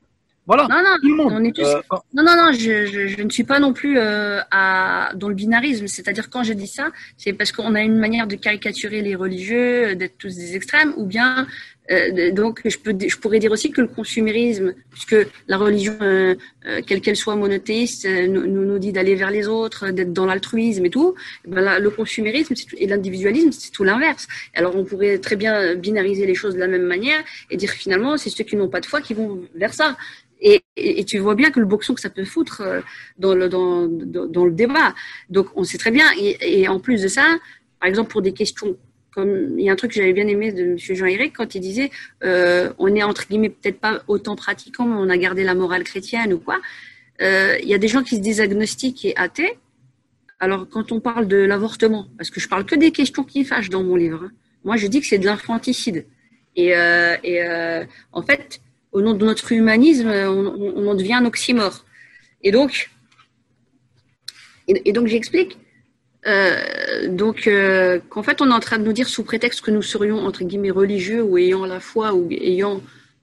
voilà 0.45 0.63
Non, 0.67 0.77
non, 0.77 0.95
tout 1.01 1.07
le 1.09 1.15
monde 1.15 1.33
on 1.35 1.43
est 1.43 1.55
tous- 1.55 1.63
Euh, 1.63 1.79
quand- 1.87 2.03
Non, 2.13 2.23
non, 2.23 2.35
non, 2.35 2.51
je, 2.51 2.85
je, 2.87 3.07
je 3.07 3.21
ne 3.21 3.29
suis 3.29 3.43
pas 3.43 3.59
non 3.59 3.71
plus 3.73 3.97
euh, 3.99 4.39
à, 4.51 5.11
dans 5.15 5.29
le 5.29 5.35
binarisme. 5.35 5.87
C'est-à-dire, 5.87 6.29
quand 6.29 6.43
je 6.43 6.53
dis 6.53 6.67
ça, 6.67 6.89
c'est 7.17 7.33
parce 7.33 7.51
qu'on 7.51 7.75
a 7.75 7.81
une 7.81 7.97
manière 7.99 8.25
de 8.27 8.35
caricaturer 8.35 9.01
les 9.01 9.15
religieux, 9.15 9.95
d'être 9.95 10.17
tous 10.17 10.35
des 10.35 10.55
extrêmes, 10.55 10.93
ou 10.97 11.05
bien, 11.05 11.45
euh, 11.91 12.31
donc, 12.31 12.61
je, 12.65 13.17
pourrais 13.17 13.39
dire 13.39 13.51
aussi 13.51 13.71
que 13.71 13.81
le 13.81 13.87
consumérisme, 13.87 14.73
puisque 14.91 15.15
la 15.47 15.57
religion, 15.57 15.97
euh, 16.01 16.35
euh, 16.65 16.81
quelle 16.85 17.01
qu'elle 17.01 17.15
soit 17.15 17.35
monothéiste, 17.35 18.07
nous, 18.07 18.45
nous 18.45 18.79
dit 18.79 18.91
d'aller 18.91 19.15
vers 19.15 19.31
les 19.31 19.47
autres, 19.47 19.89
d'être 19.89 20.13
dans 20.13 20.25
l'altruisme 20.25 20.85
et 20.85 20.89
tout, 20.89 21.15
eh 21.45 21.49
ben 21.49 21.79
le 21.79 21.89
consumérisme 21.89 22.53
et 22.77 22.87
l'individualisme, 22.87 23.51
c'est 23.51 23.71
tout 23.71 23.83
l'inverse. 23.83 24.27
Alors, 24.53 24.75
on 24.75 24.85
pourrait 24.85 25.17
très 25.17 25.35
bien 25.35 25.75
binariser 25.75 26.25
les 26.25 26.35
choses 26.35 26.53
de 26.53 26.59
la 26.59 26.67
même 26.67 26.85
manière 26.85 27.23
et 27.49 27.57
dire 27.57 27.71
finalement, 27.71 28.17
c'est 28.17 28.29
ceux 28.29 28.43
qui 28.43 28.55
n'ont 28.55 28.69
pas 28.69 28.81
de 28.81 28.85
foi 28.85 29.01
qui 29.01 29.13
vont 29.13 29.41
vers 29.55 29.73
ça. 29.73 29.97
Et, 30.41 30.63
tu 31.05 31.17
vois 31.17 31.35
bien 31.35 31.51
que 31.51 31.59
le 31.59 31.65
boxon 31.65 31.93
que 31.93 31.99
ça 31.99 32.09
peut 32.09 32.23
foutre 32.23 32.61
dans 33.17 33.33
le, 33.33 34.51
débat. 34.51 34.95
Donc 35.29 35.47
on 35.55 35.65
sait 35.65 35.77
très 35.77 35.91
bien. 35.91 36.05
Et 36.17 36.65
en 36.69 36.79
plus 36.79 37.01
de 37.01 37.09
ça, 37.09 37.37
par 37.79 37.89
exemple 37.89 38.09
pour 38.09 38.21
des 38.21 38.31
questions 38.31 38.77
il 39.17 39.61
y 39.61 39.69
a 39.69 39.73
un 39.73 39.75
truc 39.75 39.91
que 39.91 39.97
j'avais 39.97 40.13
bien 40.13 40.27
aimé 40.27 40.51
de 40.51 40.63
M. 40.63 40.77
Jean-Éric 40.77 41.35
quand 41.35 41.55
il 41.55 41.61
disait 41.61 41.89
euh, 42.23 42.71
on 42.77 42.93
est 42.95 43.03
entre 43.03 43.27
guillemets 43.27 43.49
peut-être 43.49 43.79
pas 43.79 44.03
autant 44.07 44.35
pratiquant, 44.35 44.85
mais 44.85 44.95
on 44.97 45.09
a 45.09 45.17
gardé 45.17 45.43
la 45.43 45.55
morale 45.55 45.83
chrétienne 45.83 46.33
ou 46.33 46.39
quoi. 46.39 46.59
Euh, 47.21 47.57
Il 47.61 47.67
y 47.67 47.73
a 47.73 47.77
des 47.77 47.87
gens 47.87 48.03
qui 48.03 48.15
se 48.15 48.21
disent 48.21 48.41
agnostiques 48.41 49.05
et 49.05 49.15
athées. 49.17 49.57
Alors 50.39 50.67
quand 50.69 50.91
on 50.91 50.99
parle 50.99 51.27
de 51.27 51.37
l'avortement, 51.37 52.07
parce 52.17 52.29
que 52.29 52.39
je 52.39 52.47
parle 52.47 52.65
que 52.65 52.75
des 52.75 52.91
questions 52.91 53.23
qui 53.23 53.43
fâchent 53.43 53.69
dans 53.69 53.83
mon 53.83 53.95
livre, 53.95 54.25
hein, 54.25 54.31
moi 54.63 54.77
je 54.77 54.87
dis 54.87 55.01
que 55.01 55.07
c'est 55.07 55.19
de 55.19 55.25
l'infanticide. 55.25 56.05
Et, 56.55 56.75
euh, 56.75 57.85
en 58.11 58.21
fait, 58.21 58.61
au 58.91 59.01
nom 59.01 59.13
de 59.13 59.25
notre 59.25 59.51
humanisme, 59.51 60.09
on, 60.09 60.87
en 60.87 60.95
devient 60.95 61.13
un 61.13 61.25
oxymore. 61.25 61.85
Et 62.43 62.51
donc, 62.51 62.89
et 64.67 64.91
donc 64.91 65.07
j'explique 65.07 65.57
euh, 66.27 67.07
donc 67.07 67.47
euh, 67.47 67.99
qu'en 68.09 68.23
fait 68.23 68.41
on 68.41 68.49
est 68.49 68.53
en 68.53 68.59
train 68.59 68.77
de 68.77 68.83
nous 68.83 68.91
dire 68.91 69.07
sous 69.07 69.23
prétexte 69.23 69.61
que 69.61 69.71
nous 69.71 69.81
serions 69.81 70.17
entre 70.25 70.43
guillemets 70.43 70.69
religieux 70.69 71.23
ou 71.23 71.37
ayant 71.37 71.65
la 71.65 71.79
foi 71.79 72.13
ou 72.13 72.27
ayant 72.29 72.81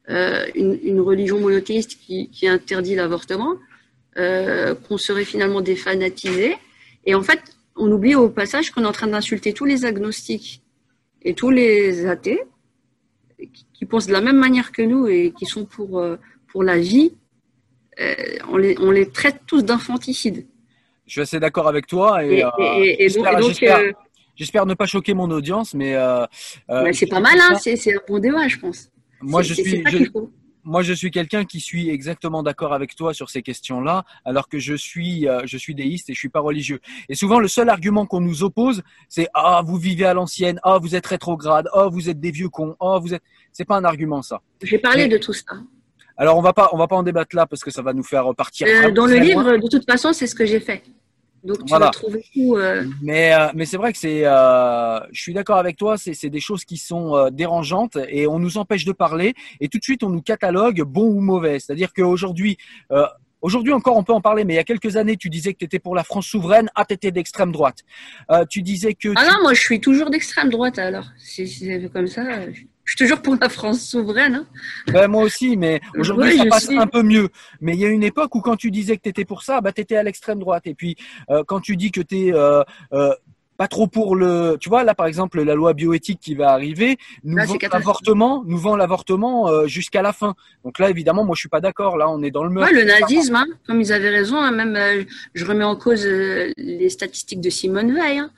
euh, 0.08 0.46
une, 0.54 0.78
une 0.84 1.00
religion 1.00 1.40
monothéiste 1.40 1.98
qui, 1.98 2.30
qui 2.30 2.46
interdit 2.46 2.94
l'avortement, 2.94 3.56
euh, 4.18 4.74
qu'on 4.74 4.98
serait 4.98 5.24
finalement 5.24 5.60
défanatisés. 5.60 6.56
Et 7.06 7.16
en 7.16 7.22
fait, 7.22 7.40
on 7.74 7.90
oublie 7.90 8.14
au 8.14 8.30
passage 8.30 8.70
qu'on 8.70 8.84
est 8.84 8.86
en 8.86 8.92
train 8.92 9.08
d'insulter 9.08 9.52
tous 9.52 9.64
les 9.64 9.84
agnostiques 9.84 10.62
et 11.22 11.34
tous 11.34 11.50
les 11.50 12.06
athées 12.06 12.40
qui, 13.38 13.66
qui 13.74 13.84
pensent 13.84 14.06
de 14.06 14.12
la 14.12 14.20
même 14.20 14.38
manière 14.38 14.70
que 14.70 14.82
nous 14.82 15.08
et 15.08 15.34
qui 15.36 15.44
sont 15.44 15.64
pour, 15.64 15.98
euh, 15.98 16.16
pour 16.46 16.62
la 16.62 16.78
vie. 16.78 17.12
On, 18.48 18.58
les, 18.58 18.76
on 18.78 18.90
les 18.90 19.08
traite 19.08 19.40
tous 19.46 19.62
d'infanticides. 19.62 20.46
Je 21.06 21.12
suis 21.12 21.20
assez 21.20 21.40
d'accord 21.40 21.68
avec 21.68 21.86
toi 21.86 22.24
et, 22.24 22.44
j'espère- 24.36 24.66
ne 24.66 24.74
pas 24.74 24.86
choquer 24.86 25.14
mon 25.14 25.30
audience, 25.30 25.74
mais 25.74 25.94
euh, 25.94 26.22
euh, 26.22 26.26
bah, 26.68 26.92
c'est 26.92 27.06
pas 27.06 27.20
mal, 27.20 27.38
hein, 27.40 27.56
c'est 27.58 27.94
un 27.94 28.00
bon 28.06 28.18
débat, 28.18 28.48
je 28.48 28.58
pense. 28.58 28.90
Moi, 29.22 29.42
je 29.42 29.54
suis, 29.54 29.82
moi, 30.62 30.82
je 30.82 30.92
suis 30.92 31.10
quelqu'un 31.10 31.44
qui 31.44 31.60
suis 31.60 31.88
exactement 31.88 32.42
d'accord 32.42 32.74
avec 32.74 32.94
toi 32.96 33.14
sur 33.14 33.30
ces 33.30 33.40
questions-là, 33.40 34.04
alors 34.24 34.48
que 34.48 34.58
je 34.58 34.74
suis, 34.74 35.28
euh, 35.28 35.40
je 35.44 35.56
suis 35.56 35.74
déiste 35.74 36.10
et 36.10 36.14
je 36.14 36.18
suis 36.18 36.28
pas 36.28 36.40
religieux. 36.40 36.80
Et 37.08 37.14
souvent, 37.14 37.38
le 37.38 37.48
seul 37.48 37.68
argument 37.68 38.04
qu'on 38.04 38.20
nous 38.20 38.42
oppose, 38.42 38.82
c'est 39.08 39.28
ah 39.32 39.62
vous 39.64 39.76
vivez 39.76 40.04
à 40.04 40.12
l'ancienne, 40.12 40.58
ah 40.64 40.78
vous 40.78 40.94
êtes 40.96 41.06
rétrograde, 41.06 41.68
ah 41.72 41.88
vous 41.90 42.10
êtes 42.10 42.20
des 42.20 42.32
vieux 42.32 42.48
cons, 42.48 42.74
ah 42.80 42.98
vous 43.00 43.14
êtes. 43.14 43.22
C'est 43.52 43.64
pas 43.64 43.76
un 43.76 43.84
argument 43.84 44.22
ça. 44.22 44.42
J'ai 44.62 44.78
parlé 44.78 45.04
Mais- 45.04 45.16
de 45.16 45.18
tout 45.18 45.32
ça. 45.32 45.56
Alors 46.16 46.36
on 46.38 46.42
va 46.42 46.52
pas, 46.52 46.70
on 46.72 46.78
va 46.78 46.86
pas 46.88 46.96
en 46.96 47.02
débattre 47.02 47.34
là 47.36 47.46
parce 47.46 47.62
que 47.62 47.70
ça 47.70 47.82
va 47.82 47.92
nous 47.92 48.02
faire 48.02 48.24
repartir. 48.24 48.66
Euh, 48.68 48.90
dans 48.90 49.06
le 49.06 49.16
livre, 49.16 49.42
loin. 49.42 49.58
de 49.58 49.68
toute 49.68 49.84
façon, 49.84 50.12
c'est 50.12 50.26
ce 50.26 50.34
que 50.34 50.46
j'ai 50.46 50.60
fait. 50.60 50.82
Donc 51.44 51.58
tu 51.58 51.64
Voilà. 51.68 51.86
vas 51.86 51.90
trouver 51.92 52.24
tout. 52.34 52.56
euh, 52.56 52.84
Mais, 53.02 53.32
euh, 53.34 53.48
mais 53.54 53.66
c'est 53.66 53.76
vrai 53.76 53.92
que 53.92 53.98
c'est, 53.98 54.22
euh, 54.24 54.98
je 55.12 55.20
suis 55.20 55.32
d'accord 55.34 55.58
avec 55.58 55.76
toi, 55.76 55.96
c'est, 55.96 56.14
c'est 56.14 56.30
des 56.30 56.40
choses 56.40 56.64
qui 56.64 56.76
sont 56.76 57.14
euh, 57.14 57.30
dérangeantes 57.30 57.98
et 58.08 58.26
on 58.26 58.38
nous 58.40 58.58
empêche 58.58 58.84
de 58.84 58.92
parler 58.92 59.34
et 59.60 59.68
tout 59.68 59.78
de 59.78 59.84
suite 59.84 60.02
on 60.02 60.08
nous 60.10 60.22
catalogue 60.22 60.82
bon 60.82 61.04
ou 61.04 61.20
mauvais. 61.20 61.60
C'est-à-dire 61.60 61.92
qu'aujourd'hui, 61.92 62.56
euh, 62.90 63.04
aujourd'hui 63.42 63.72
encore 63.72 63.96
on 63.96 64.02
peut 64.02 64.14
en 64.14 64.20
parler, 64.22 64.44
mais 64.44 64.54
il 64.54 64.56
y 64.56 64.60
a 64.60 64.64
quelques 64.64 64.96
années 64.96 65.16
tu 65.16 65.28
disais 65.30 65.52
que 65.52 65.58
tu 65.58 65.66
étais 65.66 65.78
pour 65.78 65.94
la 65.94 66.02
France 66.02 66.26
souveraine, 66.26 66.68
ah 66.74 66.84
t'étais 66.84 67.12
d'extrême 67.12 67.52
droite. 67.52 67.80
Euh, 68.32 68.44
tu 68.48 68.62
disais 68.62 68.94
que 68.94 69.10
Ah 69.14 69.22
tu- 69.24 69.30
non, 69.32 69.42
moi 69.42 69.54
je 69.54 69.60
suis 69.60 69.80
toujours 69.80 70.10
d'extrême 70.10 70.48
droite 70.50 70.78
alors. 70.80 71.04
Si 71.18 71.46
c'est 71.46 71.88
comme 71.92 72.08
ça, 72.08 72.24
je 72.86 72.92
suis 72.92 72.96
toujours 73.04 73.20
pour 73.20 73.36
la 73.38 73.48
France 73.50 73.82
souveraine. 73.86 74.34
hein. 74.36 74.46
Ben, 74.92 75.08
moi 75.08 75.22
aussi, 75.24 75.56
mais 75.58 75.80
aujourd'hui 75.98 76.30
Ouais, 76.30 76.36
ça 76.38 76.44
passe 76.48 76.70
un 76.70 76.86
peu 76.86 77.02
mieux. 77.02 77.28
Mais 77.60 77.74
il 77.74 77.80
y 77.80 77.84
a 77.84 77.88
une 77.88 78.02
époque 78.04 78.34
où 78.34 78.40
quand 78.40 78.56
tu 78.56 78.70
disais 78.70 78.96
que 78.96 79.02
tu 79.02 79.10
étais 79.10 79.24
pour 79.26 79.42
ça, 79.42 79.60
bah 79.60 79.72
tu 79.72 79.82
étais 79.82 79.96
à 79.96 80.02
l'extrême 80.02 80.38
droite. 80.38 80.66
Et 80.66 80.74
puis 80.74 80.96
euh, 81.30 81.44
quand 81.46 81.60
tu 81.60 81.76
dis 81.76 81.90
que 81.90 82.00
tu 82.00 82.28
es 82.28 82.32
pas 83.56 83.68
trop 83.68 83.86
pour 83.86 84.16
le, 84.16 84.58
tu 84.60 84.68
vois 84.68 84.84
là 84.84 84.94
par 84.94 85.06
exemple 85.06 85.42
la 85.42 85.54
loi 85.54 85.72
bioéthique 85.72 86.20
qui 86.20 86.34
va 86.34 86.50
arriver, 86.50 86.98
nous 87.24 87.38
Là, 87.38 87.46
vend 87.46 87.56
l'avortement, 87.72 88.44
nous 88.46 88.58
vend 88.58 88.76
l'avortement 88.76 89.48
euh, 89.48 89.66
jusqu'à 89.66 90.02
la 90.02 90.12
fin. 90.12 90.34
Donc 90.62 90.78
là 90.78 90.90
évidemment 90.90 91.24
moi 91.24 91.34
je 91.34 91.40
suis 91.40 91.48
pas 91.48 91.62
d'accord. 91.62 91.96
Là 91.96 92.06
on 92.10 92.22
est 92.22 92.30
dans 92.30 92.44
le 92.44 92.50
meurtre. 92.50 92.70
Ouais, 92.70 92.78
le 92.78 92.84
nazisme, 92.84 93.34
hein, 93.34 93.46
comme 93.66 93.80
ils 93.80 93.92
avaient 93.94 94.10
raison, 94.10 94.36
hein, 94.36 94.50
même 94.50 94.76
euh, 94.76 95.04
je 95.34 95.44
remets 95.46 95.64
en 95.64 95.74
cause 95.74 96.04
euh, 96.04 96.52
les 96.58 96.90
statistiques 96.90 97.40
de 97.40 97.48
Simone 97.48 97.94
Veil. 97.94 98.18
hein. 98.18 98.30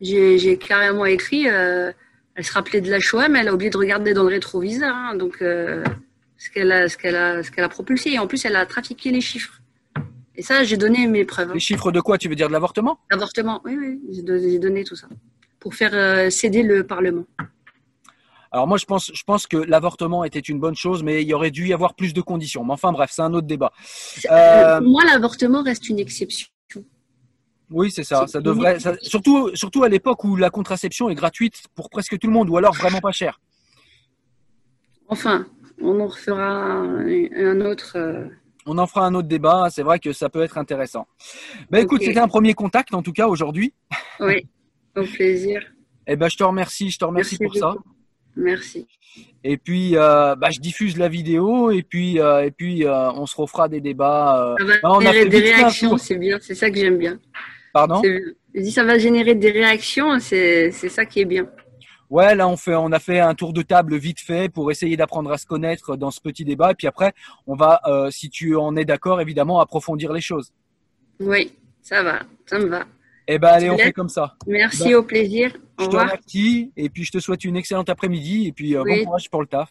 J'ai 0.00 0.36
j'ai 0.38 0.58
carrément 0.58 1.06
écrit, 1.06 1.48
euh, 1.48 1.92
elle 2.36 2.44
se 2.44 2.52
rappelait 2.52 2.80
de 2.80 2.90
la 2.90 3.00
Shoah, 3.00 3.28
mais 3.28 3.40
elle 3.40 3.48
a 3.48 3.54
oublié 3.54 3.70
de 3.70 3.76
regarder 3.78 4.12
dans 4.14 4.22
le 4.22 4.28
rétroviseur. 4.28 4.94
hein, 4.94 5.14
donc 5.16 5.40
euh, 5.42 5.82
ce 6.38 6.50
qu'elle 6.50 6.70
a, 6.70 6.88
ce 6.88 6.96
qu'elle 6.98 7.16
a, 7.16 7.42
ce 7.42 7.50
qu'elle 7.50 7.64
a 7.64 7.68
propulsé. 7.68 8.10
Et 8.12 8.18
en 8.18 8.26
plus, 8.26 8.44
elle 8.44 8.56
a 8.56 8.66
trafiqué 8.66 9.10
les 9.10 9.20
chiffres. 9.22 9.60
Et 10.36 10.42
ça, 10.42 10.62
j'ai 10.64 10.76
donné 10.76 11.06
mes 11.06 11.24
preuves. 11.24 11.50
hein. 11.50 11.54
Les 11.54 11.60
chiffres 11.60 11.90
de 11.90 12.00
quoi 12.00 12.18
Tu 12.18 12.28
veux 12.28 12.34
dire 12.34 12.48
de 12.48 12.52
l'avortement? 12.52 12.98
L'avortement, 13.10 13.62
oui, 13.64 13.76
oui, 13.80 14.00
j'ai 14.12 14.22
do- 14.22 14.38
j'ai 14.38 14.58
donné 14.58 14.84
tout 14.84 14.96
ça 14.96 15.08
pour 15.58 15.74
faire 15.74 15.92
euh, 15.94 16.28
céder 16.30 16.62
le 16.62 16.86
Parlement. 16.86 17.24
Alors 18.52 18.66
moi 18.68 18.78
je 18.78 18.84
pense, 18.86 19.10
je 19.12 19.22
pense 19.24 19.46
que 19.46 19.56
l'avortement 19.56 20.24
était 20.24 20.38
une 20.38 20.60
bonne 20.60 20.76
chose, 20.76 21.02
mais 21.02 21.20
il 21.22 21.28
y 21.28 21.34
aurait 21.34 21.50
dû 21.50 21.66
y 21.66 21.72
avoir 21.72 21.94
plus 21.94 22.14
de 22.14 22.20
conditions. 22.20 22.64
Mais 22.64 22.72
enfin 22.72 22.92
bref, 22.92 23.10
c'est 23.12 23.20
un 23.22 23.34
autre 23.34 23.46
débat. 23.46 23.72
Euh, 24.30 24.80
moi, 24.80 25.02
l'avortement 25.04 25.62
reste 25.62 25.88
une 25.88 25.98
exception. 25.98 26.46
Oui, 27.70 27.90
c'est 27.90 28.04
ça. 28.04 28.26
Ça 28.26 28.40
devrait, 28.40 28.78
ça- 28.78 28.96
surtout, 29.02 29.50
surtout 29.54 29.82
à 29.82 29.88
l'époque 29.88 30.22
où 30.24 30.36
la 30.36 30.50
contraception 30.50 31.08
est 31.08 31.14
gratuite 31.14 31.64
pour 31.74 31.90
presque 31.90 32.18
tout 32.18 32.26
le 32.28 32.32
monde, 32.32 32.48
ou 32.48 32.56
alors 32.56 32.74
vraiment 32.74 33.00
pas 33.00 33.12
cher. 33.12 33.40
Enfin, 35.08 35.46
on 35.80 36.00
en 36.00 36.06
refera 36.06 36.42
un, 36.42 37.60
autre. 37.60 37.92
euh, 37.96 38.26
On 38.66 38.78
en 38.78 38.86
fera 38.86 39.06
un 39.06 39.14
autre 39.14 39.28
débat. 39.28 39.68
C'est 39.70 39.82
vrai 39.82 39.98
que 39.98 40.12
ça 40.12 40.28
peut 40.28 40.42
être 40.42 40.58
intéressant. 40.58 41.06
Ben 41.70 41.82
écoute, 41.84 42.02
c'était 42.02 42.18
un 42.20 42.28
premier 42.28 42.54
contact 42.54 42.94
en 42.94 43.02
tout 43.02 43.12
cas 43.12 43.26
aujourd'hui. 43.28 43.72
Oui. 44.20 44.46
Au 44.96 45.02
plaisir. 45.04 45.62
Eh 46.06 46.16
ben, 46.16 46.28
je 46.28 46.38
te 46.38 46.42
remercie, 46.44 46.88
je 46.90 46.98
te 46.98 47.04
remercie 47.04 47.36
Merci 47.38 47.60
pour 47.60 47.74
ça. 47.74 47.74
Merci. 48.34 48.86
Et 49.44 49.58
puis, 49.58 49.94
euh, 49.96 50.34
bah, 50.36 50.48
je 50.50 50.58
diffuse 50.58 50.96
la 50.96 51.08
vidéo 51.08 51.70
et 51.70 51.82
puis, 51.82 52.18
euh, 52.18 52.44
et 52.44 52.50
puis, 52.50 52.84
euh, 52.86 53.10
on 53.12 53.26
se 53.26 53.36
refera 53.36 53.68
des 53.68 53.80
débats. 53.82 54.54
Ça 54.58 54.64
va 54.64 54.72
Ah, 54.82 54.92
on 54.92 55.04
a 55.04 55.12
des 55.12 55.38
réactions, 55.38 55.98
c'est 55.98 56.16
bien. 56.16 56.38
C'est 56.40 56.54
ça 56.54 56.70
que 56.70 56.78
j'aime 56.78 56.96
bien. 56.98 57.18
Pardon 57.76 58.00
Je 58.02 58.60
dis 58.62 58.72
ça 58.72 58.84
va 58.84 58.96
générer 58.96 59.34
des 59.34 59.50
réactions, 59.50 60.18
c'est 60.18 60.70
ça 60.70 61.04
qui 61.04 61.20
est 61.20 61.26
bien. 61.26 61.46
Ouais, 62.08 62.34
là, 62.34 62.48
on 62.48 62.56
fait, 62.56 62.74
on 62.74 62.90
a 62.90 62.98
fait 62.98 63.20
un 63.20 63.34
tour 63.34 63.52
de 63.52 63.60
table 63.60 63.96
vite 63.96 64.18
fait 64.20 64.48
pour 64.48 64.70
essayer 64.70 64.96
d'apprendre 64.96 65.30
à 65.30 65.36
se 65.36 65.44
connaître 65.44 65.94
dans 65.96 66.10
ce 66.10 66.20
petit 66.22 66.46
débat. 66.46 66.70
Et 66.70 66.74
puis 66.74 66.86
après, 66.86 67.12
on 67.46 67.54
va, 67.54 67.82
euh, 67.86 68.10
si 68.10 68.30
tu 68.30 68.56
en 68.56 68.76
es 68.76 68.86
d'accord, 68.86 69.20
évidemment, 69.20 69.60
approfondir 69.60 70.10
les 70.14 70.22
choses. 70.22 70.54
Oui, 71.20 71.52
ça 71.82 72.02
va, 72.02 72.20
ça 72.46 72.58
me 72.58 72.64
va. 72.66 72.86
Eh 73.28 73.38
ben, 73.38 73.48
allez, 73.48 73.68
on 73.68 73.76
fait 73.76 73.92
comme 73.92 74.08
ça. 74.08 74.36
Merci, 74.46 74.84
Ben, 74.84 74.94
au 74.94 75.02
plaisir. 75.02 75.52
Au 75.78 75.82
Je 75.84 75.88
te 75.90 75.96
remercie 75.96 76.72
et 76.78 76.88
puis 76.88 77.04
je 77.04 77.12
te 77.12 77.18
souhaite 77.18 77.44
une 77.44 77.58
excellente 77.58 77.90
après-midi 77.90 78.46
et 78.46 78.52
puis 78.52 78.74
euh, 78.74 78.84
Oui. 78.84 79.00
bon 79.00 79.04
courage 79.04 79.28
pour 79.28 79.42
le 79.42 79.48
taf. 79.48 79.70